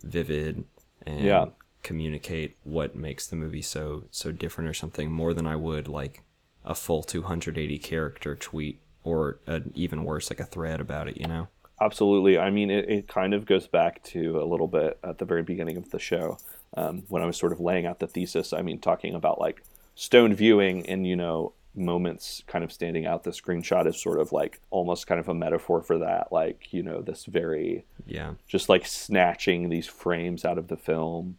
vivid 0.04 0.66
and 1.04 1.24
Yeah. 1.24 1.46
communicate 1.84 2.58
what 2.64 2.96
makes 2.96 3.28
the 3.28 3.36
movie 3.38 3.62
so 3.62 4.06
so 4.12 4.34
different 4.34 4.70
or 4.70 4.74
something 4.74 5.10
more 5.10 5.34
than 5.34 5.48
I 5.48 5.56
would 5.56 5.88
like 5.88 6.24
a 6.66 6.76
full 6.76 7.02
280 7.04 7.78
character 7.78 8.36
tweet 8.36 8.82
or 9.06 9.38
an 9.48 9.72
even 9.76 10.04
worse 10.04 10.30
like 10.30 10.42
a 10.42 10.46
thread 10.46 10.82
about 10.82 11.08
it 11.08 11.16
you 11.18 11.28
know 11.28 11.48
Absolutely. 11.82 12.38
I 12.38 12.52
mean, 12.52 12.72
it, 12.72 12.90
it 12.90 13.08
kind 13.10 13.34
of 13.34 13.46
goes 13.46 13.68
back 13.68 14.02
to 14.04 14.40
a 14.42 14.46
little 14.46 14.68
bit 14.68 14.98
at 15.04 15.18
the 15.18 15.26
very 15.26 15.44
beginning 15.44 15.76
of 15.76 15.90
the 15.92 16.00
show 16.00 16.38
um, 16.78 17.04
when 17.10 17.22
I 17.22 17.26
was 17.26 17.36
sort 17.36 17.52
of 17.52 17.60
laying 17.60 17.86
out 17.86 18.00
the 18.00 18.08
thesis. 18.08 18.54
I 18.54 18.62
mean, 18.62 18.80
talking 18.80 19.14
about 19.14 19.42
like 19.42 19.62
stone 19.94 20.34
viewing 20.34 20.88
and, 20.88 21.06
you 21.06 21.18
know, 21.18 21.52
moments 21.76 22.44
kind 22.48 22.64
of 22.64 22.72
standing 22.72 23.06
out. 23.06 23.26
The 23.26 23.32
screenshot 23.32 23.88
is 23.88 24.02
sort 24.02 24.22
of 24.22 24.32
like 24.32 24.62
almost 24.70 25.06
kind 25.06 25.20
of 25.20 25.28
a 25.28 25.34
metaphor 25.34 25.82
for 25.82 25.98
that. 25.98 26.32
Like, 26.32 26.72
you 26.72 26.82
know, 26.82 27.02
this 27.02 27.26
very, 27.26 27.84
Yeah. 28.08 28.36
just 28.48 28.70
like 28.70 28.86
snatching 28.86 29.68
these 29.68 29.86
frames 29.86 30.46
out 30.46 30.58
of 30.58 30.70
the 30.70 30.78
film, 30.78 31.38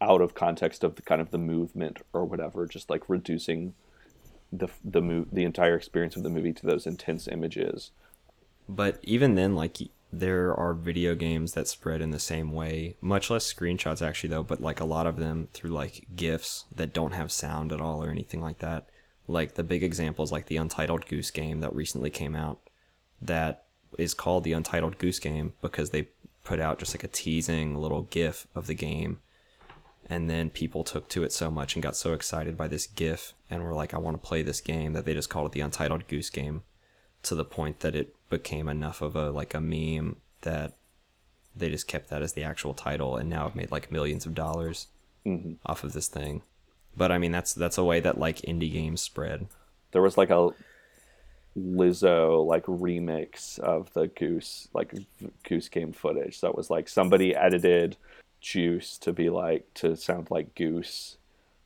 out 0.00 0.20
of 0.20 0.36
context 0.36 0.84
of 0.84 0.94
the 0.94 1.02
kind 1.02 1.20
of 1.20 1.32
the 1.32 1.38
movement 1.38 1.98
or 2.12 2.24
whatever, 2.24 2.64
just 2.66 2.88
like 2.90 3.08
reducing 3.08 3.74
the 4.58 4.68
the 4.84 5.02
mo- 5.02 5.26
the 5.32 5.44
entire 5.44 5.76
experience 5.76 6.16
of 6.16 6.22
the 6.22 6.30
movie 6.30 6.52
to 6.52 6.66
those 6.66 6.86
intense 6.86 7.28
images. 7.28 7.90
But 8.68 8.98
even 9.02 9.34
then, 9.34 9.54
like 9.54 9.78
there 10.12 10.54
are 10.54 10.74
video 10.74 11.14
games 11.14 11.52
that 11.52 11.68
spread 11.68 12.00
in 12.00 12.10
the 12.10 12.18
same 12.18 12.52
way, 12.52 12.96
much 13.00 13.30
less 13.30 13.52
screenshots 13.52 14.00
actually 14.00 14.30
though, 14.30 14.42
but 14.42 14.60
like 14.60 14.80
a 14.80 14.84
lot 14.84 15.06
of 15.06 15.16
them 15.16 15.48
through 15.52 15.70
like 15.70 16.06
GIFs 16.14 16.64
that 16.74 16.92
don't 16.92 17.12
have 17.12 17.32
sound 17.32 17.72
at 17.72 17.80
all 17.80 18.02
or 18.02 18.10
anything 18.10 18.40
like 18.40 18.58
that. 18.58 18.88
Like 19.26 19.54
the 19.54 19.64
big 19.64 19.82
examples 19.82 20.30
like 20.30 20.46
the 20.46 20.56
Untitled 20.56 21.06
Goose 21.06 21.30
Game 21.30 21.60
that 21.60 21.74
recently 21.74 22.10
came 22.10 22.36
out 22.36 22.60
that 23.20 23.64
is 23.98 24.14
called 24.14 24.44
the 24.44 24.52
Untitled 24.52 24.98
Goose 24.98 25.18
Game 25.18 25.54
because 25.60 25.90
they 25.90 26.08
put 26.44 26.60
out 26.60 26.78
just 26.78 26.94
like 26.94 27.04
a 27.04 27.08
teasing 27.08 27.74
little 27.76 28.02
GIF 28.02 28.46
of 28.54 28.66
the 28.66 28.74
game. 28.74 29.20
And 30.08 30.28
then 30.28 30.50
people 30.50 30.84
took 30.84 31.08
to 31.10 31.24
it 31.24 31.32
so 31.32 31.50
much 31.50 31.74
and 31.74 31.82
got 31.82 31.96
so 31.96 32.12
excited 32.12 32.56
by 32.56 32.68
this 32.68 32.86
GIF 32.86 33.32
and 33.48 33.62
were 33.64 33.72
like, 33.72 33.94
I 33.94 33.98
want 33.98 34.20
to 34.20 34.26
play 34.28 34.42
this 34.42 34.60
game 34.60 34.92
that 34.92 35.04
they 35.06 35.14
just 35.14 35.30
called 35.30 35.46
it 35.46 35.52
the 35.52 35.60
Untitled 35.62 36.06
Goose 36.08 36.30
Game 36.30 36.62
to 37.22 37.34
the 37.34 37.44
point 37.44 37.80
that 37.80 37.94
it 37.94 38.14
became 38.28 38.68
enough 38.68 39.00
of 39.00 39.16
a 39.16 39.30
like 39.30 39.54
a 39.54 39.60
meme 39.60 40.16
that 40.42 40.74
they 41.56 41.70
just 41.70 41.88
kept 41.88 42.10
that 42.10 42.20
as 42.20 42.34
the 42.34 42.44
actual 42.44 42.74
title 42.74 43.16
and 43.16 43.30
now 43.30 43.44
have 43.44 43.56
made 43.56 43.70
like 43.70 43.90
millions 43.92 44.26
of 44.26 44.34
dollars 44.34 44.88
Mm-hmm. 45.26 45.54
off 45.64 45.84
of 45.84 45.94
this 45.94 46.06
thing. 46.06 46.42
But 46.94 47.10
I 47.10 47.16
mean 47.16 47.32
that's 47.32 47.54
that's 47.54 47.78
a 47.78 47.84
way 47.84 47.98
that 48.00 48.18
like 48.18 48.42
indie 48.42 48.70
games 48.70 49.00
spread. 49.00 49.46
There 49.92 50.02
was 50.02 50.18
like 50.18 50.28
a 50.28 50.50
Lizzo 51.56 52.44
like 52.46 52.66
remix 52.66 53.58
of 53.58 53.90
the 53.94 54.08
Goose 54.08 54.68
like 54.74 54.92
Goose 55.48 55.70
game 55.70 55.92
footage. 55.92 56.42
That 56.42 56.54
was 56.54 56.68
like 56.68 56.88
somebody 56.90 57.34
edited 57.34 57.96
Juice 58.44 58.98
to 58.98 59.12
be 59.12 59.30
like 59.30 59.72
to 59.74 59.96
sound 59.96 60.30
like 60.30 60.54
Goose, 60.54 61.16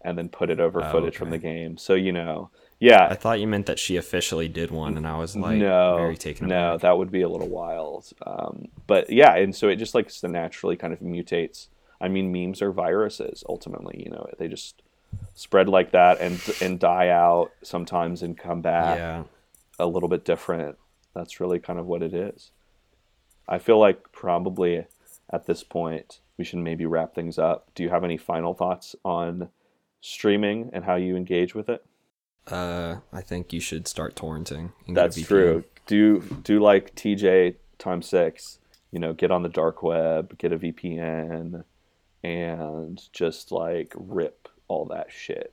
and 0.00 0.16
then 0.16 0.28
put 0.28 0.48
it 0.48 0.60
over 0.60 0.82
Oh, 0.82 0.90
footage 0.92 1.16
from 1.16 1.30
the 1.30 1.38
game. 1.38 1.76
So 1.76 1.94
you 1.94 2.12
know, 2.12 2.50
yeah, 2.78 3.08
I 3.10 3.14
thought 3.14 3.40
you 3.40 3.48
meant 3.48 3.66
that 3.66 3.80
she 3.80 3.96
officially 3.96 4.46
did 4.46 4.70
one 4.70 4.96
and 4.96 5.04
I 5.06 5.18
was 5.18 5.34
like 5.34 5.58
no, 5.58 5.96
very 5.96 6.16
taken 6.16 6.46
no, 6.46 6.74
aback. 6.74 6.82
that 6.82 6.98
would 6.98 7.10
be 7.10 7.22
a 7.22 7.28
little 7.28 7.48
wild. 7.48 8.12
Um, 8.24 8.68
but 8.86 9.10
yeah, 9.10 9.34
and 9.34 9.54
so 9.54 9.68
it 9.68 9.76
just 9.76 9.94
like 9.94 10.08
so 10.08 10.28
naturally 10.28 10.76
kind 10.76 10.92
of 10.92 11.00
mutates. 11.00 11.66
I 12.00 12.06
mean, 12.06 12.30
memes 12.30 12.62
are 12.62 12.70
viruses 12.70 13.42
ultimately. 13.48 14.00
You 14.04 14.12
know, 14.12 14.30
they 14.38 14.46
just 14.46 14.80
spread 15.34 15.68
like 15.68 15.90
that 15.90 16.20
and 16.20 16.40
and 16.62 16.78
die 16.78 17.08
out 17.08 17.50
sometimes 17.64 18.22
and 18.22 18.38
come 18.38 18.60
back 18.60 18.98
yeah. 18.98 19.24
a 19.80 19.86
little 19.86 20.08
bit 20.08 20.24
different. 20.24 20.78
That's 21.12 21.40
really 21.40 21.58
kind 21.58 21.80
of 21.80 21.86
what 21.86 22.04
it 22.04 22.14
is. 22.14 22.52
I 23.48 23.58
feel 23.58 23.80
like 23.80 24.12
probably 24.12 24.84
at 25.28 25.46
this 25.46 25.64
point 25.64 26.20
we 26.38 26.44
should 26.44 26.60
maybe 26.60 26.86
wrap 26.86 27.14
things 27.14 27.38
up. 27.38 27.68
Do 27.74 27.82
you 27.82 27.90
have 27.90 28.04
any 28.04 28.16
final 28.16 28.54
thoughts 28.54 28.94
on 29.04 29.48
streaming 30.00 30.70
and 30.72 30.84
how 30.84 30.94
you 30.94 31.16
engage 31.16 31.54
with 31.54 31.68
it? 31.68 31.84
Uh 32.46 32.96
I 33.12 33.20
think 33.20 33.52
you 33.52 33.60
should 33.60 33.86
start 33.86 34.14
torrenting. 34.14 34.72
and 34.86 34.86
get 34.86 34.90
a 34.92 34.94
That's 34.94 35.22
true. 35.22 35.64
Do 35.86 36.20
do 36.44 36.60
like 36.60 36.94
TJ 36.94 37.56
times 37.78 38.06
six. 38.06 38.58
You 38.90 38.98
know, 39.00 39.12
get 39.12 39.30
on 39.30 39.42
the 39.42 39.50
dark 39.50 39.82
web, 39.82 40.38
get 40.38 40.52
a 40.52 40.58
VPN, 40.58 41.64
and 42.24 43.02
just 43.12 43.52
like 43.52 43.92
rip 43.96 44.48
all 44.66 44.86
that 44.86 45.08
shit. 45.12 45.52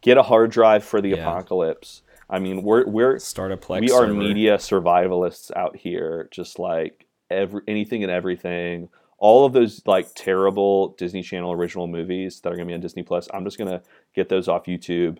Get 0.00 0.16
a 0.16 0.22
hard 0.22 0.50
drive 0.52 0.84
for 0.84 1.00
the 1.00 1.10
Yeah. 1.10 1.16
apocalypse. 1.28 2.02
I 2.30 2.38
mean, 2.38 2.62
we're 2.62 2.86
we're 2.86 3.18
Start 3.18 3.50
a 3.50 3.56
Plex 3.56 3.80
we 3.80 3.90
are 3.90 4.02
server. 4.06 4.14
media 4.14 4.58
survivalists 4.58 5.50
out 5.56 5.76
here 5.76 6.28
just 6.30 6.58
like 6.58 7.06
every 7.30 7.62
anything 7.66 8.02
and 8.04 8.12
everything 8.12 8.88
all 9.22 9.44
of 9.46 9.52
those 9.52 9.80
like 9.86 10.08
terrible 10.16 10.88
disney 10.98 11.22
channel 11.22 11.52
original 11.52 11.86
movies 11.86 12.40
that 12.40 12.48
are 12.52 12.56
going 12.56 12.66
to 12.66 12.70
be 12.72 12.74
on 12.74 12.80
disney 12.80 13.02
plus 13.04 13.28
i'm 13.32 13.44
just 13.44 13.56
going 13.56 13.70
to 13.70 13.80
get 14.14 14.28
those 14.28 14.48
off 14.48 14.64
youtube 14.66 15.18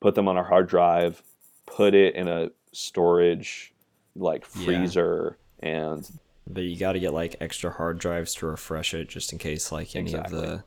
put 0.00 0.14
them 0.16 0.26
on 0.26 0.36
our 0.36 0.44
hard 0.44 0.68
drive 0.68 1.22
put 1.64 1.94
it 1.94 2.14
in 2.16 2.26
a 2.28 2.50
storage 2.72 3.72
like 4.16 4.44
Yeah. 4.56 4.64
freezer 4.64 5.38
and 5.60 6.08
But 6.46 6.64
you 6.64 6.76
got 6.76 6.92
to 6.94 7.00
get 7.00 7.12
like 7.14 7.36
extra 7.40 7.70
hard 7.70 7.98
drives 7.98 8.34
to 8.36 8.46
refresh 8.46 8.92
it 8.94 9.08
just 9.08 9.32
in 9.32 9.38
case 9.38 9.70
like 9.70 9.94
any 9.94 10.10
Exactly. 10.10 10.38
of 10.38 10.44
the 10.44 10.64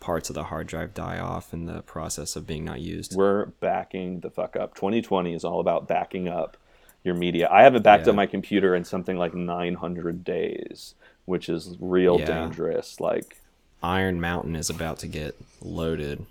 parts 0.00 0.30
of 0.30 0.34
the 0.34 0.44
hard 0.44 0.66
drive 0.68 0.94
die 0.94 1.18
off 1.18 1.52
in 1.52 1.66
the 1.66 1.82
process 1.82 2.36
of 2.36 2.46
being 2.46 2.64
not 2.64 2.80
used. 2.80 3.14
we're 3.16 3.46
backing 3.60 4.20
the 4.20 4.30
fuck 4.30 4.56
up 4.56 4.74
2020 4.74 5.34
is 5.34 5.44
all 5.44 5.60
about 5.60 5.86
backing 5.88 6.26
up 6.28 6.56
your 7.04 7.14
media 7.14 7.48
i 7.50 7.62
haven't 7.62 7.82
backed 7.82 8.06
Yeah. 8.06 8.10
up 8.10 8.16
my 8.16 8.26
computer 8.26 8.74
in 8.74 8.84
something 8.84 9.16
like 9.18 9.34
900 9.34 10.22
days 10.24 10.94
which 11.28 11.48
is 11.48 11.76
real 11.78 12.18
Yeah. 12.18 12.26
dangerous 12.26 12.98
like 13.00 13.36
Iron 13.82 14.20
Mountain 14.20 14.56
is 14.56 14.70
about 14.70 14.98
to 15.00 15.06
get 15.06 15.36
loaded 15.60 16.26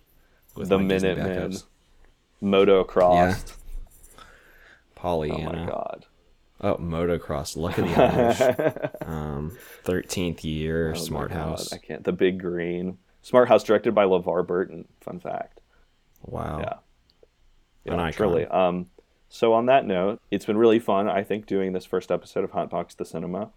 with 0.56 0.68
the 0.70 0.78
Minutemen, 0.80 1.56
motocross. 2.44 3.54
Oh 4.18 4.22
Pollyanna. 4.96 5.66
my 5.66 5.66
god. 5.66 6.06
Oh, 6.60 6.76
motocross. 6.78 7.56
Luck 7.56 7.78
of 7.78 7.88
the 7.88 8.02
Irish. 8.02 8.92
um, 9.06 9.56
13th 9.86 10.44
year, 10.44 10.92
Oh 10.96 10.98
Smart 10.98 11.30
God, 11.30 11.36
House. 11.38 11.72
I 11.72 11.78
can't. 11.78 12.04
The 12.04 12.12
Big 12.12 12.40
Green. 12.40 12.98
Smart 13.22 13.48
House 13.48 13.64
directed 13.64 13.94
by 13.94 14.06
LeVar 14.06 14.46
Burton. 14.48 14.88
Fun 15.02 15.20
fact. 15.20 15.62
Wow. 16.24 16.80
Yeah. 17.86 17.94
An 17.94 18.00
icon. 18.00 18.14
truly. 18.14 18.46
Um, 18.48 18.88
so 19.30 19.54
on 19.54 19.68
that 19.68 19.86
note, 19.86 20.20
it's 20.32 20.46
been 20.46 20.58
really 20.58 20.80
fun. 20.80 21.08
I 21.08 21.24
think 21.24 21.46
doing 21.46 21.74
this 21.74 21.86
first 21.86 22.12
episode 22.12 22.44
of 22.44 22.52
Hotbox 22.52 22.96
the 22.96 23.06
Cinema. 23.06 23.52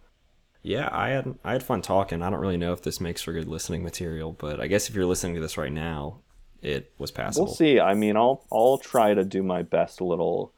Yeah, 0.63 0.89
I 0.93 1.11
had 1.11 1.35
I 1.45 1.53
had 1.53 1.63
fun 1.63 1.83
talking. 1.83 2.23
I 2.23 2.31
don't 2.31 2.41
really 2.41 2.57
know 2.57 2.73
if 2.73 2.83
this 2.83 3.01
makes 3.01 3.23
for 3.23 3.33
good 3.33 3.49
listening 3.49 3.83
material, 3.83 4.33
but 4.33 4.61
I 4.61 4.67
guess 4.67 4.89
if 4.89 4.95
you're 4.95 5.07
listening 5.07 5.35
to 5.37 5.41
this 5.41 5.57
right 5.57 5.73
now, 5.73 6.19
it 6.61 6.93
was 6.99 7.11
passable. 7.11 7.47
We'll 7.47 7.55
see. 7.55 7.81
I 7.81 7.95
mean, 7.95 8.17
I'll 8.17 8.45
I'll 8.53 8.79
try 8.79 9.15
to 9.15 9.25
do 9.25 9.43
my 9.43 9.63
best 9.63 10.01
little 10.01 10.53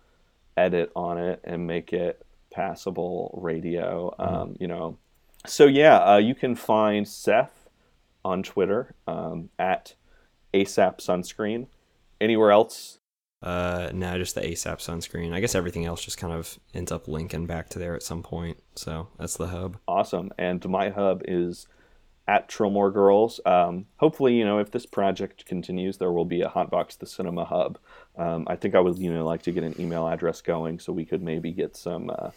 edit 0.56 0.90
on 0.96 1.18
it 1.18 1.40
and 1.44 1.66
make 1.66 1.92
it 1.92 2.24
passable 2.50 3.38
radio. 3.40 4.14
Mm-hmm. 4.18 4.34
Um, 4.34 4.56
you 4.58 4.66
know. 4.66 4.98
So 5.46 5.66
yeah, 5.66 5.98
uh, 5.98 6.18
you 6.18 6.34
can 6.34 6.56
find 6.56 7.06
Seth 7.06 7.68
on 8.24 8.42
Twitter 8.42 8.94
um, 9.06 9.50
at 9.58 9.94
ASAP 10.54 10.98
Sunscreen. 10.98 11.66
Anywhere 12.20 12.52
else? 12.52 12.98
Uh, 13.42 13.90
no, 13.92 14.16
just 14.18 14.34
the 14.34 14.40
ASAP 14.40 14.78
sunscreen. 14.78 15.32
I 15.32 15.40
guess 15.40 15.54
everything 15.54 15.84
else 15.84 16.02
just 16.02 16.18
kind 16.18 16.32
of 16.32 16.58
ends 16.74 16.92
up 16.92 17.08
linking 17.08 17.46
back 17.46 17.68
to 17.70 17.78
there 17.78 17.94
at 17.94 18.02
some 18.02 18.22
point. 18.22 18.58
So 18.76 19.08
that's 19.18 19.36
the 19.36 19.48
hub. 19.48 19.78
Awesome. 19.88 20.30
And 20.38 20.66
my 20.68 20.90
hub 20.90 21.22
is 21.26 21.66
at 22.28 22.48
Trillmore 22.48 22.92
Girls. 22.92 23.40
Um, 23.44 23.86
hopefully, 23.96 24.34
you 24.34 24.44
know, 24.44 24.58
if 24.58 24.70
this 24.70 24.86
project 24.86 25.44
continues, 25.44 25.98
there 25.98 26.12
will 26.12 26.24
be 26.24 26.42
a 26.42 26.48
Hotbox 26.48 26.98
the 26.98 27.06
Cinema 27.06 27.44
hub. 27.44 27.78
Um, 28.16 28.46
I 28.48 28.56
think 28.56 28.74
I 28.74 28.80
would, 28.80 28.98
you 28.98 29.12
know, 29.12 29.24
like 29.26 29.42
to 29.42 29.52
get 29.52 29.64
an 29.64 29.74
email 29.80 30.06
address 30.06 30.40
going 30.40 30.78
so 30.78 30.92
we 30.92 31.04
could 31.04 31.22
maybe 31.22 31.50
get 31.50 31.76
some 31.76 32.10
uh, 32.10 32.30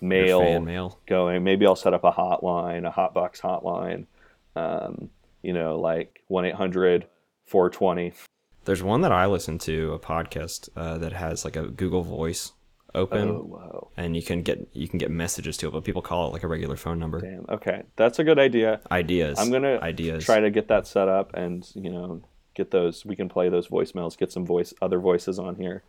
mail 0.00 0.60
mail. 0.60 1.00
going. 1.06 1.42
Maybe 1.42 1.66
I'll 1.66 1.76
set 1.76 1.94
up 1.94 2.04
a 2.04 2.12
hotline, 2.12 2.86
a 2.86 2.92
Hotbox 2.92 3.40
hotline. 3.40 4.06
Um, 4.54 5.10
you 5.42 5.52
know, 5.52 5.78
like 5.80 6.22
one 6.28 6.44
800 6.44 7.06
420. 7.46 8.12
There's 8.64 8.82
one 8.82 9.00
that 9.02 9.12
I 9.12 9.26
listen 9.26 9.58
to, 9.60 9.92
a 9.92 9.98
podcast 9.98 10.68
uh, 10.76 10.98
that 10.98 11.12
has 11.12 11.44
like 11.44 11.56
a 11.56 11.66
Google 11.68 12.02
Voice 12.02 12.52
open, 12.94 13.28
Oh, 13.30 13.34
whoa. 13.42 13.90
and 13.96 14.14
you 14.14 14.22
can 14.22 14.42
get 14.42 14.68
you 14.72 14.86
can 14.88 14.98
get 14.98 15.10
messages 15.10 15.56
to 15.58 15.68
it, 15.68 15.72
but 15.72 15.82
people 15.84 16.02
call 16.02 16.28
it 16.28 16.32
like 16.32 16.42
a 16.42 16.48
regular 16.48 16.76
phone 16.76 16.98
number. 16.98 17.20
Damn. 17.20 17.46
Okay. 17.48 17.82
That's 17.96 18.18
a 18.18 18.24
good 18.24 18.38
idea. 18.38 18.80
Ideas. 18.90 19.38
I'm 19.38 19.50
gonna 19.50 19.78
ideas. 19.80 20.24
try 20.24 20.40
to 20.40 20.50
get 20.50 20.68
that 20.68 20.86
set 20.86 21.08
up 21.08 21.32
and 21.34 21.68
you 21.74 21.90
know 21.90 22.22
get 22.54 22.70
those. 22.70 23.04
We 23.06 23.16
can 23.16 23.28
play 23.28 23.48
those 23.48 23.68
voicemails, 23.68 24.16
get 24.16 24.30
some 24.30 24.44
voice, 24.46 24.74
other 24.82 24.98
voices 25.00 25.38
on 25.38 25.56
here. 25.56 25.82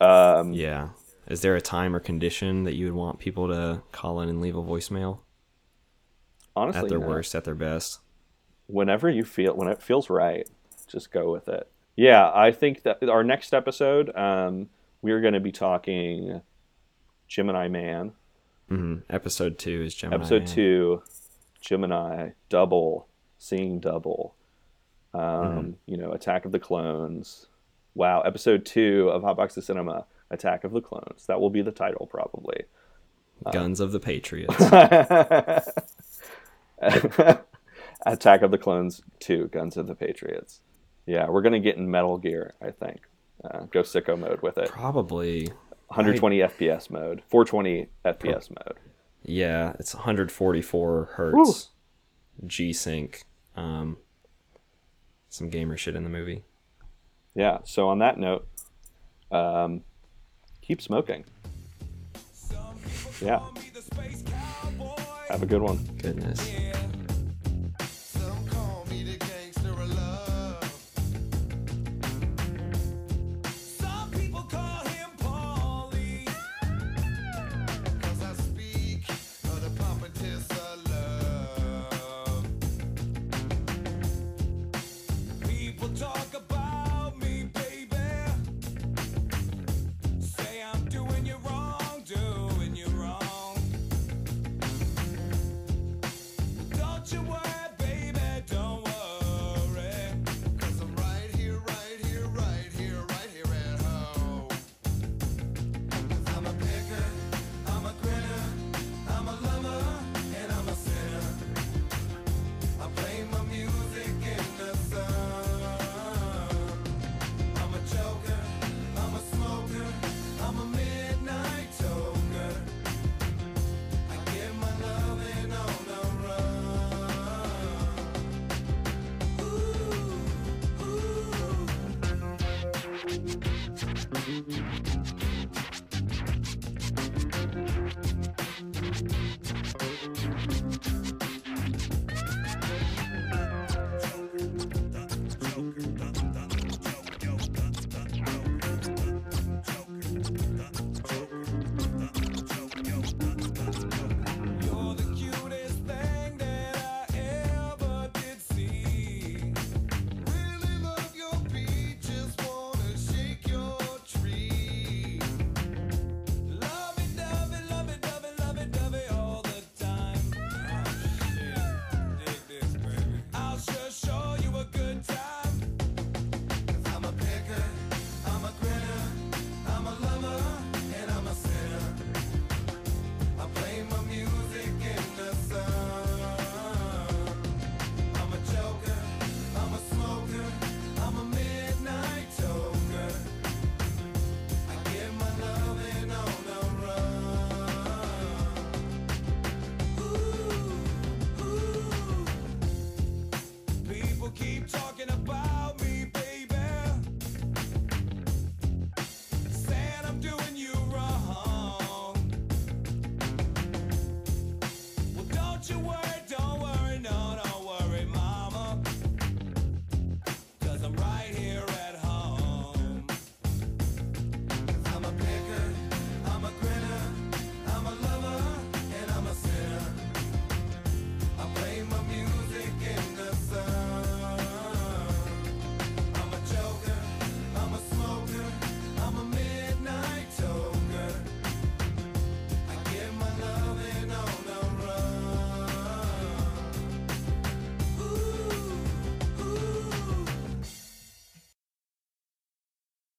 Um, 0.00 0.52
Yeah. 0.52 0.90
Is 1.28 1.40
there 1.42 1.56
a 1.56 1.60
time 1.60 1.94
or 1.94 2.00
condition 2.00 2.64
that 2.64 2.74
you 2.74 2.86
would 2.86 2.94
want 2.94 3.18
people 3.18 3.48
to 3.48 3.82
call 3.92 4.20
in 4.20 4.28
and 4.28 4.40
leave 4.40 4.56
a 4.56 4.62
voicemail? 4.62 5.18
honestly, 6.54 6.82
At 6.84 6.88
their 6.88 6.98
no. 7.00 7.06
worst, 7.08 7.34
at 7.34 7.44
their 7.44 7.54
best. 7.54 8.00
whenever 8.66 9.10
you 9.10 9.24
feel 9.24 9.54
when 9.54 9.68
it 9.68 9.82
feels 9.82 10.08
right, 10.08 10.48
just 10.88 11.10
go 11.12 11.30
with 11.30 11.48
it. 11.48 11.68
Yeah, 11.96 12.30
I 12.34 12.52
think 12.52 12.82
that 12.82 13.02
our 13.08 13.24
next 13.24 13.54
episode, 13.54 14.14
um, 14.14 14.68
we're 15.02 15.20
going 15.20 15.34
to 15.34 15.40
be 15.40 15.52
talking 15.52 16.40
Gemini 17.28 17.68
Man. 17.68 18.12
hmm 18.68 18.96
Episode 19.08 19.58
two 19.58 19.82
is 19.82 19.94
Gemini. 19.94 20.16
Episode 20.20 20.42
Man. 20.44 20.54
two, 20.54 21.02
Gemini 21.60 22.30
double, 22.48 23.06
seeing 23.38 23.80
double. 23.80 24.34
Um, 25.14 25.20
Mm-hmm. 25.22 25.70
You 25.86 25.96
know, 25.96 26.12
Attack 26.12 26.44
of 26.44 26.52
the 26.52 26.60
Clones. 26.60 27.46
Wow, 27.94 28.20
episode 28.20 28.66
two 28.66 29.08
of 29.10 29.22
Hotbox 29.22 29.56
of 29.56 29.64
Cinema, 29.64 30.04
Attack 30.30 30.64
of 30.64 30.72
the 30.72 30.82
Clones. 30.82 31.24
That 31.26 31.40
will 31.40 31.50
be 31.50 31.62
the 31.62 31.72
title 31.72 32.06
probably. 32.06 32.64
Guns 33.52 33.80
of 33.80 33.92
the 33.92 34.00
Patriots. 34.00 34.54
Attack 38.06 38.42
of 38.42 38.50
the 38.50 38.58
Clones 38.58 39.02
2, 39.20 39.48
Guns 39.48 39.76
of 39.76 39.86
the 39.86 39.94
Patriots. 39.94 40.60
Yeah, 41.06 41.28
we're 41.28 41.42
gonna 41.42 41.60
get 41.60 41.76
in 41.76 41.90
Metal 41.90 42.18
Gear, 42.18 42.54
I 42.60 42.70
think. 42.70 43.00
Uh, 43.44 43.60
go 43.70 43.82
sicko 43.82 44.18
mode 44.18 44.42
with 44.42 44.58
it. 44.58 44.68
Probably. 44.68 45.48
120 45.88 46.38
FPS 46.38 46.90
mode, 46.90 47.22
420 47.28 47.86
FPS 48.04 48.50
mode. 48.50 48.78
Yeah, 49.22 49.74
it's 49.78 49.94
144 49.94 51.10
hertz. 51.14 51.70
G 52.44 52.72
Sync. 52.72 53.22
Um, 53.56 53.96
some 55.28 55.48
gamer 55.48 55.76
shit 55.76 55.94
in 55.96 56.02
the 56.04 56.10
movie. 56.10 56.44
Yeah. 57.34 57.58
So 57.64 57.88
on 57.88 57.98
that 58.00 58.18
note, 58.18 58.46
um, 59.30 59.82
keep 60.62 60.80
smoking. 60.82 61.24
Yeah. 63.20 63.40
Have 65.28 65.42
a 65.42 65.46
good 65.46 65.62
one. 65.62 65.78
Goodness. 65.98 66.50